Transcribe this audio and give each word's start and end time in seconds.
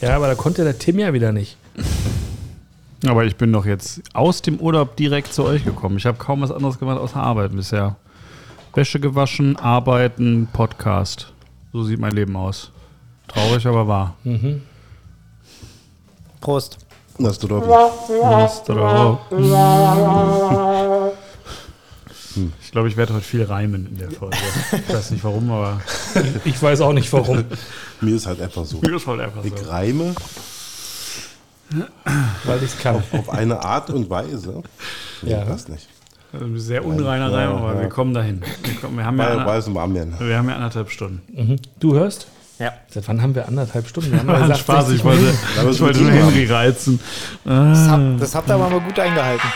Ja, 0.00 0.16
aber 0.16 0.28
da 0.28 0.34
konnte 0.34 0.64
der 0.64 0.78
Tim 0.78 0.98
ja 0.98 1.12
wieder 1.12 1.32
nicht. 1.32 1.56
Aber 3.06 3.24
ich 3.24 3.36
bin 3.36 3.52
doch 3.52 3.66
jetzt 3.66 4.02
aus 4.12 4.42
dem 4.42 4.58
Urlaub 4.58 4.96
direkt 4.96 5.32
zu 5.32 5.44
euch 5.44 5.64
gekommen. 5.64 5.96
Ich 5.96 6.06
habe 6.06 6.18
kaum 6.18 6.42
was 6.42 6.50
anderes 6.50 6.78
gemacht 6.78 6.98
außer 6.98 7.22
Arbeiten 7.22 7.56
bisher. 7.56 7.96
Wäsche 8.74 9.00
gewaschen, 9.00 9.56
arbeiten, 9.56 10.48
Podcast. 10.52 11.32
So 11.72 11.82
sieht 11.82 11.98
mein 11.98 12.12
Leben 12.12 12.36
aus. 12.36 12.70
Traurig, 13.28 13.66
aber 13.66 13.86
wahr. 13.88 14.16
Prost. 16.40 16.78
Das 17.18 17.38
du 17.38 17.48
doch. 22.36 22.42
Ich 22.62 22.72
glaube, 22.72 22.88
ich 22.88 22.96
werde 22.96 23.14
heute 23.14 23.24
viel 23.24 23.44
reimen 23.44 23.86
in 23.86 23.98
der 23.98 24.10
Folge. 24.10 24.36
Ich 24.88 24.94
weiß 24.94 25.10
nicht 25.12 25.24
warum, 25.24 25.50
aber 25.50 25.80
Ich 26.44 26.62
weiß 26.62 26.80
auch 26.82 26.92
nicht 26.92 27.12
warum. 27.12 27.44
Mir 28.00 28.16
ist 28.16 28.26
halt 28.26 28.40
einfach 28.40 28.64
so. 28.64 28.80
mir 28.80 28.96
ist 28.96 29.06
halt 29.06 29.20
einfach 29.20 29.44
Ich 29.44 29.52
so. 29.56 29.70
reime 29.70 30.14
Weil 32.44 32.56
ich 32.58 32.64
es 32.74 32.78
kann. 32.78 32.96
auf 33.12 33.30
eine 33.30 33.62
Art 33.62 33.90
und 33.90 34.10
Weise. 34.10 34.62
Nee, 35.22 35.30
Ja. 35.32 35.44
das 35.44 35.68
nicht. 35.68 35.88
Also 36.32 36.46
Sehr 36.56 36.84
unreiner 36.84 37.32
Reim, 37.32 37.50
aber 37.50 37.80
wir 37.80 37.88
kommen 37.88 38.14
dahin. 38.14 38.42
Wir, 38.62 38.74
kommen, 38.76 38.96
wir, 38.96 39.04
haben 39.04 39.18
ja 39.18 39.26
Armien. 39.80 40.14
wir 40.18 40.36
haben 40.38 40.48
ja 40.48 40.54
anderthalb 40.56 40.90
Stunden. 40.90 41.20
Mhm. 41.32 41.56
Du 41.80 41.94
hörst? 41.94 42.28
Ja. 42.60 42.72
Seit 42.88 43.08
wann 43.08 43.20
haben 43.22 43.34
wir 43.34 43.48
anderthalb 43.48 43.88
Stunden? 43.88 44.12
Wir 44.12 44.20
haben 44.38 44.54
Spaß, 44.54 44.86
60 44.88 44.98
ich 44.98 45.04
wollte, 45.04 45.24
ich 45.70 45.80
wollte 45.80 46.00
nur. 46.02 46.10
Henry 46.12 46.44
reizen. 46.46 47.00
Das, 47.44 47.88
hab, 47.88 48.18
das 48.18 48.34
habt 48.34 48.48
ihr 48.48 48.54
aber 48.54 48.68
mal 48.68 48.80
gut 48.80 48.98
eingehalten. 48.98 49.48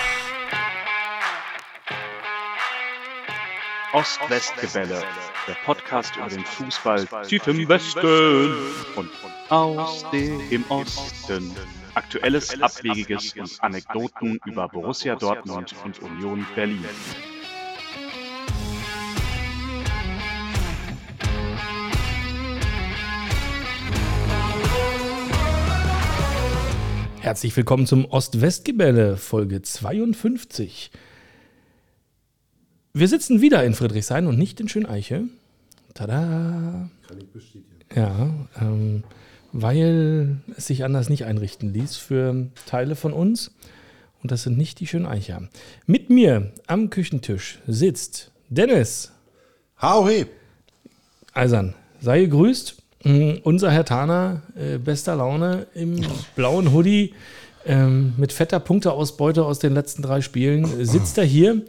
Ost-West-Gebälle, 3.94 5.04
der 5.46 5.54
Podcast 5.64 6.16
über 6.16 6.26
den 6.26 6.44
Fußball 6.44 7.06
tief 7.28 7.46
im 7.46 7.68
Westen 7.68 8.52
und 8.96 9.08
aus 9.50 10.04
dem 10.10 10.64
Osten. 10.68 11.54
Aktuelles, 11.94 12.60
Abwegiges 12.60 13.34
und 13.36 13.62
Anekdoten 13.62 14.40
über 14.46 14.68
Borussia 14.68 15.14
Dortmund 15.14 15.76
und 15.84 16.02
Union 16.02 16.44
Berlin. 16.56 16.84
Herzlich 27.20 27.56
willkommen 27.56 27.86
zum 27.86 28.06
Ost-West-Gebälle, 28.06 29.16
Folge 29.18 29.62
52. 29.62 30.90
Wir 32.96 33.08
sitzen 33.08 33.40
wieder 33.40 33.64
in 33.64 33.74
Friedrichshain 33.74 34.28
und 34.28 34.38
nicht 34.38 34.60
in 34.60 34.68
Schöneiche. 34.68 35.24
Tada! 35.94 36.88
Kann 37.08 37.18
ich 37.18 37.26
bestätigen. 37.26 37.64
Ja, 37.92 38.30
ähm, 38.60 39.02
weil 39.52 40.36
es 40.56 40.66
sich 40.68 40.84
anders 40.84 41.08
nicht 41.08 41.24
einrichten 41.24 41.72
ließ 41.72 41.96
für 41.96 42.46
Teile 42.66 42.94
von 42.94 43.12
uns. 43.12 43.50
Und 44.22 44.30
das 44.30 44.44
sind 44.44 44.56
nicht 44.56 44.78
die 44.78 44.86
Schöneicher. 44.86 45.42
Mit 45.86 46.08
mir 46.08 46.52
am 46.68 46.88
Küchentisch 46.88 47.58
sitzt 47.66 48.30
Dennis 48.48 49.10
Hau 49.82 50.08
he! 50.08 50.26
Eisern. 51.32 51.74
Sei 52.00 52.20
gegrüßt. 52.20 52.76
Mm, 53.02 53.32
Unser 53.42 53.72
Herr 53.72 53.84
Tana, 53.84 54.42
äh, 54.54 54.78
bester 54.78 55.16
Laune 55.16 55.66
im 55.74 56.00
blauen 56.36 56.72
Hoodie 56.72 57.12
ähm, 57.66 58.14
mit 58.16 58.32
fetter 58.32 58.60
Punkteausbeute 58.60 59.44
aus 59.44 59.58
den 59.58 59.74
letzten 59.74 60.02
drei 60.02 60.20
Spielen. 60.20 60.62
äh, 60.80 60.84
Sitzt 60.86 61.18
er 61.18 61.24
hier 61.24 61.62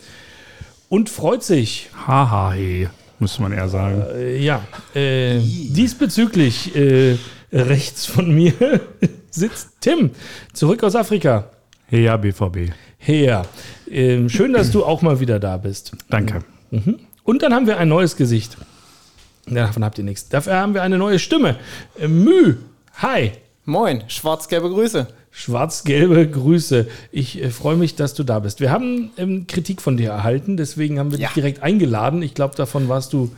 und 0.96 1.10
freut 1.10 1.44
sich. 1.44 1.90
Haha, 2.08 2.54
hey, 2.54 2.88
müsste 3.20 3.42
man 3.42 3.52
eher 3.52 3.68
sagen. 3.68 4.02
Äh, 4.16 4.38
ja, 4.38 4.62
äh, 4.94 5.40
diesbezüglich 5.42 6.74
äh, 6.74 7.18
rechts 7.52 8.06
von 8.06 8.34
mir 8.34 8.54
sitzt 9.30 9.82
Tim, 9.82 10.12
zurück 10.54 10.86
aus 10.86 10.96
Afrika. 10.96 11.52
Hey, 11.88 12.06
ja, 12.06 12.16
BVB. 12.16 12.72
Her. 12.98 13.46
Ähm, 13.92 14.30
schön, 14.30 14.54
dass 14.54 14.72
du 14.72 14.86
auch 14.86 15.02
mal 15.02 15.20
wieder 15.20 15.38
da 15.38 15.58
bist. 15.58 15.92
Danke. 16.10 16.40
Und 17.24 17.44
dann 17.44 17.54
haben 17.54 17.68
wir 17.68 17.78
ein 17.78 17.90
neues 17.90 18.16
Gesicht. 18.16 18.56
Davon 19.48 19.84
habt 19.84 19.98
ihr 19.98 20.06
nichts. 20.06 20.30
Dafür 20.30 20.56
haben 20.56 20.74
wir 20.74 20.82
eine 20.82 20.98
neue 20.98 21.20
Stimme. 21.20 21.58
Äh, 22.00 22.08
Mü. 22.08 22.56
Hi. 22.96 23.34
Moin, 23.66 24.04
schwarz-gelbe 24.08 24.70
Grüße. 24.70 25.08
Schwarz-gelbe 25.38 26.28
Grüße. 26.30 26.88
Ich 27.12 27.44
äh, 27.44 27.50
freue 27.50 27.76
mich, 27.76 27.96
dass 27.96 28.14
du 28.14 28.24
da 28.24 28.40
bist. 28.40 28.62
Wir 28.62 28.72
haben 28.72 29.12
ähm, 29.18 29.48
Kritik 29.48 29.82
von 29.82 29.98
dir 29.98 30.12
erhalten, 30.12 30.56
deswegen 30.56 30.98
haben 30.98 31.12
wir 31.12 31.20
Ja. 31.20 31.28
dich 31.28 31.34
direkt 31.34 31.62
eingeladen. 31.62 32.22
Ich 32.24 32.34
glaube, 32.34 32.56
davon 32.56 32.88
warst 32.88 33.12
du 33.12 33.36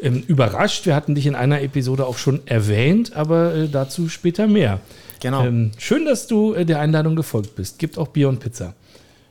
ähm, 0.00 0.24
überrascht. 0.26 0.86
Wir 0.86 0.96
hatten 0.96 1.14
dich 1.14 1.26
in 1.26 1.34
einer 1.34 1.60
Episode 1.60 2.06
auch 2.06 2.16
schon 2.16 2.40
erwähnt, 2.46 3.14
aber 3.14 3.54
äh, 3.54 3.68
dazu 3.68 4.08
später 4.08 4.46
mehr. 4.46 4.80
Genau. 5.20 5.44
Ähm, 5.44 5.72
schön, 5.76 6.06
dass 6.06 6.26
du 6.26 6.54
äh, 6.54 6.64
der 6.64 6.80
Einladung 6.80 7.16
gefolgt 7.16 7.54
bist. 7.54 7.78
Gibt 7.78 7.98
auch 7.98 8.08
Bier 8.08 8.30
und 8.30 8.40
Pizza. 8.40 8.72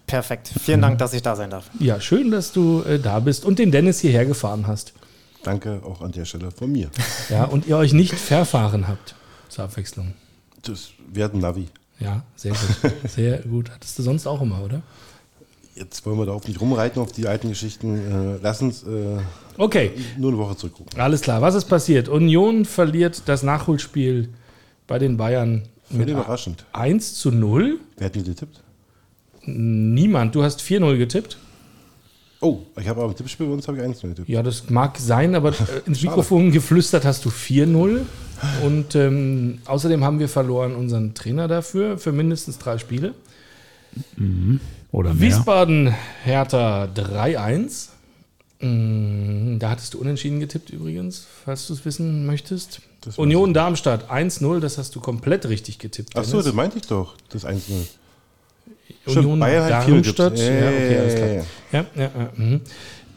Perfekt. 0.06 0.52
Vielen 0.64 0.82
Dank, 0.84 1.00
dass 1.00 1.12
ich 1.14 1.24
da 1.24 1.36
sein 1.36 1.50
darf. 1.50 1.72
Ja, 1.80 2.00
schön, 2.00 2.30
dass 2.30 2.52
du 2.52 2.84
äh, 2.84 3.00
da 3.00 3.20
bist 3.20 3.46
und 3.46 3.58
den 3.58 3.72
Dennis 3.72 4.00
hierher 4.00 4.28
gefahren 4.28 4.68
hast. 4.68 4.94
Danke 5.42 5.82
auch 5.84 6.02
an 6.02 6.12
der 6.12 6.26
Stelle 6.26 6.52
von 6.52 6.72
mir. 6.72 6.90
Ja, 7.30 7.46
und 7.46 7.66
ihr 7.66 7.78
euch 7.78 7.94
nicht 7.94 8.14
verfahren 8.14 8.88
habt. 8.88 9.16
Zur 9.50 9.64
Abwechslung. 9.64 10.14
Das 10.62 10.90
wird 11.12 11.34
ein 11.34 11.40
Navi. 11.40 11.68
Ja, 12.00 12.24
sehr 12.36 12.52
gut. 12.52 12.92
Sehr 13.10 13.40
gut. 13.40 13.72
Hattest 13.72 13.98
du 13.98 14.04
sonst 14.04 14.28
auch 14.28 14.42
immer, 14.42 14.62
oder? 14.64 14.82
Jetzt 15.76 16.06
wollen 16.06 16.18
wir 16.18 16.26
darauf 16.26 16.48
nicht 16.48 16.60
rumreiten, 16.60 17.02
auf 17.02 17.12
die 17.12 17.28
alten 17.28 17.50
Geschichten. 17.50 18.36
Äh, 18.36 18.40
lass 18.42 18.62
uns 18.62 18.84
äh, 18.84 19.18
Okay, 19.58 19.92
nur 20.18 20.32
eine 20.32 20.38
Woche 20.38 20.56
zurückgucken. 20.58 21.00
alles 21.00 21.22
klar. 21.22 21.42
Was 21.42 21.56
ist 21.56 21.66
passiert? 21.66 22.10
Union 22.10 22.66
verliert 22.66 23.24
das 23.28 23.44
Nachholspiel 23.44 24.30
bei 24.88 25.00
den 25.00 25.16
Bayern 25.18 25.64
Völlig 25.86 26.00
mit 26.00 26.10
überraschend. 26.10 26.66
1 26.74 27.16
zu 27.16 27.32
0. 27.32 27.80
Wer 27.98 28.06
hat 28.08 28.16
denn 28.16 28.24
getippt? 28.26 28.62
Niemand. 29.46 30.36
Du 30.36 30.44
hast 30.44 30.62
4-0 30.62 30.98
getippt. 30.98 31.38
Oh, 32.42 32.60
ich 32.80 32.88
habe 32.88 33.02
aber 33.02 33.12
im 33.12 33.16
Tippspiel 33.16 33.48
bei 33.48 33.54
uns 33.54 33.68
habe 33.68 33.78
ich 33.78 33.84
1 33.84 34.02
getippt. 34.02 34.28
Ja, 34.28 34.44
das 34.44 34.70
mag 34.70 34.98
sein, 34.98 35.36
aber 35.36 35.50
äh, 35.52 35.56
ins 35.86 36.02
Mikrofon 36.02 36.52
geflüstert 36.52 37.06
hast 37.06 37.24
du 37.26 37.30
4-0. 37.30 38.02
Und 38.64 38.96
ähm, 38.96 39.60
außerdem 39.66 40.04
haben 40.04 40.20
wir 40.20 40.30
verloren 40.30 40.76
unseren 40.76 41.14
Trainer 41.14 41.48
dafür, 41.48 41.98
für 41.98 42.12
mindestens 42.12 42.58
drei 42.58 42.78
Spiele. 42.78 43.14
Oder 44.92 45.14
mehr. 45.14 45.22
Wiesbaden, 45.22 45.94
Hertha 46.24 46.86
3-1. 46.96 47.90
Mm, 48.60 49.60
Da 49.60 49.70
hattest 49.70 49.94
du 49.94 50.00
unentschieden 50.00 50.40
getippt 50.40 50.70
übrigens, 50.70 51.26
falls 51.44 51.68
du 51.68 51.74
es 51.74 51.86
wissen 51.86 52.26
möchtest. 52.26 52.82
Das 53.02 53.18
Union 53.18 53.54
Darmstadt 53.54 54.10
1-0, 54.10 54.60
das 54.60 54.78
hast 54.78 54.96
du 54.96 55.00
komplett 55.00 55.48
richtig 55.48 55.78
getippt. 55.80 56.12
Ach 56.16 56.24
so, 56.24 56.32
Dennis. 56.32 56.46
das 56.46 56.54
meinte 56.56 56.78
ich 56.78 56.88
doch, 56.88 57.16
das 57.30 57.46
1-0. 57.46 57.60
Union 59.06 59.40
Bayern 59.40 59.70
Darmstadt. 59.70 60.38
Ja, 60.40 60.46
okay, 60.46 60.98
alles 60.98 61.16
klar. 61.16 61.28
Ja, 61.28 61.36
ja, 61.36 61.44
Ja, 61.72 61.86
ja, 61.96 62.04
ja, 62.04 62.30
mhm. 62.36 62.62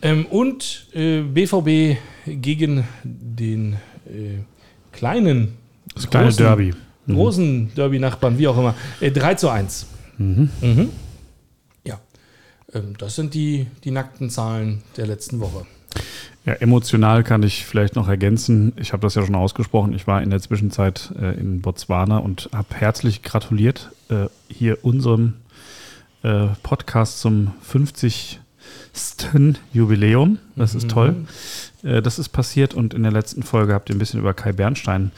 ähm, 0.02 0.26
und 0.26 0.86
äh, 0.94 1.22
BVB 1.22 1.96
gegen 2.26 2.84
den 3.04 3.74
äh, 4.06 4.38
kleinen, 4.98 5.54
Das 5.94 6.08
kleine 6.10 6.26
großen- 6.28 6.38
Derby. 6.44 6.74
großen 7.06 7.74
Derby-Nachbarn, 7.74 8.38
wie 8.38 8.48
auch 8.48 8.58
immer. 8.58 8.74
Äh, 9.00 9.10
3 9.10 9.34
zu 9.34 9.48
1. 9.48 9.86
Mhm. 10.18 10.50
Ja, 11.84 11.98
ähm, 12.74 12.94
das 12.98 13.14
sind 13.14 13.34
die, 13.34 13.66
die 13.84 13.90
nackten 13.92 14.30
Zahlen 14.30 14.82
der 14.96 15.06
letzten 15.06 15.40
Woche. 15.40 15.64
Ja, 16.44 16.54
emotional 16.54 17.24
kann 17.24 17.42
ich 17.42 17.64
vielleicht 17.66 17.94
noch 17.94 18.08
ergänzen. 18.08 18.72
Ich 18.76 18.92
habe 18.92 19.02
das 19.02 19.14
ja 19.14 19.24
schon 19.24 19.34
ausgesprochen. 19.34 19.92
Ich 19.92 20.06
war 20.06 20.22
in 20.22 20.30
der 20.30 20.40
Zwischenzeit 20.40 21.12
äh, 21.20 21.38
in 21.38 21.60
Botswana 21.60 22.18
und 22.18 22.48
habe 22.52 22.74
herzlich 22.74 23.22
gratuliert 23.22 23.90
äh, 24.08 24.26
hier 24.48 24.78
unserem 24.84 25.34
äh, 26.22 26.46
Podcast 26.62 27.20
zum 27.20 27.52
50. 27.62 28.40
Jubiläum. 29.72 30.38
Das 30.56 30.74
ist 30.74 30.90
toll. 30.90 31.26
Äh, 31.82 32.02
das 32.02 32.18
ist 32.18 32.30
passiert 32.30 32.74
und 32.74 32.94
in 32.94 33.02
der 33.02 33.12
letzten 33.12 33.42
Folge 33.42 33.74
habt 33.74 33.88
ihr 33.88 33.96
ein 33.96 33.98
bisschen 33.98 34.20
über 34.20 34.34
Kai 34.34 34.52
Bernstein 34.52 35.12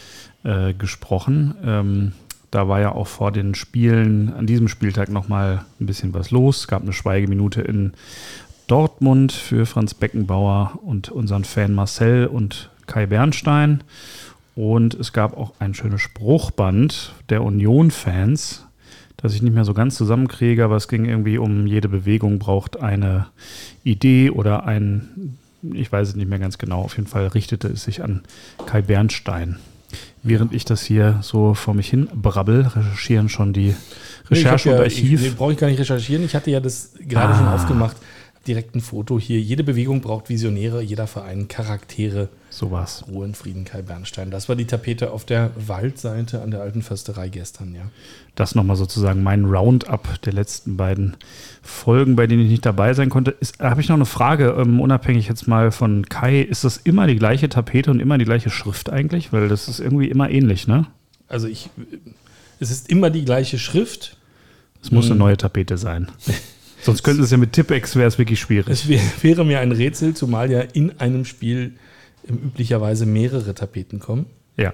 äh, 0.45 0.73
gesprochen. 0.75 1.55
Ähm, 1.65 2.13
da 2.51 2.69
war 2.69 2.81
ja 2.81 2.93
auch 2.93 3.07
vor 3.07 3.31
den 3.31 3.55
Spielen 3.55 4.33
an 4.33 4.47
diesem 4.47 4.69
Spieltag 4.69 5.09
nochmal 5.09 5.65
ein 5.81 5.87
bisschen 5.87 6.13
was 6.15 6.31
los. 6.31 6.61
Es 6.61 6.69
gab 6.69 6.83
eine 6.83 6.93
Schweigeminute 6.93 7.61
in 7.61 7.93
Dortmund 8.67 9.33
für 9.33 9.67
Franz 9.67 9.95
Beckenbauer 9.95 10.79
und 10.83 11.11
unseren 11.11 11.45
Fan 11.45 11.75
Marcel 11.75 12.27
und 12.27 12.71
Kai 12.87 13.07
Bernstein. 13.07 13.83
Und 14.57 14.95
es 14.95 15.13
gab 15.13 15.37
auch 15.37 15.53
ein 15.61 15.75
schönes 15.75 16.01
Spruchband 16.01 17.15
der 17.29 17.43
Union-Fans, 17.43 18.67
das 19.23 19.35
ich 19.35 19.43
nicht 19.43 19.55
mehr 19.55 19.65
so 19.65 19.75
ganz 19.75 19.97
zusammenkriege, 19.97 20.65
aber 20.65 20.77
es 20.77 20.89
ging 20.89 21.05
irgendwie 21.05 21.39
um, 21.39 21.67
jede 21.67 21.89
Bewegung 21.89 22.39
braucht 22.39 22.81
eine 22.81 23.27
Idee 23.85 24.31
oder 24.31 24.65
ein, 24.67 25.37
ich 25.63 25.91
weiß 25.91 26.09
es 26.09 26.17
nicht 26.17 26.29
mehr 26.29 26.39
ganz 26.39 26.59
genau, 26.59 26.81
auf 26.83 26.97
jeden 26.97 27.09
Fall 27.09 27.27
richtete 27.29 27.69
es 27.69 27.85
sich 27.85 28.03
an 28.03 28.23
Kai 28.67 28.83
Bernstein. 28.83 29.59
Während 30.23 30.53
ich 30.53 30.65
das 30.65 30.83
hier 30.83 31.19
so 31.23 31.55
vor 31.55 31.75
mich 31.75 31.89
hin 31.89 32.09
brabbel, 32.15 32.61
recherchieren 32.63 33.29
schon 33.29 33.53
die 33.53 33.75
Recherche 34.31 34.69
Nee, 34.69 34.75
und 34.75 34.79
ja, 34.81 34.85
Archiv. 34.85 35.21
Ich, 35.23 35.31
nee, 35.31 35.35
brauche 35.37 35.53
ich 35.53 35.59
gar 35.59 35.69
nicht 35.69 35.81
recherchieren. 35.81 36.25
Ich 36.25 36.35
hatte 36.35 36.51
ja 36.51 36.61
das 36.61 36.93
gerade 37.09 37.35
schon 37.35 37.47
Ah. 37.47 37.55
aufgemacht. 37.55 37.97
Direkt 38.51 38.75
ein 38.75 38.81
Foto 38.81 39.21
hier. 39.21 39.41
Jede 39.41 39.63
Bewegung 39.63 40.01
braucht 40.01 40.29
Visionäre, 40.29 40.83
jeder 40.83 41.07
Verein 41.07 41.47
Charaktere. 41.47 42.29
So 42.51 42.73
war's. 42.73 43.05
Ruhe 43.09 43.25
in 43.25 43.35
Frieden, 43.35 43.65
Kai 43.65 43.83
Bernstein. 43.83 44.33
Das 44.33 44.49
war 44.49 44.57
die 44.57 44.65
Tapete 44.65 45.13
auf 45.13 45.25
der 45.25 45.53
Waldseite 45.55 46.43
an 46.43 46.51
der 46.51 46.61
alten 46.61 46.83
Försterei 46.83 47.29
gestern, 47.29 47.77
ja. 47.77 47.83
Das 48.35 48.57
nochmal 48.57 48.75
sozusagen 48.75 49.23
mein 49.23 49.45
Roundup 49.45 50.21
der 50.23 50.33
letzten 50.33 50.77
beiden 50.77 51.17
Folgen, 51.63 52.17
bei 52.17 52.27
denen 52.27 52.43
ich 52.43 52.51
nicht 52.51 52.67
dabei 52.67 52.93
sein 52.93 53.09
konnte. 53.09 53.37
Habe 53.61 53.81
ich 53.81 53.89
noch 53.89 53.97
eine 53.97 54.05
Frage, 54.05 54.57
ähm, 54.59 54.81
unabhängig 54.81 55.29
jetzt 55.29 55.47
mal 55.47 55.71
von 55.71 56.07
Kai. 56.07 56.41
Ist 56.41 56.65
das 56.65 56.77
immer 56.77 57.07
die 57.07 57.17
gleiche 57.17 57.49
Tapete 57.49 57.93
und 57.93 58.01
immer 58.01 58.19
die 58.19 58.25
gleiche 58.25 58.51
Schrift 58.51 58.91
eigentlich? 58.91 59.33
Weil 59.33 59.49
das 59.49 59.69
ist 59.69 59.79
irgendwie 59.79 60.09
immer 60.09 60.29
ähnlich, 60.29 60.67
ne? 60.67 60.89
Also 61.29 61.47
ich, 61.47 61.71
es 62.59 62.73
ist 62.73 62.91
immer 62.91 63.11
die 63.11 63.25
gleiche 63.25 63.61
Schrift. 63.61 64.17
Es 64.83 64.91
muss 64.91 65.07
eine 65.07 65.17
neue 65.17 65.37
Tapete 65.37 65.79
sein. 65.79 66.09
Sonst 66.83 67.03
könnten 67.03 67.23
es 67.23 67.31
ja 67.31 67.37
mit 67.37 67.53
Tippex 67.53 67.97
wäre 67.97 68.09
es 68.09 68.19
wirklich 68.19 68.41
schwierig. 68.41 68.69
Es 68.69 68.89
wär, 68.89 69.01
wäre 69.23 69.45
mir 69.45 69.61
ein 69.61 69.73
Rätsel, 69.73 70.15
zumal 70.15 70.51
ja 70.51 70.61
in 70.61 70.99
einem 71.01 71.25
Spiel 71.25 71.75
ähm, 72.29 72.37
üblicherweise 72.37 73.07
mehrere 73.07 73.55
Tapeten 73.55 74.01
kommen. 74.01 74.27
Ja. 74.57 74.73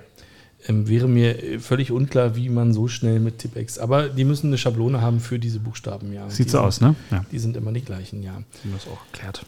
Ähm, 0.66 0.88
wäre 0.88 1.08
mir 1.08 1.60
völlig 1.60 1.92
unklar, 1.92 2.36
wie 2.36 2.48
man 2.48 2.72
so 2.72 2.88
schnell 2.88 3.20
mit 3.20 3.38
Tippex. 3.38 3.78
Aber 3.78 4.08
die 4.08 4.24
müssen 4.24 4.48
eine 4.48 4.58
Schablone 4.58 5.00
haben 5.00 5.20
für 5.20 5.38
diese 5.38 5.60
Buchstaben, 5.60 6.12
ja. 6.12 6.28
Sieht 6.28 6.46
die 6.46 6.50
so 6.50 6.58
sind, 6.58 6.66
aus, 6.66 6.80
ne? 6.80 6.94
Ja. 7.10 7.24
Die 7.30 7.38
sind 7.38 7.56
immer 7.56 7.72
die 7.72 7.82
gleichen, 7.82 8.22
ja. 8.22 8.32
Haben 8.32 8.44
wir 8.64 8.74
das 8.74 8.86
auch 8.86 9.00
erklärt. 9.12 9.44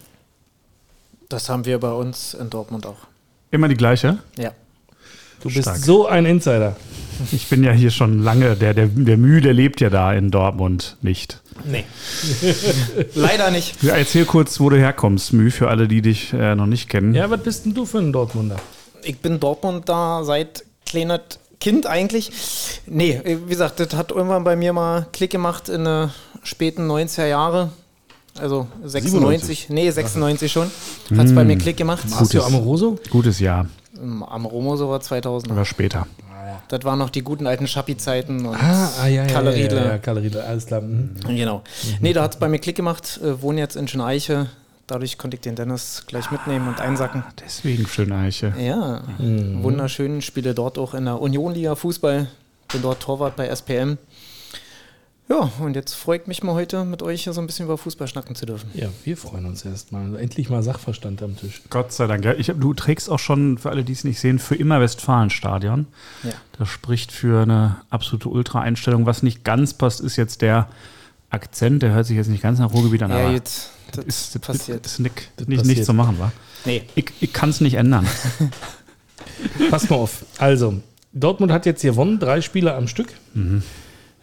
Das 1.28 1.48
haben 1.48 1.64
wir 1.64 1.78
bei 1.78 1.92
uns 1.92 2.34
in 2.34 2.50
Dortmund 2.50 2.86
auch. 2.86 3.06
Immer 3.50 3.68
die 3.68 3.76
gleiche? 3.76 4.18
Ja. 4.38 4.52
Du 5.40 5.48
bist 5.48 5.62
Stark. 5.62 5.78
so 5.78 6.06
ein 6.06 6.26
Insider. 6.26 6.76
Ich 7.32 7.48
bin 7.48 7.64
ja 7.64 7.72
hier 7.72 7.90
schon 7.90 8.22
lange, 8.22 8.54
der, 8.56 8.74
der, 8.74 8.86
der 8.86 9.16
Mühe, 9.16 9.40
der 9.40 9.52
lebt 9.52 9.80
ja 9.80 9.90
da 9.90 10.12
in 10.12 10.30
Dortmund 10.30 10.96
nicht. 11.02 11.40
Nee. 11.64 11.84
Leider 13.14 13.50
nicht. 13.50 13.82
Ja, 13.82 13.94
erzähl 13.94 14.24
kurz, 14.24 14.60
wo 14.60 14.70
du 14.70 14.78
herkommst, 14.78 15.32
Müh, 15.32 15.50
für 15.50 15.68
alle, 15.68 15.88
die 15.88 16.02
dich 16.02 16.32
äh, 16.32 16.54
noch 16.54 16.66
nicht 16.66 16.88
kennen. 16.88 17.14
Ja, 17.14 17.28
was 17.30 17.42
bist 17.42 17.64
denn 17.64 17.74
du 17.74 17.84
für 17.84 17.98
ein 17.98 18.12
Dortmunder? 18.12 18.56
Ich 19.02 19.18
bin 19.18 19.40
Dortmund 19.40 19.88
da 19.88 20.22
seit 20.24 20.64
kleiner 20.86 21.20
Kind 21.60 21.86
eigentlich. 21.86 22.30
Nee, 22.86 23.20
wie 23.24 23.50
gesagt, 23.50 23.80
das 23.80 23.94
hat 23.94 24.12
irgendwann 24.12 24.44
bei 24.44 24.54
mir 24.54 24.72
mal 24.72 25.06
Klick 25.12 25.30
gemacht 25.30 25.68
in 25.68 25.84
den 25.84 26.10
späten 26.44 26.88
90er 26.88 27.26
Jahre. 27.26 27.70
Also 28.38 28.68
96, 28.84 29.66
97. 29.66 29.70
nee, 29.70 29.90
96 29.90 30.52
schon. 30.52 30.70
Hat 31.16 31.26
es 31.26 31.34
bei 31.34 31.44
mir 31.44 31.58
Klick 31.58 31.76
gemacht. 31.76 32.08
Marcio 32.08 32.44
Amoroso? 32.44 32.96
Gutes 33.10 33.40
Jahr, 33.40 33.66
Am 34.00 34.46
Romoso 34.46 34.88
war 34.88 35.00
2000. 35.00 35.50
aber 35.50 35.64
später. 35.64 36.06
Das 36.68 36.84
waren 36.84 36.98
noch 36.98 37.10
die 37.10 37.22
guten 37.22 37.46
alten 37.46 37.66
Schappi-Zeiten 37.66 38.44
und 38.44 38.54
Ah, 38.54 38.90
ah 39.00 39.06
ja, 39.06 39.24
ja, 39.24 39.26
Kalle 39.26 39.56
ja, 39.58 39.68
ja, 39.68 39.86
ja, 39.86 39.98
Kalle 39.98 40.44
alles 40.44 40.66
klar. 40.66 40.80
Mhm. 40.82 41.14
Genau. 41.26 41.62
Nee, 42.00 42.12
da 42.12 42.22
hat 42.22 42.34
es 42.34 42.38
bei 42.38 42.48
mir 42.48 42.58
Klick 42.58 42.76
gemacht. 42.76 43.20
Äh, 43.22 43.40
wohne 43.42 43.60
jetzt 43.60 43.76
in 43.76 43.88
Schöneiche. 43.88 44.48
Dadurch 44.86 45.18
konnte 45.18 45.36
ich 45.36 45.42
den 45.42 45.54
Dennis 45.54 46.04
gleich 46.06 46.30
mitnehmen 46.30 46.66
und 46.66 46.80
einsacken. 46.80 47.22
Deswegen 47.44 47.86
schöne 47.86 48.16
Eiche. 48.16 48.54
Ja, 48.58 49.02
wunderschön. 49.18 50.22
Spiele 50.22 50.54
dort 50.54 50.78
auch 50.78 50.94
in 50.94 51.04
der 51.04 51.20
Union-Liga 51.20 51.74
Fußball. 51.74 52.28
Bin 52.72 52.82
dort 52.82 53.00
Torwart 53.00 53.36
bei 53.36 53.48
SPM. 53.48 53.98
Ja, 55.30 55.50
und 55.60 55.74
jetzt 55.76 55.92
freut 55.94 56.26
mich 56.26 56.42
mal 56.42 56.54
heute 56.54 56.84
mit 56.86 57.02
euch 57.02 57.24
hier 57.24 57.34
so 57.34 57.40
ein 57.42 57.46
bisschen 57.46 57.66
über 57.66 57.76
Fußball 57.76 58.08
schnacken 58.08 58.34
zu 58.34 58.46
dürfen. 58.46 58.70
Ja, 58.72 58.88
wir 59.04 59.14
freuen 59.16 59.44
uns 59.44 59.62
erstmal. 59.62 60.16
Endlich 60.16 60.48
mal 60.48 60.62
Sachverstand 60.62 61.22
am 61.22 61.36
Tisch. 61.36 61.60
Gott 61.68 61.92
sei 61.92 62.06
Dank. 62.06 62.24
Ja, 62.24 62.32
ich, 62.32 62.46
du 62.46 62.72
trägst 62.72 63.10
auch 63.10 63.18
schon, 63.18 63.58
für 63.58 63.68
alle, 63.68 63.84
die 63.84 63.92
es 63.92 64.04
nicht 64.04 64.20
sehen, 64.20 64.38
für 64.38 64.54
immer 64.54 64.80
Westfalenstadion. 64.80 65.86
Ja. 66.22 66.30
Das 66.58 66.68
spricht 66.70 67.12
für 67.12 67.42
eine 67.42 67.76
absolute 67.90 68.30
Ultra-Einstellung. 68.30 69.04
Was 69.04 69.22
nicht 69.22 69.44
ganz 69.44 69.74
passt, 69.74 70.00
ist 70.00 70.16
jetzt 70.16 70.40
der 70.40 70.68
Akzent. 71.28 71.82
Der 71.82 71.92
hört 71.92 72.06
sich 72.06 72.16
jetzt 72.16 72.28
nicht 72.28 72.42
ganz 72.42 72.58
nach 72.58 72.72
Ruhrgebiet 72.72 73.02
an, 73.02 73.10
Ja, 73.10 73.18
aber 73.18 73.32
jetzt, 73.32 73.70
das 73.92 74.06
ist, 74.06 74.34
das 74.34 74.40
passiert. 74.40 74.86
ist 74.86 74.98
nicht, 74.98 75.30
Das 75.36 75.46
nicht, 75.46 75.58
passiert. 75.58 75.76
nicht 75.76 75.84
zu 75.86 75.92
machen, 75.92 76.18
wa? 76.18 76.32
Nee, 76.64 76.84
Ich, 76.94 77.12
ich 77.20 77.32
kann 77.34 77.50
es 77.50 77.60
nicht 77.60 77.74
ändern. 77.74 78.06
Pass 79.70 79.90
mal 79.90 79.96
auf. 79.96 80.24
Also, 80.38 80.80
Dortmund 81.12 81.52
hat 81.52 81.66
jetzt 81.66 81.82
gewonnen, 81.82 82.18
drei 82.18 82.40
Spiele 82.40 82.74
am 82.74 82.88
Stück. 82.88 83.08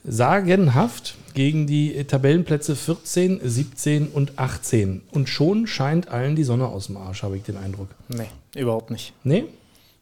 Sagenhaft 0.07 1.15
gegen 1.33 1.67
die 1.67 2.03
Tabellenplätze 2.05 2.75
14, 2.75 3.41
17 3.43 4.07
und 4.07 4.37
18. 4.39 5.01
Und 5.11 5.27
schon 5.29 5.67
scheint 5.67 6.07
allen 6.07 6.35
die 6.35 6.43
Sonne 6.43 6.67
aus 6.67 6.87
dem 6.87 6.97
Arsch, 6.97 7.23
habe 7.23 7.37
ich 7.37 7.43
den 7.43 7.57
Eindruck. 7.57 7.89
nee, 8.07 8.27
überhaupt 8.55 8.91
nicht. 8.91 9.13
Nee? 9.23 9.45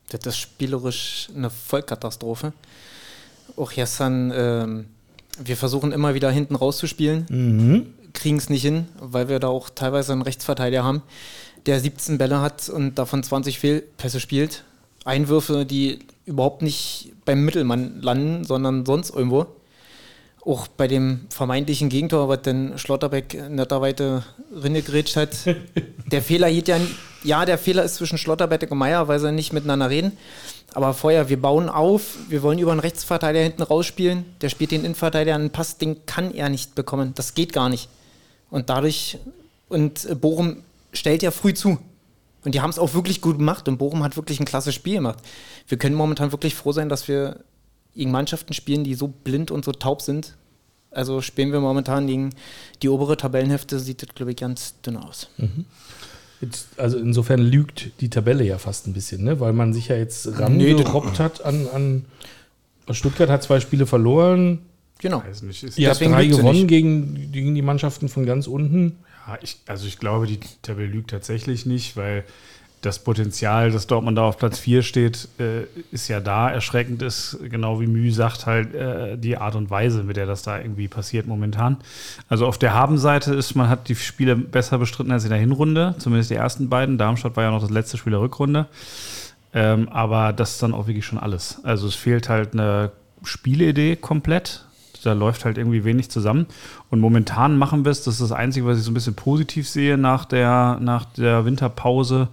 Das 0.09 0.19
ist 0.25 0.37
spielerisch 0.37 1.29
eine 1.35 1.49
Vollkatastrophe. 1.49 2.53
Auch 3.55 3.71
gestern, 3.71 4.31
ähm, 4.35 4.85
wir 5.43 5.57
versuchen 5.57 5.91
immer 5.91 6.13
wieder 6.13 6.29
hinten 6.29 6.55
rauszuspielen, 6.55 7.25
Mhm. 7.29 7.93
kriegen 8.13 8.37
es 8.37 8.49
nicht 8.49 8.61
hin, 8.61 8.85
weil 8.99 9.27
wir 9.29 9.39
da 9.39 9.47
auch 9.47 9.69
teilweise 9.69 10.11
einen 10.13 10.21
Rechtsverteidiger 10.21 10.83
haben, 10.83 11.01
der 11.65 11.79
17 11.79 12.17
Bälle 12.19 12.41
hat 12.41 12.69
und 12.69 12.95
davon 12.99 13.23
20 13.23 13.57
Fehlpässe 13.57 14.19
spielt. 14.19 14.63
Einwürfe, 15.05 15.65
die 15.65 15.99
überhaupt 16.25 16.61
nicht 16.61 17.11
beim 17.25 17.43
Mittelmann 17.43 18.01
landen, 18.01 18.43
sondern 18.45 18.85
sonst 18.85 19.09
irgendwo. 19.15 19.47
Auch 20.45 20.67
bei 20.67 20.87
dem 20.87 21.21
vermeintlichen 21.29 21.87
Gegentor, 21.89 22.27
was 22.27 22.41
denn 22.41 22.77
Schlotterbeck 22.77 23.49
netterweise 23.49 24.23
reingegrätscht 24.53 25.15
hat. 25.15 25.29
der 26.11 26.21
Fehler 26.21 26.51
geht 26.51 26.67
ja, 26.67 26.77
ja, 27.23 27.45
der 27.45 27.57
Fehler 27.57 27.83
ist 27.83 27.95
zwischen 27.95 28.17
Schlotterbeck 28.17 28.69
und 28.69 28.77
Meier, 28.77 29.07
weil 29.07 29.19
sie 29.19 29.31
nicht 29.31 29.53
miteinander 29.53 29.89
reden. 29.89 30.17
Aber 30.73 30.93
vorher, 30.93 31.29
wir 31.29 31.41
bauen 31.41 31.69
auf, 31.69 32.17
wir 32.29 32.41
wollen 32.41 32.59
über 32.59 32.71
einen 32.71 32.79
Rechtsverteidiger 32.79 33.43
hinten 33.43 33.61
rausspielen. 33.61 34.25
Der 34.41 34.49
spielt 34.49 34.71
den 34.71 34.83
Innenverteidiger 34.83 35.35
einen 35.35 35.51
Pass, 35.51 35.77
den 35.77 36.05
kann 36.05 36.33
er 36.33 36.49
nicht 36.49 36.75
bekommen. 36.75 37.13
Das 37.15 37.35
geht 37.35 37.53
gar 37.53 37.69
nicht. 37.69 37.89
Und 38.49 38.69
dadurch, 38.69 39.17
und 39.69 40.19
Bochum 40.19 40.57
stellt 40.91 41.23
ja 41.23 41.31
früh 41.31 41.53
zu. 41.53 41.77
Und 42.43 42.55
die 42.55 42.61
haben 42.61 42.69
es 42.69 42.79
auch 42.79 42.93
wirklich 42.93 43.21
gut 43.21 43.37
gemacht 43.37 43.67
und 43.67 43.77
Bochum 43.77 44.03
hat 44.03 44.17
wirklich 44.17 44.39
ein 44.39 44.45
klasse 44.45 44.71
Spiel 44.71 44.95
gemacht. 44.95 45.19
Wir 45.67 45.77
können 45.77 45.95
momentan 45.95 46.31
wirklich 46.31 46.55
froh 46.55 46.71
sein, 46.71 46.89
dass 46.89 47.07
wir 47.07 47.39
gegen 47.95 48.11
Mannschaften 48.11 48.53
spielen, 48.53 48.83
die 48.83 48.95
so 48.95 49.07
blind 49.07 49.51
und 49.51 49.65
so 49.65 49.71
taub 49.71 50.01
sind. 50.01 50.35
Also 50.91 51.21
spielen 51.21 51.51
wir 51.51 51.59
momentan 51.59 52.07
gegen 52.07 52.29
die 52.81 52.89
obere 52.89 53.17
Tabellenhälfte, 53.17 53.79
sieht 53.79 54.03
das, 54.03 54.13
glaube 54.13 54.31
ich, 54.31 54.37
ganz 54.37 54.79
dünn 54.81 54.97
aus. 54.97 55.29
Jetzt, 56.41 56.67
also 56.77 56.97
insofern 56.97 57.39
lügt 57.39 57.91
die 58.01 58.09
Tabelle 58.09 58.43
ja 58.43 58.57
fast 58.57 58.87
ein 58.87 58.93
bisschen, 58.93 59.23
ne? 59.23 59.39
weil 59.39 59.53
man 59.53 59.73
sich 59.73 59.87
ja 59.87 59.95
jetzt 59.95 60.25
Nee, 60.25 60.33
rangerobbt 60.73 61.19
hat 61.19 61.43
an, 61.43 61.67
an. 61.73 62.05
Stuttgart 62.91 63.29
hat 63.29 63.43
zwei 63.43 63.59
Spiele 63.59 63.85
verloren. 63.85 64.59
Genau. 64.99 65.23
Weiß 65.23 65.41
nicht, 65.41 65.63
ist, 65.63 65.77
Ihr 65.77 65.89
habt 65.89 66.01
drei 66.01 66.27
gewonnen 66.27 66.67
gegen, 66.67 67.31
gegen 67.31 67.55
die 67.55 67.61
Mannschaften 67.61 68.07
von 68.07 68.25
ganz 68.25 68.47
unten. 68.47 68.97
Ja, 69.27 69.37
ich, 69.41 69.57
also 69.67 69.87
ich 69.87 69.99
glaube, 69.99 70.27
die 70.27 70.39
Tabelle 70.61 70.87
lügt 70.87 71.09
tatsächlich 71.09 71.65
nicht, 71.65 71.97
weil 71.97 72.23
das 72.85 72.99
Potenzial, 72.99 73.71
dass 73.71 73.87
Dortmund 73.87 74.17
da 74.17 74.23
auf 74.23 74.37
Platz 74.37 74.59
4 74.59 74.83
steht, 74.83 75.27
äh, 75.39 75.63
ist 75.91 76.07
ja 76.09 76.19
da. 76.19 76.49
Erschreckend 76.49 77.01
ist, 77.01 77.37
genau 77.41 77.79
wie 77.79 77.87
Mühe 77.87 78.11
sagt, 78.11 78.45
halt 78.45 78.75
äh, 78.75 79.17
die 79.17 79.37
Art 79.37 79.55
und 79.55 79.69
Weise, 79.69 80.03
mit 80.03 80.17
der 80.17 80.25
das 80.25 80.43
da 80.43 80.59
irgendwie 80.59 80.87
passiert 80.87 81.25
momentan. 81.25 81.77
Also 82.29 82.45
auf 82.45 82.57
der 82.57 82.73
Habenseite 82.73 83.33
ist, 83.33 83.55
man 83.55 83.69
hat 83.69 83.87
die 83.87 83.95
Spiele 83.95 84.35
besser 84.35 84.77
bestritten 84.77 85.11
als 85.11 85.23
in 85.23 85.29
der 85.29 85.39
Hinrunde, 85.39 85.95
zumindest 85.97 86.29
die 86.29 86.35
ersten 86.35 86.69
beiden. 86.69 86.97
Darmstadt 86.97 87.35
war 87.35 87.43
ja 87.43 87.51
noch 87.51 87.61
das 87.61 87.69
letzte 87.71 87.97
Spiel 87.97 88.11
der 88.11 88.21
Rückrunde. 88.21 88.67
Ähm, 89.53 89.87
aber 89.89 90.33
das 90.33 90.51
ist 90.51 90.63
dann 90.63 90.73
auch 90.73 90.87
wirklich 90.87 91.05
schon 91.05 91.19
alles. 91.19 91.59
Also 91.63 91.87
es 91.87 91.95
fehlt 91.95 92.27
halt 92.27 92.53
eine 92.53 92.91
Spielidee 93.23 93.95
komplett. 93.95 94.65
Da 95.03 95.13
läuft 95.13 95.43
halt 95.43 95.57
irgendwie 95.57 95.83
wenig 95.83 96.09
zusammen. 96.09 96.47
Und 96.89 97.01
momentan 97.01 97.57
machen 97.57 97.83
wir 97.85 97.91
es, 97.91 98.03
das 98.03 98.15
ist 98.15 98.21
das 98.21 98.31
Einzige, 98.31 98.65
was 98.65 98.77
ich 98.77 98.85
so 98.85 98.91
ein 98.91 98.93
bisschen 98.93 99.15
positiv 99.15 99.67
sehe 99.67 99.97
nach 99.97 100.25
der, 100.25 100.77
nach 100.81 101.05
der 101.05 101.45
Winterpause, 101.45 102.29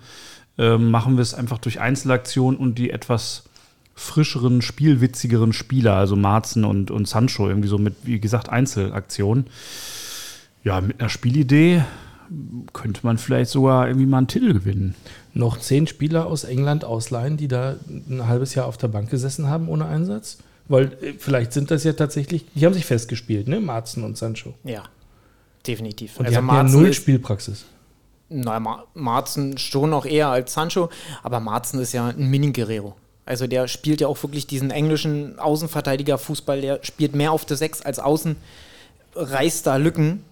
machen 0.78 1.16
wir 1.16 1.22
es 1.22 1.34
einfach 1.34 1.58
durch 1.58 1.80
Einzelaktionen 1.80 2.58
und 2.58 2.76
die 2.78 2.90
etwas 2.90 3.44
frischeren, 3.94 4.62
spielwitzigeren 4.62 5.52
Spieler, 5.52 5.94
also 5.96 6.16
Marzen 6.16 6.64
und, 6.64 6.90
und 6.90 7.06
Sancho, 7.08 7.48
irgendwie 7.48 7.68
so 7.68 7.78
mit, 7.78 7.94
wie 8.04 8.18
gesagt, 8.20 8.48
Einzelaktionen. 8.48 9.46
Ja, 10.64 10.80
mit 10.80 11.00
einer 11.00 11.08
Spielidee 11.08 11.84
könnte 12.72 13.00
man 13.02 13.18
vielleicht 13.18 13.50
sogar 13.50 13.88
irgendwie 13.88 14.06
mal 14.06 14.18
einen 14.18 14.28
Titel 14.28 14.52
gewinnen. 14.52 14.94
Noch 15.34 15.58
zehn 15.58 15.86
Spieler 15.86 16.26
aus 16.26 16.44
England 16.44 16.84
ausleihen, 16.84 17.36
die 17.36 17.48
da 17.48 17.76
ein 17.88 18.26
halbes 18.26 18.54
Jahr 18.54 18.66
auf 18.66 18.76
der 18.76 18.88
Bank 18.88 19.10
gesessen 19.10 19.48
haben 19.48 19.68
ohne 19.68 19.86
Einsatz. 19.86 20.38
Weil 20.68 20.92
äh, 21.02 21.14
vielleicht 21.18 21.52
sind 21.52 21.70
das 21.70 21.82
ja 21.84 21.92
tatsächlich, 21.92 22.44
die 22.54 22.64
haben 22.64 22.74
sich 22.74 22.84
festgespielt, 22.86 23.48
ne? 23.48 23.60
Marzen 23.60 24.04
und 24.04 24.16
Sancho. 24.16 24.54
Ja, 24.64 24.84
definitiv. 25.66 26.18
Und 26.18 26.28
die 26.28 26.36
hatten 26.36 26.46
ja 26.46 26.52
Marzen 26.52 26.80
null 26.80 26.88
ist- 26.90 26.96
Spielpraxis. 26.96 27.64
Na, 28.30 28.60
Ma- 28.60 28.84
Marzen 28.94 29.58
schon 29.58 29.90
noch 29.90 30.06
eher 30.06 30.28
als 30.28 30.52
Sancho, 30.54 30.88
aber 31.22 31.40
Marzen 31.40 31.80
ist 31.80 31.92
ja 31.92 32.06
ein 32.08 32.30
Mini-Guerrero. 32.30 32.94
Also 33.26 33.46
der 33.46 33.68
spielt 33.68 34.00
ja 34.00 34.06
auch 34.06 34.22
wirklich 34.22 34.46
diesen 34.46 34.70
englischen 34.70 35.38
Außenverteidiger-Fußball, 35.38 36.60
der 36.60 36.78
spielt 36.82 37.14
mehr 37.14 37.32
auf 37.32 37.44
der 37.44 37.56
Sechs 37.56 37.82
als 37.82 37.98
außen, 37.98 38.36
reißt 39.14 39.66
da 39.66 39.76
Lücken, 39.76 40.24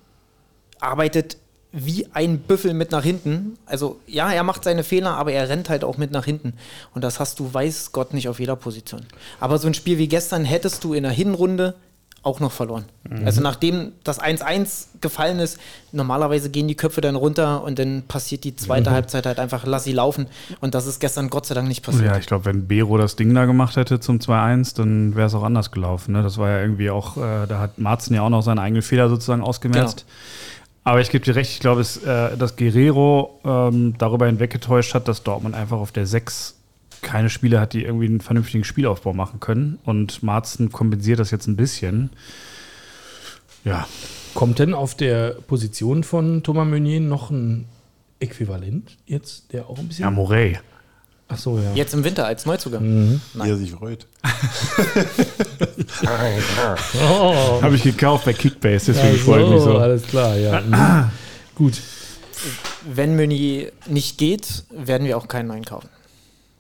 arbeitet 0.80 1.36
wie 1.72 2.06
ein 2.14 2.38
Büffel 2.38 2.72
mit 2.72 2.92
nach 2.92 3.02
hinten. 3.02 3.58
Also 3.66 4.00
ja, 4.06 4.32
er 4.32 4.42
macht 4.42 4.64
seine 4.64 4.84
Fehler, 4.84 5.16
aber 5.16 5.32
er 5.32 5.48
rennt 5.48 5.68
halt 5.68 5.84
auch 5.84 5.96
mit 5.98 6.10
nach 6.12 6.24
hinten. 6.24 6.54
Und 6.94 7.02
das 7.04 7.20
hast 7.20 7.38
du, 7.40 7.52
weiß 7.52 7.92
Gott, 7.92 8.14
nicht 8.14 8.28
auf 8.28 8.40
jeder 8.40 8.56
Position. 8.56 9.04
Aber 9.38 9.58
so 9.58 9.66
ein 9.66 9.74
Spiel 9.74 9.98
wie 9.98 10.08
gestern 10.08 10.44
hättest 10.44 10.82
du 10.82 10.94
in 10.94 11.02
der 11.02 11.12
Hinrunde 11.12 11.74
auch 12.22 12.40
noch 12.40 12.52
verloren. 12.52 12.84
Also 13.25 13.40
nachdem 13.40 13.92
das 14.04 14.20
1-1 14.20 14.88
gefallen 15.00 15.38
ist, 15.38 15.58
normalerweise 15.92 16.50
gehen 16.50 16.68
die 16.68 16.75
Köpfe 16.75 17.00
dann 17.00 17.16
runter 17.16 17.62
und 17.62 17.78
dann 17.78 18.02
passiert 18.06 18.44
die 18.44 18.54
zweite 18.54 18.90
Halbzeit 18.90 19.25
halt 19.25 19.38
einfach, 19.38 19.64
lass 19.64 19.84
sie 19.84 19.92
laufen. 19.92 20.26
Und 20.60 20.75
das 20.75 20.87
ist 20.87 21.00
gestern 21.00 21.30
Gott 21.30 21.46
sei 21.46 21.54
Dank 21.54 21.68
nicht 21.68 21.82
passiert. 21.82 22.04
Ja, 22.04 22.18
ich 22.18 22.26
glaube, 22.26 22.44
wenn 22.44 22.66
Bero 22.66 22.98
das 22.98 23.16
Ding 23.16 23.32
da 23.34 23.46
gemacht 23.46 23.76
hätte 23.76 24.00
zum 24.00 24.18
2-1, 24.18 24.76
dann 24.76 25.16
wäre 25.16 25.28
es 25.28 25.34
auch 25.34 25.42
anders 25.42 25.70
gelaufen. 25.70 26.12
Ne? 26.12 26.22
Das 26.22 26.37
war 26.37 26.50
ja 26.50 26.60
irgendwie 26.60 26.90
auch, 26.90 27.16
äh, 27.16 27.46
da 27.46 27.60
hat 27.60 27.78
Marzen 27.78 28.14
ja 28.14 28.22
auch 28.22 28.30
noch 28.30 28.42
seinen 28.42 28.58
eigenen 28.58 28.82
Fehler 28.82 29.08
sozusagen 29.08 29.42
ausgemerzt. 29.42 30.04
Aber 30.84 31.00
ich 31.00 31.10
gebe 31.10 31.25
dir 31.25 31.34
recht, 31.34 31.52
ich 31.52 31.60
glaube, 31.60 31.82
äh, 31.82 32.37
dass 32.37 32.56
Guerrero 32.56 33.40
ähm, 33.44 33.94
darüber 33.98 34.26
hinweggetäuscht 34.26 34.94
hat, 34.94 35.06
dass 35.08 35.22
Dortmund 35.22 35.54
einfach 35.54 35.78
auf 35.78 35.92
der 35.92 36.06
6 36.06 36.57
keine 37.02 37.30
Spieler 37.30 37.60
hat, 37.60 37.72
die 37.72 37.84
irgendwie 37.84 38.06
einen 38.06 38.20
vernünftigen 38.20 38.64
Spielaufbau 38.64 39.12
machen 39.12 39.40
können. 39.40 39.78
Und 39.84 40.22
Marzen 40.22 40.72
kompensiert 40.72 41.18
das 41.18 41.30
jetzt 41.30 41.46
ein 41.46 41.56
bisschen. 41.56 42.10
Ja, 43.64 43.86
Kommt 44.34 44.60
denn 44.60 44.72
auf 44.72 44.94
der 44.94 45.30
Position 45.48 46.04
von 46.04 46.44
Thomas 46.44 46.68
Meunier 46.68 47.00
noch 47.00 47.30
ein 47.30 47.64
Äquivalent 48.20 48.96
jetzt, 49.06 49.52
der 49.52 49.68
auch 49.68 49.78
ein 49.78 49.88
bisschen. 49.88 50.04
ja 50.04 50.10
Morey. 50.12 50.58
Ach 51.26 51.36
so, 51.36 51.58
ja. 51.58 51.74
Jetzt 51.74 51.92
im 51.92 52.04
Winter 52.04 52.24
als 52.24 52.46
Neuzugang. 52.46 52.84
Mhm. 52.84 53.20
Wie 53.34 53.48
er 53.50 53.56
sich 53.56 53.72
freut. 53.72 54.06
Oh, 56.04 57.62
Habe 57.62 57.74
ich 57.74 57.82
gekauft 57.82 58.24
bei 58.24 58.32
Kickbase, 58.32 58.92
ja, 58.92 59.02
deswegen 59.02 59.18
freue 59.24 59.42
ich 59.42 59.50
mich 59.50 59.60
so, 59.60 59.72
so. 59.72 59.78
alles 59.78 60.02
klar, 60.06 60.36
ja. 60.36 60.60
Mhm. 60.60 61.10
Gut. 61.56 61.80
Wenn 62.88 63.16
Meunier 63.16 63.72
nicht 63.86 64.16
geht, 64.18 64.64
werden 64.70 65.06
wir 65.06 65.16
auch 65.18 65.26
keinen 65.26 65.48
neuen 65.48 65.64
kaufen. 65.64 65.88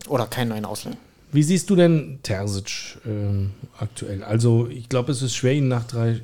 Oder 0.08 0.26
keinen 0.26 0.48
neuen 0.48 0.64
ausleihen. 0.64 0.98
Wie 1.30 1.42
siehst 1.42 1.68
du 1.68 1.76
denn 1.76 2.20
Terzic 2.22 2.98
ähm, 3.06 3.50
aktuell? 3.78 4.22
Also, 4.24 4.66
ich 4.68 4.88
glaube, 4.88 5.12
es 5.12 5.20
ist 5.22 5.34
schwer, 5.34 5.52
ihn 5.52 5.68
nach 5.68 5.84
drei 5.84 6.20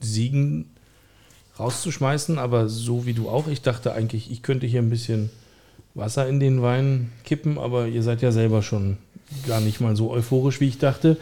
Siegen 0.00 0.66
rauszuschmeißen, 1.58 2.38
aber 2.38 2.68
so 2.68 3.06
wie 3.06 3.14
du 3.14 3.28
auch, 3.28 3.48
ich 3.48 3.62
dachte 3.62 3.92
eigentlich, 3.92 4.30
ich 4.30 4.42
könnte 4.42 4.66
hier 4.66 4.82
ein 4.82 4.90
bisschen 4.90 5.30
Wasser 5.94 6.28
in 6.28 6.40
den 6.40 6.62
Wein 6.62 7.12
kippen, 7.24 7.58
aber 7.58 7.86
ihr 7.86 8.02
seid 8.02 8.22
ja 8.22 8.32
selber 8.32 8.62
schon 8.62 8.98
gar 9.46 9.60
nicht 9.60 9.80
mal 9.80 9.96
so 9.96 10.10
euphorisch, 10.10 10.60
wie 10.60 10.68
ich 10.68 10.78
dachte. 10.78 11.16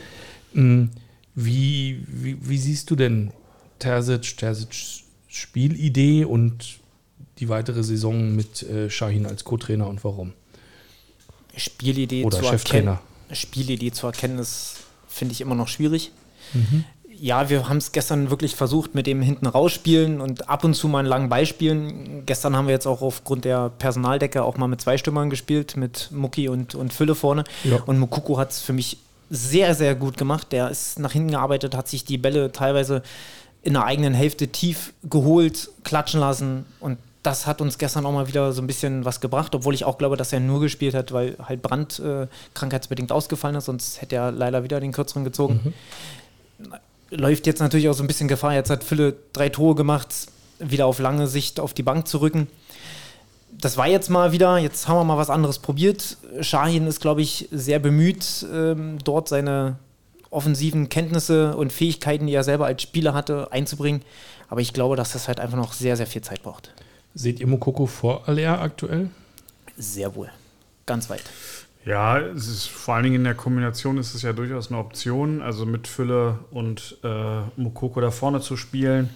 Hm, 0.55 0.91
Wie, 1.35 2.05
wie, 2.09 2.37
wie 2.41 2.59
siehst 2.59 2.91
du 2.91 2.97
denn 2.97 3.31
Terzic, 3.79 4.37
Terzic 4.37 5.05
Spielidee 5.29 6.25
und 6.25 6.81
die 7.39 7.49
weitere 7.49 7.85
Saison 7.85 8.35
mit 8.35 8.63
äh, 8.65 8.91
Shahin 8.91 9.27
als 9.27 9.45
Co-Trainer 9.45 9.87
und 9.89 10.03
warum? 10.05 10.33
Spielidee 11.57 12.25
Oder 12.25 12.39
zu 12.39 12.47
erkennen. 12.47 12.99
Spielidee 13.33 13.93
zu 13.93 14.07
erkennen, 14.07 14.39
ist, 14.39 14.77
finde 15.09 15.33
ich 15.33 15.41
immer 15.41 15.55
noch 15.55 15.69
schwierig. 15.69 16.13
Mhm. 16.53 16.85
Ja, 17.21 17.51
wir 17.51 17.69
haben 17.69 17.77
es 17.77 17.93
gestern 17.93 18.31
wirklich 18.31 18.57
versucht 18.57 18.95
mit 18.95 19.07
dem 19.07 19.21
hinten 19.21 19.47
rausspielen 19.47 20.21
und 20.21 20.49
ab 20.49 20.65
und 20.65 20.75
zu 20.75 20.89
mal 20.89 21.01
einen 21.01 21.09
langen 21.09 21.29
Beispielen. 21.29 22.25
Gestern 22.25 22.57
haben 22.57 22.67
wir 22.67 22.73
jetzt 22.73 22.87
auch 22.87 23.03
aufgrund 23.03 23.45
der 23.45 23.69
Personaldecke 23.69 24.43
auch 24.43 24.57
mal 24.57 24.69
mit 24.69 24.81
zwei 24.81 24.97
Stimmern 24.97 25.29
gespielt, 25.29 25.77
mit 25.77 26.11
Mucki 26.13 26.49
und, 26.49 26.75
und 26.75 26.95
Fülle 26.95 27.15
vorne. 27.15 27.45
Ja. 27.65 27.77
Und 27.85 27.99
Mukoko 27.99 28.39
hat 28.39 28.53
es 28.53 28.61
für 28.61 28.73
mich 28.73 28.97
sehr, 29.29 29.75
sehr 29.75 29.95
gut 29.95 30.17
gemacht. 30.17 30.51
Der 30.51 30.71
ist 30.71 30.99
nach 30.99 31.13
hinten 31.13 31.33
gearbeitet, 31.33 31.77
hat 31.77 31.89
sich 31.89 32.05
die 32.05 32.17
Bälle 32.17 32.53
teilweise 32.53 33.03
in 33.63 33.75
der 33.75 33.85
eigenen 33.85 34.15
Hälfte 34.15 34.49
tief 34.49 34.95
geholt, 35.05 35.71
klatschen 35.85 36.21
lassen 36.21 36.65
und 36.81 36.99
das 37.23 37.47
hat 37.47 37.61
uns 37.61 37.77
gestern 37.79 38.07
auch 38.07 38.13
mal 38.13 38.29
wieder 38.29 38.53
so 38.53 38.63
ein 38.63 38.67
bisschen 38.67 39.05
was 39.05 39.21
gebracht, 39.21 39.55
obwohl 39.55 39.75
ich 39.75 39.85
auch 39.85 39.99
glaube, 39.99 40.17
dass 40.17 40.33
er 40.33 40.41
nur 40.41 40.61
gespielt 40.61 40.95
hat, 40.95 41.13
weil 41.13 41.37
halt 41.43 41.61
Brand 41.61 41.99
äh, 41.99 42.27
krankheitsbedingt 42.55 43.13
ausgefallen 43.13 43.57
ist, 43.57 43.67
sonst 43.67 44.01
hätte 44.01 44.17
er 44.17 44.33
leider 44.33 44.65
wieder 44.65 44.81
den 44.81 44.93
kürzeren 44.93 45.25
gezogen. 45.25 45.75
Läuft 47.11 47.47
jetzt 47.47 47.61
natürlich 47.61 47.89
auch 47.89 47.95
so 47.95 48.03
ein 48.03 48.07
bisschen 48.07 48.29
Gefahr. 48.29 48.55
Jetzt 48.55 48.71
hat 48.71 48.85
Fülle 48.85 49.17
drei 49.33 49.49
Tore 49.49 49.75
gemacht, 49.75 50.09
wieder 50.59 50.87
auf 50.87 50.99
lange 50.99 51.27
Sicht 51.27 51.61
auf 51.61 51.75
die 51.75 51.83
Bank 51.83 52.09
zu 52.09 52.19
rücken. 52.19 52.47
Das 53.51 53.77
war 53.77 53.89
jetzt 53.89 54.09
mal 54.09 54.33
wieder, 54.33 54.57
jetzt 54.59 54.89
haben 54.89 54.97
wir 54.97 55.05
mal 55.05 55.19
was 55.19 55.29
anderes 55.29 55.59
probiert. 55.59 56.17
Shahin 56.41 56.87
ist, 56.87 57.01
glaube 57.01 57.21
ich, 57.21 57.49
sehr 57.51 57.81
bemüht, 57.81 58.47
ähm, 58.53 58.99
dort 59.05 59.29
seine 59.29 59.77
offensiven 60.31 60.89
Kenntnisse 60.89 61.57
und 61.57 61.73
Fähigkeiten, 61.73 62.27
die 62.27 62.35
er 62.35 62.45
selber 62.45 62.67
als 62.67 62.83
Spieler 62.83 63.13
hatte, 63.13 63.49
einzubringen. 63.51 64.03
Aber 64.49 64.61
ich 64.61 64.73
glaube, 64.73 64.97
dass 64.97 65.13
das 65.13 65.29
halt 65.29 65.41
einfach 65.41 65.57
noch 65.57 65.73
sehr, 65.73 65.97
sehr 65.97 66.07
viel 66.07 66.23
Zeit 66.23 66.43
braucht. 66.43 66.73
Seht 67.15 67.41
ihr 67.41 67.47
Mokoko 67.47 67.87
vor 67.87 68.29
Aller 68.29 68.61
aktuell? 68.61 69.11
Sehr 69.77 70.15
wohl. 70.15 70.31
Ganz 70.87 71.11
weit. 71.11 71.23
Ja, 71.85 72.19
es 72.19 72.47
ist 72.47 72.67
vor 72.67 72.95
allen 72.95 73.05
Dingen 73.05 73.17
in 73.17 73.25
der 73.25 73.35
Kombination 73.35 73.97
ist 73.97 74.15
es 74.15 74.23
ja 74.23 74.33
durchaus 74.33 74.71
eine 74.71 74.79
Option, 74.79 75.41
also 75.41 75.65
mit 75.65 75.89
Fülle 75.89 76.39
und 76.51 76.99
äh, 77.03 77.41
Mokoko 77.57 78.01
da 78.01 78.11
vorne 78.11 78.41
zu 78.41 78.57
spielen. 78.57 79.11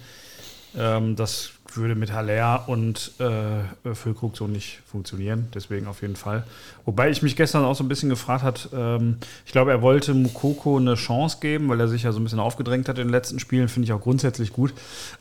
Ähm, 0.77 1.15
das 1.15 1.54
würde 1.77 1.95
mit 1.95 2.13
Haller 2.13 2.65
und 2.69 3.13
äh, 3.19 3.95
Füllkrug 3.95 4.37
so 4.37 4.47
nicht 4.47 4.81
funktionieren, 4.87 5.49
deswegen 5.55 5.87
auf 5.87 6.03
jeden 6.03 6.17
Fall. 6.17 6.45
Wobei 6.85 7.11
ich 7.11 7.23
mich 7.23 7.37
gestern 7.37 7.65
auch 7.65 7.75
so 7.75 7.83
ein 7.83 7.89
bisschen 7.89 8.11
gefragt 8.11 8.43
hat, 8.43 8.69
ähm, 8.75 9.17
ich 9.47 9.53
glaube, 9.53 9.71
er 9.71 9.83
wollte 9.83 10.15
Mukoko 10.15 10.77
eine 10.77 10.95
Chance 10.95 11.39
geben, 11.41 11.69
weil 11.69 11.81
er 11.81 11.89
sich 11.89 12.03
ja 12.03 12.13
so 12.13 12.21
ein 12.21 12.25
bisschen 12.25 12.41
aufgedrängt 12.41 12.89
hat 12.89 12.99
in 12.99 13.07
den 13.09 13.13
letzten 13.13 13.39
Spielen, 13.39 13.69
finde 13.69 13.87
ich 13.87 13.93
auch 13.93 14.01
grundsätzlich 14.01 14.53
gut. 14.53 14.75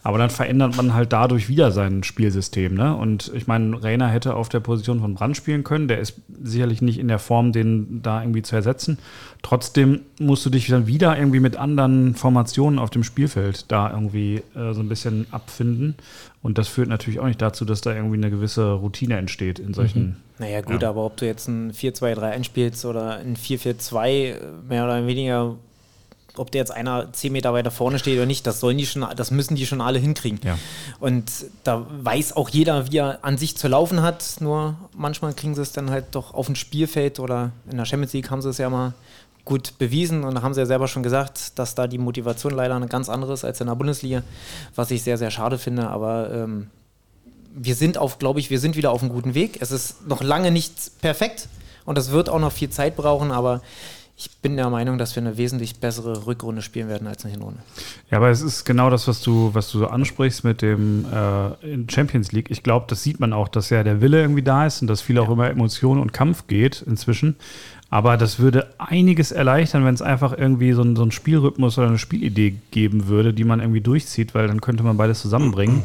Aber 0.04 0.18
dann 0.18 0.30
verändert 0.30 0.76
man 0.76 0.94
halt 0.94 1.14
dadurch 1.14 1.48
wieder 1.48 1.72
sein 1.72 2.04
Spielsystem. 2.04 2.74
Ne? 2.74 2.96
Und 2.96 3.32
ich 3.34 3.48
meine, 3.48 3.82
Reiner 3.82 4.10
hätte 4.10 4.36
auf 4.36 4.50
der 4.50 4.60
Position 4.60 5.00
von 5.00 5.16
Brand 5.16 5.38
spielen 5.38 5.64
können, 5.64 5.88
der 5.88 6.00
ist 6.00 6.16
sicherlich 6.44 6.82
nicht 6.82 7.00
in 7.00 7.08
der 7.08 7.20
Form, 7.20 7.52
den 7.52 8.02
da 8.02 8.22
irgendwie 8.22 8.42
zu 8.42 8.56
ersetzen. 8.56 8.98
Trotzdem 9.42 10.02
musst 10.20 10.46
du 10.46 10.50
dich 10.50 10.68
dann 10.68 10.88
wieder 10.88 11.18
irgendwie 11.18 11.40
mit 11.40 11.58
anderen 11.58 12.16
Formationen 12.16 12.80
auf 12.80 12.90
dem 12.90 13.04
Spielfeld 13.04 13.72
da 13.72 13.92
irgendwie 13.92 14.42
äh, 14.56 14.74
so 14.74 14.82
ein 14.82 14.90
bisschen 14.90 15.28
abfinden. 15.32 15.96
Und 16.44 16.58
das 16.58 16.68
führt 16.68 16.90
natürlich 16.90 17.20
auch 17.22 17.26
nicht 17.26 17.42
dazu, 17.42 17.64
dass 17.66 17.82
da 17.82 17.94
irgendwie 17.96 18.18
eine 18.18 18.30
gewisse 18.30 18.74
Routine 18.74 19.18
entsteht 19.18 19.60
in 19.60 19.74
solchen. 19.74 20.18
Naja, 20.40 20.62
gut, 20.62 20.82
Ja. 20.82 20.90
aber 20.90 21.06
ob 21.06 21.16
du 21.18 21.26
jetzt 21.26 21.48
ein 21.48 21.72
4-2-3 21.72 22.20
einspielst 22.32 22.84
oder 22.86 23.16
ein 23.18 23.36
4-4-2, 23.38 24.10
äh, 24.10 24.40
mehr 24.68 24.84
oder 24.84 25.08
weniger, 25.08 25.56
ob 26.36 26.52
der 26.52 26.60
jetzt 26.60 26.72
einer 26.72 27.14
10 27.14 27.32
Meter 27.32 27.54
weiter 27.54 27.72
vorne 27.72 27.98
steht 27.98 28.18
oder 28.18 28.26
nicht, 28.26 28.46
das 28.46 28.60
sollen 28.60 28.78
die 28.78 28.86
schon, 28.86 29.06
das 29.16 29.32
müssen 29.32 29.56
die 29.56 29.66
schon 29.66 29.80
alle 29.82 30.00
hinkriegen. 30.00 30.40
Ja. 30.44 30.58
Und 31.00 31.32
da 31.64 31.86
weiß 32.02 32.36
auch 32.36 32.50
jeder, 32.50 32.92
wie 32.92 32.98
er 32.98 33.20
an 33.24 33.38
sich 33.38 33.56
zu 33.56 33.68
laufen 33.70 34.02
hat, 34.02 34.38
nur 34.42 34.76
manchmal 34.98 35.34
kriegen 35.34 35.56
sie 35.56 35.62
es 35.62 35.72
dann 35.72 35.92
halt 35.92 36.06
doch 36.12 36.34
auf 36.34 36.48
dem 36.48 36.56
Spielfeld 36.56 37.20
oder 37.20 37.52
in 37.72 37.78
der 37.78 37.86
Champions 37.86 38.14
League 38.14 38.30
haben 38.30 38.42
sie 38.42 38.50
es 38.50 38.58
ja 38.58 38.70
mal 38.70 38.94
gut 39.46 39.78
bewiesen 39.78 40.24
und 40.24 40.42
haben 40.42 40.54
sie 40.54 40.62
ja 40.62 40.66
selber 40.66 40.88
schon 40.88 41.04
gesagt, 41.04 41.58
dass 41.60 41.76
da 41.76 41.88
die 41.88 41.98
Motivation 41.98 42.54
leider 42.54 42.76
eine 42.76 42.88
ganz 42.88 43.10
andere 43.10 43.34
ist 43.34 43.44
als 43.44 43.60
in 43.60 43.68
der 43.68 43.76
Bundesliga, 43.76 44.24
was 44.76 44.92
ich 44.92 45.04
sehr, 45.04 45.18
sehr 45.18 45.32
schade 45.32 45.58
finde, 45.58 45.90
aber 45.90 46.32
ähm, 46.32 46.68
wir 47.56 47.76
sind 47.76 47.98
auf, 47.98 48.20
glaube 48.20 48.40
ich, 48.40 48.50
wir 48.50 48.60
sind 48.60 48.76
wieder 48.76 48.92
auf 48.92 49.02
einem 49.02 49.12
guten 49.12 49.36
Weg. 49.36 49.58
Es 49.62 49.72
ist 49.72 50.08
noch 50.08 50.24
lange 50.24 50.52
nicht 50.52 51.02
perfekt 51.02 51.48
und 51.86 51.98
es 51.98 52.12
wird 52.12 52.30
auch 52.30 52.40
noch 52.40 52.52
viel 52.52 52.70
Zeit 52.70 52.96
brauchen, 52.96 53.32
aber 53.32 53.62
ich 54.16 54.30
bin 54.42 54.58
der 54.58 54.70
Meinung, 54.70 55.00
dass 55.00 55.16
wir 55.16 55.24
eine 55.24 55.38
wesentlich 55.38 55.80
bessere 55.80 56.28
Rückrunde 56.28 56.62
spielen 56.62 56.88
werden 56.88 57.08
als 57.08 57.26
eine 57.26 57.34
Hinrunde. 57.34 57.60
Ja, 58.12 58.18
aber 58.18 58.30
es 58.30 58.42
ist 58.42 58.64
genau 58.64 58.92
das, 58.92 59.08
was 59.08 59.22
du, 59.22 59.50
was 59.54 59.72
du 59.72 59.80
so 59.80 59.88
ansprichst 59.88 60.44
mit 60.44 60.62
dem 60.62 61.06
äh, 61.06 61.92
Champions 61.92 62.32
League. 62.32 62.52
Ich 62.52 62.62
glaube, 62.62 62.86
das 62.88 63.02
sieht 63.02 63.20
man 63.20 63.34
auch, 63.34 63.48
dass 63.48 63.72
ja 63.72 63.84
der 63.84 64.02
Wille 64.02 64.22
irgendwie 64.22 64.44
da 64.44 64.68
ist 64.68 64.82
und 64.82 64.88
dass 64.88 65.02
viel 65.02 65.18
auch 65.18 65.30
über 65.30 65.50
Emotionen 65.50 66.00
und 66.00 66.14
Kampf 66.14 66.46
geht 66.48 66.84
inzwischen. 66.84 67.36
Aber 67.94 68.18
das 68.18 68.40
würde 68.40 68.74
einiges 68.80 69.32
erleichtern, 69.32 69.86
wenn 69.86 69.94
es 69.94 70.02
einfach 70.02 70.36
irgendwie 70.36 70.74
so 70.74 70.82
ein, 70.82 70.96
so 70.96 71.04
ein 71.04 71.12
Spielrhythmus 71.12 71.78
oder 71.78 71.90
eine 71.90 72.00
Spielidee 72.00 72.56
geben 72.72 73.06
würde, 73.06 73.36
die 73.36 73.44
man 73.44 73.60
irgendwie 73.60 73.82
durchzieht, 73.82 74.34
weil 74.34 74.48
dann 74.48 74.62
könnte 74.62 74.82
man 74.82 74.98
beides 74.98 75.22
zusammenbringen. 75.22 75.84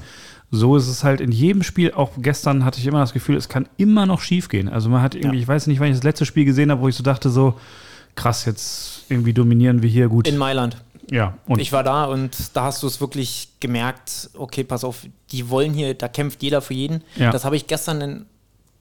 So 0.50 0.74
ist 0.78 0.88
es 0.88 1.04
halt 1.04 1.20
in 1.20 1.32
jedem 1.32 1.62
Spiel. 1.62 1.92
Auch 1.92 2.12
gestern 2.16 2.64
hatte 2.64 2.78
ich 2.78 2.86
immer 2.86 3.00
das 3.00 3.12
Gefühl, 3.12 3.36
es 3.36 3.50
kann 3.50 3.68
immer 3.76 4.06
noch 4.06 4.22
schief 4.22 4.48
gehen. 4.48 4.70
Also 4.70 4.88
man 4.88 5.02
hat 5.02 5.14
irgendwie, 5.14 5.36
Ja. 5.36 5.42
ich 5.42 5.48
weiß 5.48 5.66
nicht, 5.66 5.80
wann 5.80 5.88
ich 5.88 5.96
das 5.96 6.02
letzte 6.02 6.24
Spiel 6.24 6.46
gesehen 6.46 6.70
habe, 6.70 6.80
wo 6.80 6.88
ich 6.88 6.94
so 6.96 7.02
dachte, 7.02 7.28
so 7.28 7.60
krass, 8.14 8.46
jetzt 8.46 9.04
irgendwie 9.10 9.34
dominieren 9.34 9.82
wir 9.82 9.90
hier 9.90 10.08
gut. 10.08 10.26
In 10.26 10.38
Mailand. 10.38 10.78
ja, 11.10 11.36
und 11.46 11.60
ich 11.60 11.72
war 11.72 11.82
da 11.82 12.06
und 12.06 12.56
da 12.56 12.62
hast 12.64 12.82
du 12.82 12.86
es 12.86 13.02
wirklich 13.02 13.50
gemerkt, 13.60 14.30
okay, 14.32 14.64
pass 14.64 14.82
auf, 14.82 15.02
die 15.30 15.50
wollen 15.50 15.74
hier, 15.74 15.92
da 15.92 16.08
kämpft 16.08 16.42
jeder 16.42 16.62
für 16.62 16.72
jeden. 16.72 17.02
Ja. 17.16 17.30
Das 17.32 17.44
habe 17.44 17.56
ich 17.56 17.66
gestern 17.66 18.00
in, 18.00 18.24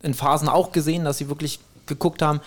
in 0.01 0.13
Phasen 0.13 0.47
auch 0.47 0.71
gesehen, 0.71 1.03
dass 1.03 1.17
sie 1.17 1.27
wirklich 1.27 1.59
geguckt 1.87 2.21
haben, 2.21 2.39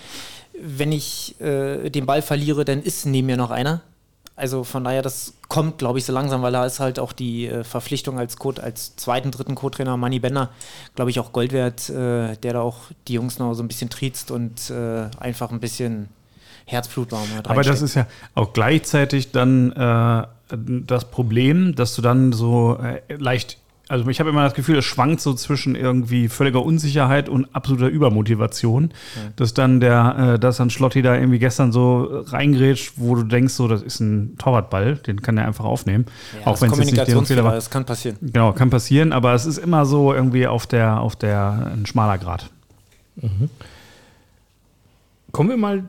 wenn 0.62 0.93
ich 0.93 1.40
äh, 1.40 1.90
den 1.90 2.07
Ball 2.07 2.23
verliere, 2.23 2.64
dann 2.64 2.83
ist 2.83 3.07
neben 3.07 3.26
mir 3.26 3.37
noch 3.37 3.50
einer. 3.50 3.83
Also 4.37 4.64
von 4.64 4.85
daher, 4.85 5.02
das 5.02 5.35
kommt, 5.49 5.79
glaube 5.79 5.99
ich, 5.99 6.07
so 6.07 6.14
langsam, 6.14 6.40
weil 6.40 6.52
da 6.52 6.64
ist 6.64 6.81
halt 6.81 6.99
auch 6.99 7.12
die 7.12 7.47
äh, 7.47 7.62
Verpflichtung 7.62 8.19
als 8.19 8.38
Co 8.38 8.50
als 8.52 8.97
zweiten, 8.97 9.31
dritten 9.31 9.55
Co-Trainer 9.55 9.99
Manny 9.99 10.19
Bender, 10.19 10.49
glaube 10.95 11.11
ich, 11.11 11.21
auch 11.21 11.33
Gold 11.33 11.52
wert, 11.52 11.90
äh, 11.90 12.37
der 12.37 12.55
da 12.55 12.61
auch 12.62 12.79
die 13.07 13.14
Jungs 13.14 13.38
noch 13.38 13.52
so 13.52 13.62
ein 13.62 13.69
bisschen 13.69 13.90
triezt 13.90 14.31
und 14.31 14.71
äh, 14.71 15.09
einfach 15.19 15.50
ein 15.50 15.61
bisschen 15.61 16.09
Herzblut 16.64 17.12
hat. 17.12 17.49
Aber 17.49 17.62
das 17.62 17.83
ist 17.83 17.97
ja 17.97 18.07
auch 18.35 18.52
gleichzeitig 18.52 19.31
dann 19.33 19.73
äh, 19.73 20.26
das 20.57 21.11
Problem, 21.11 21.75
dass 21.75 21.95
du 21.95 22.02
dann 22.02 22.33
so 22.33 22.79
äh, 22.79 23.14
leicht 23.14 23.59
also 23.90 24.09
ich 24.09 24.20
habe 24.20 24.30
immer 24.30 24.44
das 24.44 24.54
Gefühl, 24.54 24.78
es 24.78 24.85
schwankt 24.85 25.20
so 25.20 25.35
zwischen 25.35 25.75
irgendwie 25.75 26.28
völliger 26.28 26.64
Unsicherheit 26.64 27.28
und 27.28 27.54
absoluter 27.56 27.88
Übermotivation, 27.88 28.92
dass 29.35 29.52
dann 29.52 29.80
der, 29.80 30.35
äh, 30.35 30.38
dass 30.38 30.59
dann 30.59 30.70
Schlotti 30.70 31.02
da 31.02 31.16
irgendwie 31.16 31.40
gestern 31.40 31.73
so 31.73 32.23
reingrätscht, 32.26 32.92
wo 32.97 33.16
du 33.16 33.25
denkst, 33.25 33.54
so, 33.54 33.66
das 33.66 33.82
ist 33.82 33.99
ein 33.99 34.38
Torwartball, 34.38 34.94
den 34.97 35.23
kann 35.23 35.37
er 35.37 35.47
einfach 35.47 35.64
aufnehmen. 35.64 36.06
Ja, 36.44 36.52
das 36.52 36.62
wenn 36.62 36.70
es 36.70 36.78
jetzt 36.78 36.87
nicht 36.87 36.97
deren 36.97 37.26
Fehler 37.26 37.42
Kommunikationsfehler, 37.42 37.44
war. 37.44 37.54
das 37.54 37.70
kann 37.70 37.85
passieren. 37.85 38.16
Genau, 38.20 38.52
kann 38.52 38.70
passieren, 38.70 39.12
aber 39.12 39.35
es 39.35 39.44
ist 39.44 39.59
immer 39.59 39.85
so 39.85 40.14
irgendwie 40.14 40.47
auf 40.47 40.68
der, 40.68 41.00
auf 41.00 41.16
der, 41.16 41.73
ein 41.75 41.85
schmaler 41.85 42.18
Grad. 42.18 42.49
Kommen 45.32 45.50
wir 45.50 45.56
mal 45.56 45.85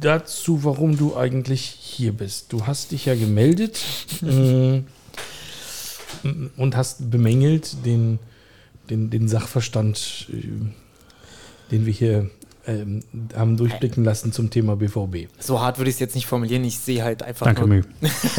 dazu, 0.00 0.62
warum 0.62 0.96
du 0.96 1.16
eigentlich 1.16 1.62
hier 1.62 2.12
bist. 2.12 2.52
Du 2.52 2.66
hast 2.66 2.92
dich 2.92 3.06
ja 3.06 3.16
gemeldet 3.16 3.84
äh, 4.22 4.82
und 6.56 6.76
hast 6.76 7.10
bemängelt 7.10 7.84
den, 7.84 8.18
den, 8.90 9.10
den 9.10 9.28
Sachverstand, 9.28 10.28
äh, 10.32 11.70
den 11.70 11.86
wir 11.86 11.92
hier 11.92 12.30
ähm, 12.68 13.02
haben 13.34 13.56
durchblicken 13.56 14.04
lassen 14.04 14.32
zum 14.32 14.50
Thema 14.50 14.76
BVB. 14.76 15.28
So 15.38 15.60
hart 15.60 15.78
würde 15.78 15.88
ich 15.88 15.96
es 15.96 16.00
jetzt 16.00 16.14
nicht 16.14 16.26
formulieren. 16.26 16.64
Ich 16.64 16.78
sehe 16.78 17.02
halt 17.02 17.22
einfach 17.22 17.46
Danke, 17.46 17.66
nur, 17.66 17.82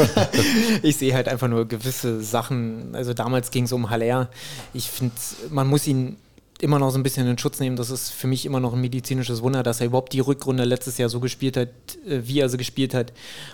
ich 0.84 0.98
sehe 0.98 1.14
halt 1.14 1.28
einfach 1.28 1.48
nur 1.48 1.68
gewisse 1.68 2.22
Sachen. 2.22 2.94
Also 2.94 3.14
damals 3.14 3.50
ging 3.50 3.64
es 3.64 3.72
um 3.72 3.90
Haller. 3.90 4.30
Ich 4.74 4.90
finde, 4.90 5.16
man 5.50 5.68
muss 5.68 5.88
ihn 5.88 6.18
immer 6.62 6.78
noch 6.78 6.92
so 6.92 7.00
ein 7.00 7.04
bisschen 7.04 7.28
in 7.28 7.38
Schutz 7.38 7.60
nehmen. 7.60 7.76
Das 7.76 7.90
ist 7.90 8.12
für 8.12 8.28
mich 8.28 8.46
immer 8.46 8.60
noch 8.60 8.74
ein 8.74 8.82
medizinisches 8.82 9.42
Wunder, 9.42 9.64
dass 9.64 9.80
er 9.80 9.88
überhaupt 9.88 10.14
die 10.14 10.20
Rückrunde 10.20 10.66
letztes 10.66 10.98
Jahr 10.98 11.10
so 11.10 11.20
gespielt 11.20 11.58
hat, 11.58 11.70
äh, 12.08 12.22
wie 12.24 12.40
er 12.40 12.50
sie 12.50 12.58
gespielt 12.58 12.94
hat. 12.94 13.14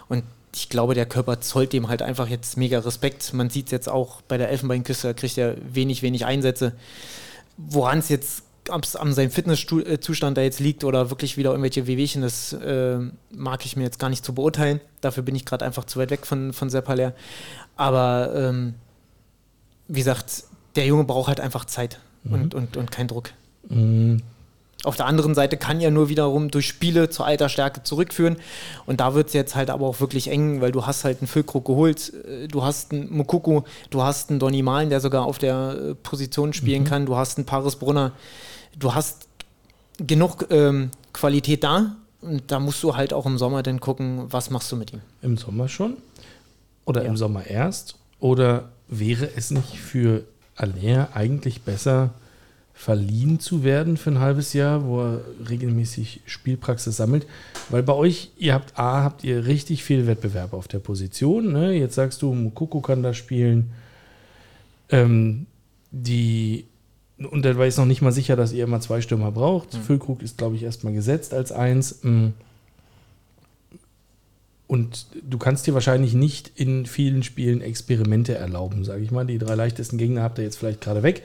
Und 0.10 0.24
ich 0.56 0.70
glaube, 0.70 0.94
der 0.94 1.06
Körper 1.06 1.42
zollt 1.42 1.74
dem 1.74 1.90
halt 1.90 2.02
einfach 2.02 2.30
jetzt 2.30 2.56
mega 2.56 2.80
Respekt. 2.80 3.34
Man 3.34 3.50
sieht 3.50 3.66
es 3.66 3.72
jetzt 3.72 3.90
auch 3.90 4.22
bei 4.22 4.38
der 4.38 4.50
Elfenbeinküste, 4.50 5.10
da 5.10 5.14
kriegt 5.14 5.38
er 5.38 5.58
wenig, 5.74 6.02
wenig 6.02 6.26
Einsätze. 6.26 6.72
Woran 7.58 8.00
es 8.00 8.10
jetzt 8.10 8.44
ob 8.70 8.84
es 8.84 8.96
an 8.96 9.14
seinem 9.14 9.30
Fitnesszustand 9.30 10.38
da 10.38 10.42
jetzt 10.42 10.60
liegt 10.60 10.84
oder 10.84 11.12
wirklich 11.12 11.38
wieder 11.38 11.52
irgendwelche 11.52 11.86
Wehwehchen, 11.86 12.24
das 12.24 12.52
äh, 12.52 12.98
mag 13.30 13.64
ich 13.64 13.76
mir 13.76 13.84
jetzt 13.84 14.00
gar 14.00 14.10
nicht 14.10 14.26
zu 14.26 14.34
beurteilen. 14.34 14.82
Dafür 15.02 15.22
bin 15.22 15.36
ich 15.36 15.46
gerade 15.46 15.64
einfach 15.64 15.84
zu 15.84 16.00
weit 16.00 16.10
weg 16.10 16.26
von, 16.26 16.52
von 16.52 16.72
Sepp 16.72 16.88
Haller. 16.88 17.14
Aber 17.76 18.34
ähm, 18.36 18.74
wie 19.88 20.00
gesagt, 20.00 20.46
der 20.76 20.88
Junge 20.88 21.04
braucht 21.04 21.28
halt 21.28 21.42
einfach 21.42 21.66
Zeit 21.66 22.00
und, 22.24 22.56
und, 22.56 22.76
und 22.76 22.90
keinen 22.90 23.08
Druck. 23.08 23.34
Mm, 23.70 24.18
Auf 24.86 24.96
der 24.96 25.06
anderen 25.08 25.36
Seite 25.36 25.58
kann 25.58 25.82
er 25.82 25.92
nur 25.92 26.10
wiederum 26.10 26.52
durch 26.52 26.68
Spiele 26.68 27.10
zur 27.10 27.26
alter 27.26 27.50
Stärke 27.50 27.84
zurückführen. 27.84 28.38
Und 28.86 29.00
da 29.00 29.14
wird 29.14 29.28
es 29.28 29.34
jetzt 29.34 29.56
halt 29.56 29.70
aber 29.70 29.86
auch 29.88 30.00
wirklich 30.00 30.30
eng, 30.30 30.62
weil 30.62 30.72
du 30.72 30.86
hast 30.86 31.04
halt 31.04 31.20
einen 31.20 31.28
Füllkrug 31.28 31.66
geholt, 31.66 32.14
äh, 32.26 32.48
du 32.48 32.64
hast 32.64 32.92
einen 32.92 33.12
Mukuku, 33.16 33.62
du 33.90 34.02
hast 34.04 34.30
einen 34.30 34.40
Donny 34.40 34.62
Malen, 34.62 34.90
der 34.90 35.00
sogar 35.02 35.26
auf 35.26 35.38
der 35.38 35.76
äh, 35.92 35.96
Position 35.96 36.54
spielen 36.54 36.84
kann, 36.86 37.06
du 37.06 37.16
hast 37.16 37.38
einen 37.38 37.46
Paris 37.46 37.76
Brunner, 37.76 38.12
du 38.78 38.94
hast 38.94 39.28
genug 39.98 40.48
ähm, 40.52 40.92
Qualität 41.14 41.64
da. 41.64 41.96
Und 42.22 42.44
da 42.52 42.60
musst 42.60 42.82
du 42.82 42.96
halt 42.96 43.14
auch 43.14 43.26
im 43.28 43.38
Sommer 43.38 43.62
dann 43.62 43.80
gucken, 43.80 44.24
was 44.32 44.50
machst 44.50 44.72
du 44.72 44.76
mit 44.76 44.92
ihm. 44.94 45.02
Im 45.22 45.38
Sommer 45.38 45.68
schon? 45.70 45.98
Oder 46.86 47.04
Ja. 47.04 47.10
im 47.10 47.18
Sommer 47.18 47.46
erst? 47.46 47.96
Oder 48.20 48.70
wäre 48.88 49.30
es 49.36 49.52
nicht 49.52 49.80
für 49.80 50.24
Aller 50.56 51.10
eigentlich 51.14 51.62
besser, 51.64 52.12
verliehen 52.76 53.40
zu 53.40 53.64
werden 53.64 53.96
für 53.96 54.12
ein 54.12 54.20
halbes 54.20 54.52
Jahr, 54.54 54.86
wo 54.86 55.02
er 55.02 55.22
regelmäßig 55.50 56.20
Spielpraxis 56.26 56.98
sammelt? 56.98 57.26
Weil 57.70 57.82
bei 57.82 57.94
euch, 57.94 58.32
ihr 58.38 58.54
habt 58.54 58.78
A, 58.78 59.02
habt 59.02 59.24
ihr 59.24 59.46
richtig 59.46 59.84
viel 59.84 60.06
Wettbewerb 60.06 60.54
auf 60.54 60.68
der 60.68 60.80
Position. 60.80 61.54
Ne? 61.54 61.72
Jetzt 61.72 61.96
sagst 61.96 62.22
du, 62.22 62.34
Mukoko 62.34 62.82
kann 62.82 63.02
da 63.02 63.14
spielen. 63.14 63.72
Ähm, 64.90 65.48
die, 65.90 66.66
und 67.18 67.44
da 67.44 67.58
war 67.58 67.66
ich 67.66 67.78
noch 67.78 67.86
nicht 67.86 68.02
mal 68.02 68.12
sicher, 68.12 68.36
dass 68.36 68.52
ihr 68.52 68.66
immer 68.66 68.82
zwei 68.82 69.00
Stürmer 69.00 69.32
braucht. 69.32 69.74
Füllkrug 69.74 70.22
ist, 70.22 70.38
glaube 70.38 70.58
ich, 70.58 70.64
erstmal 70.64 70.94
gesetzt 70.94 71.34
als 71.34 71.54
eins. 71.54 72.04
Mm. 72.04 72.28
Und 74.68 75.08
du 75.24 75.38
kannst 75.38 75.66
dir 75.66 75.74
wahrscheinlich 75.74 76.14
nicht 76.14 76.52
in 76.56 76.86
vielen 76.86 77.24
Spielen 77.24 77.62
Experimente 77.62 78.36
erlauben, 78.36 78.84
sage 78.84 79.02
ich 79.02 79.12
mal. 79.12 79.26
Die 79.26 79.38
drei 79.38 79.56
leichtesten 79.56 79.98
Gegner 79.98 80.24
habt 80.24 80.40
ihr 80.40 80.44
jetzt 80.44 80.58
vielleicht 80.58 80.82
gerade 80.82 81.04
weg. 81.04 81.24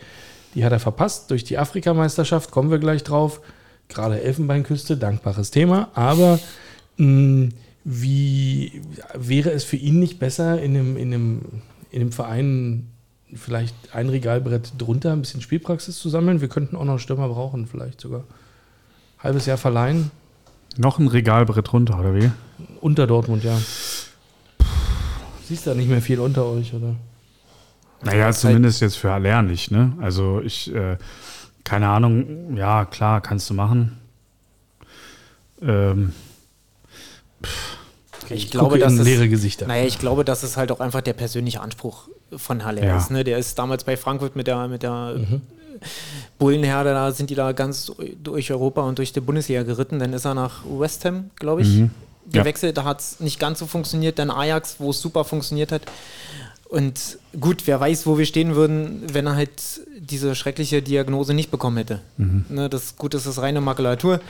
Die 0.54 0.64
hat 0.64 0.72
er 0.72 0.80
verpasst 0.80 1.30
durch 1.30 1.44
die 1.44 1.58
Afrikameisterschaft, 1.58 2.50
kommen 2.50 2.70
wir 2.70 2.78
gleich 2.78 3.04
drauf. 3.04 3.40
Gerade 3.88 4.20
Elfenbeinküste, 4.22 4.96
dankbares 4.96 5.50
Thema. 5.50 5.88
Aber 5.94 6.38
mh, 6.96 7.50
wie 7.84 8.82
wäre 9.14 9.50
es 9.50 9.64
für 9.64 9.76
ihn 9.76 9.98
nicht 10.00 10.18
besser, 10.18 10.60
in 10.60 10.76
einem, 10.76 10.96
in 10.96 11.12
einem, 11.14 11.40
in 11.90 12.00
einem 12.02 12.12
Verein 12.12 12.88
vielleicht 13.34 13.74
ein 13.92 14.08
Regalbrett 14.08 14.72
drunter 14.78 15.12
ein 15.12 15.20
bisschen 15.20 15.40
Spielpraxis 15.40 15.98
zu 15.98 16.08
sammeln? 16.08 16.40
Wir 16.40 16.48
könnten 16.48 16.76
auch 16.76 16.84
noch 16.84 16.90
einen 16.92 16.98
Stürmer 16.98 17.28
brauchen, 17.28 17.66
vielleicht 17.66 18.00
sogar. 18.00 18.24
Halbes 19.18 19.46
Jahr 19.46 19.58
verleihen, 19.58 20.10
Noch 20.78 20.98
ein 20.98 21.08
Regalbrett 21.08 21.72
runter, 21.72 21.98
oder 21.98 22.14
wie? 22.14 22.30
unter 22.80 23.06
Dortmund, 23.06 23.44
ja. 23.44 23.58
Siehst 25.46 25.66
da 25.66 25.74
nicht 25.74 25.88
mehr 25.90 26.00
viel 26.00 26.20
unter 26.20 26.46
euch, 26.46 26.72
oder? 26.74 26.94
Naja, 28.02 28.32
zumindest 28.32 28.80
jetzt 28.80 28.96
für 28.96 29.12
Aller 29.12 29.42
nicht, 29.42 29.70
ne? 29.70 29.92
Also 30.00 30.40
ich, 30.42 30.74
äh, 30.74 30.96
keine 31.64 31.88
Ahnung, 31.88 32.56
ja, 32.56 32.84
klar, 32.86 33.20
kannst 33.20 33.48
du 33.50 33.54
machen. 33.54 33.98
Ähm, 35.62 36.12
Ich, 38.30 38.50
glaube, 38.50 38.68
gucke 38.68 38.78
dass 38.80 38.92
es, 38.94 39.04
leere 39.04 39.28
Gesichter. 39.28 39.66
Naja, 39.66 39.84
ich 39.84 39.98
glaube, 39.98 40.24
dass 40.24 40.42
es 40.42 40.56
halt 40.56 40.70
auch 40.72 40.80
einfach 40.80 41.00
der 41.00 41.14
persönliche 41.14 41.60
Anspruch 41.60 42.08
von 42.36 42.64
Haller 42.64 42.84
Ja. 42.84 42.96
ist. 42.96 43.10
Ne? 43.10 43.24
Der 43.24 43.38
ist 43.38 43.58
damals 43.58 43.84
bei 43.84 43.96
Frankfurt 43.96 44.36
mit 44.36 44.46
der, 44.46 44.68
mit 44.68 44.82
der 44.82 45.16
Bullenherde, 46.38 46.90
da 46.90 47.10
sind 47.12 47.30
die 47.30 47.34
da 47.34 47.52
ganz 47.52 47.90
durch 48.22 48.52
Europa 48.52 48.82
und 48.82 48.98
durch 48.98 49.12
die 49.12 49.20
Bundesliga 49.20 49.62
geritten. 49.62 49.98
Dann 49.98 50.12
ist 50.12 50.24
er 50.24 50.34
nach 50.34 50.62
West 50.64 51.04
Ham, 51.04 51.30
glaube 51.36 51.62
ich, 51.62 51.68
Mhm. 51.68 51.90
Ja. 52.32 52.42
gewechselt. 52.42 52.76
Da 52.76 52.84
hat 52.84 53.00
es 53.00 53.18
nicht 53.20 53.40
ganz 53.40 53.58
so 53.58 53.66
funktioniert. 53.66 54.18
Dann 54.18 54.30
Ajax, 54.30 54.76
wo 54.78 54.90
es 54.90 55.00
super 55.00 55.24
funktioniert 55.24 55.72
hat. 55.72 55.82
Und 56.70 57.18
gut, 57.38 57.66
wer 57.66 57.80
weiß, 57.80 58.06
wo 58.06 58.16
wir 58.16 58.26
stehen 58.26 58.54
würden, 58.54 59.02
wenn 59.12 59.26
er 59.26 59.34
halt 59.34 59.50
diese 59.98 60.36
schreckliche 60.36 60.82
Diagnose 60.82 61.34
nicht 61.34 61.50
bekommen 61.50 61.76
hätte. 61.78 62.00
Mhm. 62.16 62.44
Ne, 62.48 62.68
das 62.68 62.96
gut, 62.96 63.12
das 63.12 63.26
ist 63.26 63.40
reine 63.42 63.60
Makulatur. 63.60 64.20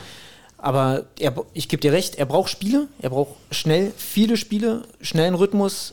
Aber 0.56 1.04
er, 1.18 1.34
ich 1.52 1.68
gebe 1.68 1.82
dir 1.82 1.92
recht, 1.92 2.16
er 2.16 2.26
braucht 2.26 2.50
Spiele, 2.50 2.88
er 3.00 3.10
braucht 3.10 3.34
schnell 3.50 3.92
viele 3.96 4.38
Spiele, 4.38 4.84
schnellen 5.02 5.34
Rhythmus, 5.34 5.92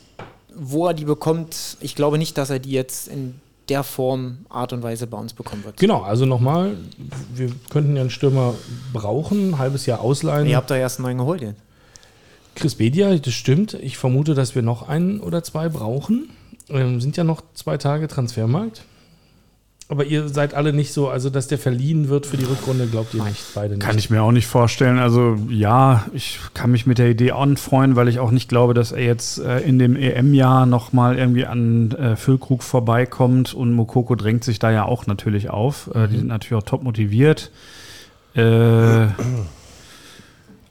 wo 0.54 0.86
er 0.86 0.94
die 0.94 1.04
bekommt. 1.04 1.76
Ich 1.80 1.94
glaube 1.94 2.16
nicht, 2.16 2.38
dass 2.38 2.48
er 2.48 2.58
die 2.58 2.72
jetzt 2.72 3.08
in 3.08 3.34
der 3.68 3.82
Form, 3.82 4.38
Art 4.48 4.72
und 4.72 4.82
Weise 4.82 5.06
bei 5.06 5.18
uns 5.18 5.34
bekommen 5.34 5.64
wird. 5.64 5.76
Genau, 5.76 6.00
also 6.00 6.24
nochmal, 6.24 6.78
wir 7.34 7.50
könnten 7.68 7.94
ja 7.94 8.00
einen 8.00 8.10
Stürmer 8.10 8.54
brauchen, 8.94 9.50
ein 9.50 9.58
halbes 9.58 9.84
Jahr 9.84 10.00
ausleihen. 10.00 10.48
Ihr 10.48 10.56
habt 10.56 10.70
da 10.70 10.76
erst 10.76 10.98
einen 10.98 11.04
neuen 11.04 11.18
geholt. 11.18 11.42
Jetzt. 11.42 11.60
Chris 12.54 12.74
Bedia, 12.74 13.14
das 13.14 13.34
stimmt. 13.34 13.74
Ich 13.74 13.98
vermute, 13.98 14.34
dass 14.34 14.54
wir 14.54 14.62
noch 14.62 14.88
einen 14.88 15.20
oder 15.20 15.44
zwei 15.44 15.68
brauchen. 15.68 16.30
Ähm, 16.70 17.00
sind 17.00 17.16
ja 17.16 17.24
noch 17.24 17.42
zwei 17.54 17.76
Tage 17.76 18.08
Transfermarkt. 18.08 18.84
Aber 19.90 20.04
ihr 20.04 20.28
seid 20.28 20.52
alle 20.52 20.74
nicht 20.74 20.92
so, 20.92 21.08
also 21.08 21.30
dass 21.30 21.48
der 21.48 21.56
verliehen 21.56 22.10
wird 22.10 22.26
für 22.26 22.36
die 22.36 22.44
Rückrunde, 22.44 22.86
glaubt 22.88 23.14
ihr 23.14 23.24
nicht, 23.24 23.42
beide 23.54 23.74
nicht. 23.74 23.86
Kann 23.86 23.96
ich 23.96 24.10
mir 24.10 24.22
auch 24.22 24.32
nicht 24.32 24.46
vorstellen. 24.46 24.98
Also 24.98 25.38
ja, 25.48 26.04
ich 26.12 26.40
kann 26.52 26.70
mich 26.70 26.84
mit 26.86 26.98
der 26.98 27.08
Idee 27.08 27.32
anfreuen, 27.32 27.96
weil 27.96 28.08
ich 28.08 28.18
auch 28.18 28.30
nicht 28.30 28.50
glaube, 28.50 28.74
dass 28.74 28.92
er 28.92 29.02
jetzt 29.02 29.38
äh, 29.38 29.60
in 29.60 29.78
dem 29.78 29.96
EM-Jahr 29.96 30.66
nochmal 30.66 31.16
irgendwie 31.16 31.46
an 31.46 31.92
äh, 31.92 32.16
Füllkrug 32.16 32.62
vorbeikommt 32.62 33.54
und 33.54 33.72
Mokoko 33.72 34.14
drängt 34.14 34.44
sich 34.44 34.58
da 34.58 34.70
ja 34.70 34.84
auch 34.84 35.06
natürlich 35.06 35.48
auf. 35.48 35.90
Äh, 35.94 36.08
die 36.08 36.18
sind 36.18 36.26
natürlich 36.26 36.62
auch 36.62 36.68
top 36.68 36.82
motiviert. 36.82 37.50
Äh, 38.34 39.06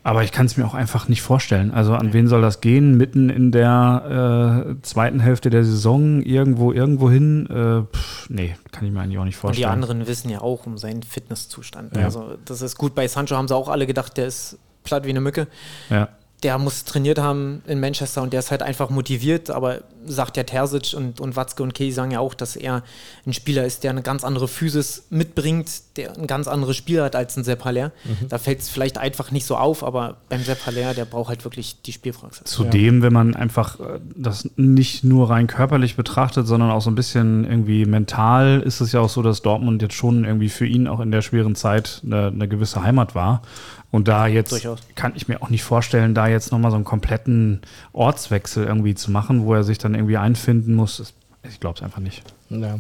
aber 0.08 0.24
ich 0.24 0.32
kann 0.32 0.46
es 0.46 0.56
mir 0.56 0.66
auch 0.66 0.74
einfach 0.74 1.10
nicht 1.10 1.22
vorstellen. 1.22 1.72
Also 1.72 1.94
an 1.94 2.14
wen 2.14 2.30
soll 2.30 2.42
das 2.42 2.62
gehen? 2.62 2.96
Mitten 2.96 3.30
in 3.30 3.52
der 3.52 4.70
äh, 4.70 4.82
zweiten 4.82 5.20
Hälfte 5.20 5.50
der 5.50 5.66
Saison 5.66 6.22
irgendwo 6.22 6.72
irgendwo 6.72 7.12
hin? 7.12 7.46
Äh, 7.48 7.94
pff, 7.94 8.30
nee, 8.30 8.56
kann 8.72 8.86
ich 8.86 8.94
mir 8.94 9.02
eigentlich 9.02 9.18
auch 9.18 9.26
nicht 9.26 9.36
Und 9.36 9.42
vorstellen. 9.42 9.68
die 9.68 9.70
anderen 9.70 10.08
wissen 10.08 10.30
ja 10.30 10.40
auch 10.40 10.66
um 10.66 10.78
seinen 10.78 11.04
Fitnesszustand. 11.04 11.98
Ja. 11.98 12.06
Also 12.06 12.38
das 12.46 12.62
ist 12.62 12.78
gut. 12.78 12.96
Bei 12.96 13.06
Sancho 13.10 13.36
haben 13.36 13.50
sie 13.50 13.56
auch 13.56 13.68
alle 13.68 13.86
gedacht, 13.86 14.16
der 14.16 14.28
ist 14.28 14.58
platt 14.86 15.04
wie 15.04 15.10
eine 15.10 15.20
Mücke. 15.20 15.48
Ja. 15.90 16.08
Der 16.44 16.60
muss 16.60 16.84
trainiert 16.84 17.18
haben 17.18 17.64
in 17.66 17.80
Manchester 17.80 18.22
und 18.22 18.32
der 18.32 18.42
ist 18.42 18.52
halt 18.52 18.62
einfach 18.62 18.92
motiviert, 18.92 19.50
aber 19.50 19.82
sagt 20.06 20.38
ja 20.38 20.44
Terzic 20.44 20.94
und, 20.96 21.20
und 21.20 21.36
Watzke 21.36 21.64
und 21.64 21.74
Key 21.74 21.92
sagen 21.92 22.12
ja 22.12 22.20
auch, 22.20 22.36
dass 22.36 22.56
er 22.56 22.84
ein 23.26 23.34
Spieler 23.34 23.66
ist, 23.66 23.84
der 23.84 23.92
eine 23.92 24.04
ganz 24.04 24.24
andere 24.24 24.48
Physis 24.48 25.08
mitbringt, 25.10 25.70
der 25.98 26.16
ein 26.16 26.28
ganz 26.28 26.48
anderes 26.48 26.78
Spiel 26.78 27.02
hat 27.02 27.16
als 27.16 27.36
ein 27.38 27.44
Sepp 27.44 27.66
Haller. 27.66 27.92
Da 28.30 28.38
fällt 28.38 28.60
es 28.60 28.70
vielleicht 28.70 29.00
einfach 29.00 29.32
nicht 29.32 29.46
so 29.46 29.58
auf, 29.58 29.84
aber 29.84 30.18
beim 30.30 30.44
Sepp 30.44 30.66
Haller, 30.68 30.94
der 30.94 31.06
braucht 31.06 31.30
halt 31.30 31.44
wirklich 31.44 31.82
die 31.82 31.92
Spielpraxis. 31.92 32.44
Zudem, 32.46 33.02
wenn 33.02 33.14
man 33.14 33.36
einfach 33.36 33.80
äh, 33.80 34.00
das 34.16 34.50
nicht 34.56 35.04
nur 35.04 35.30
rein 35.32 35.48
körperlich 35.48 35.96
betrachtet, 35.96 36.46
sondern 36.48 36.70
auch 36.70 36.82
so 36.82 36.92
ein 36.92 36.96
bisschen 36.96 37.46
irgendwie 37.46 37.86
mental, 37.86 38.62
ist 38.62 38.80
es 38.80 38.92
ja 38.92 39.00
auch 39.00 39.10
so, 39.10 39.24
dass 39.24 39.42
Dortmund 39.42 39.82
jetzt 39.82 39.96
schon 39.96 40.24
irgendwie 40.24 40.50
für 40.50 40.68
ihn 40.68 40.88
auch 40.88 41.00
in 41.00 41.12
der 41.12 41.22
schweren 41.22 41.56
Zeit 41.56 42.02
eine, 42.06 42.28
eine 42.28 42.48
gewisse 42.48 42.84
Heimat 42.84 43.16
war. 43.16 43.42
Und 43.90 44.08
da 44.08 44.28
jetzt 44.28 44.52
Durchaus. 44.52 44.80
kann 44.96 45.14
ich 45.16 45.28
mir 45.28 45.42
auch 45.42 45.50
nicht 45.50 45.64
vorstellen, 45.64 46.14
da 46.14 46.28
jetzt 46.28 46.52
nochmal 46.52 46.72
so 46.72 46.76
einen 46.76 46.86
kompletten 46.86 47.62
Ortswechsel 47.94 48.66
irgendwie 48.66 48.96
zu 48.96 49.12
machen, 49.12 49.46
wo 49.46 49.54
er 49.54 49.64
sich 49.64 49.78
dann 49.78 49.96
irgendwie 49.96 50.18
einfinden 50.18 50.76
muss. 50.76 51.14
Ich 51.44 51.60
glaube 51.60 51.78
es 51.78 51.84
einfach 51.84 52.02
nicht. 52.02 52.24
Ja. 52.50 52.80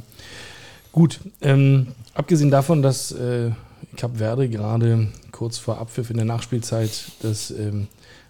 Gut, 0.91 1.19
ähm, 1.41 1.87
abgesehen 2.13 2.51
davon, 2.51 2.81
dass 2.81 3.11
äh, 3.11 3.51
Cap 3.95 4.17
Verde 4.17 4.49
gerade 4.49 5.07
kurz 5.31 5.57
vor 5.57 5.79
Abpfiff 5.79 6.09
in 6.09 6.17
der 6.17 6.25
Nachspielzeit 6.25 7.11
das 7.21 7.51
ähm, 7.51 7.87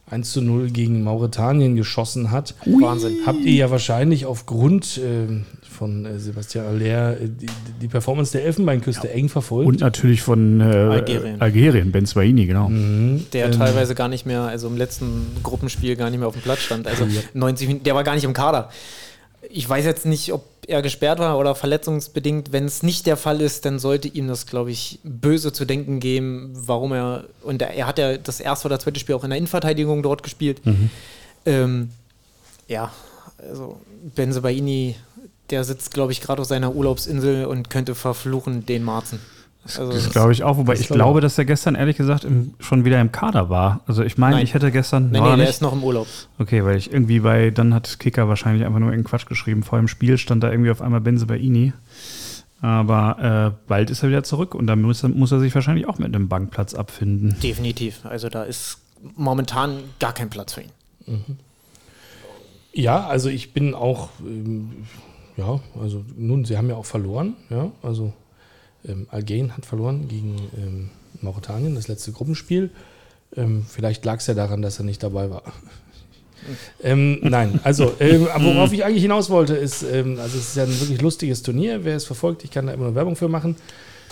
1 0.09 0.31
zu 0.31 0.41
0 0.41 0.69
gegen 0.69 1.03
Mauretanien 1.03 1.75
geschossen 1.75 2.31
hat, 2.31 2.55
Wahnsinn. 2.65 3.17
habt 3.25 3.39
ihr 3.39 3.53
ja 3.53 3.71
wahrscheinlich 3.71 4.25
aufgrund 4.25 4.99
ähm, 5.03 5.45
von 5.67 6.06
äh, 6.06 6.19
Sebastian 6.19 6.65
Aller 6.65 7.19
äh, 7.19 7.27
die, 7.27 7.47
die 7.82 7.88
Performance 7.88 8.32
der 8.32 8.45
Elfenbeinküste 8.45 9.10
eng 9.12 9.30
verfolgt. 9.30 9.67
Und 9.67 9.80
natürlich 9.82 10.21
von 10.21 10.62
äh, 10.62 10.63
Algerien. 10.63 11.41
Algerien, 11.41 11.91
Ben 11.91 12.06
Swaini, 12.06 12.45
genau. 12.45 12.69
Der 12.69 13.45
Ähm, 13.45 13.51
teilweise 13.51 13.95
gar 13.95 14.08
nicht 14.08 14.25
mehr, 14.25 14.41
also 14.41 14.67
im 14.67 14.77
letzten 14.77 15.27
Gruppenspiel 15.43 15.95
gar 15.95 16.10
nicht 16.10 16.19
mehr 16.19 16.27
auf 16.27 16.34
dem 16.36 16.41
Platz 16.41 16.60
stand. 16.60 16.88
Also 16.88 17.06
90 17.34 17.67
Minuten, 17.67 17.84
der 17.84 17.95
war 17.95 18.03
gar 18.03 18.15
nicht 18.15 18.23
im 18.23 18.34
Kader. 18.34 18.69
Ich 19.49 19.69
weiß 19.69 19.86
jetzt 19.86 20.06
nicht, 20.06 20.34
ob 20.34 20.43
er 20.67 20.82
gesperrt 20.82 21.19
war 21.19 21.38
oder 21.38 21.56
verletzungsbedingt. 21.56 22.51
Wenn 22.51 22.65
es 22.65 22.84
nicht 22.84 23.06
der 23.06 23.15
Fall 23.15 23.39
ist, 23.39 23.63
dann 23.65 23.80
sollte 23.80 24.08
ihm 24.10 24.27
das, 24.27 24.45
glaube 24.45 24.71
ich, 24.71 24.99
böse 25.03 25.53
zu 25.53 25.63
denken 25.63 25.99
geben, 25.99 26.51
warum 26.53 26.91
er, 26.91 27.23
und 27.43 27.62
er, 27.62 27.69
er 27.69 27.88
hat 27.88 27.97
ja 27.99 28.17
das 28.17 28.39
erste 28.41 28.67
oder 28.67 28.80
zweite 28.80 28.99
Spiel 28.99 29.15
auch 29.15 29.23
in 29.23 29.30
der 29.30 29.38
Innenverteidigung 29.38 30.03
dort 30.03 30.23
gespielt. 30.23 30.62
Ähm, 31.45 31.91
ja, 32.67 32.91
also 33.38 33.80
Benzebaini, 34.15 34.95
der 35.49 35.63
sitzt, 35.63 35.93
glaube 35.93 36.12
ich, 36.12 36.21
gerade 36.21 36.41
auf 36.41 36.47
seiner 36.47 36.75
Urlaubsinsel 36.75 37.45
und 37.45 37.69
könnte 37.69 37.95
verfluchen 37.95 38.65
den 38.65 38.83
Marzen. 38.83 39.19
Also, 39.63 39.91
Das 39.91 40.10
glaube 40.12 40.31
ich 40.31 40.43
auch, 40.43 40.55
wobei 40.57 40.75
ich 40.75 40.88
glaube 40.88 41.19
dass 41.19 41.38
er 41.38 41.43
gestern 41.43 41.75
ehrlich 41.75 41.97
gesagt 41.97 42.23
im, 42.23 42.53
schon 42.60 42.86
wieder 42.86 43.01
im 43.01 43.12
Kader 43.12 43.49
war. 43.49 43.81
Also 43.86 44.01
ich 44.03 44.17
meine, 44.17 44.36
Nein. 44.36 44.45
ich 44.45 44.53
hätte 44.53 44.71
gestern. 44.71 45.10
nee, 45.12 45.19
war 45.19 45.25
nee, 45.25 45.33
er 45.33 45.38
der 45.38 45.49
ist 45.49 45.62
noch 45.62 45.73
im 45.73 45.83
Urlaub. 45.83 46.07
Okay, 46.39 46.63
weil 46.63 46.77
ich 46.77 46.91
irgendwie 46.91 47.19
bei, 47.19 47.49
dann 47.49 47.73
hat 47.73 47.99
Kicker 47.99 48.29
wahrscheinlich 48.29 48.65
einfach 48.65 48.79
nur 48.79 48.89
irgendeinen 48.89 49.10
Quatsch 49.10 49.27
geschrieben. 49.27 49.63
Vor 49.63 49.77
dem 49.79 49.89
Spiel 49.89 50.17
stand 50.17 50.41
da 50.43 50.51
irgendwie 50.51 50.71
auf 50.71 50.81
einmal 50.81 51.01
Benze 51.01 51.25
Baini. 51.25 51.73
Aber 52.62 53.53
äh, 53.53 53.67
bald 53.67 53.89
ist 53.89 54.03
er 54.03 54.10
wieder 54.10 54.23
zurück 54.23 54.55
und 54.55 54.67
dann 54.67 54.81
muss 54.81 55.03
er, 55.03 55.10
muss 55.10 55.31
er 55.31 55.39
sich 55.39 55.53
wahrscheinlich 55.53 55.88
auch 55.88 55.99
mit 55.99 56.15
einem 56.15 56.27
Bankplatz 56.27 56.73
abfinden. 56.73 57.36
Definitiv. 57.43 58.05
Also 58.05 58.29
da 58.29 58.43
ist 58.43 58.79
momentan 59.15 59.79
gar 59.99 60.13
kein 60.13 60.29
Platz 60.29 60.53
für 60.53 60.62
ihn. 60.62 60.71
Ja, 62.73 63.05
also 63.05 63.29
ich 63.29 63.53
bin 63.53 63.73
auch, 63.75 64.10
ähm, 64.21 64.86
ja, 65.38 65.60
also 65.82 66.04
nun, 66.17 66.45
sie 66.45 66.58
haben 66.58 66.69
ja 66.69 66.76
auch 66.76 66.86
verloren, 66.86 67.36
ja, 67.50 67.71
also 67.84 68.13
ähm, 68.88 69.08
Algerien 69.10 69.56
hat 69.56 69.65
verloren 69.65 70.08
gegen 70.08 70.36
ähm, 70.58 70.89
Mauretanien, 71.21 71.76
das 71.76 71.88
letzte 71.88 72.12
Gruppenspiel. 72.12 72.69
Ähm, 73.36 73.65
vielleicht 73.67 74.06
lag 74.06 74.17
es 74.19 74.28
ja 74.28 74.34
daran, 74.34 74.62
dass 74.62 74.80
er 74.80 74.86
nicht 74.86 75.04
dabei 75.04 75.30
war. 75.30 75.43
ähm, 76.84 77.19
nein, 77.23 77.60
also 77.63 77.93
ähm, 78.00 78.28
worauf 78.39 78.71
ich 78.73 78.86
eigentlich 78.86 79.02
hinaus 79.04 79.30
wollte, 79.30 79.56
ist, 79.56 79.84
ähm, 79.84 80.17
also 80.19 80.38
es 80.38 80.50
ist 80.50 80.56
ja 80.56 80.63
ein 80.63 80.80
wirklich 80.80 81.02
lustiges 81.02 81.41
Turnier, 81.43 81.84
wer 81.84 81.95
es 81.95 82.06
verfolgt, 82.06 82.43
ich 82.43 82.52
kann 82.52 82.67
da 82.67 82.73
immer 82.73 82.86
nur 82.86 82.95
Werbung 82.95 83.15
für 83.15 83.28
machen. 83.28 83.56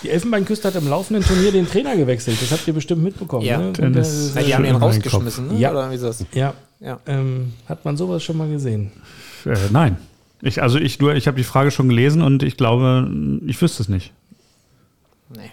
Die 0.03 0.09
Elfenbeinküste 0.09 0.67
hat 0.67 0.75
im 0.75 0.89
laufenden 0.89 1.23
Turnier 1.23 1.51
den 1.53 1.67
Trainer 1.67 1.95
gewechselt, 1.95 2.37
das 2.41 2.51
habt 2.51 2.67
ihr 2.67 2.73
bestimmt 2.73 3.01
mitbekommen. 3.03 3.45
Ja. 3.45 3.59
ne? 3.59 3.67
Und 3.69 3.77
Dennis- 3.77 4.33
der- 4.33 4.41
Na, 4.41 4.47
die 4.47 4.53
haben 4.55 4.65
ihn 4.65 4.75
rausgeschmissen, 4.75 5.47
ne? 5.53 5.59
Ja. 5.59 5.71
Oder 5.71 5.89
wie 5.89 5.95
ist 5.95 6.03
das? 6.03 6.25
ja, 6.33 6.53
Ja. 6.81 6.99
ähm, 7.07 7.53
hat 7.67 7.85
man 7.85 7.95
sowas 7.95 8.21
schon 8.21 8.35
mal 8.37 8.49
gesehen? 8.49 8.91
Äh, 9.45 9.55
nein. 9.71 9.97
Ich, 10.41 10.61
also 10.61 10.77
ich, 10.77 10.99
nur- 10.99 11.15
ich 11.15 11.27
habe 11.27 11.37
die 11.37 11.43
Frage 11.43 11.71
schon 11.71 11.89
gelesen 11.89 12.21
und 12.21 12.43
ich 12.43 12.57
glaube, 12.57 13.09
ich 13.47 13.61
wüsste 13.61 13.81
es 13.83 13.89
nicht. 13.89 14.13
Nee. 15.35 15.51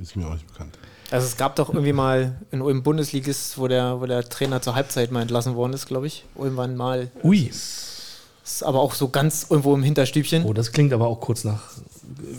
Ist 0.00 0.16
mir 0.16 0.26
auch 0.26 0.34
nicht 0.34 0.46
bekannt. 0.46 0.78
Also 1.10 1.26
es 1.26 1.36
gab 1.36 1.56
doch 1.56 1.70
irgendwie 1.70 1.92
mal 1.92 2.40
in 2.52 2.62
Ulm 2.62 2.82
Bundesligist, 2.84 3.58
wo 3.58 3.66
der, 3.66 4.00
wo 4.00 4.06
der 4.06 4.28
Trainer 4.28 4.62
zur 4.62 4.76
Halbzeit 4.76 5.10
mal 5.10 5.22
entlassen 5.22 5.56
worden 5.56 5.72
ist, 5.72 5.86
glaube 5.86 6.06
ich. 6.06 6.24
Irgendwann 6.38 6.76
mal. 6.76 7.10
Ui. 7.24 7.50
Ist 7.50 8.62
aber 8.62 8.80
auch 8.80 8.94
so 8.94 9.08
ganz 9.08 9.46
irgendwo 9.50 9.74
im 9.74 9.82
Hinterstübchen. 9.82 10.44
Oh, 10.44 10.52
das 10.52 10.70
klingt 10.70 10.92
aber 10.92 11.08
auch 11.08 11.20
kurz 11.20 11.42
nach, 11.42 11.62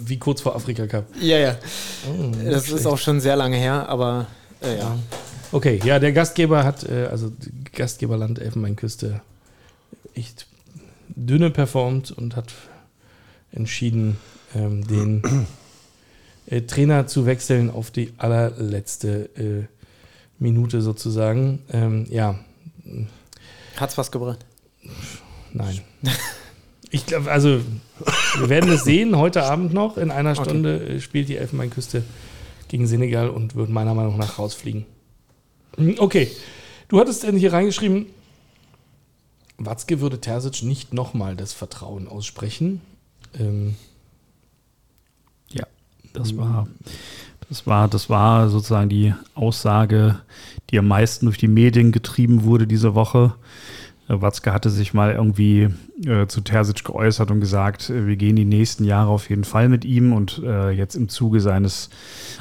wie 0.05 0.17
kurz 0.17 0.39
vor 0.41 0.55
Afrika 0.55 0.87
Cup. 0.87 1.05
Ja, 1.19 1.37
ja. 1.37 1.57
Oh, 2.09 2.31
Das 2.49 2.69
ist 2.69 2.85
auch 2.85 2.97
schon 2.97 3.19
sehr 3.19 3.35
lange 3.35 3.57
her, 3.57 3.89
aber 3.89 4.27
äh, 4.61 4.77
ja. 4.77 4.95
Okay, 5.51 5.81
ja, 5.83 5.99
der 5.99 6.13
Gastgeber 6.13 6.63
hat, 6.63 6.83
äh, 6.89 7.07
also 7.11 7.31
Gastgeberland 7.73 8.39
Elfenbeinküste, 8.39 9.19
echt 10.13 10.47
dünne 11.15 11.49
performt 11.49 12.11
und 12.11 12.35
hat 12.35 12.53
entschieden, 13.51 14.17
ähm, 14.55 14.85
den 14.87 15.21
äh, 16.47 16.61
Trainer 16.61 17.07
zu 17.07 17.25
wechseln 17.25 17.69
auf 17.69 17.91
die 17.91 18.13
allerletzte 18.17 19.29
äh, 19.35 19.65
Minute 20.39 20.81
sozusagen. 20.81 21.59
Ähm, 21.71 22.05
ja, 22.09 22.39
Hat's 23.77 23.97
was 23.97 24.11
gebracht. 24.11 24.45
nein. 25.53 25.79
Ich 26.93 27.05
glaube, 27.05 27.31
also 27.31 27.61
wir 28.37 28.49
werden 28.49 28.69
es 28.71 28.83
sehen 28.83 29.15
heute 29.17 29.43
Abend 29.43 29.73
noch. 29.73 29.97
In 29.97 30.11
einer 30.11 30.31
Okay. 30.31 30.43
Stunde 30.43 30.79
äh, 30.87 30.99
spielt 30.99 31.29
die 31.29 31.37
Elfenbeinküste 31.37 32.03
gegen 32.67 32.85
Senegal 32.87 33.29
und 33.29 33.55
wird 33.55 33.69
meiner 33.69 33.93
Meinung 33.93 34.17
nach 34.17 34.39
rausfliegen. 34.39 34.85
Hm, 35.77 35.95
Okay, 35.99 36.29
du 36.89 36.99
hattest 36.99 37.23
denn 37.23 37.37
hier 37.37 37.53
reingeschrieben, 37.53 38.07
Watzke 39.65 39.99
würde 40.01 40.19
Terzic 40.19 40.63
nicht 40.63 40.93
nochmal 40.93 41.35
das 41.35 41.53
Vertrauen 41.53 42.07
aussprechen. 42.07 42.81
Ähm, 43.39 43.75
Ja, 45.49 45.65
das 46.13 46.37
war, 46.37 46.67
das 47.49 47.67
war, 47.67 47.87
das 47.87 48.09
war 48.09 48.49
sozusagen 48.49 48.89
die 48.89 49.13
Aussage, 49.35 50.21
die 50.69 50.79
am 50.79 50.87
meisten 50.87 51.25
durch 51.25 51.37
die 51.37 51.47
Medien 51.47 51.91
getrieben 51.91 52.43
wurde 52.43 52.67
diese 52.67 52.95
Woche. 52.95 53.35
Watzke 54.07 54.51
hatte 54.51 54.69
sich 54.69 54.93
mal 54.93 55.13
irgendwie 55.13 55.69
äh, 56.05 56.27
zu 56.27 56.41
Terzic 56.41 56.83
geäußert 56.83 57.31
und 57.31 57.39
gesagt, 57.39 57.89
äh, 57.89 58.07
wir 58.07 58.17
gehen 58.17 58.35
die 58.35 58.45
nächsten 58.45 58.83
Jahre 58.83 59.09
auf 59.09 59.29
jeden 59.29 59.43
Fall 59.45 59.69
mit 59.69 59.85
ihm 59.85 60.11
und 60.11 60.41
äh, 60.43 60.71
jetzt 60.71 60.95
im 60.95 61.07
Zuge 61.07 61.39
seines 61.39 61.89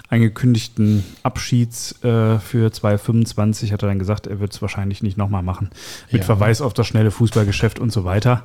angekündigten 0.09 1.05
Abschieds 1.23 2.03
äh, 2.03 2.39
für 2.39 2.73
2025 2.73 3.73
hat 3.73 3.83
er 3.83 3.89
dann 3.89 3.99
gesagt, 3.99 4.27
er 4.27 4.41
wird 4.41 4.53
es 4.53 4.61
wahrscheinlich 4.63 5.03
nicht 5.03 5.17
nochmal 5.17 5.43
machen. 5.43 5.71
Mit 6.11 6.23
Ja. 6.23 6.27
Verweis 6.27 6.61
auf 6.61 6.75
das 6.75 6.87
schnelle 6.87 7.11
Fußballgeschäft 7.11 7.79
und 7.79 7.93
so 7.93 8.05
weiter. 8.05 8.45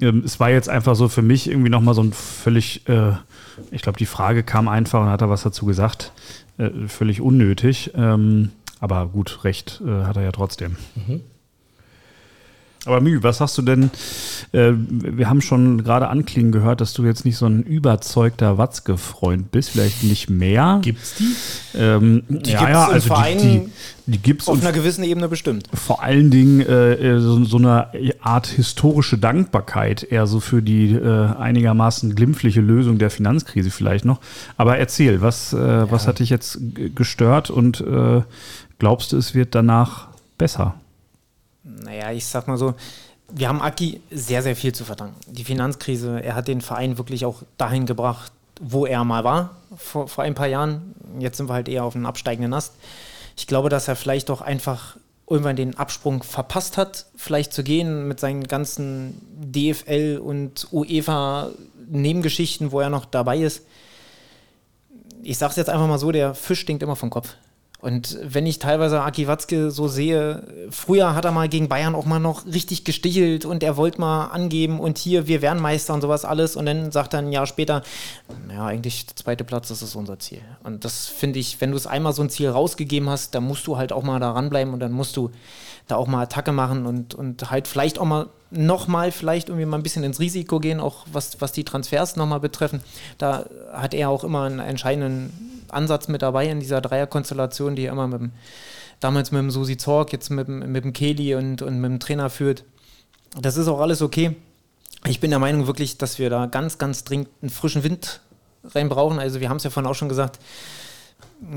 ja. 0.00 0.08
Ähm, 0.08 0.22
es 0.24 0.38
war 0.40 0.50
jetzt 0.50 0.68
einfach 0.68 0.96
so 0.96 1.08
für 1.08 1.22
mich 1.22 1.48
irgendwie 1.48 1.70
nochmal 1.70 1.94
so 1.94 2.02
ein 2.02 2.12
völlig, 2.12 2.86
äh, 2.88 3.12
ich 3.70 3.82
glaube, 3.82 3.98
die 3.98 4.06
Frage 4.06 4.42
kam 4.42 4.68
einfach 4.68 5.00
und 5.00 5.08
hat 5.08 5.22
er 5.22 5.30
was 5.30 5.42
dazu 5.42 5.64
gesagt. 5.66 6.12
Äh, 6.58 6.70
völlig 6.88 7.20
unnötig. 7.20 7.92
Ähm, 7.94 8.50
aber 8.80 9.06
gut, 9.06 9.44
recht 9.44 9.82
hat 9.86 10.16
er 10.16 10.22
ja 10.22 10.32
trotzdem. 10.32 10.76
Aber 12.86 13.02
Mü, 13.02 13.22
was 13.22 13.40
hast 13.40 13.58
du 13.58 13.62
denn? 13.62 13.90
Äh, 14.52 14.72
wir 14.74 15.28
haben 15.28 15.42
schon 15.42 15.84
gerade 15.84 16.08
anklingen 16.08 16.50
gehört, 16.50 16.80
dass 16.80 16.94
du 16.94 17.04
jetzt 17.04 17.26
nicht 17.26 17.36
so 17.36 17.44
ein 17.44 17.62
überzeugter 17.62 18.56
Watzke-Freund 18.56 19.52
bist, 19.52 19.70
vielleicht 19.70 20.02
nicht 20.02 20.30
mehr. 20.30 20.78
Gibt's 20.82 21.14
die? 21.16 21.78
Ähm, 21.78 22.22
Die 22.28 22.50
ja, 22.52 22.58
gibt's 22.60 22.72
ja, 22.72 22.86
also 22.86 23.14
die, 23.14 23.38
die, 23.38 23.68
die 24.06 24.18
gibt's 24.18 24.48
Auf 24.48 24.62
einer 24.62 24.72
gewissen 24.72 25.04
Ebene 25.04 25.28
bestimmt. 25.28 25.68
vor 25.74 26.02
allen 26.02 26.30
Dingen 26.30 26.62
äh, 26.62 26.94
äh, 26.94 27.20
so, 27.20 27.44
so 27.44 27.58
eine 27.58 27.88
Art 28.22 28.46
historische 28.46 29.18
Dankbarkeit, 29.18 30.02
eher 30.02 30.26
so 30.26 30.40
für 30.40 30.62
die 30.62 30.94
äh, 30.94 31.26
einigermaßen 31.36 32.14
glimpfliche 32.14 32.62
Lösung 32.62 32.96
der 32.96 33.10
Finanzkrise 33.10 33.70
vielleicht 33.70 34.06
noch. 34.06 34.20
Aber 34.56 34.78
erzähl, 34.78 35.20
was, 35.20 35.52
äh, 35.52 35.90
was 35.90 36.06
hat 36.06 36.18
dich 36.18 36.30
jetzt 36.30 36.58
gestört 36.94 37.50
und 37.50 37.82
äh, 37.82 38.22
glaubst 38.78 39.12
du, 39.12 39.18
es 39.18 39.34
wird 39.34 39.54
danach 39.54 40.08
besser? 40.38 40.79
Naja, 41.62 42.10
ich 42.12 42.26
sag 42.26 42.48
mal 42.48 42.56
so, 42.56 42.74
wir 43.32 43.48
haben 43.48 43.60
Aki 43.60 44.00
sehr, 44.10 44.42
sehr 44.42 44.56
viel 44.56 44.72
zu 44.72 44.84
verdanken. 44.84 45.16
Die 45.26 45.44
Finanzkrise, 45.44 46.22
er 46.22 46.34
hat 46.34 46.48
den 46.48 46.60
Verein 46.60 46.98
wirklich 46.98 47.24
auch 47.24 47.42
dahin 47.58 47.86
gebracht, 47.86 48.32
wo 48.60 48.86
er 48.86 49.04
mal 49.04 49.24
war, 49.24 49.56
vor, 49.76 50.08
vor 50.08 50.24
ein 50.24 50.34
paar 50.34 50.46
Jahren. 50.46 50.94
Jetzt 51.18 51.36
sind 51.36 51.48
wir 51.48 51.54
halt 51.54 51.68
eher 51.68 51.84
auf 51.84 51.94
einem 51.94 52.06
absteigenden 52.06 52.52
Ast. 52.52 52.74
Ich 53.36 53.46
glaube, 53.46 53.68
dass 53.68 53.88
er 53.88 53.96
vielleicht 53.96 54.28
doch 54.28 54.40
einfach 54.40 54.96
irgendwann 55.28 55.56
den 55.56 55.78
Absprung 55.78 56.24
verpasst 56.24 56.76
hat, 56.76 57.06
vielleicht 57.16 57.52
zu 57.52 57.62
gehen 57.62 58.08
mit 58.08 58.18
seinen 58.18 58.44
ganzen 58.44 59.20
DFL 59.38 60.20
und 60.22 60.66
UEFA-Nebengeschichten, 60.72 62.72
wo 62.72 62.80
er 62.80 62.90
noch 62.90 63.04
dabei 63.04 63.38
ist. 63.38 63.64
Ich 65.22 65.38
sag's 65.38 65.56
jetzt 65.56 65.70
einfach 65.70 65.86
mal 65.86 65.98
so, 65.98 66.10
der 66.10 66.34
Fisch 66.34 66.60
stinkt 66.60 66.82
immer 66.82 66.96
vom 66.96 67.10
Kopf. 67.10 67.36
Und 67.80 68.18
wenn 68.22 68.44
ich 68.44 68.58
teilweise 68.58 69.00
Aki 69.00 69.26
Watzke 69.26 69.70
so 69.70 69.88
sehe, 69.88 70.42
früher 70.70 71.14
hat 71.14 71.24
er 71.24 71.32
mal 71.32 71.48
gegen 71.48 71.68
Bayern 71.68 71.94
auch 71.94 72.04
mal 72.04 72.18
noch 72.18 72.44
richtig 72.44 72.84
gestichelt 72.84 73.46
und 73.46 73.62
er 73.62 73.76
wollte 73.78 74.00
mal 74.00 74.26
angeben 74.26 74.80
und 74.80 74.98
hier, 74.98 75.26
wir 75.26 75.40
wären 75.40 75.58
Meister 75.58 75.94
und 75.94 76.02
sowas 76.02 76.26
alles. 76.26 76.56
Und 76.56 76.66
dann 76.66 76.92
sagt 76.92 77.14
er 77.14 77.20
ein 77.20 77.32
Jahr 77.32 77.46
später, 77.46 77.82
naja, 78.46 78.66
eigentlich 78.66 79.06
der 79.06 79.16
zweite 79.16 79.44
Platz, 79.44 79.68
das 79.68 79.80
ist 79.80 79.94
unser 79.94 80.18
Ziel. 80.18 80.42
Und 80.62 80.84
das 80.84 81.06
finde 81.06 81.38
ich, 81.38 81.60
wenn 81.62 81.70
du 81.70 81.76
es 81.76 81.86
einmal 81.86 82.12
so 82.12 82.22
ein 82.22 82.28
Ziel 82.28 82.50
rausgegeben 82.50 83.08
hast, 83.08 83.34
dann 83.34 83.44
musst 83.44 83.66
du 83.66 83.78
halt 83.78 83.92
auch 83.92 84.02
mal 84.02 84.20
da 84.20 84.32
ranbleiben 84.32 84.74
und 84.74 84.80
dann 84.80 84.92
musst 84.92 85.16
du 85.16 85.30
da 85.88 85.96
auch 85.96 86.06
mal 86.06 86.22
Attacke 86.22 86.52
machen 86.52 86.84
und, 86.84 87.14
und 87.14 87.50
halt 87.50 87.66
vielleicht 87.66 87.98
auch 87.98 88.04
mal 88.04 88.28
nochmal 88.50 89.12
vielleicht 89.12 89.48
irgendwie 89.48 89.66
mal 89.66 89.78
ein 89.78 89.82
bisschen 89.82 90.04
ins 90.04 90.20
Risiko 90.20 90.60
gehen, 90.60 90.80
auch 90.80 91.06
was, 91.12 91.40
was 91.40 91.52
die 91.52 91.64
Transfers 91.64 92.16
nochmal 92.16 92.40
betreffen. 92.40 92.82
Da 93.16 93.46
hat 93.72 93.94
er 93.94 94.10
auch 94.10 94.24
immer 94.24 94.42
einen 94.42 94.58
entscheidenden 94.58 95.59
Ansatz 95.70 96.08
mit 96.08 96.22
dabei 96.22 96.48
in 96.48 96.60
dieser 96.60 96.80
Dreierkonstellation, 96.80 97.76
die 97.76 97.86
er 97.86 97.92
immer 97.92 98.06
mit 98.06 98.20
dem, 98.20 98.32
damals 99.00 99.32
mit 99.32 99.40
dem 99.40 99.50
Susi 99.50 99.76
Zorg, 99.76 100.12
jetzt 100.12 100.30
mit 100.30 100.48
dem, 100.48 100.70
mit 100.72 100.84
dem 100.84 100.92
Kelly 100.92 101.34
und, 101.34 101.62
und 101.62 101.80
mit 101.80 101.90
dem 101.90 102.00
Trainer 102.00 102.30
führt. 102.30 102.64
Das 103.40 103.56
ist 103.56 103.68
auch 103.68 103.80
alles 103.80 104.02
okay. 104.02 104.36
Ich 105.06 105.20
bin 105.20 105.30
der 105.30 105.38
Meinung 105.38 105.66
wirklich, 105.66 105.98
dass 105.98 106.18
wir 106.18 106.30
da 106.30 106.46
ganz, 106.46 106.78
ganz 106.78 107.04
dringend 107.04 107.28
einen 107.40 107.50
frischen 107.50 107.82
Wind 107.82 108.20
rein 108.64 108.88
brauchen. 108.88 109.18
Also 109.18 109.40
wir 109.40 109.48
haben 109.48 109.56
es 109.56 109.64
ja 109.64 109.70
vorhin 109.70 109.90
auch 109.90 109.94
schon 109.94 110.08
gesagt, 110.08 110.38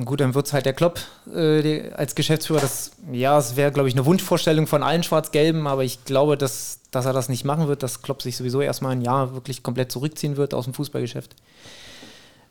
gut, 0.06 0.22
dann 0.22 0.34
wird 0.34 0.48
es 0.48 0.54
halt 0.54 0.66
der 0.66 0.74
Klopp 0.74 1.00
äh, 1.34 1.62
die, 1.62 1.92
als 1.94 2.16
Geschäftsführer. 2.16 2.62
Das, 2.62 2.92
ja, 3.12 3.38
es 3.38 3.56
wäre, 3.56 3.72
glaube 3.72 3.90
ich, 3.90 3.96
eine 3.96 4.06
Wunschvorstellung 4.06 4.68
von 4.68 4.84
allen 4.84 5.04
Schwarz-Gelben, 5.04 5.68
aber 5.68 5.84
ich 5.84 6.06
glaube, 6.06 6.38
dass, 6.38 6.80
dass 6.92 7.06
er 7.06 7.14
das 7.14 7.30
nicht 7.30 7.44
machen 7.44 7.68
wird, 7.68 7.84
dass 7.84 8.02
Klopp 8.02 8.22
sich 8.22 8.38
sowieso 8.38 8.62
erstmal 8.62 8.94
ein 8.94 9.02
Jahr 9.02 9.34
wirklich 9.34 9.64
komplett 9.64 9.92
zurückziehen 9.92 10.38
wird 10.38 10.54
aus 10.54 10.66
dem 10.66 10.74
Fußballgeschäft. 10.74 11.36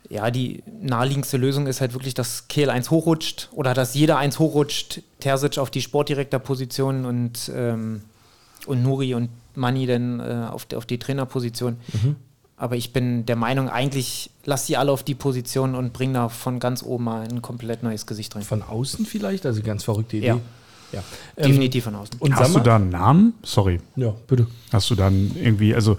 Ja, 0.09 0.29
die 0.31 0.63
naheliegendste 0.81 1.37
Lösung 1.37 1.67
ist 1.67 1.81
halt 1.81 1.93
wirklich, 1.93 2.13
dass 2.13 2.47
Kehl 2.47 2.69
eins 2.69 2.91
hochrutscht 2.91 3.49
oder 3.53 3.73
dass 3.73 3.93
jeder 3.93 4.17
eins 4.17 4.37
hochrutscht, 4.37 5.01
Terzic 5.19 5.57
auf 5.57 5.71
die 5.71 5.81
Sportdirektorposition 5.81 7.05
und, 7.05 7.51
ähm, 7.55 8.01
und 8.65 8.83
Nuri 8.83 9.15
und 9.15 9.29
Mani 9.55 9.85
dann 9.85 10.19
äh, 10.19 10.47
auf, 10.51 10.65
die, 10.65 10.75
auf 10.75 10.85
die 10.85 10.99
Trainerposition. 10.99 11.77
Mhm. 11.93 12.15
Aber 12.57 12.75
ich 12.75 12.93
bin 12.93 13.25
der 13.25 13.35
Meinung, 13.35 13.69
eigentlich 13.69 14.29
lass 14.45 14.67
sie 14.67 14.77
alle 14.77 14.91
auf 14.91 15.03
die 15.03 15.15
Position 15.15 15.75
und 15.75 15.93
bring 15.93 16.13
da 16.13 16.29
von 16.29 16.59
ganz 16.59 16.83
oben 16.83 17.05
mal 17.05 17.27
ein 17.27 17.41
komplett 17.41 17.83
neues 17.83 18.05
Gesicht 18.05 18.35
rein. 18.35 18.43
Von 18.43 18.61
außen 18.61 19.05
vielleicht? 19.05 19.45
Also 19.45 19.61
ganz 19.63 19.83
verrückte 19.83 20.17
Idee. 20.17 20.27
Ja. 20.27 20.39
ja. 20.91 21.03
Definitiv 21.37 21.85
ähm, 21.87 21.93
von 21.93 22.01
außen. 22.01 22.19
Und 22.19 22.35
Hast 22.35 22.55
du 22.55 22.59
da 22.59 22.75
einen 22.75 22.89
Namen? 22.89 23.33
Sorry. 23.43 23.79
Ja, 23.95 24.13
bitte. 24.27 24.47
Hast 24.71 24.89
du 24.89 24.95
dann 24.95 25.31
irgendwie, 25.35 25.73
also 25.73 25.97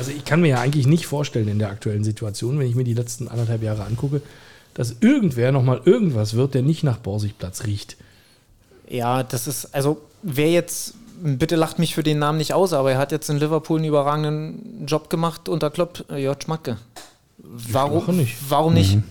also 0.00 0.12
ich 0.12 0.24
kann 0.24 0.40
mir 0.40 0.48
ja 0.48 0.60
eigentlich 0.60 0.86
nicht 0.86 1.06
vorstellen 1.06 1.46
in 1.46 1.58
der 1.58 1.68
aktuellen 1.68 2.04
Situation, 2.04 2.58
wenn 2.58 2.66
ich 2.66 2.74
mir 2.74 2.84
die 2.84 2.94
letzten 2.94 3.28
anderthalb 3.28 3.62
Jahre 3.62 3.84
angucke, 3.84 4.22
dass 4.72 4.96
irgendwer 5.00 5.52
nochmal 5.52 5.82
irgendwas 5.84 6.32
wird, 6.32 6.54
der 6.54 6.62
nicht 6.62 6.82
nach 6.82 6.96
Borsigplatz 6.96 7.66
riecht. 7.66 7.98
Ja, 8.88 9.22
das 9.22 9.46
ist, 9.46 9.74
also 9.74 10.00
wer 10.22 10.50
jetzt 10.50 10.94
bitte 11.22 11.54
lacht 11.54 11.78
mich 11.78 11.94
für 11.94 12.02
den 12.02 12.18
Namen 12.18 12.38
nicht 12.38 12.54
aus, 12.54 12.72
aber 12.72 12.92
er 12.92 12.98
hat 12.98 13.12
jetzt 13.12 13.28
in 13.28 13.36
Liverpool 13.36 13.78
einen 13.78 13.88
überragenden 13.88 14.86
Job 14.86 15.10
gemacht 15.10 15.50
unter 15.50 15.68
Klopp, 15.68 16.06
Jörg 16.10 16.42
Schmacke. 16.42 16.78
Warum 17.36 18.16
nicht? 18.16 18.36
Warum 18.48 18.72
nicht? 18.72 18.96
Mhm. 18.96 19.04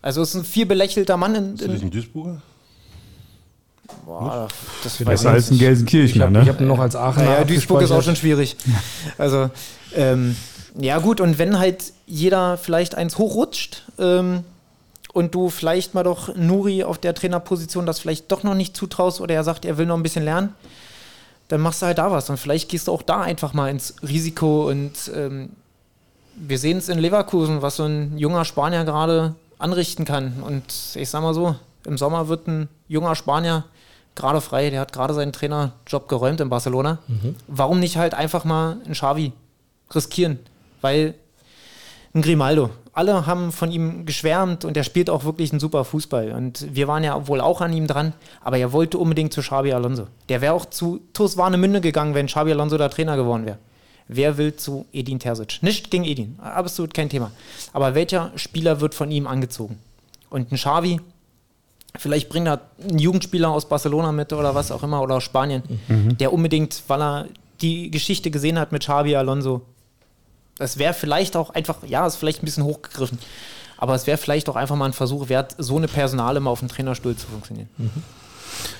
Also 0.00 0.22
es 0.22 0.30
ist 0.30 0.34
ein 0.34 0.44
viel 0.44 0.66
belächelter 0.66 1.16
Mann 1.16 1.36
in, 1.36 1.56
in 1.56 1.70
ist 1.70 1.84
ein 1.84 1.90
Duisburger? 1.92 2.42
Boah, 4.04 4.48
das 4.82 4.96
Besser 4.96 5.30
als 5.30 5.50
in 5.50 5.58
Gelsenkirchen, 5.58 6.16
ich 6.16 6.22
hab, 6.22 6.30
ne? 6.30 6.42
Ich 6.42 6.48
habe 6.48 6.64
noch 6.64 6.78
als 6.78 6.96
Aachener. 6.96 7.24
Ja, 7.24 7.38
ja 7.38 7.44
Duisburg 7.44 7.82
ist 7.82 7.90
auch 7.90 8.02
schon 8.02 8.16
schwierig. 8.16 8.56
Also, 9.18 9.50
ähm, 9.94 10.36
ja, 10.78 10.98
gut, 10.98 11.20
und 11.20 11.38
wenn 11.38 11.58
halt 11.58 11.92
jeder 12.06 12.56
vielleicht 12.56 12.94
eins 12.94 13.18
hochrutscht 13.18 13.82
ähm, 13.98 14.44
und 15.12 15.34
du 15.34 15.50
vielleicht 15.50 15.94
mal 15.94 16.02
doch 16.02 16.34
Nuri 16.34 16.84
auf 16.84 16.98
der 16.98 17.14
Trainerposition 17.14 17.84
das 17.84 18.00
vielleicht 18.00 18.32
doch 18.32 18.42
noch 18.42 18.54
nicht 18.54 18.76
zutraust 18.76 19.20
oder 19.20 19.34
er 19.34 19.44
sagt, 19.44 19.64
er 19.64 19.76
will 19.76 19.86
noch 19.86 19.96
ein 19.96 20.02
bisschen 20.02 20.24
lernen, 20.24 20.54
dann 21.48 21.60
machst 21.60 21.82
du 21.82 21.86
halt 21.86 21.98
da 21.98 22.10
was. 22.10 22.30
Und 22.30 22.38
vielleicht 22.38 22.70
gehst 22.70 22.88
du 22.88 22.92
auch 22.92 23.02
da 23.02 23.20
einfach 23.20 23.52
mal 23.52 23.68
ins 23.70 23.96
Risiko. 24.02 24.68
Und 24.70 25.12
ähm, 25.14 25.50
wir 26.34 26.58
sehen 26.58 26.78
es 26.78 26.88
in 26.88 26.98
Leverkusen, 26.98 27.60
was 27.60 27.76
so 27.76 27.84
ein 27.84 28.16
junger 28.16 28.46
Spanier 28.46 28.84
gerade 28.84 29.34
anrichten 29.58 30.06
kann. 30.06 30.42
Und 30.42 30.64
ich 30.94 31.10
sag 31.10 31.20
mal 31.20 31.34
so, 31.34 31.54
im 31.86 31.98
Sommer 31.98 32.28
wird 32.28 32.46
ein 32.46 32.68
junger 32.88 33.14
Spanier 33.14 33.64
gerade 34.14 34.40
frei, 34.40 34.70
der 34.70 34.80
hat 34.80 34.92
gerade 34.92 35.14
seinen 35.14 35.32
Trainerjob 35.32 36.08
geräumt 36.08 36.40
in 36.40 36.48
Barcelona. 36.48 36.98
Mhm. 37.08 37.36
Warum 37.48 37.80
nicht 37.80 37.96
halt 37.96 38.14
einfach 38.14 38.44
mal 38.44 38.78
einen 38.84 38.94
Xavi 38.94 39.32
riskieren? 39.94 40.38
Weil 40.80 41.14
ein 42.14 42.22
Grimaldo, 42.22 42.70
alle 42.92 43.26
haben 43.26 43.52
von 43.52 43.70
ihm 43.72 44.04
geschwärmt 44.04 44.64
und 44.64 44.76
er 44.76 44.84
spielt 44.84 45.08
auch 45.08 45.24
wirklich 45.24 45.50
einen 45.50 45.60
super 45.60 45.84
Fußball. 45.84 46.32
Und 46.32 46.66
wir 46.74 46.88
waren 46.88 47.02
ja 47.04 47.26
wohl 47.26 47.40
auch 47.40 47.60
an 47.60 47.72
ihm 47.72 47.86
dran, 47.86 48.12
aber 48.42 48.58
er 48.58 48.72
wollte 48.72 48.98
unbedingt 48.98 49.32
zu 49.32 49.40
Xabi 49.40 49.72
Alonso. 49.72 50.08
Der 50.28 50.40
wäre 50.40 50.52
auch 50.52 50.66
zu 50.66 51.00
TuS 51.14 51.36
Warnemünde 51.36 51.80
gegangen, 51.80 52.14
wenn 52.14 52.26
Xabi 52.26 52.52
Alonso 52.52 52.76
da 52.76 52.88
Trainer 52.88 53.16
geworden 53.16 53.46
wäre. 53.46 53.58
Wer 54.08 54.36
will 54.36 54.56
zu 54.56 54.84
Edin 54.92 55.18
Terzic? 55.18 55.62
Nicht 55.62 55.90
gegen 55.90 56.04
Edin, 56.04 56.38
absolut 56.42 56.92
kein 56.92 57.08
Thema. 57.08 57.30
Aber 57.72 57.94
welcher 57.94 58.32
Spieler 58.36 58.80
wird 58.80 58.94
von 58.94 59.10
ihm 59.10 59.26
angezogen? 59.26 59.78
Und 60.28 60.52
ein 60.52 60.56
Xavi, 60.56 61.00
vielleicht 61.96 62.28
bringt 62.28 62.48
er 62.48 62.60
einen 62.82 62.98
Jugendspieler 62.98 63.50
aus 63.50 63.68
Barcelona 63.68 64.12
mit 64.12 64.32
oder 64.32 64.54
was 64.54 64.70
auch 64.70 64.82
immer, 64.82 65.02
oder 65.02 65.16
aus 65.16 65.24
Spanien, 65.24 65.62
mhm. 65.88 66.16
der 66.18 66.32
unbedingt, 66.32 66.82
weil 66.88 67.02
er 67.02 67.28
die 67.60 67.90
Geschichte 67.90 68.30
gesehen 68.30 68.58
hat 68.58 68.72
mit 68.72 68.82
Xabi 68.82 69.14
Alonso, 69.16 69.62
das 70.58 70.78
wäre 70.78 70.94
vielleicht 70.94 71.36
auch 71.36 71.50
einfach, 71.50 71.78
ja, 71.86 72.06
ist 72.06 72.16
vielleicht 72.16 72.42
ein 72.42 72.46
bisschen 72.46 72.64
hochgegriffen, 72.64 73.18
aber 73.76 73.94
es 73.94 74.06
wäre 74.06 74.18
vielleicht 74.18 74.48
auch 74.48 74.56
einfach 74.56 74.76
mal 74.76 74.86
ein 74.86 74.92
Versuch 74.92 75.28
wert, 75.28 75.54
so 75.58 75.76
eine 75.76 75.88
Personale 75.88 76.40
mal 76.40 76.50
auf 76.50 76.60
dem 76.60 76.68
Trainerstuhl 76.68 77.16
zu 77.16 77.26
funktionieren. 77.26 77.68
Mhm. 77.78 77.90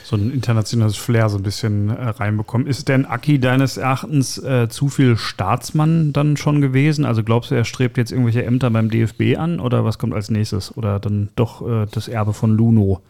So 0.05 0.17
ein 0.17 0.33
internationales 0.33 0.97
Flair 0.97 1.29
so 1.29 1.39
ein 1.39 1.43
bisschen 1.43 1.91
äh, 1.91 2.09
reinbekommen. 2.09 2.67
Ist 2.67 2.89
denn 2.89 3.07
Aki 3.07 3.39
deines 3.39 3.77
Erachtens 3.77 4.39
äh, 4.39 4.69
zu 4.69 4.89
viel 4.89 5.17
Staatsmann 5.17 6.13
dann 6.13 6.37
schon 6.37 6.61
gewesen? 6.61 7.05
Also 7.05 7.23
glaubst 7.23 7.51
du, 7.51 7.55
er 7.55 7.65
strebt 7.65 7.97
jetzt 7.97 8.13
irgendwelche 8.13 8.45
Ämter 8.45 8.71
beim 8.71 8.91
DFB 8.91 9.37
an 9.39 9.61
oder 9.61 9.85
was 9.85 9.99
kommt 9.99 10.15
als 10.15 10.31
nächstes? 10.31 10.77
Oder 10.77 11.01
dann 11.01 11.29
doch 11.37 11.67
äh, 11.67 11.87
das 11.91 12.09
Erbe 12.09 12.33
von 12.33 12.57
Luno? 12.57 13.01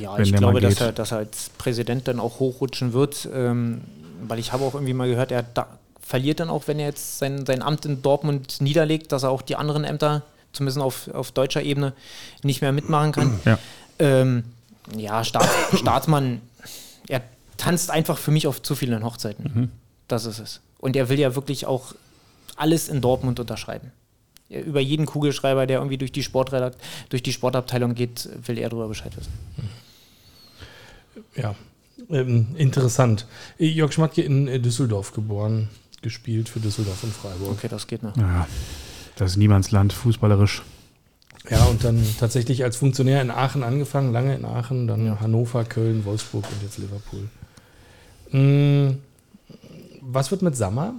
Ja, 0.00 0.18
ich 0.18 0.34
glaube, 0.34 0.60
dass 0.60 0.80
er, 0.80 0.92
dass 0.92 1.12
er 1.12 1.18
als 1.18 1.50
Präsident 1.56 2.08
dann 2.08 2.20
auch 2.20 2.40
hochrutschen 2.40 2.92
wird, 2.92 3.28
ähm, 3.34 3.82
weil 4.26 4.38
ich 4.38 4.52
habe 4.52 4.64
auch 4.64 4.74
irgendwie 4.74 4.94
mal 4.94 5.08
gehört, 5.08 5.32
er 5.32 5.42
da, 5.42 5.66
verliert 6.00 6.40
dann 6.40 6.50
auch, 6.50 6.64
wenn 6.66 6.78
er 6.78 6.86
jetzt 6.86 7.18
sein, 7.18 7.44
sein 7.46 7.62
Amt 7.62 7.84
in 7.84 8.02
Dortmund 8.02 8.60
niederlegt, 8.60 9.12
dass 9.12 9.22
er 9.22 9.30
auch 9.30 9.42
die 9.42 9.56
anderen 9.56 9.84
Ämter, 9.84 10.22
zumindest 10.52 10.80
auf, 10.80 11.08
auf 11.08 11.32
deutscher 11.32 11.62
Ebene, 11.62 11.92
nicht 12.42 12.62
mehr 12.62 12.72
mitmachen 12.72 13.12
kann. 13.12 13.40
Ja, 13.44 13.58
ähm, 13.98 14.44
ja 14.96 15.24
Staat, 15.24 15.48
Staatsmann, 15.74 16.40
er 17.08 17.22
tanzt 17.56 17.90
einfach 17.90 18.18
für 18.18 18.30
mich 18.30 18.46
auf 18.46 18.62
zu 18.62 18.74
vielen 18.74 19.04
Hochzeiten. 19.04 19.52
Mhm. 19.54 19.70
Das 20.06 20.24
ist 20.24 20.38
es. 20.38 20.60
Und 20.78 20.96
er 20.96 21.08
will 21.08 21.18
ja 21.18 21.34
wirklich 21.34 21.66
auch 21.66 21.94
alles 22.56 22.88
in 22.88 23.00
Dortmund 23.00 23.40
unterschreiben. 23.40 23.92
Über 24.48 24.80
jeden 24.80 25.04
Kugelschreiber, 25.04 25.66
der 25.66 25.78
irgendwie 25.78 25.98
durch 25.98 26.12
die, 26.12 26.22
Sportredakt, 26.22 26.80
durch 27.10 27.22
die 27.22 27.32
Sportabteilung 27.32 27.94
geht, 27.94 28.28
will 28.46 28.56
er 28.58 28.70
darüber 28.70 28.88
Bescheid 28.88 29.12
wissen. 29.16 29.32
Ja, 31.36 31.54
ähm, 32.08 32.48
interessant. 32.56 33.26
Jörg 33.58 33.92
Schmatke 33.92 34.22
in 34.22 34.46
Düsseldorf 34.62 35.12
geboren 35.12 35.68
gespielt 36.02 36.48
für 36.48 36.60
Düsseldorf 36.60 37.02
und 37.02 37.12
Freiburg. 37.12 37.52
Okay, 37.52 37.68
das 37.68 37.86
geht 37.86 38.02
noch. 38.02 38.16
Ja, 38.16 38.46
das 39.16 39.32
ist 39.32 39.36
Niemandsland, 39.36 39.92
fußballerisch. 39.92 40.62
Ja, 41.50 41.64
und 41.64 41.82
dann 41.82 42.04
tatsächlich 42.18 42.62
als 42.62 42.76
Funktionär 42.76 43.22
in 43.22 43.30
Aachen 43.30 43.62
angefangen, 43.62 44.12
lange 44.12 44.34
in 44.34 44.44
Aachen, 44.44 44.86
dann 44.86 45.06
ja. 45.06 45.20
Hannover, 45.20 45.64
Köln, 45.64 46.04
Wolfsburg 46.04 46.44
und 46.44 46.62
jetzt 46.62 46.78
Liverpool. 46.78 47.28
Hm, 48.30 48.98
was 50.02 50.30
wird 50.30 50.42
mit 50.42 50.56
Sammer? 50.56 50.94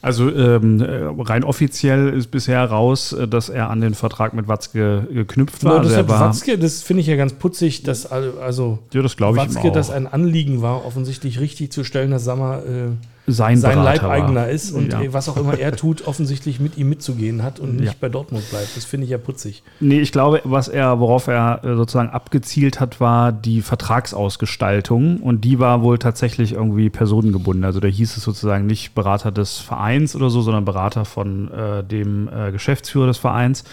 Also 0.00 0.30
ähm, 0.30 0.80
rein 1.18 1.42
offiziell 1.42 2.10
ist 2.10 2.30
bisher 2.30 2.64
raus, 2.64 3.12
äh, 3.12 3.26
dass 3.26 3.48
er 3.48 3.68
an 3.68 3.80
den 3.80 3.94
Vertrag 3.94 4.32
mit 4.32 4.46
Watzke 4.46 5.08
geknüpft 5.12 5.64
war. 5.64 5.84
Ja, 5.84 6.02
das, 6.02 6.08
Watzke, 6.08 6.56
das 6.56 6.82
finde 6.82 7.00
ich 7.00 7.08
ja 7.08 7.16
ganz 7.16 7.32
putzig, 7.32 7.82
dass 7.82 8.06
also 8.06 8.78
ja, 8.92 9.02
das 9.02 9.18
Watzke, 9.18 9.72
das 9.72 9.90
ein 9.90 10.06
Anliegen 10.06 10.62
war, 10.62 10.84
offensichtlich 10.84 11.40
richtig 11.40 11.72
zu 11.72 11.82
stellen, 11.82 12.12
dass 12.12 12.22
Sammer 12.22 12.62
äh, 12.64 12.90
sein, 13.28 13.58
sein 13.58 13.78
Leibeigener 13.82 14.48
ist 14.48 14.72
und 14.72 14.92
ja. 14.92 15.00
was 15.12 15.28
auch 15.28 15.36
immer 15.36 15.58
er 15.58 15.72
tut, 15.76 16.06
offensichtlich 16.06 16.60
mit 16.60 16.76
ihm 16.78 16.88
mitzugehen 16.88 17.42
hat 17.42 17.60
und 17.60 17.76
nicht 17.76 17.86
ja. 17.86 17.94
bei 18.00 18.08
Dortmund 18.08 18.48
bleibt. 18.50 18.76
Das 18.76 18.84
finde 18.84 19.04
ich 19.04 19.10
ja 19.10 19.18
putzig. 19.18 19.62
Nee, 19.80 20.00
ich 20.00 20.12
glaube, 20.12 20.40
was 20.44 20.68
er, 20.68 20.98
worauf 20.98 21.26
er 21.26 21.62
äh, 21.62 21.76
sozusagen 21.76 22.10
abgezielt 22.10 22.80
hat, 22.80 23.00
war 23.00 23.32
die 23.32 23.60
Vertragsausgestaltung 23.62 25.18
und 25.18 25.44
die 25.44 25.58
war 25.58 25.82
wohl 25.82 25.98
tatsächlich 25.98 26.52
irgendwie 26.52 26.90
personengebunden. 26.90 27.64
Also 27.64 27.80
da 27.80 27.88
hieß 27.88 28.16
es 28.16 28.22
sozusagen 28.22 28.66
nicht 28.66 28.94
Berater 28.94 29.30
des 29.30 29.58
Vereins 29.58 30.16
oder 30.16 30.30
so, 30.30 30.40
sondern 30.40 30.64
Berater 30.64 31.04
von 31.04 31.50
äh, 31.52 31.84
dem 31.84 32.28
äh, 32.28 32.50
Geschäftsführer 32.50 33.06
des 33.06 33.18
Vereins. 33.18 33.64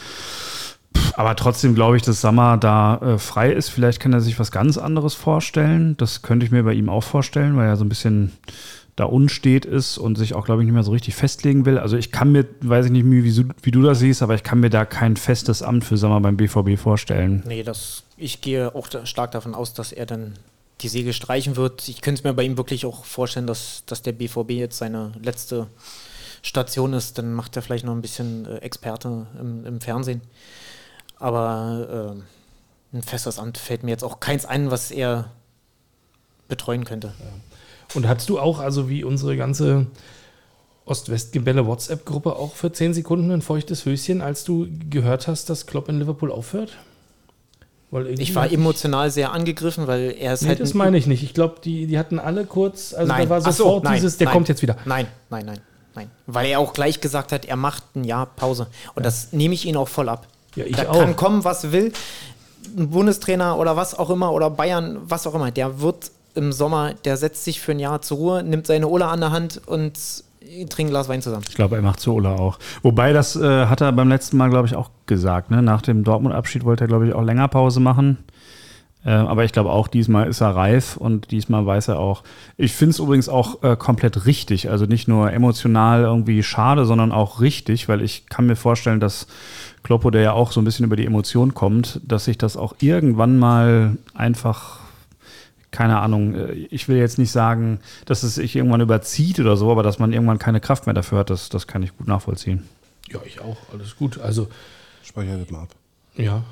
Aber 1.15 1.35
trotzdem 1.35 1.75
glaube 1.75 1.97
ich, 1.97 2.03
dass 2.03 2.21
Sammer 2.21 2.57
da 2.57 2.97
äh, 2.97 3.17
frei 3.17 3.51
ist. 3.51 3.69
Vielleicht 3.69 3.99
kann 3.99 4.13
er 4.13 4.21
sich 4.21 4.39
was 4.39 4.51
ganz 4.51 4.77
anderes 4.77 5.13
vorstellen. 5.13 5.95
Das 5.97 6.21
könnte 6.21 6.45
ich 6.45 6.51
mir 6.51 6.63
bei 6.63 6.73
ihm 6.73 6.89
auch 6.89 7.03
vorstellen, 7.03 7.55
weil 7.57 7.67
er 7.67 7.77
so 7.77 7.85
ein 7.85 7.89
bisschen 7.89 8.31
da 8.95 9.03
unstet 9.05 9.65
ist 9.65 9.97
und 9.97 10.17
sich 10.17 10.35
auch, 10.35 10.45
glaube 10.45 10.61
ich, 10.61 10.65
nicht 10.65 10.73
mehr 10.73 10.83
so 10.83 10.91
richtig 10.91 11.15
festlegen 11.15 11.65
will. 11.65 11.77
Also 11.77 11.97
ich 11.97 12.11
kann 12.11 12.31
mir, 12.31 12.45
weiß 12.61 12.85
ich 12.85 12.91
nicht, 12.91 13.05
wie, 13.05 13.45
wie 13.61 13.71
du 13.71 13.81
das 13.81 13.99
siehst, 13.99 14.21
aber 14.21 14.35
ich 14.35 14.43
kann 14.43 14.61
mir 14.61 14.69
da 14.69 14.85
kein 14.85 15.17
festes 15.17 15.61
Amt 15.61 15.83
für 15.83 15.97
Sommer 15.97 16.21
beim 16.21 16.37
BVB 16.37 16.77
vorstellen. 16.77 17.43
Nee, 17.45 17.63
das, 17.63 18.03
ich 18.15 18.39
gehe 18.39 18.73
auch 18.73 18.87
stark 19.03 19.31
davon 19.31 19.53
aus, 19.53 19.73
dass 19.73 19.91
er 19.91 20.05
dann 20.05 20.35
die 20.81 20.87
Segel 20.87 21.11
streichen 21.11 21.57
wird. 21.57 21.87
Ich 21.89 22.01
könnte 22.01 22.19
es 22.19 22.23
mir 22.23 22.33
bei 22.33 22.43
ihm 22.43 22.57
wirklich 22.57 22.85
auch 22.85 23.03
vorstellen, 23.03 23.47
dass, 23.47 23.83
dass 23.85 24.01
der 24.01 24.13
BVB 24.13 24.51
jetzt 24.51 24.77
seine 24.77 25.11
letzte 25.21 25.67
Station 26.41 26.93
ist. 26.93 27.17
Dann 27.17 27.33
macht 27.33 27.55
er 27.57 27.61
vielleicht 27.61 27.85
noch 27.85 27.93
ein 27.93 28.01
bisschen 28.01 28.45
äh, 28.45 28.57
Experte 28.57 29.27
im, 29.39 29.65
im, 29.65 29.81
Fernsehen. 29.81 30.21
Aber 31.17 32.15
äh, 32.93 32.97
ein 32.97 33.03
festes 33.03 33.39
Amt 33.39 33.57
fällt 33.57 33.83
mir 33.83 33.91
jetzt 33.91 34.03
auch 34.03 34.21
keins 34.21 34.45
ein, 34.45 34.71
was 34.71 34.91
er 34.91 35.31
betreuen 36.47 36.85
könnte. 36.85 37.13
Ja. 37.19 37.54
Und 37.95 38.07
hattest 38.07 38.29
du 38.29 38.39
auch, 38.39 38.59
also 38.59 38.89
wie 38.89 39.03
unsere 39.03 39.37
ganze 39.37 39.87
Ost-West-Gebelle 40.85 41.65
WhatsApp-Gruppe, 41.65 42.35
auch 42.35 42.53
für 42.55 42.71
10 42.71 42.93
Sekunden 42.93 43.31
ein 43.31 43.41
feuchtes 43.41 43.85
Höschen, 43.85 44.21
als 44.21 44.43
du 44.43 44.67
gehört 44.89 45.27
hast, 45.27 45.49
dass 45.49 45.65
Klopp 45.65 45.89
in 45.89 45.99
Liverpool 45.99 46.31
aufhört? 46.31 46.73
Ich 48.17 48.35
war 48.35 48.51
emotional 48.51 49.09
sehr 49.09 49.31
angegriffen, 49.31 49.87
weil 49.87 50.15
er 50.19 50.33
ist 50.33 50.41
Nee, 50.41 50.49
halt. 50.49 50.59
das 50.59 50.73
ein- 50.73 50.77
meine 50.77 50.97
ich 50.97 51.07
nicht. 51.07 51.23
Ich 51.23 51.33
glaube, 51.33 51.55
die, 51.63 51.87
die 51.87 51.97
hatten 51.97 52.19
alle 52.19 52.45
kurz, 52.45 52.93
also 52.93 53.07
Nein. 53.11 53.23
da 53.23 53.29
war 53.29 53.37
Ach 53.45 53.51
so, 53.53 53.63
sofort 53.63 53.83
nein, 53.85 53.93
dieses, 53.93 54.17
der 54.17 54.25
nein. 54.25 54.33
kommt 54.33 54.49
jetzt 54.49 54.61
wieder. 54.61 54.75
Nein, 54.83 55.07
nein, 55.29 55.45
nein, 55.45 55.59
nein. 55.95 56.11
Weil 56.27 56.47
er 56.47 56.59
auch 56.59 56.73
gleich 56.73 56.99
gesagt 56.99 57.31
hat, 57.31 57.45
er 57.45 57.55
macht 57.55 57.95
ein 57.95 58.03
Jahr 58.03 58.25
Pause. 58.25 58.67
Und 58.95 59.05
das 59.05 59.31
nehme 59.31 59.53
ich 59.53 59.65
ihn 59.65 59.77
auch 59.77 59.87
voll 59.87 60.09
ab. 60.09 60.27
Ja, 60.55 60.65
ich 60.65 60.75
da 60.75 60.89
auch. 60.89 60.99
kann 60.99 61.15
kommen, 61.15 61.43
was 61.45 61.71
will. 61.71 61.93
Ein 62.77 62.89
Bundestrainer 62.89 63.57
oder 63.57 63.77
was 63.77 63.97
auch 63.97 64.09
immer 64.09 64.33
oder 64.33 64.49
Bayern, 64.49 64.97
was 65.03 65.25
auch 65.25 65.35
immer, 65.35 65.51
der 65.51 65.79
wird 65.79 66.11
im 66.35 66.51
Sommer, 66.51 66.93
der 67.05 67.17
setzt 67.17 67.43
sich 67.43 67.59
für 67.59 67.71
ein 67.71 67.79
Jahr 67.79 68.01
zur 68.01 68.17
Ruhe, 68.17 68.43
nimmt 68.43 68.67
seine 68.67 68.87
Ola 68.87 69.11
an 69.11 69.21
der 69.21 69.31
Hand 69.31 69.61
und 69.65 69.93
trinkt 70.69 70.79
ein 70.79 70.89
Glas 70.89 71.09
Wein 71.09 71.21
zusammen. 71.21 71.45
Ich 71.49 71.55
glaube, 71.55 71.75
er 71.75 71.81
macht 71.81 71.99
so 71.99 72.13
Ola 72.13 72.35
auch. 72.35 72.59
Wobei, 72.83 73.13
das 73.13 73.35
äh, 73.35 73.65
hat 73.65 73.81
er 73.81 73.91
beim 73.91 74.09
letzten 74.09 74.37
Mal, 74.37 74.49
glaube 74.49 74.67
ich, 74.67 74.75
auch 74.75 74.89
gesagt. 75.05 75.51
Ne? 75.51 75.61
Nach 75.61 75.81
dem 75.81 76.03
Dortmund-Abschied 76.03 76.63
wollte 76.63 76.85
er, 76.85 76.87
glaube 76.87 77.07
ich, 77.07 77.13
auch 77.13 77.23
länger 77.23 77.47
Pause 77.47 77.79
machen. 77.79 78.19
Äh, 79.05 79.11
aber 79.11 79.43
ich 79.43 79.53
glaube 79.53 79.69
auch, 79.71 79.87
diesmal 79.87 80.27
ist 80.27 80.41
er 80.41 80.55
reif 80.55 80.97
und 80.97 81.31
diesmal 81.31 81.65
weiß 81.65 81.89
er 81.89 81.99
auch. 81.99 82.23
Ich 82.57 82.73
finde 82.73 82.91
es 82.91 82.99
übrigens 82.99 83.29
auch 83.29 83.63
äh, 83.63 83.75
komplett 83.75 84.25
richtig. 84.25 84.69
Also 84.69 84.85
nicht 84.85 85.07
nur 85.07 85.31
emotional 85.31 86.01
irgendwie 86.01 86.43
schade, 86.43 86.85
sondern 86.85 87.11
auch 87.11 87.39
richtig, 87.41 87.87
weil 87.87 88.01
ich 88.01 88.27
kann 88.27 88.47
mir 88.47 88.55
vorstellen, 88.55 88.99
dass 88.99 89.27
Kloppo, 89.83 90.09
der 90.09 90.21
ja 90.21 90.31
auch 90.33 90.51
so 90.51 90.59
ein 90.59 90.65
bisschen 90.65 90.85
über 90.85 90.95
die 90.95 91.05
Emotion 91.05 91.53
kommt, 91.53 92.01
dass 92.03 92.25
sich 92.25 92.37
das 92.37 92.57
auch 92.57 92.75
irgendwann 92.79 93.37
mal 93.37 93.97
einfach 94.15 94.79
keine 95.75 95.99
Ahnung, 95.99 96.35
äh, 96.35 96.51
ich 96.53 96.87
will 96.87 96.97
jetzt 96.97 97.17
nicht 97.17 97.31
sagen, 97.31 97.79
dass 98.05 98.23
es 98.23 98.35
sich 98.35 98.55
irgendwann 98.55 98.81
überzieht 98.81 99.39
oder 99.39 99.57
so, 99.57 99.71
aber 99.71 99.83
dass 99.83 99.99
man 99.99 100.13
irgendwann 100.13 100.39
keine 100.39 100.61
Kraft 100.61 100.85
mehr 100.85 100.93
dafür 100.93 101.19
hat, 101.19 101.29
das, 101.29 101.49
das 101.49 101.67
kann 101.67 101.83
ich 101.83 101.95
gut 101.97 102.07
nachvollziehen. 102.07 102.63
Ja, 103.09 103.19
ich 103.25 103.41
auch. 103.41 103.57
Alles 103.73 103.97
gut. 103.97 104.17
Also, 104.19 104.47
Speicher 105.03 105.37
das 105.37 105.51
mal 105.51 105.63
ab. 105.63 105.69
ja. 106.15 106.43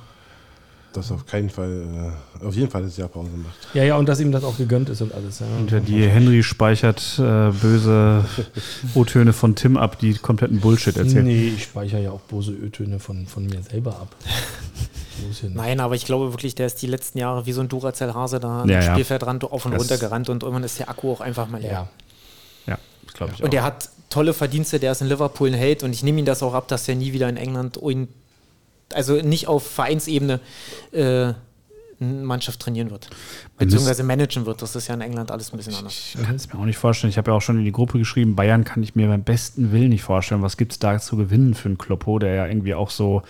Dass 0.94 1.12
auf 1.12 1.26
keinen 1.26 1.50
Fall, 1.50 2.12
äh, 2.42 2.46
auf 2.46 2.56
jeden 2.56 2.70
Fall 2.70 2.84
das 2.84 2.96
Jahr 2.98 3.08
Pause 3.08 3.32
macht. 3.36 3.56
Ja, 3.74 3.84
ja, 3.84 3.98
und 3.98 4.08
dass 4.08 4.20
ihm 4.20 4.32
das 4.32 4.44
auch 4.44 4.58
gegönnt 4.58 4.90
ist 4.90 5.02
und 5.02 5.14
alles. 5.14 5.40
Ja. 5.40 5.46
Und 5.60 5.72
äh, 5.72 5.82
die 5.82 6.08
Henry 6.08 6.44
speichert 6.44 7.02
äh, 7.20 7.50
böse 7.52 8.24
O-Töne 8.94 9.34
von 9.34 9.56
Tim 9.56 9.76
ab, 9.78 9.98
die 10.00 10.14
kompletten 10.14 10.60
Bullshit 10.60 10.96
erzählen. 10.98 11.26
Nee, 11.26 11.54
ich 11.56 11.64
speichere 11.64 12.02
ja 12.04 12.12
auch 12.12 12.20
böse 12.22 12.52
Ö-Töne 12.52 13.00
von, 13.00 13.26
von 13.28 13.46
mir 13.46 13.62
selber 13.64 13.92
ab. 14.00 14.16
Ja. 15.42 15.48
Nein, 15.54 15.80
aber 15.80 15.94
ich 15.96 16.06
glaube 16.06 16.34
wirklich, 16.34 16.56
der 16.56 16.66
ist 16.66 16.82
die 16.82 16.88
letzten 16.88 17.20
Jahre 17.20 17.46
wie 17.46 17.52
so 17.54 17.62
ein 17.62 17.70
Duracell-Hase 17.70 18.40
da 18.40 18.64
am 18.64 18.70
Ja, 18.70 18.82
ja. 18.82 18.92
Spielfeldrand 18.92 19.44
auf 19.44 19.64
und 19.66 19.72
Das- 19.74 19.80
runter 19.82 19.98
gerannt 19.98 20.28
und 20.28 20.42
irgendwann 20.42 20.64
ist 20.64 20.80
der 20.80 20.90
Akku 20.90 21.12
auch 21.14 21.22
einfach 21.22 21.48
mal 21.48 21.62
leer. 21.62 21.72
Ja. 21.72 21.90
Ja, 22.74 22.78
das 23.06 23.14
glaube 23.14 23.32
ich 23.34 23.40
auch. 23.40 23.46
Und 23.46 23.54
der 23.54 23.64
hat 23.64 23.90
tolle 24.10 24.34
Verdienste, 24.34 24.80
der 24.80 24.92
ist 24.92 25.02
in 25.02 25.08
Liverpool 25.08 25.50
ein 25.50 25.54
Held 25.54 25.84
und 25.84 25.94
ich 25.94 26.02
nehme 26.04 26.20
ihm 26.20 26.26
das 26.26 26.42
auch 26.44 26.56
ab, 26.56 26.68
dass 26.68 26.90
er 26.90 26.96
nie 26.96 27.14
wieder 27.14 27.30
in 27.30 27.38
England, 27.38 27.78
und- 27.78 28.10
also 28.93 29.15
nicht 29.15 29.48
auf 29.48 29.65
Vereinsebene, 29.65 30.39
äh, 30.91 31.34
eine 32.00 32.24
Mannschaft 32.24 32.60
trainieren 32.60 32.91
wird. 32.91 33.10
Beziehungsweise 33.58 34.04
managen 34.04 34.46
wird. 34.46 34.62
Das 34.62 34.76
ist 34.76 34.88
ja 34.88 34.96
in 34.96 35.02
England 35.02 35.32
alles 35.32 35.54
ein 35.54 35.58
bisschen 35.58 35.76
anders. 35.76 36.15
Ich 36.15 36.22
kann 36.22 36.36
es 36.36 36.52
mir 36.52 36.60
auch 36.60 36.65
nicht 36.65 36.78
vorstellen. 36.78 37.10
Ich 37.10 37.17
habe 37.17 37.32
ja 37.32 37.38
auch 37.38 37.41
schon 37.41 37.58
in 37.58 37.65
die 37.65 37.72
Gruppe 37.72 37.98
geschrieben, 37.98 38.36
Bayern 38.36 38.63
kann 38.63 38.84
ich 38.84 38.96
mir 38.96 39.08
beim 39.08 39.24
besten 39.24 39.72
Willen 39.72 39.89
nicht 39.89 40.04
vorstellen. 40.04 40.41
Was 40.41 40.58
gibt 40.58 40.74
es 40.74 40.80
da 40.80 41.00
zu 41.00 41.15
gewinnen 41.15 41.54
für 41.54 41.69
einen 41.69 41.78
Kloppo, 41.78 42.19
der 42.19 42.36
ja 42.36 42.48
irgendwie 42.48 42.74
auch 42.74 42.89
so 42.89 43.22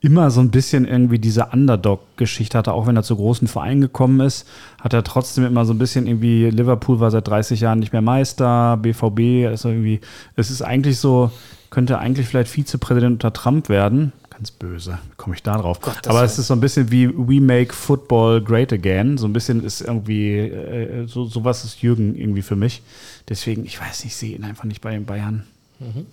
immer 0.00 0.30
so 0.30 0.40
ein 0.40 0.50
bisschen 0.50 0.86
irgendwie 0.86 1.18
diese 1.18 1.46
Underdog-Geschichte 1.46 2.56
hatte, 2.56 2.72
auch 2.72 2.86
wenn 2.86 2.96
er 2.96 3.02
zu 3.02 3.16
großen 3.16 3.48
Vereinen 3.48 3.80
gekommen 3.80 4.20
ist, 4.20 4.46
hat 4.80 4.92
er 4.92 5.02
trotzdem 5.02 5.44
immer 5.44 5.64
so 5.64 5.74
ein 5.74 5.78
bisschen 5.78 6.06
irgendwie, 6.06 6.50
Liverpool 6.50 7.00
war 7.00 7.10
seit 7.10 7.26
30 7.26 7.60
Jahren 7.60 7.80
nicht 7.80 7.92
mehr 7.92 8.02
Meister, 8.02 8.76
BVB, 8.76 9.48
also 9.48 9.70
irgendwie, 9.70 10.00
es 10.36 10.50
ist 10.50 10.62
eigentlich 10.62 10.98
so, 10.98 11.32
könnte 11.70 11.98
eigentlich 11.98 12.28
vielleicht 12.28 12.50
Vizepräsident 12.50 13.14
unter 13.14 13.32
Trump 13.32 13.68
werden. 13.68 14.12
Ganz 14.38 14.52
böse, 14.52 15.00
komme 15.16 15.34
ich 15.34 15.42
da 15.42 15.58
drauf? 15.58 15.80
Gottes 15.80 16.06
Aber 16.06 16.22
es 16.22 16.38
ist 16.38 16.46
so 16.46 16.54
ein 16.54 16.60
bisschen 16.60 16.92
wie 16.92 17.08
We 17.08 17.40
Make 17.40 17.74
Football 17.74 18.40
Great 18.40 18.72
Again. 18.72 19.18
So 19.18 19.26
ein 19.26 19.32
bisschen 19.32 19.64
ist 19.64 19.80
irgendwie, 19.80 20.36
äh, 20.38 21.08
so 21.08 21.24
sowas 21.24 21.64
ist 21.64 21.82
Jürgen 21.82 22.14
irgendwie 22.14 22.42
für 22.42 22.54
mich. 22.54 22.80
Deswegen, 23.28 23.64
ich 23.64 23.80
weiß 23.80 24.04
nicht, 24.04 24.12
ich 24.12 24.16
sehe 24.16 24.36
ihn 24.36 24.44
einfach 24.44 24.62
nicht 24.62 24.80
bei 24.80 24.92
den 24.92 25.06
Bayern. 25.06 25.44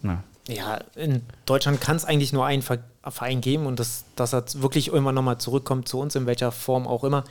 Na. 0.02 0.24
Ja, 0.48 0.80
in 0.96 1.22
Deutschland 1.46 1.82
kann 1.82 1.96
es 1.98 2.06
eigentlich 2.06 2.34
nur 2.34 2.46
einen 2.48 2.64
Ver- 2.64 2.80
Verein 3.08 3.42
geben 3.42 3.68
und 3.68 3.80
das, 3.80 4.06
dass 4.16 4.34
er 4.34 4.44
wirklich 4.56 4.88
irgendwann 4.88 5.14
nochmal 5.16 5.38
zurückkommt 5.38 5.88
zu 5.88 6.00
uns, 6.00 6.16
in 6.16 6.26
welcher 6.26 6.52
Form 6.52 6.88
auch 6.88 7.04
immer. 7.04 7.26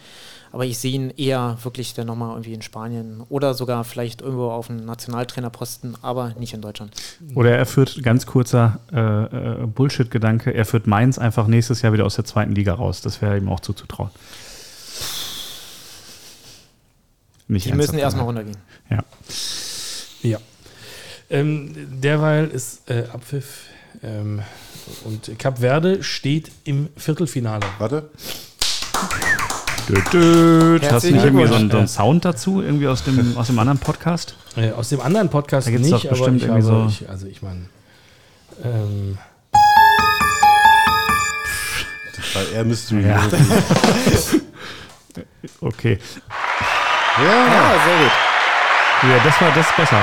Aber 0.54 0.64
ich 0.64 0.78
sehe 0.78 0.92
ihn 0.92 1.10
eher 1.10 1.58
wirklich 1.64 1.94
dann 1.94 2.06
nochmal 2.06 2.30
irgendwie 2.30 2.52
in 2.52 2.62
Spanien 2.62 3.22
oder 3.28 3.54
sogar 3.54 3.82
vielleicht 3.82 4.22
irgendwo 4.22 4.50
auf 4.50 4.70
einem 4.70 4.84
Nationaltrainerposten, 4.84 5.96
aber 6.00 6.32
nicht 6.38 6.54
in 6.54 6.60
Deutschland. 6.60 6.92
Oder 7.34 7.58
er 7.58 7.66
führt, 7.66 8.04
ganz 8.04 8.24
kurzer 8.24 8.78
äh, 8.92 9.62
äh, 9.62 9.66
Bullshit-Gedanke, 9.66 10.54
er 10.54 10.64
führt 10.64 10.86
Mainz 10.86 11.18
einfach 11.18 11.48
nächstes 11.48 11.82
Jahr 11.82 11.92
wieder 11.92 12.04
aus 12.04 12.14
der 12.14 12.24
zweiten 12.24 12.52
Liga 12.52 12.72
raus. 12.72 13.00
Das 13.00 13.20
wäre 13.20 13.36
ihm 13.36 13.48
auch 13.48 13.58
zuzutrauen. 13.58 14.10
Nicht 17.48 17.66
Die 17.66 17.72
müssen 17.72 17.98
erstmal 17.98 18.26
runtergehen. 18.26 18.58
Ja. 18.90 19.04
Ja. 20.22 20.38
Ähm, 21.30 22.00
derweil 22.00 22.46
ist 22.46 22.88
äh, 22.88 23.06
Abpfiff 23.12 23.64
ähm, 24.04 24.42
und 25.04 25.36
Cap 25.36 25.58
Verde 25.58 26.04
steht 26.04 26.52
im 26.62 26.90
Viertelfinale. 26.96 27.66
Warte. 27.78 28.08
Död, 29.88 30.12
död. 30.12 30.90
Hast 30.92 31.04
du 31.04 31.10
nicht 31.12 31.24
irgendwie 31.24 31.46
so 31.46 31.54
einen, 31.54 31.70
so 31.70 31.76
einen 31.78 31.88
Sound 31.88 32.24
dazu, 32.24 32.62
irgendwie 32.62 32.88
aus 32.88 33.04
dem, 33.04 33.36
aus 33.36 33.48
dem 33.48 33.58
anderen 33.58 33.78
Podcast? 33.78 34.34
Äh, 34.56 34.70
aus 34.72 34.88
dem 34.88 35.00
anderen 35.00 35.28
Podcast 35.28 35.66
Da 35.66 35.70
gibt's 35.72 35.88
nicht, 35.90 36.04
doch 36.04 36.10
bestimmt 36.10 36.42
aber 36.44 36.58
ich 36.58 36.64
irgendwie 36.64 36.76
habe, 36.78 36.90
so- 36.90 37.04
ich, 37.04 37.08
also 37.10 37.26
ich 37.26 37.42
meine, 37.42 37.66
ähm, 38.64 39.18
Das 42.16 42.34
war 42.34 42.42
eher 42.54 42.64
Mystery. 42.64 43.06
Ja. 43.06 43.22
Ja. 45.16 45.22
Okay. 45.60 45.98
Ja, 47.18 47.74
sehr 47.84 47.98
gut. 47.98 48.12
Ja, 49.10 49.24
das 49.24 49.40
war 49.40 49.50
das 49.54 49.66
besser. 49.76 50.00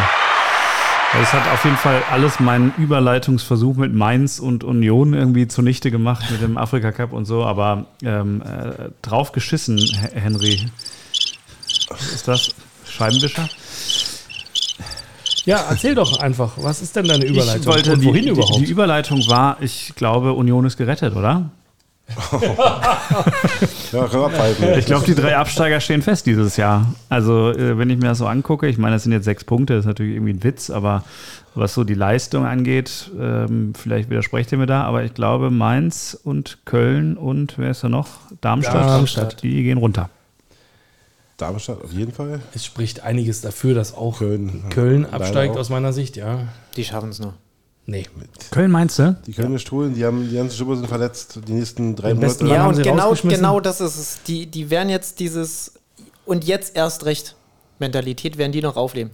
Es 1.19 1.33
hat 1.33 1.45
auf 1.51 1.65
jeden 1.65 1.75
Fall 1.75 2.01
alles 2.09 2.39
meinen 2.39 2.73
Überleitungsversuch 2.77 3.75
mit 3.75 3.93
Mainz 3.93 4.39
und 4.39 4.63
Union 4.63 5.13
irgendwie 5.13 5.45
zunichte 5.45 5.91
gemacht 5.91 6.31
mit 6.31 6.41
dem 6.41 6.57
Afrika 6.57 6.93
Cup 6.93 7.11
und 7.11 7.25
so, 7.25 7.43
aber 7.43 7.85
ähm, 8.01 8.41
äh, 8.41 8.89
drauf 9.01 9.33
geschissen, 9.33 9.77
Henry. 10.13 10.69
Was 11.89 12.13
ist 12.13 12.27
das? 12.29 12.55
Scheibenwischer? 12.85 13.49
ja, 15.45 15.65
erzähl 15.69 15.95
doch 15.95 16.19
einfach, 16.19 16.53
was 16.55 16.81
ist 16.81 16.95
denn 16.95 17.07
deine 17.07 17.25
Überleitung? 17.25 17.61
Ich 17.61 17.67
wollte, 17.67 17.93
und 17.93 18.01
die, 18.01 18.05
wohin 18.05 18.23
die, 18.23 18.29
überhaupt? 18.29 18.59
Die 18.59 18.71
Überleitung 18.71 19.19
war, 19.27 19.57
ich 19.59 19.93
glaube, 19.95 20.31
Union 20.31 20.65
ist 20.65 20.77
gerettet, 20.77 21.15
oder? 21.15 21.51
Ja, 23.91 24.07
können 24.07 24.21
wir 24.21 24.25
abhalten. 24.27 24.79
Ich 24.79 24.85
glaube, 24.85 25.05
die 25.05 25.15
drei 25.15 25.35
Absteiger 25.35 25.79
stehen 25.79 26.01
fest 26.01 26.25
dieses 26.25 26.57
Jahr. 26.57 26.93
Also, 27.09 27.51
äh, 27.51 27.77
wenn 27.77 27.89
ich 27.89 27.97
mir 27.97 28.07
das 28.07 28.19
so 28.19 28.27
angucke, 28.27 28.67
ich 28.67 28.77
meine, 28.77 28.95
das 28.95 29.03
sind 29.03 29.11
jetzt 29.11 29.25
sechs 29.25 29.43
Punkte, 29.43 29.73
das 29.73 29.81
ist 29.81 29.87
natürlich 29.87 30.15
irgendwie 30.15 30.33
ein 30.33 30.43
Witz, 30.43 30.69
aber 30.69 31.03
was 31.55 31.73
so 31.73 31.83
die 31.83 31.93
Leistung 31.93 32.45
angeht, 32.45 33.11
ähm, 33.19 33.73
vielleicht 33.75 34.09
widersprecht 34.09 34.51
ihr 34.51 34.57
mir 34.57 34.67
da, 34.67 34.83
aber 34.83 35.03
ich 35.03 35.13
glaube, 35.13 35.49
Mainz 35.49 36.17
und 36.23 36.59
Köln 36.65 37.17
und 37.17 37.57
wer 37.57 37.71
ist 37.71 37.83
da 37.83 37.89
noch? 37.89 38.07
Darmstadt. 38.39 38.87
Darmstadt. 38.87 39.43
Die 39.43 39.63
gehen 39.63 39.77
runter. 39.77 40.09
Darmstadt 41.37 41.83
auf 41.83 41.91
jeden 41.91 42.13
Fall. 42.13 42.39
es 42.53 42.65
spricht 42.65 43.03
einiges 43.03 43.41
dafür, 43.41 43.73
dass 43.73 43.95
auch 43.95 44.19
Köln. 44.19 44.63
Köln 44.69 45.05
absteigt 45.11 45.55
auch. 45.55 45.59
aus 45.59 45.69
meiner 45.69 45.91
Sicht, 45.91 46.15
ja. 46.15 46.47
Die 46.77 46.85
schaffen 46.85 47.09
es 47.09 47.19
nur. 47.19 47.33
Nee. 47.91 48.05
Köln 48.51 48.71
meinst 48.71 48.99
du? 48.99 49.17
Die 49.27 49.33
können 49.33 49.51
nicht 49.51 49.69
holen, 49.69 49.93
die 49.93 50.05
haben 50.05 50.29
die 50.29 50.37
ganzen 50.37 50.57
Schipper 50.57 50.77
sind 50.77 50.87
verletzt. 50.87 51.39
Die 51.45 51.51
nächsten 51.51 51.93
drei 51.97 52.13
Monate. 52.13 52.47
Ja, 52.47 52.59
haben 52.59 52.69
und 52.69 52.75
sie 52.75 52.83
genau, 52.83 53.09
rausgeschmissen. 53.09 53.43
genau 53.43 53.59
das 53.59 53.81
ist 53.81 53.97
es. 53.97 54.19
Die, 54.25 54.45
die 54.45 54.69
werden 54.69 54.87
jetzt 54.87 55.19
dieses 55.19 55.73
und 56.25 56.45
jetzt 56.45 56.77
erst 56.77 57.03
recht 57.03 57.35
Mentalität 57.79 58.37
werden 58.37 58.53
die 58.53 58.61
noch 58.61 58.77
aufleben. 58.77 59.11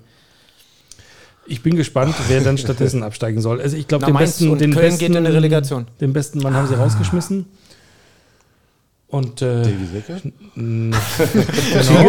Ich 1.47 1.63
bin 1.63 1.75
gespannt, 1.75 2.13
wer 2.27 2.41
dann 2.41 2.59
stattdessen 2.59 3.01
absteigen 3.09 3.41
soll. 3.41 3.59
Also 3.61 3.75
ich 3.77 3.87
glaube, 3.87 4.05
den 4.05 4.15
besten, 4.15 4.55
den 4.59 4.71
Köln 4.71 4.85
besten, 4.85 4.99
geht 4.99 5.09
in 5.09 5.17
eine 5.17 5.33
Relegation. 5.33 5.87
Den 5.99 6.13
besten 6.13 6.43
Mann 6.43 6.53
haben 6.53 6.67
sie 6.67 6.75
rausgeschmissen. 6.75 7.47
Und 9.07 9.41
äh, 9.41 9.63
Davy 9.63 9.85
Secke? 9.91 10.21
genau, 10.55 10.97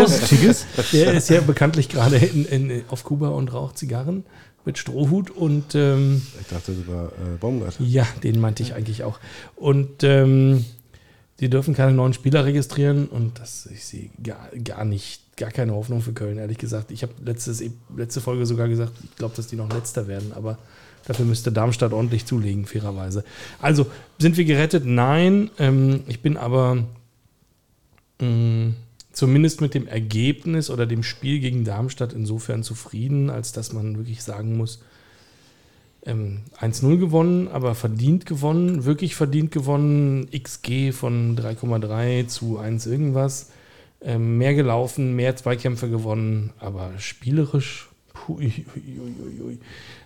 Tigges? 0.04 0.20
Tigges? 0.28 0.66
der 0.92 1.14
ist 1.14 1.30
ja 1.30 1.40
bekanntlich 1.40 1.88
gerade 1.88 2.16
in, 2.16 2.44
in, 2.44 2.82
auf 2.90 3.04
Kuba 3.04 3.28
und 3.28 3.54
raucht 3.54 3.78
Zigarren 3.78 4.24
mit 4.68 4.76
Strohhut 4.76 5.30
und 5.30 5.74
ähm, 5.74 6.20
Ich 6.38 6.46
dachte, 6.48 6.72
das 6.74 6.86
war 6.86 7.06
äh, 7.06 7.38
Baumgart. 7.40 7.80
ja, 7.80 8.06
den 8.22 8.38
meinte 8.38 8.62
ich 8.62 8.74
eigentlich 8.74 9.02
auch. 9.02 9.18
Und 9.56 10.04
ähm, 10.04 10.66
die 11.40 11.48
dürfen 11.48 11.72
keine 11.72 11.92
neuen 11.92 12.12
Spieler 12.12 12.44
registrieren 12.44 13.06
und 13.06 13.40
das, 13.40 13.64
ich 13.72 13.82
sehe 13.82 14.10
gar, 14.22 14.50
gar 14.62 14.84
nicht, 14.84 15.22
gar 15.38 15.50
keine 15.50 15.72
Hoffnung 15.72 16.02
für 16.02 16.12
Köln, 16.12 16.36
ehrlich 16.36 16.58
gesagt. 16.58 16.90
Ich 16.90 17.02
habe 17.02 17.14
letztes, 17.24 17.64
letzte 17.96 18.20
Folge 18.20 18.44
sogar 18.44 18.68
gesagt, 18.68 18.92
ich 19.02 19.16
glaube, 19.16 19.34
dass 19.34 19.46
die 19.46 19.56
noch 19.56 19.72
letzter 19.72 20.06
werden, 20.06 20.32
aber 20.34 20.58
dafür 21.06 21.24
müsste 21.24 21.50
Darmstadt 21.50 21.94
ordentlich 21.94 22.26
zulegen, 22.26 22.66
fairerweise. 22.66 23.24
Also, 23.62 23.86
sind 24.18 24.36
wir 24.36 24.44
gerettet? 24.44 24.84
Nein. 24.84 25.48
Ähm, 25.58 26.00
ich 26.08 26.20
bin 26.20 26.36
aber 26.36 26.84
mh, 28.20 28.74
zumindest 29.18 29.60
mit 29.60 29.74
dem 29.74 29.88
Ergebnis 29.88 30.70
oder 30.70 30.86
dem 30.86 31.02
Spiel 31.02 31.40
gegen 31.40 31.64
Darmstadt 31.64 32.12
insofern 32.12 32.62
zufrieden, 32.62 33.30
als 33.30 33.50
dass 33.50 33.72
man 33.72 33.96
wirklich 33.96 34.22
sagen 34.22 34.56
muss, 34.56 34.80
ähm, 36.06 36.42
1-0 36.60 36.98
gewonnen, 36.98 37.48
aber 37.48 37.74
verdient 37.74 38.26
gewonnen, 38.26 38.84
wirklich 38.84 39.16
verdient 39.16 39.50
gewonnen. 39.50 40.28
XG 40.30 40.92
von 40.92 41.36
3,3 41.36 42.28
zu 42.28 42.58
1 42.58 42.86
irgendwas. 42.86 43.50
Ähm, 44.00 44.38
mehr 44.38 44.54
gelaufen, 44.54 45.16
mehr 45.16 45.34
Zweikämpfe 45.34 45.90
gewonnen, 45.90 46.52
aber 46.60 46.92
spielerisch, 46.98 47.88
pui, 48.14 48.66
ui, 48.76 49.42
ui, 49.42 49.58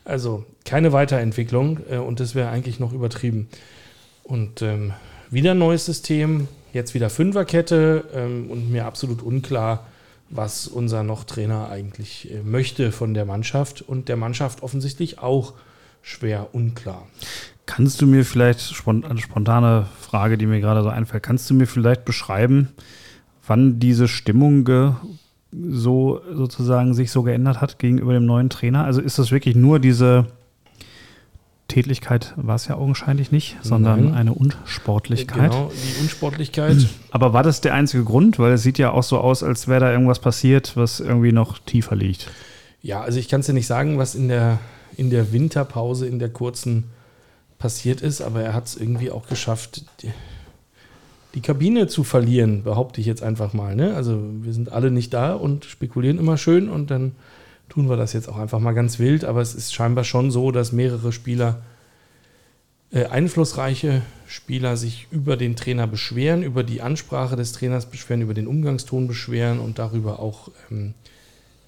also 0.07 0.47
keine 0.65 0.95
Weiterentwicklung 0.95 1.81
äh, 1.91 1.99
und 1.99 2.19
das 2.19 2.35
wäre 2.35 2.49
eigentlich 2.49 2.81
noch 2.81 2.95
übertrieben. 2.95 3.49
Und 4.23 4.63
ähm, 4.63 4.95
wieder 5.29 5.51
ein 5.51 5.59
neues 5.59 5.85
System, 5.85 6.49
jetzt 6.73 6.95
wieder 6.95 7.11
Fünferkette 7.11 8.05
ähm, 8.15 8.51
und 8.51 8.71
mir 8.71 8.87
absolut 8.87 9.23
unklar, 9.23 9.87
was 10.31 10.67
unser 10.67 11.03
noch 11.03 11.25
Trainer 11.25 11.69
eigentlich 11.69 12.31
äh, 12.31 12.43
möchte 12.43 12.93
von 12.93 13.15
der 13.15 13.25
Mannschaft 13.25 13.83
und 13.83 14.09
der 14.09 14.17
Mannschaft 14.17 14.63
offensichtlich 14.63 15.19
auch 15.19 15.55
schwer 16.01 16.49
unklar. 16.53 17.07
Kannst 17.67 18.01
du 18.01 18.07
mir 18.07 18.25
vielleicht, 18.25 18.75
eine 18.87 19.21
spontane 19.21 19.87
Frage, 20.01 20.37
die 20.37 20.47
mir 20.47 20.61
gerade 20.61 20.83
so 20.83 20.89
einfällt, 20.89 21.23
kannst 21.23 21.49
du 21.49 21.55
mir 21.55 21.67
vielleicht 21.67 22.05
beschreiben, 22.05 22.69
wann 23.47 23.79
diese 23.79 24.09
Stimmung 24.09 24.97
so 25.53 26.21
sozusagen 26.33 26.95
sich 26.95 27.11
so 27.11 27.23
geändert 27.23 27.61
hat 27.61 27.79
gegenüber 27.79 28.15
dem 28.15 28.27
neuen 28.27 28.51
Trainer? 28.51 28.85
Also 28.85 29.01
ist 29.01 29.19
das 29.19 29.31
wirklich 29.31 29.55
nur 29.55 29.79
diese 29.79 30.27
Tätigkeit 31.73 32.35
war 32.37 32.57
es 32.57 32.69
ja 32.69 32.77
augenscheinlich 32.77 33.33
nicht, 33.33 33.57
sondern 33.63 34.05
Nein. 34.05 34.15
eine 34.15 34.35
Unsportlichkeit. 34.35 35.51
Genau, 35.51 35.73
die 35.73 36.03
Unsportlichkeit. 36.03 36.77
Aber 37.11 37.33
war 37.33 37.43
das 37.43 37.63
der 37.63 37.73
einzige 37.73 38.05
Grund? 38.05 38.39
Weil 38.39 38.53
es 38.53 38.63
sieht 38.63 38.77
ja 38.77 38.91
auch 38.91 39.03
so 39.03 39.19
aus, 39.19 39.43
als 39.43 39.69
wäre 39.69 39.81
da 39.81 39.93
irgendwas 39.93 40.19
passiert, 40.19 40.77
was 40.77 41.01
irgendwie 41.01 41.33
noch 41.33 41.59
tiefer 41.59 41.97
liegt. 41.97 42.31
Ja, 42.83 43.01
also 43.01 43.19
ich 43.19 43.29
kann 43.29 43.41
es 43.41 43.47
dir 43.47 43.55
nicht 43.55 43.67
sagen, 43.67 43.97
was 43.97 44.15
in 44.15 44.29
der, 44.29 44.59
in 44.97 45.09
der 45.09 45.33
Winterpause, 45.33 46.07
in 46.07 46.19
der 46.19 46.29
kurzen 46.29 46.85
passiert 47.59 48.03
ist, 48.03 48.21
aber 48.21 48.43
er 48.43 48.53
hat 48.53 48.67
es 48.67 48.77
irgendwie 48.77 49.11
auch 49.11 49.27
geschafft, 49.27 49.85
die, 50.03 50.11
die, 51.35 51.41
Kabine 51.41 51.87
zu 51.87 52.05
verlieren, 52.05 52.65
behaupte 52.65 53.01
ich 53.01 53.07
jetzt 53.07 53.23
einfach 53.23 53.55
mal. 53.55 53.77
Ne? 53.77 53.95
Also 53.95 54.21
wir 54.43 54.53
sind 54.53 54.73
alle 54.73 54.91
nicht 54.91 55.15
da 55.15 55.33
und 55.33 55.65
spekulieren 55.65 56.19
immer 56.19 56.37
schön 56.37 56.69
und 56.69 56.91
dann 56.91 57.13
tun 57.73 57.89
wir 57.89 57.97
das 57.97 58.13
jetzt 58.13 58.29
auch 58.29 58.37
einfach 58.37 58.59
mal 58.59 58.75
ganz 58.75 58.99
wild, 58.99 59.25
aber 59.25 59.41
es 59.41 59.55
ist 59.55 59.73
scheinbar 59.73 60.05
schon 60.05 60.31
so, 60.31 60.51
dass 60.51 60.73
mehrere 60.73 61.11
Spieler, 61.11 61.63
äh, 62.91 63.07
einflussreiche 63.07 64.03
Spieler 64.27 64.77
sich 64.77 65.07
über 65.11 65.39
den 65.39 65.57
Trainer 65.57 65.87
beschweren, 65.87 66.43
über 66.43 66.65
die 66.65 66.83
Ansprache 66.83 67.35
des 67.35 67.53
Trainers 67.53 67.87
beschweren, 67.87 68.21
über 68.21 68.35
den 68.35 68.47
Umgangston 68.47 69.09
beschweren 69.09 69.59
und 69.59 69.79
darüber 69.79 70.21
auch, 70.21 70.51
ähm, 70.71 70.93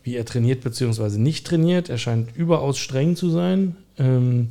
wie 0.02 0.14
er 0.14 0.26
trainiert 0.26 0.62
bzw. 0.62 1.16
nicht 1.16 1.46
trainiert. 1.46 1.88
Er 1.88 1.96
scheint 1.96 2.36
überaus 2.36 2.76
streng 2.76 3.16
zu 3.16 3.30
sein. 3.30 3.74
Ähm, 3.96 4.50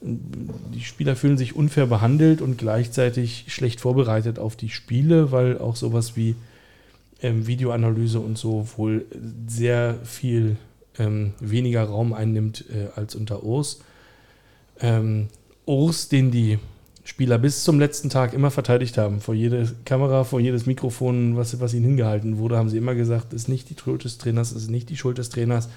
die 0.00 0.82
Spieler 0.82 1.14
fühlen 1.14 1.38
sich 1.38 1.54
unfair 1.54 1.86
behandelt 1.86 2.42
und 2.42 2.58
gleichzeitig 2.58 3.44
schlecht 3.46 3.80
vorbereitet 3.80 4.40
auf 4.40 4.56
die 4.56 4.68
Spiele, 4.68 5.30
weil 5.30 5.58
auch 5.58 5.76
sowas 5.76 6.16
wie 6.16 6.34
ähm, 7.22 7.46
Videoanalyse 7.46 8.18
und 8.18 8.36
so 8.36 8.66
wohl 8.76 9.06
sehr 9.46 10.00
viel 10.02 10.56
ähm, 10.98 11.34
weniger 11.40 11.84
Raum 11.84 12.12
einnimmt 12.12 12.64
äh, 12.70 12.88
als 12.98 13.14
unter 13.14 13.42
Urs. 13.42 13.80
Ähm, 14.80 15.28
Urs, 15.66 16.08
den 16.08 16.30
die 16.30 16.58
Spieler 17.04 17.38
bis 17.38 17.64
zum 17.64 17.78
letzten 17.78 18.10
Tag 18.10 18.34
immer 18.34 18.50
verteidigt 18.50 18.98
haben, 18.98 19.20
vor 19.20 19.34
jede 19.34 19.74
Kamera, 19.84 20.24
vor 20.24 20.40
jedes 20.40 20.66
Mikrofon, 20.66 21.36
was, 21.36 21.58
was 21.58 21.72
ihnen 21.72 21.86
hingehalten 21.86 22.38
wurde, 22.38 22.58
haben 22.58 22.68
sie 22.68 22.76
immer 22.76 22.94
gesagt, 22.94 23.32
ist 23.32 23.48
nicht 23.48 23.70
die 23.70 23.76
Schuld 23.78 24.04
des 24.04 24.18
Trainers, 24.18 24.52
ist 24.52 24.70
nicht 24.70 24.90
die 24.90 24.96
Schuld 24.96 25.18
des 25.18 25.30
Trainers. 25.30 25.68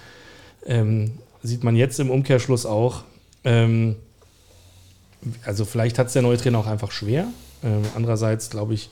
Ähm, 0.65 1.11
sieht 1.41 1.63
man 1.63 1.75
jetzt 1.75 1.99
im 1.99 2.09
Umkehrschluss 2.09 2.65
auch. 2.65 3.03
Ähm, 3.43 3.95
also 5.45 5.65
vielleicht 5.65 5.99
hat 5.99 6.07
es 6.07 6.13
der 6.13 6.21
neue 6.21 6.37
Trainer 6.37 6.59
auch 6.59 6.67
einfach 6.67 6.91
schwer. 6.91 7.27
Ähm, 7.63 7.83
andererseits 7.95 8.49
glaube 8.49 8.73
ich, 8.73 8.89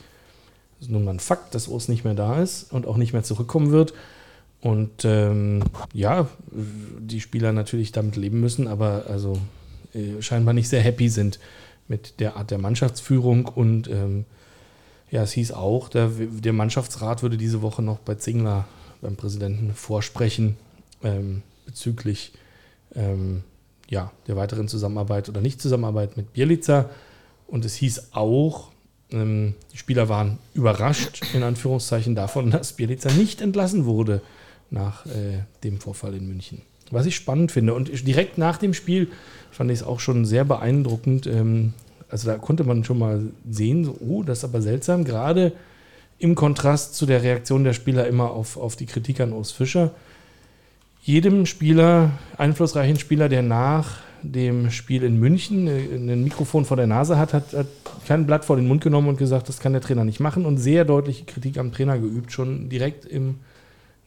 ist 0.80 0.90
nun 0.90 1.04
mal 1.04 1.16
ein 1.16 1.20
Fakt, 1.20 1.56
dass 1.56 1.68
Urs 1.68 1.90
nicht 1.90 2.06
mehr 2.06 2.14
da 2.14 2.42
ist 2.42 2.72
und 2.72 2.88
auch 2.88 2.98
nicht 2.98 3.14
mehr 3.14 3.24
zurückkommen 3.24 3.72
wird. 3.72 3.94
Und 4.62 5.06
ähm, 5.06 5.64
ja, 5.94 6.28
die 6.52 7.22
Spieler 7.22 7.54
natürlich 7.54 7.92
damit 7.92 8.18
leben 8.18 8.42
müssen, 8.42 8.68
aber 8.68 9.06
also 9.08 9.40
äh, 9.94 10.22
scheinbar 10.22 10.54
nicht 10.54 10.68
sehr 10.68 10.82
happy 10.82 11.10
sind 11.10 11.40
mit 11.88 12.20
der 12.20 12.36
Art 12.36 12.52
der 12.52 12.58
Mannschaftsführung. 12.58 13.46
Und 13.46 13.90
ähm, 13.90 14.26
ja, 15.12 15.24
es 15.24 15.32
hieß 15.32 15.54
auch, 15.54 15.88
der, 15.90 16.10
der, 16.10 16.54
Mannschaftsrat 16.54 17.24
würde 17.24 17.38
diese 17.38 17.62
Woche 17.62 17.82
noch 17.82 18.00
bei 18.00 18.16
Zingler, 18.16 18.68
beim 19.02 19.16
Präsidenten, 19.16 19.74
vorsprechen 19.74 20.58
ähm, 21.04 21.42
bezüglich 21.66 22.34
ähm, 22.96 23.44
ja, 23.90 24.12
der 24.28 24.36
weiteren 24.36 24.68
Zusammenarbeit 24.68 25.30
oder 25.30 25.40
Nicht-Zusammenarbeit 25.40 26.18
mit 26.18 26.34
Bielica. 26.34 26.90
Und 27.48 27.64
es 27.64 27.76
hieß 27.76 28.10
auch, 28.12 28.72
ähm, 29.10 29.56
die 29.74 29.78
Spieler 29.78 30.10
waren 30.10 30.38
überrascht, 30.54 31.22
in 31.34 31.44
Anführungszeichen, 31.44 32.14
davon, 32.14 32.52
dass 32.52 32.74
Bielica 32.74 33.10
nicht 33.14 33.40
entlassen 33.40 33.86
wurde 33.86 34.22
nach 34.72 35.06
äh, 35.06 35.44
dem 35.64 35.80
Vorfall 35.80 36.14
in 36.16 36.28
München. 36.28 36.62
Was 36.92 37.06
ich 37.06 37.16
spannend 37.16 37.52
finde. 37.52 37.74
Und 37.74 37.90
direkt 38.08 38.38
nach 38.38 38.58
dem 38.58 38.74
Spiel 38.74 39.10
fand 39.52 39.72
ich 39.72 39.80
es 39.80 39.86
auch 39.86 40.00
schon 40.00 40.26
sehr 40.26 40.46
beeindruckend. 40.46 41.28
Ähm, 41.28 41.74
also 42.10 42.30
da 42.30 42.38
konnte 42.38 42.64
man 42.64 42.84
schon 42.84 43.00
mal 43.00 43.22
sehen, 43.50 43.86
so, 43.86 43.96
oh, 44.00 44.24
das 44.24 44.40
ist 44.40 44.44
aber 44.44 44.62
seltsam, 44.62 45.04
gerade 45.04 45.54
im 46.18 46.36
Kontrast 46.36 46.96
zu 46.96 47.06
der 47.06 47.24
Reaktion 47.24 47.64
der 47.64 47.74
Spieler 47.74 48.08
immer 48.08 48.32
auf, 48.32 48.58
auf 48.58 48.76
die 48.76 48.86
Kritik 48.86 49.22
an 49.22 49.32
Urs 49.32 49.52
Fischer. 49.52 49.92
Jedem 51.02 51.46
Spieler, 51.46 52.12
einflussreichen 52.38 53.00
Spieler, 53.00 53.30
der 53.30 53.42
nach 53.42 54.00
dem 54.22 54.70
Spiel 54.70 55.04
in 55.04 55.20
München 55.20 55.68
äh, 55.68 55.96
ein 55.96 56.24
Mikrofon 56.24 56.66
vor 56.66 56.78
der 56.78 56.88
Nase 56.88 57.18
hat, 57.18 57.34
hat, 57.34 57.54
hat 57.54 57.68
kein 58.06 58.26
Blatt 58.26 58.44
vor 58.44 58.58
den 58.58 58.68
Mund 58.68 58.84
genommen 58.84 59.08
und 59.08 59.18
gesagt, 59.18 59.48
das 59.48 59.60
kann 59.60 59.72
der 59.72 59.82
Trainer 59.82 60.04
nicht 60.04 60.20
machen 60.20 60.46
und 60.46 60.58
sehr 60.58 60.84
deutliche 60.84 61.26
Kritik 61.26 61.58
am 61.58 61.72
Trainer 61.72 61.98
geübt, 61.98 62.32
schon 62.32 62.70
direkt 62.70 63.06
im 63.06 63.36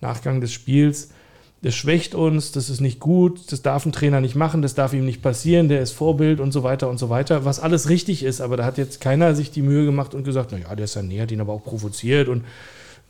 Nachgang 0.02 0.40
des 0.40 0.52
Spiels. 0.52 1.10
Das 1.62 1.76
schwächt 1.76 2.16
uns, 2.16 2.50
das 2.50 2.68
ist 2.68 2.80
nicht 2.80 2.98
gut, 2.98 3.52
das 3.52 3.62
darf 3.62 3.86
ein 3.86 3.92
Trainer 3.92 4.20
nicht 4.20 4.34
machen, 4.34 4.62
das 4.62 4.74
darf 4.74 4.92
ihm 4.92 5.04
nicht 5.04 5.22
passieren, 5.22 5.68
der 5.68 5.80
ist 5.80 5.92
Vorbild 5.92 6.40
und 6.40 6.50
so 6.50 6.64
weiter 6.64 6.90
und 6.90 6.98
so 6.98 7.08
weiter, 7.08 7.44
was 7.44 7.60
alles 7.60 7.88
richtig 7.88 8.24
ist, 8.24 8.40
aber 8.40 8.56
da 8.56 8.64
hat 8.64 8.78
jetzt 8.78 9.00
keiner 9.00 9.36
sich 9.36 9.52
die 9.52 9.62
Mühe 9.62 9.84
gemacht 9.84 10.12
und 10.12 10.24
gesagt, 10.24 10.50
naja, 10.50 10.74
der 10.74 10.86
ist 10.86 10.96
ja 10.96 11.02
näher, 11.02 11.30
ihn 11.30 11.40
aber 11.40 11.52
auch 11.52 11.62
provoziert 11.62 12.26
und 12.26 12.44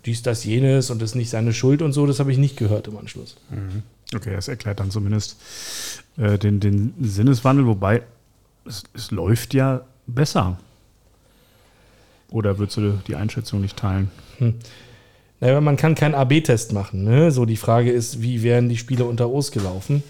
dies, 0.05 0.23
das, 0.23 0.45
jenes 0.45 0.91
und 0.91 1.01
das 1.01 1.11
ist 1.11 1.15
nicht 1.15 1.31
seine 1.31 1.55
Schuld 1.55 1.81
und 1.81 1.95
so, 1.95 2.07
das 2.07 2.21
habe 2.21 2.31
ich 2.31 2.37
nicht 2.37 2.59
gehört 2.59 2.89
im 2.89 2.99
Anschluss. 2.99 3.37
Mhm. 3.49 3.85
Okay, 4.15 4.35
das 4.35 4.49
erklärt 4.49 4.81
dann 4.81 4.91
zumindest 4.91 5.39
äh, 6.19 6.39
den, 6.39 6.61
den 6.61 6.93
Sinneswandel, 7.01 7.67
wobei 7.67 8.03
es, 8.67 8.83
es 8.93 9.11
läuft 9.11 9.55
ja 9.55 9.81
besser. 10.07 10.59
Oder 12.31 12.59
würdest 12.59 12.77
du 12.77 12.99
die 13.07 13.15
Einschätzung 13.15 13.61
nicht 13.61 13.79
teilen? 13.79 14.11
Hm. 14.39 14.55
Naja, 15.43 15.61
man 15.61 15.77
kann 15.77 15.97
keinen 15.97 16.15
AB-Test 16.15 16.73
machen. 16.73 17.03
Ne? 17.03 17.33
So 17.33 17.47
die 17.47 17.57
Frage 17.57 17.91
ist, 17.91 18.23
wie 18.23 18.45
wären 18.45 18.69
die 18.69 18.77
Spiele 18.77 19.05
unter 19.05 19.29
Os 19.29 19.51
gelaufen? 19.51 20.05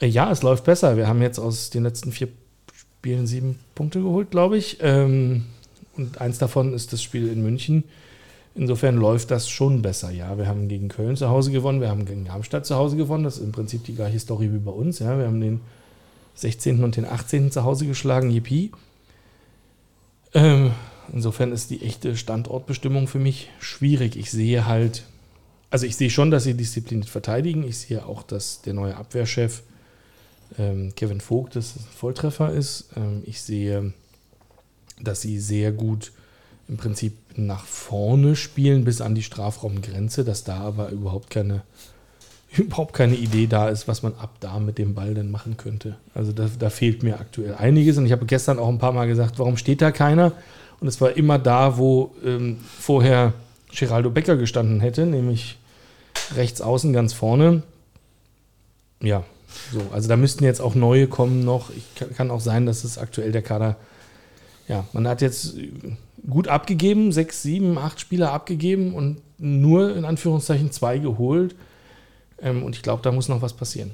Äh, 0.00 0.06
ja, 0.06 0.32
es 0.32 0.42
läuft 0.42 0.64
besser. 0.64 0.96
Wir 0.96 1.06
haben 1.06 1.20
jetzt 1.20 1.38
aus 1.38 1.68
den 1.68 1.82
letzten 1.82 2.12
vier 2.12 2.28
Spielen 2.72 3.26
sieben 3.26 3.58
Punkte 3.74 4.00
geholt, 4.00 4.30
glaube 4.30 4.56
ich. 4.56 4.78
Ähm, 4.80 5.44
und 5.98 6.18
eins 6.18 6.38
davon 6.38 6.72
ist 6.72 6.94
das 6.94 7.02
Spiel 7.02 7.28
in 7.28 7.42
München. 7.42 7.84
Insofern 8.54 8.96
läuft 8.96 9.30
das 9.30 9.50
schon 9.50 9.82
besser. 9.82 10.10
Ja, 10.10 10.38
wir 10.38 10.46
haben 10.46 10.66
gegen 10.66 10.88
Köln 10.88 11.16
zu 11.16 11.28
Hause 11.28 11.50
gewonnen, 11.50 11.82
wir 11.82 11.90
haben 11.90 12.06
gegen 12.06 12.24
Darmstadt 12.24 12.64
zu 12.64 12.74
Hause 12.76 12.96
gewonnen. 12.96 13.24
Das 13.24 13.36
ist 13.36 13.44
im 13.44 13.52
Prinzip 13.52 13.84
die 13.84 13.94
gleiche 13.94 14.18
Story 14.18 14.50
wie 14.50 14.58
bei 14.58 14.72
uns. 14.72 14.98
Ja, 14.98 15.18
wir 15.18 15.26
haben 15.26 15.42
den 15.42 15.60
16. 16.36 16.82
und 16.82 16.96
den 16.96 17.04
18. 17.04 17.50
zu 17.50 17.64
Hause 17.64 17.84
geschlagen, 17.84 18.30
Yippie. 18.30 18.72
Ähm, 20.32 20.70
Insofern 21.12 21.52
ist 21.52 21.70
die 21.70 21.82
echte 21.82 22.16
Standortbestimmung 22.16 23.08
für 23.08 23.18
mich 23.18 23.50
schwierig. 23.58 24.16
Ich 24.16 24.30
sehe 24.30 24.66
halt, 24.66 25.04
also 25.70 25.86
ich 25.86 25.96
sehe 25.96 26.10
schon, 26.10 26.30
dass 26.30 26.44
sie 26.44 26.54
diszipliniert 26.54 27.08
verteidigen. 27.08 27.64
Ich 27.64 27.78
sehe 27.78 28.04
auch, 28.06 28.22
dass 28.22 28.62
der 28.62 28.74
neue 28.74 28.96
Abwehrchef 28.96 29.62
ähm, 30.58 30.94
Kevin 30.94 31.20
Vogt 31.20 31.56
das 31.56 31.76
ein 31.76 31.86
Volltreffer 31.96 32.52
ist. 32.52 32.86
Ähm, 32.96 33.22
ich 33.26 33.40
sehe, 33.40 33.92
dass 35.00 35.20
sie 35.20 35.38
sehr 35.38 35.72
gut 35.72 36.12
im 36.68 36.76
Prinzip 36.76 37.14
nach 37.36 37.64
vorne 37.64 38.36
spielen 38.36 38.84
bis 38.84 39.00
an 39.00 39.14
die 39.14 39.22
Strafraumgrenze, 39.22 40.24
dass 40.24 40.44
da 40.44 40.58
aber 40.60 40.90
überhaupt 40.90 41.30
keine 41.30 41.62
überhaupt 42.56 42.94
keine 42.94 43.16
Idee 43.16 43.46
da 43.46 43.68
ist, 43.68 43.88
was 43.88 44.02
man 44.02 44.14
ab 44.14 44.36
da 44.40 44.58
mit 44.58 44.78
dem 44.78 44.94
Ball 44.94 45.14
denn 45.14 45.30
machen 45.30 45.56
könnte. 45.56 45.96
Also 46.14 46.32
da, 46.32 46.48
da 46.58 46.70
fehlt 46.70 47.02
mir 47.02 47.18
aktuell 47.18 47.54
einiges 47.54 47.98
und 47.98 48.06
ich 48.06 48.12
habe 48.12 48.26
gestern 48.26 48.58
auch 48.58 48.68
ein 48.68 48.78
paar 48.78 48.92
Mal 48.92 49.06
gesagt, 49.06 49.38
warum 49.38 49.56
steht 49.56 49.82
da 49.82 49.90
keiner? 49.90 50.32
Und 50.84 50.88
es 50.88 51.00
war 51.00 51.16
immer 51.16 51.38
da, 51.38 51.78
wo 51.78 52.14
ähm, 52.22 52.58
vorher 52.78 53.32
Geraldo 53.74 54.10
Becker 54.10 54.36
gestanden 54.36 54.80
hätte, 54.80 55.06
nämlich 55.06 55.56
rechts 56.36 56.60
außen 56.60 56.92
ganz 56.92 57.14
vorne. 57.14 57.62
Ja, 59.00 59.24
so. 59.72 59.80
Also 59.94 60.10
da 60.10 60.18
müssten 60.18 60.44
jetzt 60.44 60.60
auch 60.60 60.74
neue 60.74 61.06
kommen 61.06 61.42
noch. 61.42 61.70
Ich, 61.70 62.16
kann 62.18 62.30
auch 62.30 62.42
sein, 62.42 62.66
dass 62.66 62.84
es 62.84 62.98
aktuell 62.98 63.32
der 63.32 63.40
Kader. 63.40 63.76
Ja, 64.68 64.84
man 64.92 65.08
hat 65.08 65.22
jetzt 65.22 65.56
gut 66.28 66.48
abgegeben, 66.48 67.12
sechs, 67.12 67.40
sieben, 67.40 67.78
acht 67.78 67.98
Spieler 67.98 68.34
abgegeben 68.34 68.92
und 68.92 69.22
nur 69.38 69.96
in 69.96 70.04
Anführungszeichen 70.04 70.70
zwei 70.70 70.98
geholt. 70.98 71.54
Ähm, 72.42 72.62
und 72.62 72.76
ich 72.76 72.82
glaube, 72.82 73.02
da 73.02 73.10
muss 73.10 73.28
noch 73.28 73.40
was 73.40 73.54
passieren. 73.54 73.92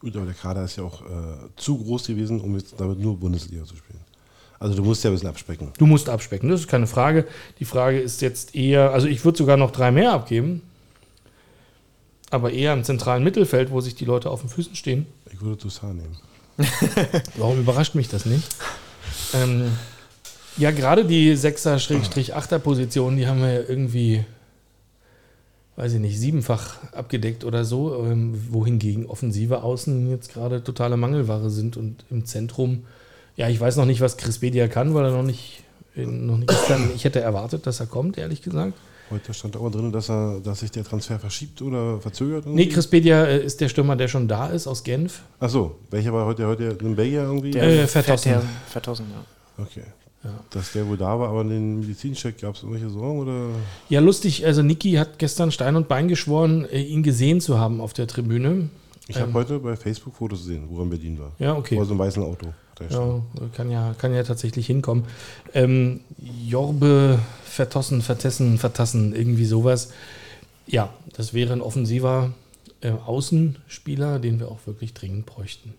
Gut, 0.00 0.14
aber 0.14 0.26
der 0.26 0.34
Kader 0.34 0.64
ist 0.64 0.76
ja 0.76 0.84
auch 0.84 1.00
äh, 1.00 1.38
zu 1.56 1.78
groß 1.78 2.06
gewesen, 2.08 2.42
um 2.42 2.54
jetzt 2.54 2.78
damit 2.78 2.98
nur 2.98 3.16
Bundesliga 3.16 3.64
zu 3.64 3.76
spielen. 3.76 4.03
Also 4.58 4.76
du 4.76 4.84
musst 4.84 5.04
ja 5.04 5.10
ein 5.10 5.14
bisschen 5.14 5.28
abspecken. 5.28 5.72
Du 5.78 5.86
musst 5.86 6.08
abspecken, 6.08 6.48
das 6.48 6.60
ist 6.60 6.68
keine 6.68 6.86
Frage. 6.86 7.26
Die 7.58 7.64
Frage 7.64 8.00
ist 8.00 8.22
jetzt 8.22 8.54
eher, 8.54 8.92
also 8.92 9.06
ich 9.06 9.24
würde 9.24 9.38
sogar 9.38 9.56
noch 9.56 9.70
drei 9.70 9.90
mehr 9.90 10.12
abgeben, 10.12 10.62
aber 12.30 12.52
eher 12.52 12.72
im 12.72 12.84
zentralen 12.84 13.22
Mittelfeld, 13.24 13.70
wo 13.70 13.80
sich 13.80 13.94
die 13.94 14.04
Leute 14.04 14.30
auf 14.30 14.40
den 14.40 14.48
Füßen 14.48 14.74
stehen. 14.74 15.06
Ich 15.32 15.40
würde 15.40 15.58
Toussaint 15.58 15.96
nehmen. 15.96 16.16
Warum 17.36 17.60
überrascht 17.60 17.94
mich 17.94 18.08
das 18.08 18.26
nicht? 18.26 18.56
Ähm, 19.34 19.72
ja, 20.56 20.70
gerade 20.70 21.04
die 21.04 21.36
6er-8er-Position, 21.36 23.16
die 23.16 23.26
haben 23.26 23.40
wir 23.40 23.52
ja 23.52 23.60
irgendwie, 23.68 24.24
weiß 25.76 25.94
ich 25.94 26.00
nicht, 26.00 26.18
siebenfach 26.18 26.76
abgedeckt 26.92 27.44
oder 27.44 27.64
so, 27.64 28.04
ähm, 28.04 28.52
wohingegen 28.52 29.06
offensive 29.06 29.64
Außen 29.64 30.08
jetzt 30.10 30.32
gerade 30.32 30.62
totale 30.62 30.96
Mangelware 30.96 31.50
sind 31.50 31.76
und 31.76 32.04
im 32.10 32.24
Zentrum, 32.24 32.84
ja, 33.36 33.48
ich 33.48 33.60
weiß 33.60 33.76
noch 33.76 33.86
nicht, 33.86 34.00
was 34.00 34.16
Chris 34.16 34.38
Bedia 34.38 34.68
kann, 34.68 34.94
weil 34.94 35.06
er 35.06 35.10
noch 35.12 35.22
nicht, 35.22 35.62
noch 35.96 36.38
nicht 36.38 36.66
kann. 36.66 36.90
Ich 36.94 37.04
hätte 37.04 37.20
erwartet, 37.20 37.66
dass 37.66 37.80
er 37.80 37.86
kommt, 37.86 38.18
ehrlich 38.18 38.42
gesagt. 38.42 38.74
Heute 39.10 39.34
stand 39.34 39.56
auch 39.56 39.70
drin, 39.70 39.92
dass, 39.92 40.08
er, 40.08 40.40
dass 40.40 40.60
sich 40.60 40.70
der 40.70 40.82
Transfer 40.82 41.18
verschiebt 41.18 41.60
oder 41.60 42.00
verzögert. 42.00 42.46
Nee, 42.46 42.66
Chris 42.66 42.86
Bedia 42.86 43.24
äh, 43.24 43.44
ist 43.44 43.60
der 43.60 43.68
Stürmer, 43.68 43.96
der 43.96 44.08
schon 44.08 44.26
da 44.28 44.46
ist 44.46 44.66
aus 44.66 44.82
Genf. 44.82 45.20
Achso, 45.40 45.76
welcher 45.90 46.12
war 46.12 46.24
heute, 46.24 46.46
heute 46.46 46.76
in 46.80 46.96
Belgien 46.96 47.24
irgendwie? 47.24 47.50
Der 47.50 47.64
äh, 47.64 47.86
Vertossen. 47.86 48.36
Vertossen, 48.68 49.06
ja. 49.10 49.62
Okay. 49.62 49.82
Ja. 50.24 50.30
Dass 50.50 50.72
der 50.72 50.88
wohl 50.88 50.96
da 50.96 51.18
war, 51.18 51.28
aber 51.28 51.44
den 51.44 51.80
Medizincheck 51.80 52.40
gab 52.40 52.54
es 52.54 52.62
irgendwelche 52.62 52.88
Sorgen? 52.88 53.18
Oder? 53.18 53.48
Ja, 53.90 54.00
lustig. 54.00 54.46
Also, 54.46 54.62
Niki 54.62 54.92
hat 54.92 55.18
gestern 55.18 55.52
Stein 55.52 55.76
und 55.76 55.86
Bein 55.86 56.08
geschworen, 56.08 56.64
äh, 56.64 56.80
ihn 56.80 57.02
gesehen 57.02 57.42
zu 57.42 57.58
haben 57.58 57.82
auf 57.82 57.92
der 57.92 58.06
Tribüne. 58.06 58.70
Ich 59.06 59.16
habe 59.16 59.28
ähm, 59.28 59.34
heute 59.34 59.58
bei 59.58 59.76
Facebook 59.76 60.14
Fotos 60.14 60.40
gesehen, 60.40 60.66
wo 60.68 60.78
er 60.78 60.84
in 60.84 60.90
Berlin 60.90 61.18
war. 61.18 61.32
Ja, 61.38 61.54
okay. 61.54 61.76
Vor 61.76 61.84
so 61.84 61.92
einem 61.92 62.00
weißen 62.00 62.22
Auto. 62.22 62.54
Ja, 62.90 63.22
kann 63.54 63.70
ja, 63.70 63.94
kann 63.98 64.14
ja 64.14 64.22
tatsächlich 64.24 64.66
hinkommen. 64.66 65.04
Ähm, 65.52 66.00
Jorbe, 66.18 67.18
Vertossen, 67.44 68.02
Vertessen, 68.02 68.58
Vertassen, 68.58 69.14
irgendwie 69.14 69.44
sowas. 69.44 69.92
Ja, 70.66 70.92
das 71.12 71.34
wäre 71.34 71.52
ein 71.52 71.60
offensiver 71.60 72.32
äh, 72.80 72.90
Außenspieler, 72.90 74.18
den 74.18 74.40
wir 74.40 74.48
auch 74.48 74.66
wirklich 74.66 74.94
dringend 74.94 75.26
bräuchten. 75.26 75.74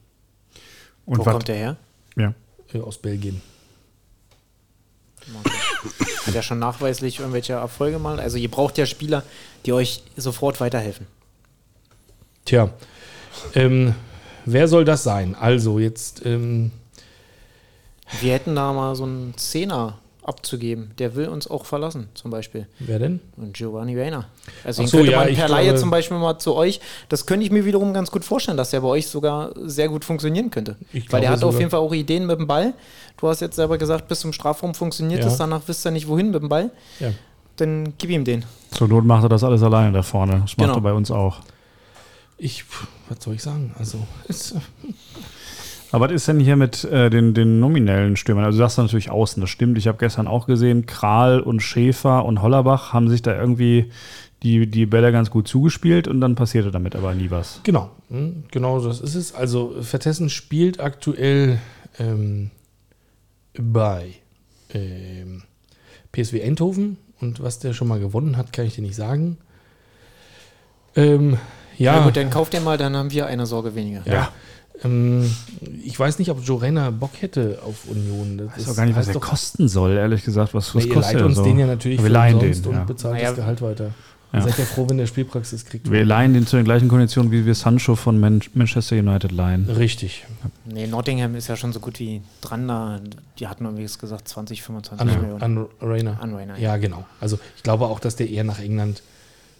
Und 1.06 1.20
Wo 1.20 1.24
kommt 1.24 1.48
der 1.48 1.56
her? 1.56 1.78
Ja. 2.16 2.34
Äh, 2.74 2.80
aus 2.80 2.98
Belgien. 2.98 3.42
Hat 6.26 6.36
er 6.36 6.44
schon 6.44 6.60
nachweislich 6.60 7.20
irgendwelche 7.20 7.54
Erfolge 7.54 8.00
mal? 8.00 8.20
Also 8.20 8.38
ihr 8.38 8.50
braucht 8.50 8.78
ja 8.78 8.86
Spieler, 8.86 9.24
die 9.66 9.74
euch 9.74 10.04
sofort 10.16 10.62
weiterhelfen. 10.62 11.08
Tja, 12.46 12.72
ähm, 13.56 13.96
wer 14.46 14.68
soll 14.68 14.86
das 14.86 15.04
sein? 15.04 15.36
Also 15.40 15.80
jetzt 15.80 16.26
ähm, 16.26 16.72
wir 18.22 18.34
hätten 18.34 18.56
da 18.56 18.72
mal 18.74 18.96
so 18.96 19.04
einen 19.04 19.34
Zehner 19.38 19.96
abzugeben. 20.24 20.92
Der 20.98 21.16
will 21.16 21.28
uns 21.28 21.48
auch 21.48 21.66
verlassen, 21.66 22.08
zum 22.16 22.32
Beispiel. 22.32 22.68
Wer 22.80 22.98
denn? 23.00 23.20
Und 23.38 23.54
Giovanni 23.56 24.00
Reina. 24.00 24.26
Also 24.64 24.84
Ach 24.84 24.88
so, 24.88 24.98
könnte 24.98 25.12
ja, 25.12 25.20
man 25.20 25.30
ich 25.30 25.38
per 25.38 25.50
Laie 25.50 25.76
zum 25.76 25.92
Beispiel 25.92 26.18
mal 26.18 26.40
zu 26.40 26.56
euch. 26.56 26.80
Das 27.10 27.26
könnte 27.28 27.46
ich 27.46 27.52
mir 27.52 27.64
wiederum 27.66 27.94
ganz 27.94 28.10
gut 28.10 28.26
vorstellen, 28.26 28.58
dass 28.58 28.72
der 28.72 28.82
bei 28.82 28.88
euch 28.88 29.08
sogar 29.08 29.52
sehr 29.66 29.88
gut 29.88 30.04
funktionieren 30.04 30.50
könnte. 30.50 30.78
Ich 30.94 31.12
Weil 31.12 31.22
der 31.22 31.30
hat 31.30 31.44
auf 31.44 31.60
jeden 31.60 31.70
Fall 31.70 31.80
auch 31.80 31.94
Ideen 31.94 32.26
mit 32.26 32.40
dem 32.40 32.48
Ball. 32.48 32.74
Du 33.18 33.28
hast 33.28 33.40
jetzt 33.42 33.56
selber 33.56 33.78
gesagt, 33.78 34.08
bis 34.08 34.20
zum 34.20 34.34
Strafraum 34.34 34.74
funktioniert 34.74 35.22
Ja. 35.22 35.28
es, 35.28 35.38
danach 35.38 35.62
wisst 35.68 35.86
ihr 35.86 35.92
nicht 35.92 36.08
wohin 36.08 36.32
mit 36.32 36.42
dem 36.42 36.50
Ball. 36.50 36.72
Ja. 37.00 37.12
Dann 37.58 37.94
gib 37.98 38.10
ihm 38.10 38.26
den. 38.26 38.44
Zur 38.72 38.88
Not 38.88 39.06
macht 39.06 39.24
er 39.24 39.30
das 39.30 39.44
alles 39.44 39.62
alleine 39.64 39.92
da 39.92 40.02
vorne. 40.02 40.34
Das 40.42 40.58
macht 40.58 40.68
Genau. 40.68 40.76
er 40.76 40.82
bei 40.82 40.94
uns 40.94 41.12
auch. 41.12 41.38
Ich, 42.38 42.66
was 43.10 43.24
soll 43.24 43.36
ich 43.36 43.44
sagen? 43.44 43.74
Also, 43.78 44.06
ist, 44.28 44.56
Aber 45.92 46.08
was 46.08 46.12
ist 46.14 46.28
denn 46.28 46.40
hier 46.40 46.58
mit 46.58 46.84
äh, 46.84 47.10
den, 47.10 47.34
den 47.34 47.60
nominellen 47.60 48.18
Stürmern? 48.18 48.44
Also 48.44 48.58
du 48.58 48.64
sagst 48.64 48.78
natürlich 48.78 49.10
außen, 49.10 49.40
das 49.40 49.50
stimmt. 49.50 49.78
Ich 49.78 49.88
habe 49.88 49.98
gestern 49.98 50.28
auch 50.28 50.46
gesehen, 50.46 50.86
Kral 50.86 51.40
und 51.40 51.62
Schäfer 51.62 52.26
und 52.26 52.42
Hollerbach 52.42 52.92
haben 52.92 53.10
sich 53.10 53.22
da 53.22 53.34
irgendwie 53.34 53.92
die, 54.44 54.68
die 54.68 54.86
Bälle 54.86 55.12
ganz 55.12 55.30
gut 55.30 55.48
zugespielt 55.48 56.08
und 56.08 56.20
dann 56.20 56.36
passierte 56.36 56.72
damit 56.72 56.96
aber 56.96 57.14
nie 57.16 57.32
was. 57.32 57.62
Genau, 57.64 57.92
hm, 58.10 58.44
genau 58.52 58.80
das 58.84 59.00
ist 59.00 59.16
es. 59.16 59.34
Also 59.34 59.82
Vertessen 59.82 60.30
spielt 60.30 60.80
aktuell 60.80 61.60
ähm, 61.98 62.52
bei 63.58 64.16
ähm, 64.74 65.44
PSW 66.12 66.44
Eindhoven 66.44 66.98
und 67.22 67.42
was 67.42 67.60
der 67.60 67.74
schon 67.74 67.88
mal 67.88 68.00
gewonnen 68.00 68.38
hat, 68.38 68.52
kann 68.52 68.66
ich 68.66 68.76
dir 68.76 68.82
nicht 68.82 68.96
sagen. 68.96 69.38
Ähm, 70.96 71.38
ja, 71.78 71.98
Na 71.98 72.04
gut, 72.06 72.16
dann 72.18 72.30
kauft 72.30 72.54
den 72.54 72.64
mal, 72.64 72.78
dann 72.78 72.96
haben 72.96 73.12
wir 73.12 73.28
eine 73.28 73.46
Sorge 73.46 73.76
weniger. 73.76 74.02
ja. 74.06 74.30
Ähm, 74.84 75.34
ich 75.86 75.98
weiß 75.98 76.20
nicht, 76.20 76.30
ob 76.32 76.44
Jorena 76.44 76.90
Bock 76.92 77.12
hätte 77.22 77.60
auf 77.66 77.86
Union. 77.90 78.38
Das 78.38 78.48
Ich 78.58 78.68
weiß 78.68 78.74
auch 78.74 78.76
gar 78.76 78.86
nicht, 78.86 78.98
was 78.98 79.08
er 79.08 79.14
doch- 79.14 79.22
kosten 79.22 79.70
soll, 79.70 79.92
ehrlich 79.96 80.26
gesagt. 80.26 80.54
Was, 80.54 80.76
was 80.76 80.84
Nee, 80.84 80.90
ihr 80.90 80.94
kostet 80.96 81.14
leiht 81.14 81.22
er 81.22 81.26
uns 81.28 81.36
so? 81.38 81.44
den 81.46 81.60
ja 81.60 81.66
natürlich 81.66 82.00
Wir 82.00 82.08
für 82.08 82.12
leihen 82.12 82.40
den, 82.40 82.54
und 82.66 82.74
ja. 82.74 82.84
bezahlt 82.84 83.14
Naja, 83.16 83.28
das 83.30 83.36
Gehalt 83.38 83.62
weiter. 83.62 83.92
Ja. 84.34 84.42
Seid 84.42 84.60
ihr 84.60 84.66
froh, 84.66 84.86
wenn 84.90 84.98
der 84.98 85.08
Spielpraxis 85.08 85.64
kriegt. 85.64 85.90
Wir 85.90 86.04
leihen 86.04 86.34
den 86.34 86.46
zu 86.46 86.58
den 86.58 86.66
gleichen 86.66 86.90
Konditionen, 86.90 87.32
wie 87.32 87.46
wir 87.46 87.56
Sancho 87.56 87.96
von 87.96 88.20
Man 88.20 88.42
Manchester 88.54 88.98
United 88.98 89.32
leihen. 89.32 89.70
Richtig. 89.70 90.26
Nee, 90.66 90.88
Nottingham 90.88 91.36
ist 91.36 91.48
ja 91.48 91.56
schon 91.56 91.72
so 91.72 91.80
gut 91.80 91.98
wie 92.02 92.22
dran 92.42 92.68
da. 92.68 93.00
Die 93.40 93.48
hatten 93.48 93.64
irgendwie 93.64 93.84
gesagt 93.86 94.28
20, 94.28 94.62
25 94.62 95.08
An, 95.16 95.22
Millionen. 95.22 95.42
an 95.42 95.66
Rainer. 95.82 96.18
An 96.22 96.36
Rainer, 96.36 96.58
Ja, 96.60 96.76
genau. 96.76 97.06
Also 97.22 97.40
ich 97.56 97.64
glaube 97.64 97.86
auch, 97.86 98.02
dass 98.02 98.18
der 98.18 98.30
eher 98.30 98.44
nach 98.44 98.60
England 98.60 99.04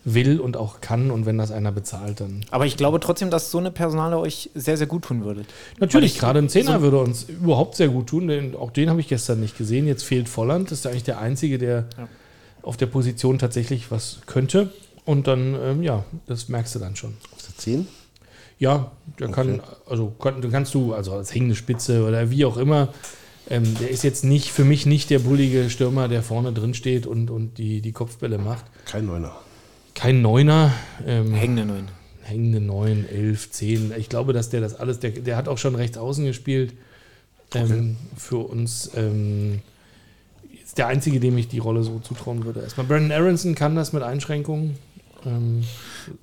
will 0.08 0.40
und 0.40 0.56
auch 0.56 0.82
kann 0.82 1.10
und 1.12 1.26
wenn 1.26 1.38
das 1.38 1.52
einer 1.52 1.72
bezahlt, 1.72 2.20
dann. 2.22 2.46
Aber 2.52 2.66
ich 2.68 2.78
glaube 2.78 3.00
trotzdem, 3.00 3.32
dass 3.32 3.50
so 3.52 3.58
eine 3.58 3.72
Personale 3.72 4.18
euch 4.20 4.52
sehr, 4.54 4.78
sehr 4.78 4.86
gut 4.88 5.04
tun 5.06 5.26
würde. 5.26 5.46
Natürlich, 5.80 6.14
ich- 6.14 6.20
gerade 6.20 6.40
ein 6.40 6.48
Zehner 6.50 6.74
so- 6.78 6.82
würde 6.82 7.00
uns 7.00 7.24
überhaupt 7.24 7.76
sehr 7.76 7.88
gut 7.90 8.08
tun, 8.08 8.28
denn 8.28 8.56
auch 8.56 8.70
den 8.72 8.90
habe 8.90 9.00
ich 9.02 9.08
gestern 9.08 9.40
nicht 9.40 9.58
gesehen. 9.58 9.88
Jetzt 9.88 10.04
fehlt 10.04 10.30
Volland, 10.30 10.70
das 10.72 10.80
ist 10.80 10.86
eigentlich 10.88 11.04
der 11.04 11.20
Einzige, 11.20 11.58
der 11.58 11.86
Ja. 11.98 12.08
auf 12.62 12.78
der 12.78 12.86
Position 12.86 13.40
tatsächlich 13.40 13.90
was 13.92 14.20
könnte. 14.28 14.72
Und 15.06 15.28
dann, 15.28 15.56
ähm, 15.62 15.84
ja, 15.84 16.04
das 16.28 16.50
merkst 16.50 16.76
du 16.76 16.80
dann 16.80 16.96
schon. 16.96 17.14
Auf 17.34 17.42
der 17.44 17.58
10? 17.58 17.88
Ja, 18.58 18.92
der 19.20 19.30
kann, 19.30 19.60
also 19.88 20.14
kann, 20.20 20.42
dann 20.42 20.52
kannst 20.52 20.74
du, 20.76 20.94
also 20.94 21.14
als 21.14 21.34
hängende 21.34 21.56
Spitze 21.56 22.06
oder 22.08 22.30
wie 22.32 22.46
auch 22.46 22.58
immer, 22.58 22.90
ähm, 23.50 23.76
der 23.80 23.90
ist 23.90 24.04
jetzt 24.04 24.24
nicht, 24.24 24.52
für 24.52 24.64
mich 24.64 24.86
nicht 24.86 25.10
der 25.10 25.20
bullige 25.20 25.70
Stürmer, 25.70 26.08
der 26.08 26.24
vorne 26.24 26.54
drin 26.54 26.74
steht 26.74 27.06
und, 27.06 27.30
und 27.30 27.58
die, 27.58 27.82
die 27.82 27.92
Kopfbälle 27.92 28.38
macht. 28.38 28.66
Kein 28.86 29.06
Neuner. 29.08 29.36
Kein 29.96 30.22
Neuner. 30.22 30.72
Ähm, 31.06 31.34
Hängende 31.34 31.66
Neun. 31.66 31.88
hängende 32.24 32.60
9, 32.62 33.06
11, 33.10 33.52
10. 33.52 33.94
Ich 33.98 34.10
glaube, 34.10 34.34
dass 34.34 34.50
der 34.50 34.62
das 34.62 34.76
alles, 34.76 35.00
der, 35.00 35.12
der 35.12 35.38
hat 35.38 35.48
auch 35.48 35.58
schon 35.58 35.76
rechts 35.76 35.98
außen 35.98 36.26
gespielt. 36.26 36.74
Ähm, 37.54 37.96
Für 38.18 38.38
uns 38.50 38.92
ähm, 38.96 39.62
ist 40.64 40.78
der 40.78 40.88
Einzige, 40.88 41.20
dem 41.20 41.38
ich 41.38 41.48
die 41.48 41.60
Rolle 41.60 41.84
so 41.84 42.00
zutrauen 42.00 42.44
würde. 42.46 42.62
Erstmal 42.62 42.86
Brandon 42.88 43.12
Aronson 43.12 43.56
kann 43.56 43.76
das 43.76 43.94
mit 43.94 44.04
Einschränkungen. 44.04 44.78
Ähm, 45.26 45.64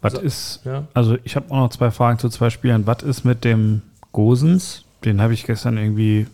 Was 0.01 0.15
so- 0.15 0.21
ist, 0.21 0.61
ja. 0.65 0.87
also 0.95 1.17
ich 1.25 1.35
habe 1.37 1.51
auch 1.51 1.57
noch 1.57 1.71
zwei 1.71 1.91
Fragen 1.91 2.19
zu 2.19 2.29
zwei 2.29 2.51
Spielern. 2.51 2.87
Was 2.87 3.03
ist 3.03 3.25
mit 3.25 3.45
dem 3.45 3.83
Gosens? 4.13 4.85
Den 5.05 5.21
habe 5.21 5.33
ich 5.35 5.45
gestern 5.45 5.79
irgendwie 5.79 6.27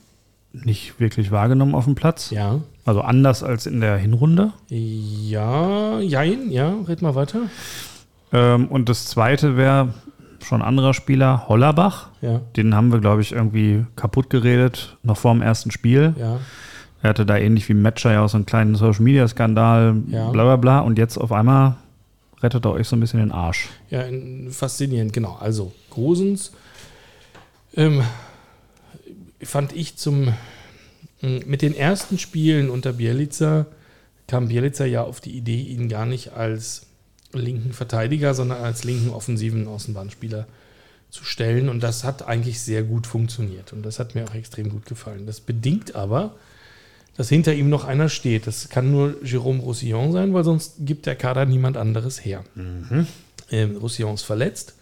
nicht 0.64 0.98
wirklich 1.00 1.30
wahrgenommen 1.30 1.74
auf 1.74 1.84
dem 1.84 1.94
Platz. 1.94 2.30
Ja. 2.30 2.60
Also 2.84 3.00
anders 3.02 3.42
als 3.42 3.66
in 3.66 3.80
der 3.80 3.96
Hinrunde. 3.98 4.52
Ja, 4.68 5.98
jein, 6.00 6.50
ja, 6.50 6.74
red 6.86 7.02
mal 7.02 7.14
weiter. 7.14 7.40
Ähm, 8.32 8.68
und 8.68 8.88
das 8.88 9.06
zweite 9.06 9.56
wäre 9.56 9.94
schon 10.42 10.62
ein 10.62 10.68
anderer 10.68 10.94
Spieler, 10.94 11.48
Hollerbach. 11.48 12.08
Ja, 12.20 12.40
Den 12.56 12.74
haben 12.74 12.92
wir, 12.92 13.00
glaube 13.00 13.20
ich, 13.22 13.32
irgendwie 13.32 13.84
kaputt 13.96 14.30
geredet, 14.30 14.96
noch 15.02 15.16
vor 15.16 15.32
dem 15.32 15.42
ersten 15.42 15.70
Spiel. 15.70 16.14
ja. 16.18 16.38
Er 17.00 17.10
hatte 17.10 17.24
da 17.24 17.36
ähnlich 17.36 17.68
wie 17.68 17.74
Matcher 17.74 18.10
ja 18.12 18.24
auch 18.24 18.28
so 18.28 18.36
einen 18.36 18.44
kleinen 18.46 18.74
Social 18.74 19.02
Media 19.02 19.28
Skandal, 19.28 19.94
Ja. 20.08 20.30
bla 20.30 20.42
bla 20.42 20.56
bla. 20.56 20.80
Und 20.80 20.98
jetzt 20.98 21.16
auf 21.16 21.30
einmal 21.30 21.76
rettet 22.42 22.64
er 22.64 22.72
euch 22.72 22.88
so 22.88 22.96
ein 22.96 23.00
bisschen 23.00 23.20
den 23.20 23.30
Arsch. 23.30 23.68
Ja, 23.88 24.02
in- 24.02 24.50
faszinierend, 24.50 25.12
genau. 25.12 25.36
Also, 25.40 25.70
Grosens 25.90 26.50
ähm, 27.76 28.02
fand 29.42 29.72
ich 29.72 29.96
zum 29.96 30.34
m, 31.22 31.42
mit 31.46 31.62
den 31.62 31.74
ersten 31.74 32.18
Spielen 32.18 32.70
unter 32.70 32.92
Bielica 32.92 33.66
kam 34.26 34.48
Bielica 34.48 34.84
ja 34.84 35.02
auf 35.02 35.20
die 35.20 35.36
Idee, 35.36 35.62
ihn 35.62 35.88
gar 35.88 36.06
nicht 36.06 36.34
als 36.34 36.86
linken 37.32 37.72
Verteidiger, 37.72 38.34
sondern 38.34 38.62
als 38.62 38.84
linken 38.84 39.10
offensiven 39.10 39.66
Außenbahnspieler 39.66 40.46
zu 41.10 41.24
stellen. 41.24 41.68
Und 41.68 41.82
das 41.82 42.04
hat 42.04 42.26
eigentlich 42.28 42.60
sehr 42.60 42.82
gut 42.82 43.06
funktioniert. 43.06 43.72
Und 43.72 43.84
das 43.84 43.98
hat 43.98 44.14
mir 44.14 44.24
auch 44.24 44.34
extrem 44.34 44.68
gut 44.68 44.86
gefallen. 44.86 45.26
Das 45.26 45.40
bedingt 45.40 45.94
aber, 45.94 46.36
dass 47.16 47.28
hinter 47.30 47.54
ihm 47.54 47.68
noch 47.70 47.84
einer 47.84 48.08
steht. 48.08 48.46
Das 48.46 48.68
kann 48.68 48.90
nur 48.90 49.16
Jérôme 49.24 49.60
Roussillon 49.60 50.12
sein, 50.12 50.34
weil 50.34 50.44
sonst 50.44 50.74
gibt 50.80 51.06
der 51.06 51.16
Kader 51.16 51.46
niemand 51.46 51.76
anderes 51.76 52.24
her. 52.24 52.44
Ähm, 53.50 53.76
Roussillon 53.76 54.14
ist 54.14 54.22
verletzt. 54.22 54.74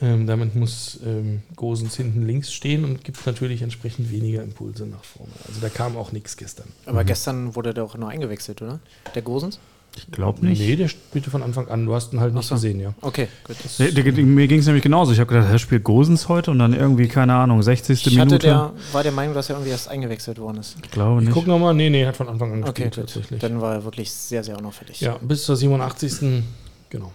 Ähm, 0.00 0.26
damit 0.26 0.56
muss 0.56 0.98
ähm, 1.06 1.42
Gosens 1.54 1.94
hinten 1.96 2.26
links 2.26 2.52
stehen 2.52 2.84
und 2.84 3.04
gibt 3.04 3.24
natürlich 3.26 3.62
entsprechend 3.62 4.10
weniger 4.10 4.42
Impulse 4.42 4.86
nach 4.86 5.04
vorne. 5.04 5.32
Also 5.46 5.60
da 5.60 5.68
kam 5.68 5.96
auch 5.96 6.10
nichts 6.10 6.36
gestern. 6.36 6.66
Aber 6.84 7.04
gestern 7.04 7.54
wurde 7.54 7.72
der 7.74 7.84
auch 7.84 7.96
nur 7.96 8.08
eingewechselt, 8.08 8.60
oder? 8.60 8.80
Der 9.14 9.22
Gosens? 9.22 9.60
Ich 9.96 10.10
glaube 10.10 10.44
nicht. 10.44 10.58
Nee, 10.60 10.74
der 10.74 10.88
spielte 10.88 11.30
von 11.30 11.44
Anfang 11.44 11.68
an. 11.68 11.86
Du 11.86 11.94
hast 11.94 12.12
ihn 12.12 12.18
halt 12.18 12.34
nicht 12.34 12.48
so. 12.48 12.56
gesehen, 12.56 12.80
ja. 12.80 12.92
Okay, 13.00 13.28
gut. 13.44 13.54
Der, 13.78 13.92
der, 13.92 14.12
mir 14.24 14.48
ging 14.48 14.58
es 14.58 14.66
nämlich 14.66 14.82
genauso. 14.82 15.12
Ich 15.12 15.20
habe 15.20 15.32
gedacht, 15.32 15.48
er 15.52 15.58
spielt 15.60 15.84
Gosens 15.84 16.28
heute 16.28 16.50
und 16.50 16.58
dann 16.58 16.74
irgendwie, 16.74 17.06
keine 17.06 17.34
Ahnung, 17.34 17.62
60. 17.62 18.04
Ich 18.04 18.18
hatte 18.18 18.26
Minute. 18.26 18.38
der, 18.48 18.72
war 18.90 19.04
der 19.04 19.12
Meinung, 19.12 19.36
dass 19.36 19.50
er 19.50 19.54
irgendwie 19.54 19.70
erst 19.70 19.86
eingewechselt 19.86 20.40
worden 20.40 20.56
ist. 20.58 20.74
ich 20.84 20.90
glaube 20.90 21.20
Ich 21.20 21.26
nicht. 21.28 21.34
guck 21.34 21.46
nochmal. 21.46 21.74
Nee, 21.74 21.90
nee, 21.90 22.04
hat 22.04 22.16
von 22.16 22.28
Anfang 22.28 22.52
an 22.52 22.64
Okay, 22.64 22.86
gespielt 22.86 22.94
gut. 22.96 23.04
tatsächlich. 23.14 23.40
Dann 23.40 23.60
war 23.60 23.74
er 23.74 23.84
wirklich 23.84 24.10
sehr, 24.10 24.42
sehr 24.42 24.58
unauffällig. 24.58 25.00
Ja, 25.00 25.16
bis 25.22 25.44
zur 25.44 25.54
87. 25.54 26.42
Genau. 26.90 27.12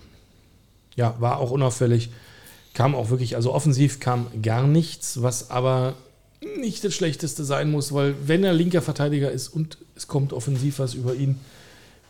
Ja, 0.96 1.16
war 1.20 1.40
auch 1.40 1.52
unauffällig. 1.52 2.10
Kam 2.74 2.96
auch 2.96 3.10
wirklich, 3.10 3.36
also 3.36 3.54
offensiv 3.54 4.00
kam 4.00 4.28
gar 4.42 4.68
nichts, 4.68 5.22
was 5.22 5.50
aber 5.50 5.96
nicht 6.58 6.84
das 6.84 6.94
Schlechteste 6.94 7.44
sein 7.44 7.70
muss, 7.70 7.94
weil 7.94 8.16
wenn 8.26 8.44
er 8.44 8.54
linker 8.54 8.82
Verteidiger 8.82 9.32
ist 9.32 9.50
und 9.50 9.78
es 9.96 10.08
kommt 10.08 10.32
offensiv 10.32 10.80
was 10.80 10.94
über 10.94 11.16
ihn, 11.16 11.40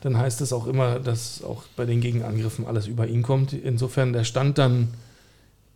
dann 0.02 0.18
heißt 0.18 0.40
das 0.40 0.54
auch 0.54 0.68
immer, 0.68 1.00
dass 1.00 1.44
auch 1.44 1.64
bei 1.76 1.86
den 1.86 2.00
Gegenangriffen 2.02 2.66
alles 2.66 2.88
über 2.88 3.08
ihn 3.08 3.22
kommt. 3.22 3.54
Insofern 3.54 4.14
der 4.14 4.24
Stand 4.24 4.58
dann 4.58 4.90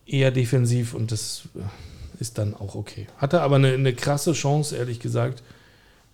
eher 0.06 0.30
defensiv 0.30 0.94
und 0.94 1.12
das 1.12 1.42
äh, 1.56 2.20
ist 2.20 2.38
dann 2.38 2.54
auch 2.54 2.74
okay. 2.74 3.06
Hatte 3.18 3.42
aber 3.42 3.56
eine, 3.56 3.72
eine 3.72 3.92
krasse 3.92 4.32
Chance, 4.32 4.76
ehrlich 4.76 5.00
gesagt, 5.00 5.42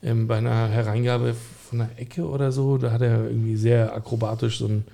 ähm, 0.02 0.26
bei 0.26 0.38
einer 0.38 0.68
Hereingabe 0.68 1.34
von 1.68 1.78
der 1.78 1.90
Ecke 1.96 2.26
oder 2.26 2.52
so. 2.52 2.78
Da 2.78 2.90
hat 2.90 3.02
er 3.02 3.24
irgendwie 3.24 3.56
sehr 3.56 3.94
akrobatisch 3.94 4.58
so 4.58 4.66
einen 4.66 4.84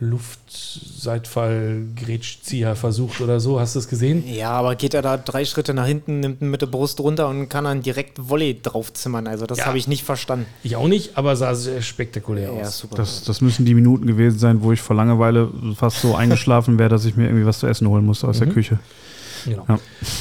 Luftseitfall-Grätschzieher 0.00 2.76
versucht 2.76 3.20
oder 3.20 3.40
so. 3.40 3.60
Hast 3.60 3.74
du 3.74 3.78
das 3.80 3.88
gesehen? 3.88 4.22
Ja, 4.26 4.50
aber 4.52 4.74
geht 4.76 4.94
er 4.94 5.02
da 5.02 5.16
drei 5.16 5.44
Schritte 5.44 5.74
nach 5.74 5.86
hinten, 5.86 6.20
nimmt 6.20 6.40
ihn 6.42 6.50
mit 6.50 6.62
der 6.62 6.66
Brust 6.66 7.00
runter 7.00 7.28
und 7.28 7.48
kann 7.48 7.64
dann 7.64 7.82
direkt 7.82 8.28
Volley 8.28 8.58
draufzimmern. 8.62 9.26
Also 9.26 9.46
das 9.46 9.58
Ja. 9.58 9.66
habe 9.66 9.78
ich 9.78 9.88
nicht 9.88 10.04
verstanden. 10.04 10.46
Ich 10.62 10.76
auch 10.76 10.88
nicht, 10.88 11.16
aber 11.18 11.36
sah 11.36 11.54
sehr 11.54 11.82
spektakulär 11.82 12.52
Ja, 12.52 12.62
aus. 12.62 12.78
super. 12.78 12.96
Das, 12.96 13.24
das 13.24 13.40
müssen 13.40 13.64
die 13.64 13.74
Minuten 13.74 14.06
gewesen 14.06 14.38
sein, 14.38 14.62
wo 14.62 14.72
ich 14.72 14.80
vor 14.80 14.96
Langeweile 14.96 15.50
fast 15.76 16.00
so 16.00 16.14
eingeschlafen 16.14 16.78
wäre, 16.78 16.88
dass 16.88 17.04
ich 17.04 17.16
mir 17.16 17.24
irgendwie 17.26 17.46
was 17.46 17.58
zu 17.60 17.66
essen 17.66 17.88
holen 17.88 18.04
musste 18.04 18.28
aus 18.28 18.38
der 18.38 18.48
Mhm. 18.48 18.52
Küche. 18.52 18.78
Genau. 19.44 19.64
Ja. 19.68 19.78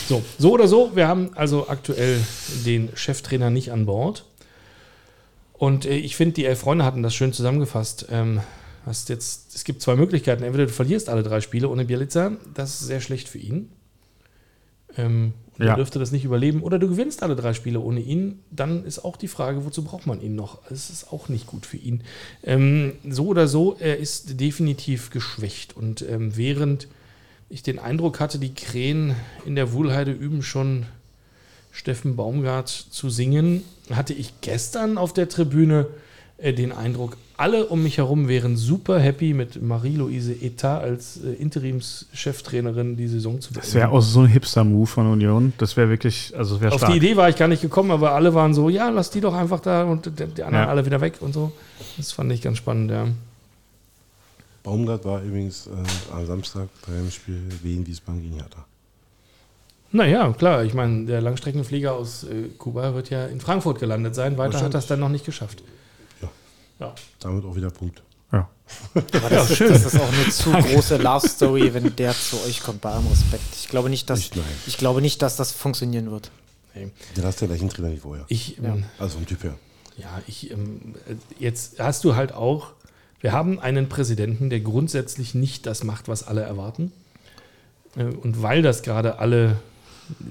So, 0.08 0.22
so 0.38 0.52
oder 0.54 0.68
so, 0.68 0.92
wir 0.96 1.08
haben 1.08 1.32
also 1.36 1.68
aktuell 1.70 2.20
den 2.66 2.90
Cheftrainer 2.96 3.50
nicht 3.50 3.72
an 3.72 3.86
Bord. 3.86 4.26
Und 5.54 5.86
äh, 5.86 5.96
ich 5.96 6.16
finde, 6.16 6.34
die 6.36 6.46
elf 6.46 6.60
Freunde 6.60 6.86
hatten 6.86 7.02
das 7.02 7.16
schön 7.16 7.34
zusammengefasst. 7.34 8.08
Ähm, 8.12 8.42
hast 8.88 9.10
jetzt, 9.10 9.54
es 9.54 9.64
gibt 9.64 9.82
zwei 9.82 9.96
Möglichkeiten. 9.96 10.44
Entweder 10.44 10.66
du 10.66 10.72
verlierst 10.72 11.10
alle 11.10 11.24
drei 11.24 11.42
Spiele 11.42 11.70
ohne 11.70 11.86
Bielica, 11.86 12.32
das 12.54 12.82
ist 12.82 12.88
sehr 12.88 13.02
schlecht 13.02 13.28
für 13.30 13.38
ihn. 13.38 13.70
Ähm, 14.98 15.34
und 15.58 15.66
Ja. 15.66 15.72
Er 15.72 15.76
dürfte 15.76 16.00
das 16.00 16.12
nicht 16.12 16.24
überleben. 16.24 16.62
Oder 16.62 16.80
du 16.80 16.88
gewinnst 16.88 17.24
alle 17.24 17.36
drei 17.36 17.54
Spiele 17.54 17.80
ohne 17.80 18.00
ihn. 18.00 18.40
Dann 18.52 18.86
ist 18.86 19.04
auch 19.04 19.18
die 19.18 19.28
Frage, 19.28 19.66
wozu 19.66 19.84
braucht 19.84 20.06
man 20.06 20.22
ihn 20.22 20.36
noch? 20.36 20.60
Es 20.70 20.90
ist 20.90 21.12
auch 21.12 21.30
nicht 21.30 21.48
gut 21.48 21.66
für 21.66 21.78
ihn. 21.78 22.04
Ähm, 22.44 22.94
so 23.08 23.28
oder 23.28 23.48
so, 23.48 23.76
er 23.80 23.98
ist 23.98 24.40
definitiv 24.40 25.10
geschwächt. 25.10 25.76
Und 25.76 26.04
ähm, 26.04 26.36
während 26.36 26.88
ich 27.50 27.64
den 27.64 27.80
Eindruck 27.80 28.20
hatte, 28.20 28.40
die 28.40 28.54
Krähen 28.54 29.16
in 29.46 29.56
der 29.56 29.72
Wuhlheide 29.74 30.12
üben 30.12 30.44
schon 30.44 30.86
Steffen 31.72 32.16
Baumgart 32.16 32.70
zu 32.70 33.10
singen, 33.10 33.64
hatte 33.92 34.14
ich 34.14 34.42
gestern 34.42 34.98
auf 34.98 35.14
der 35.14 35.30
Tribüne 35.30 35.88
den 36.40 36.72
Eindruck, 36.72 37.18
alle 37.36 37.66
um 37.66 37.82
mich 37.84 37.98
herum 37.98 38.28
wären 38.28 38.58
super 38.58 39.00
happy 39.00 39.34
mit 39.34 39.62
Marie-Louise 39.62 40.34
Etat 40.34 40.82
als 40.82 41.18
äh, 41.24 41.34
Interimscheftrainerin 41.34 42.96
die 42.96 43.08
Saison 43.08 43.42
zu 43.42 43.54
Das 43.54 43.74
wäre 43.74 43.90
auch 43.90 44.02
so 44.02 44.22
ein 44.22 44.28
Hipster-Move 44.28 44.88
von 44.88 45.08
Union. 45.12 45.54
Das 45.58 45.78
wäre 45.78 45.90
wirklich, 45.90 46.34
also 46.38 46.62
wäre 46.62 46.74
Auf 46.74 46.80
stark. 46.80 46.92
die 46.94 46.98
Idee 46.98 47.16
war 47.16 47.30
ich 47.30 47.36
gar 47.36 47.48
nicht 47.48 47.62
gekommen, 47.62 47.92
aber 47.92 48.12
alle 48.12 48.34
waren 48.34 48.54
so, 48.54 48.70
ja, 48.70 48.90
lass 48.90 49.10
die 49.10 49.22
doch 49.22 49.34
einfach 49.34 49.60
da 49.60 49.84
und 49.84 50.06
die, 50.06 50.12
die 50.12 50.44
anderen 50.44 50.66
Ja. 50.66 50.70
alle 50.70 50.86
wieder 50.86 51.02
weg 51.02 51.16
und 51.22 51.34
so. 51.34 51.52
Das 51.98 52.12
fand 52.12 52.32
ich 52.32 52.42
ganz 52.42 52.58
spannend, 52.58 52.92
ja. 52.92 53.08
Baumgart 54.64 55.06
war 55.06 55.22
übrigens 55.22 55.68
äh, 55.68 56.14
am 56.14 56.26
Samstag 56.26 56.68
beim 56.86 57.10
Spiel 57.10 57.42
Wien 57.64 57.86
Wiesbaden 57.88 58.22
gegen 58.22 58.36
Hertha. 58.36 58.66
Naja, 59.92 60.34
klar, 60.34 60.66
ich 60.66 60.74
meine, 60.74 61.06
der 61.06 61.22
Langstreckenflieger 61.22 61.94
aus 61.94 62.26
äh, 62.26 62.50
Kuba 62.58 62.94
wird 62.94 63.10
ja 63.10 63.26
in 63.28 63.40
Frankfurt 63.40 63.80
gelandet 63.80 64.16
sein. 64.16 64.38
Weiter 64.38 64.62
hat 64.62 64.74
das 64.74 64.86
dann 64.88 65.00
noch 65.00 65.10
nicht 65.10 65.26
geschafft. 65.26 65.64
Ja. 66.80 66.88
Ja. 66.88 66.96
Damit 67.20 67.46
auch 67.46 67.56
wieder 67.56 67.70
Punkt. 67.72 68.02
Ja. 68.32 68.50
Aber 68.94 69.30
das, 69.30 69.56
schön. 69.56 69.70
das 69.72 69.86
ist 69.86 70.00
auch 70.00 70.12
eine 70.12 70.30
zu 70.30 70.52
große 70.52 70.98
Love-Story, 70.98 71.74
wenn 71.74 71.96
der 71.96 72.14
zu 72.14 72.38
euch 72.46 72.62
kommt, 72.62 72.82
bei 72.82 72.92
allem 72.92 73.08
Respekt. 73.08 73.44
Ich 73.58 73.70
glaube 73.70 73.90
nicht, 73.90 74.10
dass, 74.10 74.20
Nicht 74.20 74.34
ich 74.68 74.78
glaube 74.78 75.02
nicht, 75.02 75.22
dass 75.22 75.36
das 75.38 75.52
funktionieren 75.54 76.12
wird. 76.12 76.30
Der 77.16 77.24
hast 77.24 77.42
der 77.42 77.48
gleichen 77.48 77.70
Trainer 77.70 77.92
wie 77.92 77.98
vorher. 77.98 78.26
Ich, 78.28 78.58
Ja. 78.58 78.76
ähm, 78.76 78.84
Also 79.00 79.16
vom 79.18 79.26
Typ 79.26 79.44
her. 79.44 79.56
Ja, 79.98 80.22
ich, 80.28 80.52
ähm, 80.52 80.94
äh, 81.10 81.16
jetzt 81.44 81.80
hast 81.80 82.04
du 82.04 82.16
halt 82.16 82.32
auch, 82.34 82.68
wir 83.22 83.32
haben 83.32 83.60
einen 83.60 83.90
Präsidenten, 83.90 84.50
der 84.52 84.60
grundsätzlich 84.60 85.34
nicht 85.34 85.66
das 85.66 85.84
macht, 85.84 86.08
was 86.08 86.28
alle 86.28 86.42
erwarten. 86.42 86.92
Äh, 87.96 88.04
Und 88.04 88.44
weil 88.44 88.62
das 88.62 88.84
gerade 88.84 89.18
alle, 89.18 89.58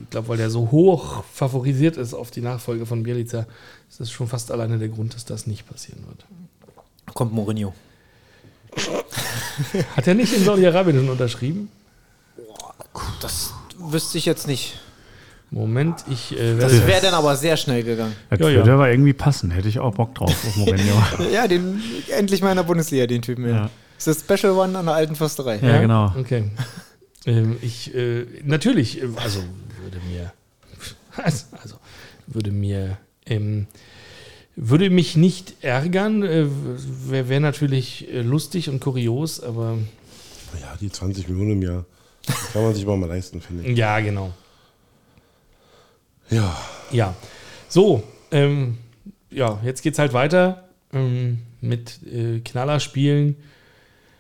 ich 0.03 0.11
glaube, 0.11 0.29
weil 0.29 0.37
der 0.37 0.51
so 0.51 0.71
hoch 0.71 1.25
favorisiert 1.33 1.97
ist 1.97 2.15
auf 2.15 2.31
die 2.31 2.41
Nachfolge 2.41 2.87
von 2.87 3.03
Bielica, 3.03 3.47
ist 3.89 4.01
das 4.01 4.11
schon 4.11 4.29
fast 4.29 4.51
alleine 4.51 4.79
der 4.79 4.89
Grund, 4.89 5.15
dass 5.15 5.25
das 5.25 5.47
nicht 5.47 5.69
passieren 5.69 6.05
wird. 6.07 6.25
Kommt 7.15 7.33
Mourinho. 7.33 7.75
Hat 9.97 10.07
er 10.07 10.15
nicht 10.15 10.33
in 10.35 10.45
Saudi-Arabien 10.45 10.97
schon 10.99 11.09
unterschrieben? 11.09 11.69
Das 13.21 13.55
wüsste 13.79 14.19
ich 14.19 14.27
jetzt 14.27 14.47
nicht. 14.47 14.81
Moment, 15.51 16.05
ich 16.11 16.37
äh, 16.39 16.57
Das 16.59 16.87
wäre 16.87 17.01
dann 17.01 17.15
aber 17.15 17.37
sehr 17.37 17.57
schnell 17.57 17.83
gegangen. 17.85 18.15
Das 18.31 18.41
Ja, 18.41 18.49
ja. 18.49 18.57
würde 18.57 18.73
aber 18.73 18.91
irgendwie 18.91 19.13
passen. 19.13 19.51
Hätte 19.53 19.69
ich 19.69 19.79
auch 19.79 19.95
Bock 19.95 20.15
drauf 20.15 20.31
auf 20.31 20.57
Mourinho. 20.57 21.03
Ja, 21.33 21.47
den 21.47 21.81
endlich 22.11 22.43
mal 22.43 22.51
in 22.51 22.57
der 22.57 22.65
Bundesliga, 22.65 23.07
den 23.07 23.23
Typen. 23.23 23.49
Ja. 23.49 23.71
Das 23.97 24.07
ist 24.09 24.29
das 24.29 24.39
Special 24.41 24.55
One 24.55 24.77
an 24.77 24.87
der 24.87 24.95
alten 24.95 25.15
Försterei. 25.15 25.59
Ja, 25.63 25.81
genau. 25.81 26.13
Okay. 26.19 26.51
Ähm, 27.27 27.57
ich, 27.63 27.95
äh, 27.95 28.27
natürlich, 28.45 29.01
äh, 29.03 29.09
also 29.23 29.41
würde 29.87 30.01
mir, 30.07 30.33
also 31.23 31.77
würde 32.27 32.51
mir, 32.51 32.99
ähm, 33.25 33.67
würde 34.57 34.91
mich 34.91 35.17
nicht 35.17 35.63
ärgern, 35.63 36.23
äh, 36.23 36.47
wäre 37.09 37.29
wär 37.29 37.41
natürlich 37.41 38.09
lustig 38.11 38.69
und 38.69 38.81
kurios, 38.81 39.41
aber 39.41 39.79
Ja, 40.61 40.77
die 40.81 40.91
20 40.91 41.29
Millionen 41.29 41.53
im 41.53 41.63
Jahr 41.63 41.85
kann 42.53 42.63
man 42.63 42.75
sich 42.75 42.85
mal, 42.85 42.97
mal 42.97 43.07
leisten, 43.09 43.41
finde 43.41 43.69
ich. 43.71 43.79
ja, 43.79 44.01
genau. 44.01 44.33
Ja, 46.31 46.57
Ja. 46.91 47.15
So, 47.69 48.03
ähm, 48.31 48.79
ja, 49.31 49.61
jetzt 49.65 49.83
geht's 49.83 49.99
halt 49.99 50.13
weiter 50.13 50.69
ähm, 50.93 51.39
mit 51.61 52.01
äh, 52.05 52.41
Knallerspielen 52.41 53.37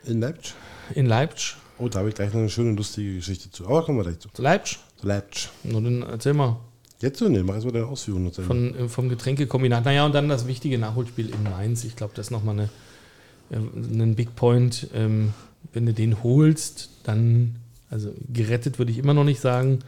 in 0.04 0.20
Leipzig. 0.20 0.54
in 0.94 1.06
Leipzig. 1.06 1.56
Oh, 1.78 1.88
da 1.88 1.98
habe 2.00 2.08
ich 2.08 2.14
gleich 2.14 2.32
noch 2.32 2.40
eine 2.40 2.48
schöne, 2.48 2.72
lustige 2.72 3.16
Geschichte 3.16 3.50
zu. 3.50 3.66
Aber 3.66 3.84
kommen 3.84 3.98
wir 3.98 4.04
gleich 4.04 4.18
zu. 4.18 4.28
Leipzig? 4.38 4.78
Leipzig. 5.02 5.50
Nur 5.62 5.82
dann 5.82 6.02
erzähl 6.02 6.32
mal. 6.32 6.56
Jetzt 7.00 7.18
so, 7.18 7.28
ne, 7.28 7.42
mach 7.42 7.54
erstmal 7.54 7.74
deine 7.74 7.86
Ausführungen. 7.86 8.32
Von, 8.32 8.74
äh, 8.74 8.88
vom 8.88 9.08
Getränkekombinat. 9.08 9.84
Naja, 9.84 10.06
und 10.06 10.14
dann 10.14 10.28
das 10.28 10.46
wichtige 10.46 10.78
Nachholspiel 10.78 11.28
in 11.28 11.42
Mainz. 11.42 11.84
Ich 11.84 11.94
glaube, 11.96 12.14
das 12.16 12.26
ist 12.26 12.30
nochmal 12.30 12.54
eine, 12.54 12.68
äh, 13.50 13.56
ein 14.02 14.14
Big 14.14 14.34
Point. 14.34 14.88
Ähm, 14.94 15.34
wenn 15.72 15.84
du 15.84 15.92
den 15.92 16.22
holst, 16.22 16.88
dann, 17.04 17.56
also 17.90 18.14
gerettet 18.32 18.78
würde 18.78 18.92
ich 18.92 18.98
immer 18.98 19.14
noch 19.14 19.24
nicht 19.24 19.40
sagen, 19.40 19.80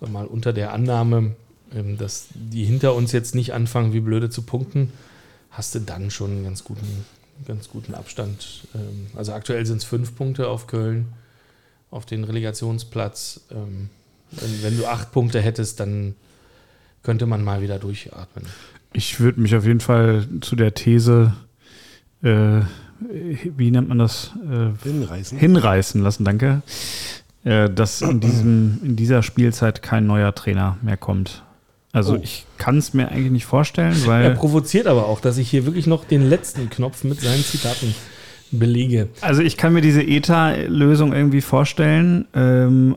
mal 0.00 0.26
unter 0.26 0.52
der 0.52 0.72
Annahme, 0.72 1.34
ähm, 1.74 1.98
dass 1.98 2.26
die 2.34 2.64
hinter 2.64 2.94
uns 2.94 3.12
jetzt 3.12 3.34
nicht 3.34 3.52
anfangen, 3.52 3.92
wie 3.92 4.00
blöde 4.00 4.30
zu 4.30 4.42
punkten, 4.42 4.92
hast 5.50 5.74
du 5.74 5.80
dann 5.80 6.10
schon 6.10 6.30
einen 6.30 6.44
ganz 6.44 6.64
guten, 6.64 7.04
ganz 7.46 7.68
guten 7.68 7.94
Abstand. 7.94 8.66
Ähm, 8.74 9.06
also 9.14 9.32
aktuell 9.32 9.66
sind 9.66 9.78
es 9.78 9.84
fünf 9.84 10.14
Punkte 10.14 10.48
auf 10.48 10.66
Köln, 10.66 11.06
auf 11.94 12.06
den 12.06 12.24
Relegationsplatz. 12.24 13.40
Ähm, 13.50 13.88
wenn, 14.32 14.62
wenn 14.62 14.76
du 14.78 14.86
acht 14.86 15.12
Punkte 15.12 15.40
hättest, 15.40 15.78
dann 15.80 16.14
könnte 17.02 17.26
man 17.26 17.44
mal 17.44 17.62
wieder 17.62 17.78
durchatmen. 17.78 18.46
Ich 18.92 19.20
würde 19.20 19.40
mich 19.40 19.54
auf 19.54 19.64
jeden 19.64 19.80
Fall 19.80 20.26
zu 20.40 20.56
der 20.56 20.74
These, 20.74 21.32
äh, 22.22 22.60
wie 23.56 23.70
nennt 23.70 23.88
man 23.88 23.98
das? 23.98 24.30
Äh, 24.44 24.70
Hinreißen. 24.82 25.38
hinreißen 25.38 26.02
lassen, 26.02 26.24
danke. 26.24 26.62
Äh, 27.44 27.68
dass 27.70 28.00
in, 28.02 28.20
diesem, 28.20 28.80
in 28.82 28.96
dieser 28.96 29.22
Spielzeit 29.22 29.82
kein 29.82 30.06
neuer 30.06 30.34
Trainer 30.34 30.78
mehr 30.82 30.96
kommt. 30.96 31.42
Also 31.92 32.14
Oh. 32.14 32.20
ich 32.22 32.46
kann 32.58 32.78
es 32.78 32.92
mir 32.94 33.08
eigentlich 33.10 33.30
nicht 33.30 33.44
vorstellen, 33.46 33.94
Er 34.02 34.06
weil. 34.06 34.34
provoziert 34.34 34.86
aber 34.88 35.06
auch, 35.06 35.20
dass 35.20 35.36
ich 35.38 35.48
hier 35.50 35.64
wirklich 35.66 35.86
noch 35.86 36.04
den 36.04 36.28
letzten 36.28 36.70
Knopf 36.70 37.04
mit 37.04 37.20
seinen 37.20 37.44
Zitaten 37.44 37.94
belege. 38.54 39.08
Also 39.20 39.42
ich 39.42 39.56
kann 39.56 39.72
mir 39.72 39.80
diese 39.80 40.02
ETA-Lösung 40.02 41.12
irgendwie 41.12 41.40
vorstellen. 41.40 42.26
Ähm, 42.34 42.96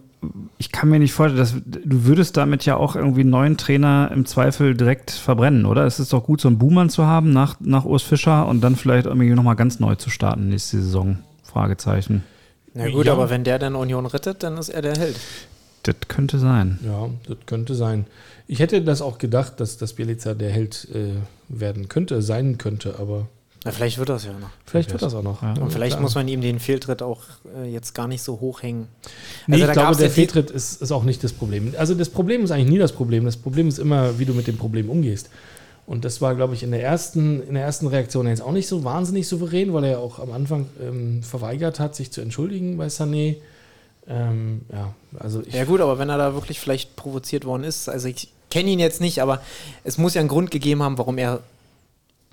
ich 0.58 0.72
kann 0.72 0.90
mir 0.90 1.00
nicht 1.00 1.14
vorstellen, 1.14 1.38
dass 1.40 1.54
du 1.54 2.06
würdest 2.06 2.38
damit 2.38 2.66
ja 2.66 2.76
auch 2.76 2.96
irgendwie 2.96 3.22
einen 3.22 3.30
neuen 3.30 3.58
Trainer 3.58 4.10
im 4.14 4.26
Zweifel 4.26 4.76
direkt 4.76 5.12
verbrennen, 5.12 5.66
oder? 5.66 5.86
Es 5.86 6.00
ist 6.00 6.12
doch 6.14 6.24
gut, 6.24 6.42
so 6.42 6.48
einen 6.48 6.58
Buhmann 6.58 6.90
zu 6.90 7.06
haben 7.06 7.32
nach, 7.32 7.58
nach 7.60 7.86
Urs 7.86 8.02
Fischer 8.04 8.48
und 8.48 8.62
dann 8.62 8.76
vielleicht 8.76 9.06
irgendwie 9.06 9.30
nochmal 9.30 9.56
ganz 9.56 9.80
neu 9.80 9.96
zu 9.96 10.10
starten 10.10 10.50
nächste 10.50 10.78
Saison. 10.82 11.20
Fragezeichen. 11.44 12.24
Na 12.74 12.90
gut, 12.90 13.06
Ja. 13.06 13.14
aber 13.14 13.30
wenn 13.30 13.44
der 13.44 13.60
dann 13.60 13.76
Union 13.76 14.06
rettet, 14.06 14.44
dann 14.44 14.58
ist 14.58 14.70
er 14.70 14.82
der 14.82 14.96
Held. 14.98 15.16
Das 15.84 15.96
könnte 16.08 16.38
sein. 16.40 16.80
Ja, 16.84 17.10
das 17.28 17.38
könnte 17.46 17.74
sein. 17.76 18.06
Ich 18.48 18.60
hätte 18.60 18.82
das 18.82 19.02
auch 19.02 19.18
gedacht, 19.20 19.60
dass 19.60 19.78
das 19.78 19.94
Bielica 19.94 20.34
der 20.34 20.50
Held 20.50 20.88
äh, 20.94 21.14
werden 21.48 21.88
könnte, 21.90 22.22
sein 22.22 22.58
könnte, 22.58 22.96
aber 23.00 23.28
Na, 23.66 23.72
vielleicht 23.72 23.98
wird 23.98 24.10
das 24.10 24.26
ja 24.26 24.34
noch. 24.34 24.50
Vielleicht 24.66 24.92
wird 24.92 25.02
das 25.02 25.14
auch 25.14 25.24
noch. 25.24 25.42
Ja. 25.42 25.54
Und 25.60 25.72
vielleicht 25.72 25.94
klar. 25.94 26.02
muss 26.02 26.16
man 26.16 26.28
ihm 26.28 26.42
den 26.42 26.60
Fehltritt 26.60 27.02
auch 27.02 27.22
äh, 27.56 27.70
jetzt 27.70 27.94
gar 27.94 28.08
nicht 28.08 28.22
so 28.22 28.40
hoch 28.40 28.62
hängen. 28.62 28.88
Nee, 29.48 29.56
Also 29.56 29.66
ich 29.66 29.72
glaube, 29.74 29.96
der 29.98 30.10
Fehltritt 30.10 30.52
ist, 30.52 30.82
ist 30.82 30.92
auch 30.92 31.04
nicht 31.04 31.24
das 31.24 31.34
Problem. 31.34 31.74
Also 31.78 31.96
das 31.96 32.10
Problem 32.10 32.44
ist 32.44 32.52
eigentlich 32.52 32.70
nie 32.70 32.78
das 32.78 32.92
Problem. 32.92 33.26
Das 33.26 33.38
Problem 33.38 33.68
ist 33.68 33.80
immer, 33.80 34.20
wie 34.20 34.26
du 34.26 34.34
mit 34.34 34.48
dem 34.48 34.58
Problem 34.58 34.90
umgehst. 34.90 35.30
Und 35.88 36.04
das 36.04 36.22
war, 36.22 36.36
glaube 36.36 36.54
ich, 36.54 36.64
in 36.64 36.72
der 36.72 36.84
ersten, 36.84 37.42
in 37.48 37.54
der 37.54 37.64
ersten 37.64 37.88
Reaktion 37.88 38.28
jetzt 38.28 38.42
auch 38.42 38.52
nicht 38.52 38.68
so 38.68 38.84
wahnsinnig 38.84 39.28
souverän, 39.28 39.74
weil 39.74 39.86
er 39.86 39.92
ja 39.92 39.98
auch 40.00 40.20
am 40.20 40.34
Anfang 40.34 40.68
ähm, 40.82 41.24
verweigert 41.24 41.80
hat, 41.80 41.96
sich 41.96 42.12
zu 42.12 42.22
entschuldigen 42.22 42.78
bei 42.78 42.88
Sané. 42.88 43.38
Ähm, 44.10 44.62
ja, 44.72 44.94
also 45.18 45.42
ich, 45.46 45.54
Ja 45.54 45.64
gut, 45.64 45.80
aber 45.80 45.98
wenn 45.98 46.10
er 46.10 46.18
da 46.18 46.34
wirklich 46.34 46.60
vielleicht 46.60 46.96
provoziert 46.98 47.46
worden 47.46 47.64
ist, 47.64 47.88
also 47.88 48.10
ich 48.10 48.30
kenne 48.50 48.70
ihn 48.70 48.80
jetzt 48.80 49.02
nicht, 49.02 49.22
aber 49.22 49.42
es 49.84 49.98
muss 49.98 50.14
ja 50.14 50.20
einen 50.20 50.30
Grund 50.30 50.52
gegeben 50.52 50.84
haben, 50.84 50.98
warum 50.98 51.18
er 51.18 51.40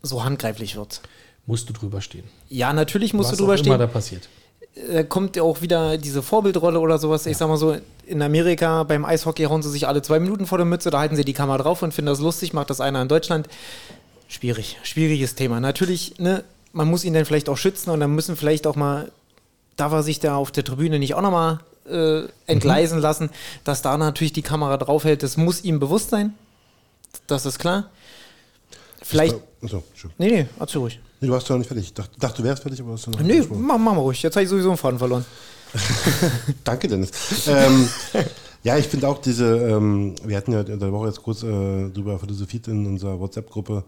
so 0.04 0.24
handgreiflich 0.24 0.76
wird. 0.76 1.00
musst 1.46 1.68
du 1.68 1.72
drüber 1.72 2.00
stehen. 2.00 2.24
Ja, 2.48 2.72
natürlich 2.72 3.12
musst 3.14 3.30
Was 3.30 3.38
du 3.38 3.44
drüber 3.44 3.54
auch 3.54 3.58
immer 3.58 3.64
stehen. 3.74 3.78
da 3.78 3.86
passiert. 3.86 4.28
Da 4.90 5.02
kommt 5.04 5.36
ja 5.36 5.42
auch 5.42 5.60
wieder 5.60 5.98
diese 5.98 6.22
Vorbildrolle 6.22 6.80
oder 6.80 6.98
sowas. 6.98 7.26
Ich 7.26 7.36
sag 7.36 7.48
mal 7.48 7.56
so, 7.56 7.76
in 8.06 8.22
Amerika 8.22 8.82
beim 8.82 9.04
Eishockey 9.04 9.44
hauen 9.44 9.62
sie 9.62 9.70
sich 9.70 9.86
alle 9.86 10.02
zwei 10.02 10.18
Minuten 10.18 10.46
vor 10.46 10.58
der 10.58 10.64
Mütze, 10.64 10.90
da 10.90 10.98
halten 10.98 11.16
sie 11.16 11.24
die 11.24 11.32
Kamera 11.32 11.58
drauf 11.58 11.82
und 11.82 11.92
finden 11.94 12.06
das 12.08 12.20
lustig, 12.20 12.52
macht 12.52 12.70
das 12.70 12.80
einer 12.80 13.00
in 13.00 13.08
Deutschland. 13.08 13.48
Schwierig, 14.26 14.78
schwieriges 14.82 15.36
Thema. 15.36 15.60
Natürlich, 15.60 16.18
ne, 16.18 16.42
man 16.72 16.88
muss 16.88 17.04
ihn 17.04 17.14
dann 17.14 17.24
vielleicht 17.24 17.48
auch 17.48 17.56
schützen 17.56 17.90
und 17.90 18.00
dann 18.00 18.14
müssen 18.14 18.36
vielleicht 18.36 18.66
auch 18.66 18.74
mal, 18.74 19.12
darf 19.76 19.92
er 19.92 20.02
sich 20.02 20.18
da 20.18 20.36
auf 20.36 20.50
der 20.50 20.64
Tribüne 20.64 20.98
nicht 20.98 21.14
auch 21.14 21.22
nochmal 21.22 21.60
äh, 21.88 22.22
entgleisen 22.46 22.98
lassen, 22.98 23.30
dass 23.62 23.82
da 23.82 23.96
natürlich 23.96 24.32
die 24.32 24.42
Kamera 24.42 24.76
draufhält. 24.76 25.22
Das 25.22 25.36
muss 25.36 25.62
ihm 25.62 25.78
bewusst 25.78 26.10
sein. 26.10 26.34
Das 27.28 27.46
ist 27.46 27.58
klar. 27.60 27.90
Vielleicht. 29.02 29.36
Achso, 29.64 29.82
schön. 29.94 30.10
Nee, 30.18 30.30
nee, 30.30 30.46
erzähl 30.60 30.80
ruhig. 30.80 31.00
Nee, 31.20 31.28
du 31.28 31.32
warst 31.32 31.48
ja 31.48 31.54
noch 31.54 31.60
nicht 31.60 31.68
fertig. 31.68 31.86
Ich 31.86 31.94
dachte, 31.94 32.18
dachte, 32.18 32.42
du 32.42 32.48
wärst 32.48 32.62
fertig, 32.62 32.80
aber 32.80 32.92
hast 32.92 33.06
du 33.06 33.10
noch 33.12 33.20
Nee, 33.20 33.40
mach, 33.50 33.78
mach 33.78 33.94
mal 33.94 34.00
ruhig. 34.00 34.22
Jetzt 34.22 34.36
habe 34.36 34.44
ich 34.44 34.50
sowieso 34.50 34.68
einen 34.68 34.76
Faden 34.76 34.98
verloren. 34.98 35.24
Danke, 36.64 36.86
Dennis. 36.86 37.10
ähm, 37.48 37.88
ja, 38.62 38.76
ich 38.76 38.86
finde 38.86 39.08
auch 39.08 39.20
diese, 39.20 39.56
ähm, 39.56 40.14
wir 40.22 40.36
hatten 40.36 40.52
ja 40.52 40.60
in 40.60 40.78
der 40.78 40.92
Woche 40.92 41.08
jetzt 41.08 41.22
kurz 41.22 41.42
äh, 41.42 41.88
drüber 41.90 42.18
philosophiert 42.18 42.68
in 42.68 42.86
unserer 42.86 43.18
WhatsApp-Gruppe. 43.18 43.84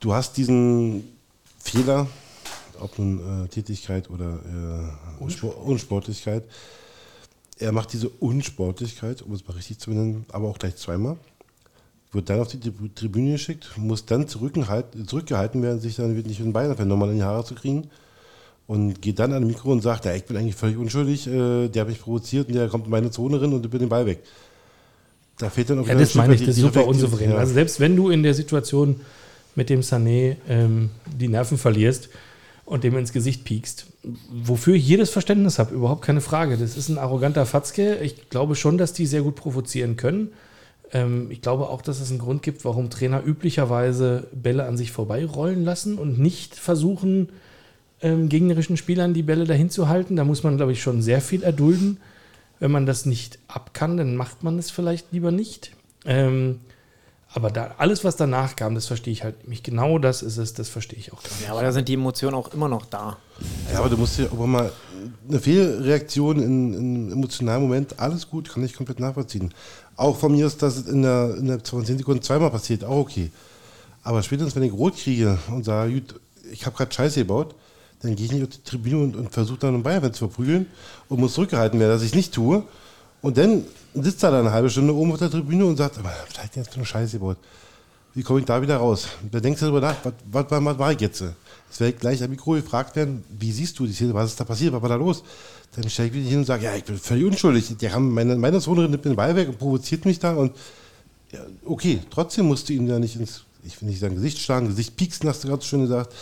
Du 0.00 0.12
hast 0.12 0.36
diesen 0.36 1.04
Fehler, 1.58 2.06
ob 2.80 2.98
nun 2.98 3.44
äh, 3.44 3.48
Tätigkeit 3.48 4.10
oder 4.10 4.40
äh, 5.20 5.30
Spor 5.30 5.56
Unsportlichkeit. 5.64 6.44
Er 7.58 7.72
macht 7.72 7.92
diese 7.92 8.08
Unsportlichkeit, 8.08 9.22
um 9.22 9.34
es 9.34 9.46
mal 9.46 9.54
richtig 9.54 9.78
zu 9.78 9.90
benennen, 9.90 10.24
aber 10.32 10.48
auch 10.48 10.58
gleich 10.58 10.76
zweimal. 10.76 11.16
Wird 12.12 12.28
dann 12.28 12.40
auf 12.40 12.48
die 12.48 12.58
Trib- 12.58 12.96
Tribüne 12.96 13.32
geschickt, 13.32 13.70
muss 13.76 14.04
dann 14.04 14.26
zurückgehalten, 14.26 15.06
werden, 15.62 15.80
sich 15.80 15.96
dann 15.96 16.12
nicht 16.12 16.26
mit 16.26 16.38
den 16.38 16.52
Beinen 16.52 16.88
nochmal 16.88 17.10
in 17.10 17.16
die 17.16 17.22
Haare 17.22 17.44
zu 17.44 17.54
kriegen 17.54 17.88
und 18.66 19.00
geht 19.00 19.18
dann 19.20 19.32
an 19.32 19.42
das 19.42 19.48
Mikro 19.48 19.70
und 19.70 19.80
sagt, 19.80 20.04
ja, 20.06 20.14
ich 20.14 20.24
bin 20.24 20.36
eigentlich 20.36 20.56
völlig 20.56 20.76
unschuldig, 20.76 21.28
äh, 21.28 21.68
der 21.68 21.82
hat 21.82 21.88
mich 21.88 22.00
provoziert 22.00 22.48
und 22.48 22.54
der 22.54 22.68
kommt 22.68 22.86
in 22.86 22.90
meine 22.90 23.10
Zone 23.10 23.40
rein 23.40 23.52
und 23.52 23.64
ich 23.64 23.70
bin 23.70 23.80
den 23.80 23.88
Ball 23.88 24.06
weg. 24.06 24.24
Da 25.38 25.50
fehlt 25.50 25.70
dann 25.70 25.78
auch 25.78 25.86
Ja, 25.86 25.94
das 25.94 26.14
ein 26.14 26.18
meine 26.18 26.34
ich, 26.34 26.40
das 26.40 26.56
ist 26.56 26.62
super 26.62 26.86
unsouverän. 26.86 27.30
Ja. 27.30 27.36
Also 27.36 27.54
selbst 27.54 27.80
wenn 27.80 27.94
du 27.94 28.10
in 28.10 28.22
der 28.22 28.34
Situation 28.34 29.00
mit 29.54 29.70
dem 29.70 29.80
Sané 29.80 30.36
ähm, 30.48 30.90
die 31.16 31.28
Nerven 31.28 31.58
verlierst 31.58 32.08
und 32.64 32.84
dem 32.84 32.96
ins 32.98 33.12
Gesicht 33.12 33.44
piekst, 33.44 33.86
wofür 34.32 34.74
ich 34.74 34.86
jedes 34.86 35.10
Verständnis 35.10 35.58
habe, 35.58 35.74
überhaupt 35.74 36.02
keine 36.02 36.20
Frage. 36.20 36.56
Das 36.56 36.76
ist 36.76 36.88
ein 36.88 36.98
arroganter 36.98 37.46
Fatzke. 37.46 37.96
Ich 37.96 38.30
glaube 38.30 38.54
schon, 38.56 38.78
dass 38.78 38.92
die 38.92 39.06
sehr 39.06 39.22
gut 39.22 39.36
provozieren 39.36 39.96
können. 39.96 40.28
Ähm, 40.92 41.30
ich 41.30 41.40
glaube 41.40 41.68
auch, 41.68 41.82
dass 41.82 42.00
es 42.00 42.10
einen 42.10 42.18
Grund 42.18 42.42
gibt, 42.42 42.64
warum 42.64 42.90
Trainer 42.90 43.24
üblicherweise 43.24 44.28
Bälle 44.32 44.64
an 44.64 44.76
sich 44.76 44.92
vorbeirollen 44.92 45.64
lassen 45.64 45.98
und 45.98 46.18
nicht 46.18 46.54
versuchen, 46.54 47.28
ähm, 48.02 48.28
gegnerischen 48.28 48.76
Spielern 48.76 49.14
die 49.14 49.22
Bälle 49.22 49.44
dahin 49.44 49.70
zu 49.70 49.88
halten. 49.88 50.16
Da 50.16 50.24
muss 50.24 50.42
man, 50.42 50.56
glaube 50.56 50.72
ich, 50.72 50.82
schon 50.82 51.02
sehr 51.02 51.20
viel 51.20 51.42
erdulden. 51.42 51.98
Wenn 52.58 52.70
man 52.70 52.86
das 52.86 53.06
nicht 53.06 53.38
ab 53.48 53.72
kann, 53.72 53.96
dann 53.96 54.16
macht 54.16 54.42
man 54.42 54.58
es 54.58 54.70
vielleicht 54.70 55.12
lieber 55.12 55.30
nicht. 55.30 55.72
Ähm, 56.04 56.60
aber 57.32 57.50
da, 57.50 57.74
alles, 57.78 58.02
was 58.02 58.16
danach 58.16 58.56
kam, 58.56 58.74
das 58.74 58.86
verstehe 58.86 59.12
ich 59.12 59.22
halt 59.22 59.46
nicht. 59.46 59.62
Genau 59.62 59.98
das 59.98 60.22
ist 60.22 60.36
es, 60.36 60.52
das 60.52 60.68
verstehe 60.68 60.98
ich 60.98 61.12
auch 61.12 61.22
gar 61.22 61.30
nicht. 61.30 61.46
Ja, 61.46 61.52
aber 61.52 61.62
da 61.62 61.70
sind 61.70 61.88
die 61.88 61.94
Emotionen 61.94 62.34
auch 62.34 62.52
immer 62.52 62.68
noch 62.68 62.86
da. 62.86 63.18
Ja, 63.72 63.78
aber 63.78 63.88
du 63.88 63.96
musst 63.96 64.18
ja 64.18 64.26
auch 64.26 64.46
mal 64.46 64.72
eine 65.28 65.38
Fehlreaktion 65.38 66.42
in, 66.42 66.74
in 66.74 66.78
einem 66.78 67.12
emotionalen 67.12 67.62
Moment, 67.62 68.00
alles 68.00 68.28
gut, 68.28 68.52
kann 68.52 68.64
ich 68.64 68.74
komplett 68.74 68.98
nachvollziehen. 68.98 69.54
Auch 70.00 70.16
von 70.16 70.32
mir 70.32 70.46
ist, 70.46 70.62
dass 70.62 70.78
es 70.78 70.86
in 70.86 71.02
der, 71.02 71.34
in 71.36 71.46
der 71.46 71.62
20 71.62 71.98
Sekunden 71.98 72.22
zweimal 72.22 72.48
passiert, 72.48 72.84
auch 72.84 73.00
okay. 73.00 73.30
Aber 74.02 74.22
spätestens, 74.22 74.56
wenn 74.56 74.62
ich 74.62 74.72
rot 74.72 74.96
kriege 74.96 75.38
und 75.50 75.66
sage, 75.66 75.92
gut, 75.92 76.18
ich 76.50 76.64
habe 76.64 76.74
gerade 76.74 76.90
Scheiße 76.90 77.20
gebaut, 77.20 77.54
dann 78.00 78.16
gehe 78.16 78.24
ich 78.24 78.32
nicht 78.32 78.42
auf 78.42 78.48
die 78.48 78.62
Tribüne 78.62 78.96
und, 78.96 79.14
und 79.14 79.30
versuche 79.30 79.58
dann 79.58 79.74
einen 79.74 79.82
Bayern 79.82 80.14
zu 80.14 80.26
verprügeln 80.26 80.64
und 81.10 81.20
muss 81.20 81.34
zurückgehalten 81.34 81.78
werden, 81.78 81.90
dass 81.90 82.00
ich 82.00 82.14
nicht 82.14 82.32
tue. 82.32 82.62
Und 83.20 83.36
dann 83.36 83.66
sitzt 83.92 84.22
er 84.22 84.30
da 84.30 84.40
eine 84.40 84.52
halbe 84.52 84.70
Stunde 84.70 84.94
oben 84.94 85.12
auf 85.12 85.18
der 85.18 85.30
Tribüne 85.30 85.66
und 85.66 85.76
sagt, 85.76 86.02
was 86.02 86.38
hat 86.38 86.56
der 86.56 86.62
jetzt 86.62 86.70
für 86.70 86.76
eine 86.76 86.86
Scheiße 86.86 87.18
gebaut? 87.18 87.36
Wie 88.14 88.22
komme 88.22 88.40
ich 88.40 88.46
da 88.46 88.62
wieder 88.62 88.78
raus? 88.78 89.06
Da 89.30 89.38
denkst 89.38 89.60
du 89.60 89.66
darüber 89.66 89.82
nach, 89.82 89.96
was, 90.02 90.14
was, 90.32 90.46
was, 90.50 90.64
was 90.64 90.78
war 90.78 90.92
ich 90.92 91.00
jetzt? 91.00 91.20
Jetzt 91.20 91.78
werde 91.78 91.92
ich 91.92 92.00
gleich 92.00 92.22
am 92.22 92.30
Mikro 92.30 92.52
gefragt 92.52 92.96
werden, 92.96 93.22
wie 93.38 93.52
siehst 93.52 93.78
du 93.78 93.84
die 93.84 93.92
Szene, 93.92 94.14
was 94.14 94.30
ist 94.30 94.40
da 94.40 94.44
passiert, 94.44 94.72
was 94.72 94.80
war 94.80 94.88
da 94.88 94.94
los? 94.94 95.22
Dann 95.76 95.88
stelle 95.88 96.08
ich 96.08 96.14
wieder 96.14 96.28
hin 96.28 96.38
und 96.38 96.44
sage, 96.46 96.64
ja, 96.64 96.74
ich 96.74 96.84
bin 96.84 96.98
völlig 96.98 97.24
unschuldig. 97.24 97.76
Die 97.80 97.90
haben 97.90 98.12
meine, 98.12 98.34
meine 98.36 98.60
Zone 98.60 98.88
nimmt 98.88 99.04
den 99.04 99.14
Ball 99.16 99.36
weg 99.36 99.48
und 99.48 99.58
provoziert 99.58 100.04
mich 100.04 100.18
da 100.18 100.34
und 100.34 100.52
ja, 101.32 101.40
okay, 101.64 102.00
trotzdem 102.10 102.46
musst 102.46 102.68
du 102.68 102.72
ihn 102.72 102.88
ja 102.88 102.98
nicht 102.98 103.14
ins, 103.14 103.44
ich 103.64 103.80
will 103.80 103.88
nicht 103.88 104.00
sagen 104.00 104.16
Gesicht 104.16 104.38
schlagen, 104.38 104.66
Gesicht 104.66 104.96
pieksen, 104.96 105.28
hast 105.28 105.44
du 105.44 105.48
gerade 105.48 105.62
so 105.62 105.68
schön 105.68 105.82
gesagt. 105.82 106.12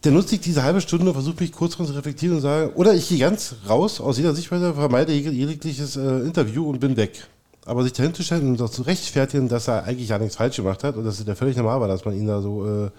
Dann 0.00 0.14
nutze 0.14 0.34
ich 0.34 0.40
diese 0.40 0.62
halbe 0.62 0.80
Stunde 0.80 1.06
und 1.06 1.12
versuche 1.12 1.36
mich 1.40 1.52
kurz 1.52 1.76
zu 1.76 1.82
reflektieren 1.84 2.36
und 2.36 2.42
sage, 2.42 2.74
oder 2.74 2.94
ich 2.94 3.08
gehe 3.08 3.18
ganz 3.18 3.54
raus, 3.68 4.00
aus 4.00 4.16
jeder 4.16 4.34
Sichtweise, 4.34 4.74
vermeide 4.74 5.12
jeg- 5.12 5.30
jegliches 5.30 5.96
äh, 5.96 6.20
Interview 6.20 6.68
und 6.68 6.80
bin 6.80 6.96
weg. 6.96 7.26
Aber 7.66 7.84
sich 7.84 7.92
dahin 7.92 8.12
zu 8.12 8.24
stellen 8.24 8.58
und 8.58 8.72
zu 8.72 8.82
rechtfertigen, 8.82 9.48
dass 9.48 9.68
er 9.68 9.84
eigentlich 9.84 10.08
ja 10.08 10.18
nichts 10.18 10.34
falsch 10.36 10.56
gemacht 10.56 10.82
hat 10.82 10.96
und 10.96 11.04
dass 11.04 11.20
es 11.20 11.26
ja 11.26 11.34
völlig 11.36 11.56
normal 11.56 11.80
war, 11.80 11.86
dass 11.88 12.04
man 12.04 12.16
ihn 12.16 12.26
da 12.26 12.40
so 12.42 12.66
äh, 12.86 12.90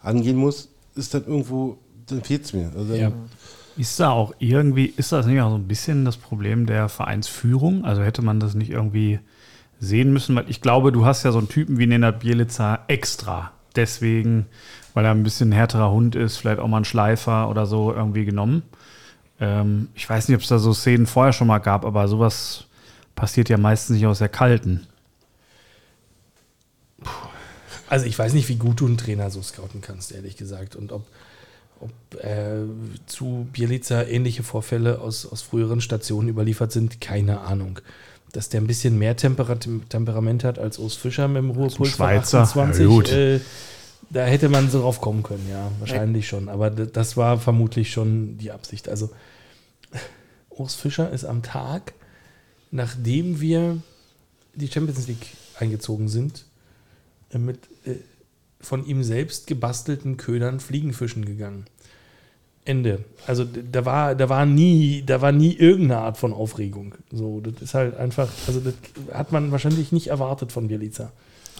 angehen 0.00 0.36
muss, 0.36 0.68
ist 0.96 1.14
dann 1.14 1.24
irgendwo, 1.26 1.76
dann 2.08 2.24
fehlt 2.24 2.44
es 2.44 2.52
mir. 2.52 2.72
Also 2.76 2.94
Ja. 2.94 3.12
Ist 3.78 4.00
da 4.00 4.10
auch 4.10 4.34
irgendwie, 4.40 4.86
ist 4.86 5.12
das 5.12 5.26
nicht 5.26 5.40
auch 5.40 5.50
so 5.50 5.54
ein 5.54 5.68
bisschen 5.68 6.04
das 6.04 6.16
Problem 6.16 6.66
der 6.66 6.88
Vereinsführung? 6.88 7.84
Also 7.84 8.02
hätte 8.02 8.22
man 8.22 8.40
das 8.40 8.54
nicht 8.54 8.70
irgendwie 8.70 9.20
sehen 9.78 10.12
müssen? 10.12 10.34
Weil 10.34 10.50
ich 10.50 10.60
glaube, 10.60 10.90
du 10.90 11.06
hast 11.06 11.22
ja 11.22 11.30
so 11.30 11.38
einen 11.38 11.48
Typen 11.48 11.78
wie 11.78 11.86
Nenad 11.86 12.18
Bielica 12.18 12.80
extra. 12.88 13.52
Deswegen, 13.76 14.46
weil 14.94 15.04
er 15.04 15.12
ein 15.12 15.22
bisschen 15.22 15.50
ein 15.50 15.52
härterer 15.52 15.92
Hund 15.92 16.16
ist, 16.16 16.38
vielleicht 16.38 16.58
auch 16.58 16.66
mal 16.66 16.78
einen 16.78 16.84
Schleifer 16.84 17.48
oder 17.48 17.66
so 17.66 17.94
irgendwie 17.94 18.24
genommen. 18.24 18.64
Ähm, 19.38 19.90
ich 19.94 20.10
weiß 20.10 20.26
nicht, 20.26 20.34
ob 20.34 20.42
es 20.42 20.48
da 20.48 20.58
so 20.58 20.72
Szenen 20.72 21.06
vorher 21.06 21.32
schon 21.32 21.46
mal 21.46 21.58
gab, 21.58 21.84
aber 21.84 22.08
sowas 22.08 22.64
passiert 23.14 23.48
ja 23.48 23.58
meistens 23.58 23.94
nicht 23.94 24.06
aus 24.06 24.18
der 24.18 24.28
Kalten. 24.28 24.88
Also 27.88 28.06
ich 28.06 28.18
weiß 28.18 28.32
nicht, 28.32 28.48
wie 28.48 28.56
gut 28.56 28.80
du 28.80 28.86
einen 28.86 28.98
Trainer 28.98 29.30
so 29.30 29.40
scouten 29.40 29.80
kannst, 29.80 30.12
ehrlich 30.12 30.36
gesagt. 30.36 30.74
Und 30.74 30.90
ob, 30.90 31.06
ob 31.80 32.22
äh, 32.22 32.64
zu 33.06 33.46
Bielica 33.52 34.02
ähnliche 34.02 34.42
Vorfälle 34.42 35.00
aus, 35.00 35.26
aus 35.26 35.42
früheren 35.42 35.80
Stationen 35.80 36.28
überliefert 36.28 36.72
sind, 36.72 37.00
keine 37.00 37.40
Ahnung. 37.40 37.80
Dass 38.32 38.48
der 38.48 38.60
ein 38.60 38.66
bisschen 38.66 38.98
mehr 38.98 39.16
Temperat 39.16 39.68
Temperament 39.88 40.44
hat 40.44 40.58
als 40.58 40.78
Urs 40.78 40.94
Fischer 40.94 41.28
mit 41.28 41.38
dem 41.38 41.50
Ruhepuls 41.50 41.76
von 41.76 41.86
Schweizer. 41.86 42.42
28, 42.42 42.86
Ja, 42.86 43.16
äh, 43.16 43.40
da 44.10 44.24
hätte 44.24 44.48
man 44.48 44.70
so 44.70 44.80
drauf 44.80 45.00
kommen 45.00 45.22
können, 45.22 45.46
ja, 45.50 45.70
wahrscheinlich 45.80 46.28
schon. 46.28 46.48
Aber 46.48 46.70
das 46.70 47.16
war 47.16 47.38
vermutlich 47.38 47.90
schon 47.90 48.38
die 48.38 48.50
Absicht. 48.50 48.88
Also 48.88 49.10
Urs 50.50 50.74
Fischer 50.74 51.10
ist 51.10 51.24
am 51.24 51.42
Tag, 51.42 51.94
nachdem 52.70 53.40
wir 53.40 53.78
die 54.54 54.68
Champions 54.68 55.06
League 55.06 55.26
eingezogen 55.58 56.08
sind, 56.08 56.44
äh, 57.32 57.38
mit 57.38 57.58
äh, 57.84 57.96
von 58.60 58.84
ihm 58.86 59.02
selbst 59.04 59.46
gebastelten 59.46 60.16
Ködern 60.16 60.60
Fliegenfischen 60.60 61.24
gegangen. 61.24 61.66
Ende. 62.64 63.04
Also 63.26 63.44
da 63.44 63.84
war, 63.86 64.14
da 64.14 64.28
war 64.28 64.44
nie, 64.44 65.02
da 65.06 65.22
war 65.22 65.32
nie 65.32 65.54
irgendeine 65.54 66.02
Art 66.02 66.18
von 66.18 66.34
Aufregung. 66.34 66.94
So, 67.10 67.40
das 67.40 67.62
ist 67.62 67.74
halt 67.74 67.96
einfach, 67.96 68.28
also 68.46 68.60
das 68.60 68.74
hat 69.14 69.32
man 69.32 69.50
wahrscheinlich 69.52 69.90
nicht 69.90 70.08
erwartet 70.08 70.52
von 70.52 70.68
Bielica. 70.68 71.10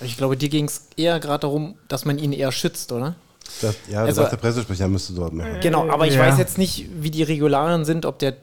Ich 0.03 0.17
glaube, 0.19 0.37
dir 0.37 0.51
ging 0.51 0.67
es 0.67 0.87
eher 0.97 1.19
gerade 1.19 1.41
darum, 1.43 1.77
dass 1.89 2.05
man 2.05 2.19
ihn 2.19 2.33
eher 2.33 2.53
schützt, 2.53 2.93
oder? 2.93 3.15
das, 3.63 3.77
ja, 3.91 4.01
Also- 4.01 4.07
das 4.09 4.17
sagt 4.17 4.33
der 4.33 4.37
Pressesprecher, 4.37 4.87
müsste 4.89 5.15
dort 5.15 5.33
machen. 5.33 5.57
Genau, 5.63 5.89
aber 5.89 6.07
ich 6.07 6.15
ja. 6.15 6.21
weiß 6.21 6.37
jetzt 6.37 6.59
nicht, 6.59 6.87
wie 7.01 7.11
die 7.11 7.23
Regularien 7.23 7.87
sind, 7.87 8.05
ob 8.05 8.19
der 8.19 8.35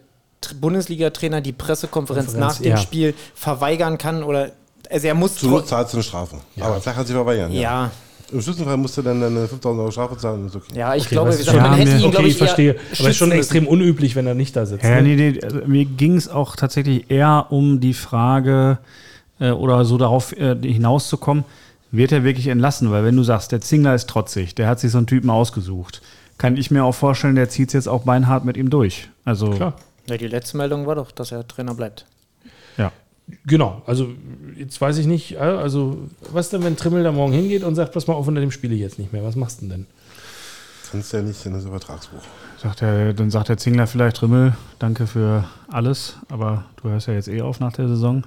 Tr- 0.41 0.56
Bundesliga-Trainer 0.60 1.41
die 1.41 1.53
Pressekonferenz 1.53 2.32
Konferenz, 2.32 2.56
nach 2.56 2.62
dem 2.62 2.72
ja. 2.72 2.78
Spiel 2.78 3.14
verweigern 3.36 3.97
kann 3.99 4.24
oder. 4.24 4.51
Also 4.89 5.08
er 5.08 5.14
muss. 5.14 5.36
Zur 5.36 5.51
Not 5.51 5.68
zahlst 5.68 5.93
du 5.93 5.97
eine 5.97 6.03
Strafe. 6.03 6.38
Aber 6.60 6.80
klar 6.80 6.95
kann 6.95 7.06
sich 7.06 7.16
verweigern. 7.16 7.51
Ja. 7.51 7.62
ja, 7.62 7.91
Im 8.32 8.41
schlimmsten 8.41 8.65
Fall 8.65 8.78
musst 8.78 8.97
du 8.97 9.01
dann 9.01 9.21
eine 9.23 9.47
5000 9.47 9.80
Euro 9.82 9.91
Strafe 9.91 10.17
zahlen. 10.17 10.47
Ist 10.47 10.55
okay. 10.55 10.73
ja, 10.76 10.95
ich 10.95 11.03
Okay, 11.05 11.15
glaube, 11.15 11.30
gesagt, 11.32 11.57
man 11.57 11.71
Ja, 11.71 11.78
hätte 11.78 11.91
ihn, 11.91 11.97
glaube 11.99 12.17
okay, 12.17 12.26
ich, 12.26 12.32
ich 12.34 12.38
verstehe. 12.38 12.71
Aber 12.73 12.82
es 12.91 12.99
ist 13.07 13.17
schon 13.17 13.32
extrem 13.32 13.67
unüblich, 13.67 14.15
wenn 14.15 14.26
er 14.28 14.34
nicht 14.34 14.55
da 14.55 14.65
sitzt. 14.65 14.84
Ja, 14.84 15.01
ne? 15.01 15.15
nee, 15.15 15.15
nee, 15.32 15.39
also 15.43 15.59
mir 15.65 15.86
ging 15.86 16.15
es 16.15 16.28
auch 16.28 16.55
tatsächlich 16.55 17.09
eher 17.11 17.47
um 17.49 17.80
die 17.80 17.93
Frage 17.93 18.80
äh, 19.39 19.51
oder 19.51 19.86
so 19.86 19.97
darauf 19.97 20.32
äh, 20.38 20.55
hinauszukommen, 20.61 21.43
wird 21.91 22.11
er 22.11 22.23
wirklich 22.23 22.47
entlassen? 22.47 22.91
Weil 22.91 23.03
wenn 23.03 23.15
du 23.15 23.23
sagst, 23.23 23.51
der 23.51 23.61
Zingler 23.61 23.93
ist 23.95 24.09
trotzig, 24.09 24.55
der 24.55 24.67
hat 24.67 24.80
sich 24.80 24.91
so 24.91 24.97
einen 24.97 25.07
Typen 25.07 25.30
ausgesucht, 25.30 26.01
kann 26.38 26.57
ich 26.57 26.71
mir 26.71 26.84
auch 26.84 26.95
vorstellen, 26.95 27.36
der 27.36 27.49
zieht 27.49 27.69
es 27.69 27.73
jetzt 27.73 27.88
auch 27.88 28.03
beinhart 28.03 28.43
mit 28.43 28.57
ihm 28.57 28.69
durch. 28.69 29.09
Also 29.23 29.51
Klar. 29.51 29.76
Ja, 30.07 30.17
die 30.17 30.28
letzte 30.28 30.57
Meldung 30.57 30.86
war 30.88 30.95
doch, 30.95 31.11
dass 31.11 31.32
er 31.32 31.47
Trainer 31.47 31.73
bleibt. 31.76 32.05
ja. 32.78 32.91
Genau, 33.45 33.82
also 33.88 34.07
jetzt 34.55 34.80
weiß 34.80 34.97
ich 34.99 35.07
nicht, 35.07 35.38
also 35.38 35.97
was 36.32 36.49
denn, 36.49 36.63
wenn 36.63 36.78
Trimmel 36.78 37.03
da 37.03 37.11
morgen 37.11 37.34
hingeht 37.34 37.63
und 37.63 37.73
sagt, 37.76 37.91
pass 37.93 38.05
mal 38.07 38.13
auf, 38.13 38.28
unter 38.28 38.41
dem 38.41 38.51
spiele 38.51 38.76
ich 38.76 38.82
jetzt 38.82 38.99
nicht 38.99 39.13
mehr, 39.13 39.23
was 39.23 39.36
machst 39.36 39.61
du 39.61 39.67
denn 39.67 39.69
denn? 39.69 39.86
Kannst 40.91 41.11
ja 41.13 41.21
nicht, 41.21 41.43
dann 41.45 41.55
ist 41.55 41.65
ein 41.65 41.71
Vertragsbuch. 41.71 42.21
Sagt 42.61 42.82
der, 42.82 43.13
dann 43.13 43.32
sagt 43.32 43.49
der 43.49 43.57
Zingler 43.57 43.88
vielleicht, 43.88 44.21
Rimmel, 44.21 44.53
danke 44.78 45.07
für 45.07 45.43
alles, 45.67 46.17
aber 46.30 46.65
du 46.82 46.89
hörst 46.89 47.07
ja 47.07 47.13
jetzt 47.15 47.28
eh 47.28 47.41
auf 47.41 47.59
nach 47.59 47.73
der 47.73 47.88
Saison. 47.88 48.23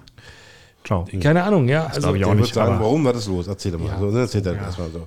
Ciao. 0.84 1.06
Keine 1.20 1.44
Ahnung, 1.44 1.68
ja. 1.68 1.86
Also, 1.86 2.00
glaub 2.00 2.16
ich 2.16 2.24
auch 2.24 2.30
Ich 2.34 2.40
nicht, 2.40 2.54
würde 2.56 2.66
sagen, 2.66 2.80
warum 2.80 3.04
war 3.04 3.12
das 3.12 3.26
los? 3.26 3.46
Erzähl 3.46 3.72
doch 3.72 3.78
mal. 3.78 3.88
Ja. 3.88 3.98
So, 3.98 4.06
dann 4.10 4.20
erzählt 4.20 4.46
er 4.46 4.54
Ja. 4.54 4.62
erstmal 4.62 4.90
so. 4.90 5.06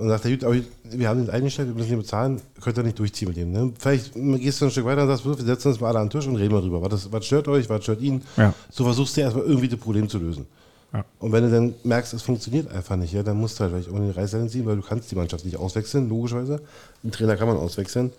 Und 0.00 0.08
sagt 0.08 0.24
er, 0.24 0.30
gut, 0.30 0.44
aber 0.44 0.56
wir 0.84 1.08
haben 1.08 1.26
den 1.26 1.30
eingestellt, 1.30 1.68
wir 1.68 1.74
müssen 1.74 1.90
den 1.90 1.98
bezahlen, 1.98 2.40
könnt 2.62 2.78
ihr 2.78 2.82
nicht 2.82 2.98
durchziehen 2.98 3.28
mit 3.28 3.36
dem. 3.36 3.52
Ne? 3.52 3.72
Vielleicht 3.78 4.14
gehst 4.14 4.60
du 4.60 4.64
ein 4.64 4.70
Stück 4.70 4.86
weiter 4.86 5.02
und 5.02 5.08
sagst, 5.08 5.26
wir 5.26 5.34
setzen 5.34 5.68
uns 5.68 5.80
mal 5.80 5.88
alle 5.88 5.98
an 5.98 6.06
den 6.08 6.18
Tisch 6.18 6.26
und 6.26 6.36
reden 6.36 6.54
mal 6.54 6.62
drüber. 6.62 6.80
Was, 6.90 7.12
was 7.12 7.26
stört 7.26 7.48
euch, 7.48 7.68
was 7.68 7.82
stört 7.82 8.00
ihn? 8.00 8.22
Ja. 8.38 8.54
So 8.70 8.84
versuchst 8.84 9.16
du 9.16 9.20
erstmal 9.20 9.44
irgendwie 9.44 9.68
das 9.68 9.78
Problem 9.78 10.08
zu 10.08 10.18
lösen. 10.18 10.46
Ja. 10.94 11.04
Und 11.18 11.32
wenn 11.32 11.44
du 11.44 11.50
dann 11.50 11.74
merkst, 11.84 12.14
es 12.14 12.22
funktioniert 12.22 12.72
einfach 12.72 12.96
nicht, 12.96 13.12
ja, 13.12 13.22
dann 13.22 13.36
musst 13.36 13.58
du 13.58 13.64
halt 13.64 13.72
vielleicht 13.72 13.90
auch 13.90 13.94
den 13.94 14.10
Reißleine 14.10 14.48
ziehen, 14.48 14.64
weil 14.64 14.76
du 14.76 14.82
kannst 14.82 15.10
die 15.10 15.16
Mannschaft 15.16 15.44
nicht 15.44 15.58
auswechseln, 15.58 16.08
logischerweise. 16.08 16.60
Einen 17.02 17.12
Trainer 17.12 17.36
kann 17.36 17.46
man 17.46 17.58
auswechseln. 17.58 18.10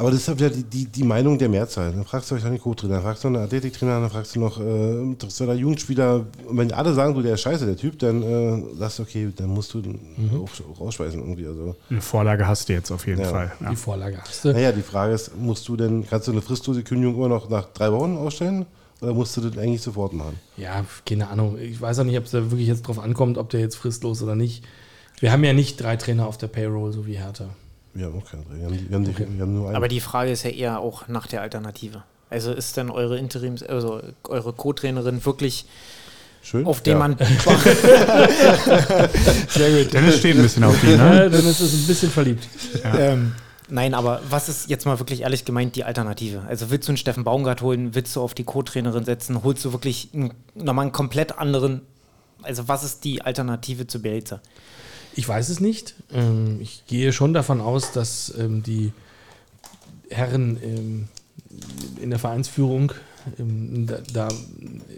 Aber 0.00 0.10
das 0.10 0.20
ist 0.20 0.28
halt 0.28 0.38
wieder 0.38 0.50
die, 0.50 0.64
die, 0.64 0.86
die 0.86 1.04
Meinung 1.04 1.38
der 1.38 1.48
Mehrzahl. 1.48 1.92
Dann 1.92 2.04
fragst 2.04 2.30
du 2.30 2.34
euch 2.34 2.42
noch 2.42 2.50
den 2.50 2.58
Co-Trainer, 2.60 2.94
dann 2.94 3.02
fragst 3.02 3.22
du 3.22 3.28
noch 3.28 3.38
einen 3.38 3.46
Athletiktrainer, 3.46 4.00
dann 4.00 4.10
fragst 4.10 4.34
du 4.34 4.40
noch 4.40 4.58
äh, 4.58 5.00
interessater 5.02 5.54
Jugendspieler. 5.54 6.24
Und 6.48 6.56
wenn 6.56 6.72
alle 6.72 6.94
sagen, 6.94 7.14
du, 7.14 7.22
der 7.22 7.34
ist 7.34 7.42
scheiße, 7.42 7.66
der 7.66 7.76
Typ, 7.76 7.98
dann 7.98 8.22
äh, 8.22 8.62
sagst 8.78 8.98
du, 8.98 9.02
okay, 9.04 9.28
dann 9.36 9.48
musst 9.48 9.72
du 9.74 9.80
den 9.82 10.00
Mhm. 10.16 10.40
auch, 10.42 10.48
auch 10.74 10.80
rausschmeißen 10.80 11.20
irgendwie. 11.20 11.46
Also. 11.46 11.76
Eine 11.90 12.00
Vorlage 12.00 12.48
hast 12.48 12.68
du 12.68 12.72
jetzt 12.72 12.90
auf 12.90 13.06
jeden 13.06 13.20
Ja. 13.20 13.28
Fall. 13.28 13.52
Ja. 13.60 13.70
die 13.70 13.76
Vorlage 13.76 14.18
hast 14.20 14.44
du. 14.44 14.52
Naja, 14.52 14.72
die 14.72 14.82
Frage 14.82 15.12
ist, 15.12 15.36
musst 15.36 15.68
du 15.68 15.76
denn, 15.76 16.06
kannst 16.08 16.26
du 16.26 16.32
eine 16.32 16.42
fristlose 16.42 16.82
Kündigung 16.82 17.14
immer 17.16 17.28
noch 17.28 17.48
nach 17.50 17.66
drei 17.72 17.92
Wochen 17.92 18.16
ausstellen? 18.16 18.66
Oder 19.02 19.14
musst 19.14 19.36
du 19.36 19.40
das 19.42 19.56
eigentlich 19.58 19.80
sofort 19.82 20.12
machen? 20.12 20.34
Ja, 20.56 20.84
keine 21.06 21.28
Ahnung. 21.28 21.56
Ich 21.58 21.80
weiß 21.80 21.98
auch 22.00 22.04
nicht, 22.04 22.18
ob 22.18 22.24
es 22.24 22.32
da 22.32 22.50
wirklich 22.50 22.68
jetzt 22.68 22.82
drauf 22.82 22.98
ankommt, 22.98 23.38
ob 23.38 23.48
der 23.50 23.60
jetzt 23.60 23.76
fristlos 23.76 24.22
oder 24.22 24.34
nicht. 24.34 24.64
Wir 25.20 25.32
haben 25.32 25.44
ja 25.44 25.52
nicht 25.52 25.80
drei 25.80 25.96
Trainer 25.96 26.26
auf 26.26 26.38
der 26.38 26.48
Payroll, 26.48 26.92
so 26.92 27.06
wie 27.06 27.18
Hertha. 27.18 27.50
Wir 27.94 28.06
haben 28.06 28.18
auch 28.18 28.24
keine 28.30 28.44
drei. 28.44 28.56
Wir 28.58 28.64
haben, 28.66 28.88
wir 28.88 28.94
haben, 28.96 29.04
die, 29.04 29.18
wir 29.18 29.42
haben 29.42 29.54
nur 29.54 29.66
einen. 29.68 29.76
Aber 29.76 29.88
die 29.88 30.00
Frage 30.00 30.30
ist 30.30 30.42
ja 30.44 30.50
eher 30.50 30.78
auch 30.80 31.08
nach 31.08 31.26
der 31.26 31.42
Alternative. 31.42 32.04
Also 32.28 32.52
ist 32.52 32.76
denn 32.76 32.90
eure 32.90 33.18
Interims, 33.18 33.62
also 33.62 34.00
eure 34.24 34.52
Co-Trainerin 34.52 35.24
wirklich, 35.24 35.66
Schön. 36.42 36.64
auf 36.64 36.80
den 36.80 36.92
Ja. 36.92 36.98
man 36.98 37.16
Sehr 39.48 39.82
gut. 39.84 39.92
Dennis 39.92 40.18
steht 40.18 40.36
ein 40.36 40.42
bisschen 40.42 40.64
auf 40.64 40.80
die, 40.80 40.86
ne? 40.88 40.96
Ja, 40.96 41.28
dann 41.28 41.46
ist 41.46 41.60
es 41.60 41.72
ein 41.74 41.86
bisschen 41.86 42.10
verliebt. 42.10 42.46
Ähm, 42.96 43.34
nein, 43.68 43.94
aber 43.94 44.20
was 44.30 44.48
ist 44.48 44.70
jetzt 44.70 44.86
mal 44.86 44.98
wirklich 45.00 45.22
ehrlich 45.22 45.44
gemeint 45.44 45.74
die 45.76 45.84
Alternative? 45.84 46.42
Also 46.48 46.70
willst 46.70 46.88
du 46.88 46.92
einen 46.92 46.96
Steffen 46.98 47.24
Baumgart 47.24 47.62
holen, 47.62 47.94
willst 47.96 48.14
du 48.16 48.20
auf 48.22 48.34
die 48.34 48.44
Co-Trainerin 48.44 49.04
setzen, 49.04 49.42
holst 49.42 49.64
du 49.64 49.72
wirklich 49.72 50.10
einen, 50.14 50.32
nochmal 50.54 50.84
einen 50.84 50.92
komplett 50.92 51.36
anderen, 51.38 51.82
also 52.42 52.68
was 52.68 52.84
ist 52.84 53.02
die 53.04 53.22
Alternative 53.22 53.86
zu 53.88 54.00
Bielitzer? 54.00 54.40
Ich 55.20 55.28
weiß 55.28 55.50
es 55.50 55.60
nicht. 55.60 55.92
Ähm, 56.14 56.56
ich 56.62 56.84
gehe 56.86 57.12
schon 57.12 57.34
davon 57.34 57.60
aus, 57.60 57.92
dass 57.92 58.32
ähm, 58.38 58.62
die 58.62 58.94
Herren 60.08 60.56
ähm, 60.64 61.08
in 62.00 62.08
der 62.08 62.18
Vereinsführung 62.18 62.92
ähm, 63.38 63.86
da, 63.86 63.98
da 64.14 64.28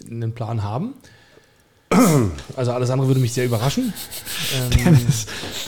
einen 0.09 0.33
Plan 0.33 0.63
haben. 0.63 0.95
Also 2.55 2.71
alles 2.71 2.89
andere 2.91 3.09
würde 3.09 3.19
mich 3.21 3.33
sehr 3.33 3.47
überraschen. 3.47 3.93
Ähm, 4.87 4.97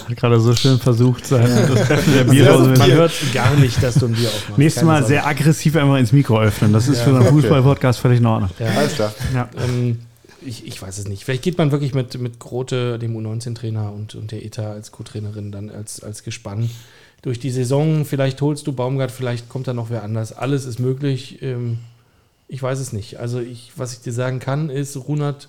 Hat 0.09 0.17
gerade 0.17 0.39
so 0.41 0.55
schön 0.55 0.79
versucht, 0.79 1.27
sein 1.27 1.47
der 1.47 2.21
also 2.23 2.31
Bierdose. 2.31 2.75
man 2.79 2.93
hört 2.93 3.13
gar 3.35 3.55
nicht, 3.57 3.83
dass 3.83 3.97
du 3.97 4.07
ein 4.07 4.13
Bier 4.13 4.29
aufmachst. 4.29 4.59
Nächstes 4.59 4.85
Mal 4.85 5.01
Sorge. 5.01 5.09
sehr 5.09 5.27
aggressiv 5.27 5.75
einfach 5.75 5.97
ins 5.97 6.13
Mikro 6.13 6.39
öffnen. 6.41 6.73
Das 6.73 6.87
ist 6.87 6.99
Ja. 6.99 7.05
für 7.07 7.17
einen 7.17 7.27
Fußball-Podcast 7.27 7.99
völlig 7.99 8.21
in 8.21 8.27
Ordnung. 8.27 8.51
Ja. 8.61 8.67
Alles 8.69 8.95
klar. 8.95 9.13
Ja. 9.35 9.49
Ähm, 9.65 9.99
ich, 10.45 10.66
ich 10.66 10.80
weiß 10.80 10.99
es 10.99 11.09
nicht. 11.09 11.24
Vielleicht 11.24 11.42
geht 11.42 11.59
man 11.59 11.72
wirklich 11.72 11.95
mit, 11.95 12.18
mit 12.18 12.38
Grote, 12.38 12.99
dem 12.99 13.16
U19-Trainer 13.16 13.92
und, 13.92 14.14
und 14.14 14.30
der 14.30 14.45
ETA 14.45 14.72
als 14.72 14.92
Co-Trainerin 14.92 15.53
dann 15.53 15.70
als, 15.70 16.03
als 16.03 16.22
Gespann 16.22 16.70
durch 17.22 17.38
die 17.38 17.51
Saison. 17.51 18.05
Vielleicht 18.05 18.40
holst 18.42 18.66
du 18.66 18.72
Baumgart, 18.72 19.11
vielleicht 19.11 19.49
kommt 19.49 19.66
da 19.66 19.72
noch 19.72 19.90
wer 19.90 20.03
anders. 20.03 20.32
Alles 20.32 20.64
ist 20.64 20.78
möglich. 20.78 21.42
Ähm, 21.42 21.78
ich 22.49 22.62
weiß 22.62 22.78
es 22.78 22.92
nicht. 22.92 23.18
Also 23.18 23.40
ich, 23.40 23.72
was 23.76 23.92
ich 23.92 24.01
dir 24.01 24.12
sagen 24.12 24.38
kann, 24.38 24.70
ist, 24.70 24.97
Runert 24.97 25.49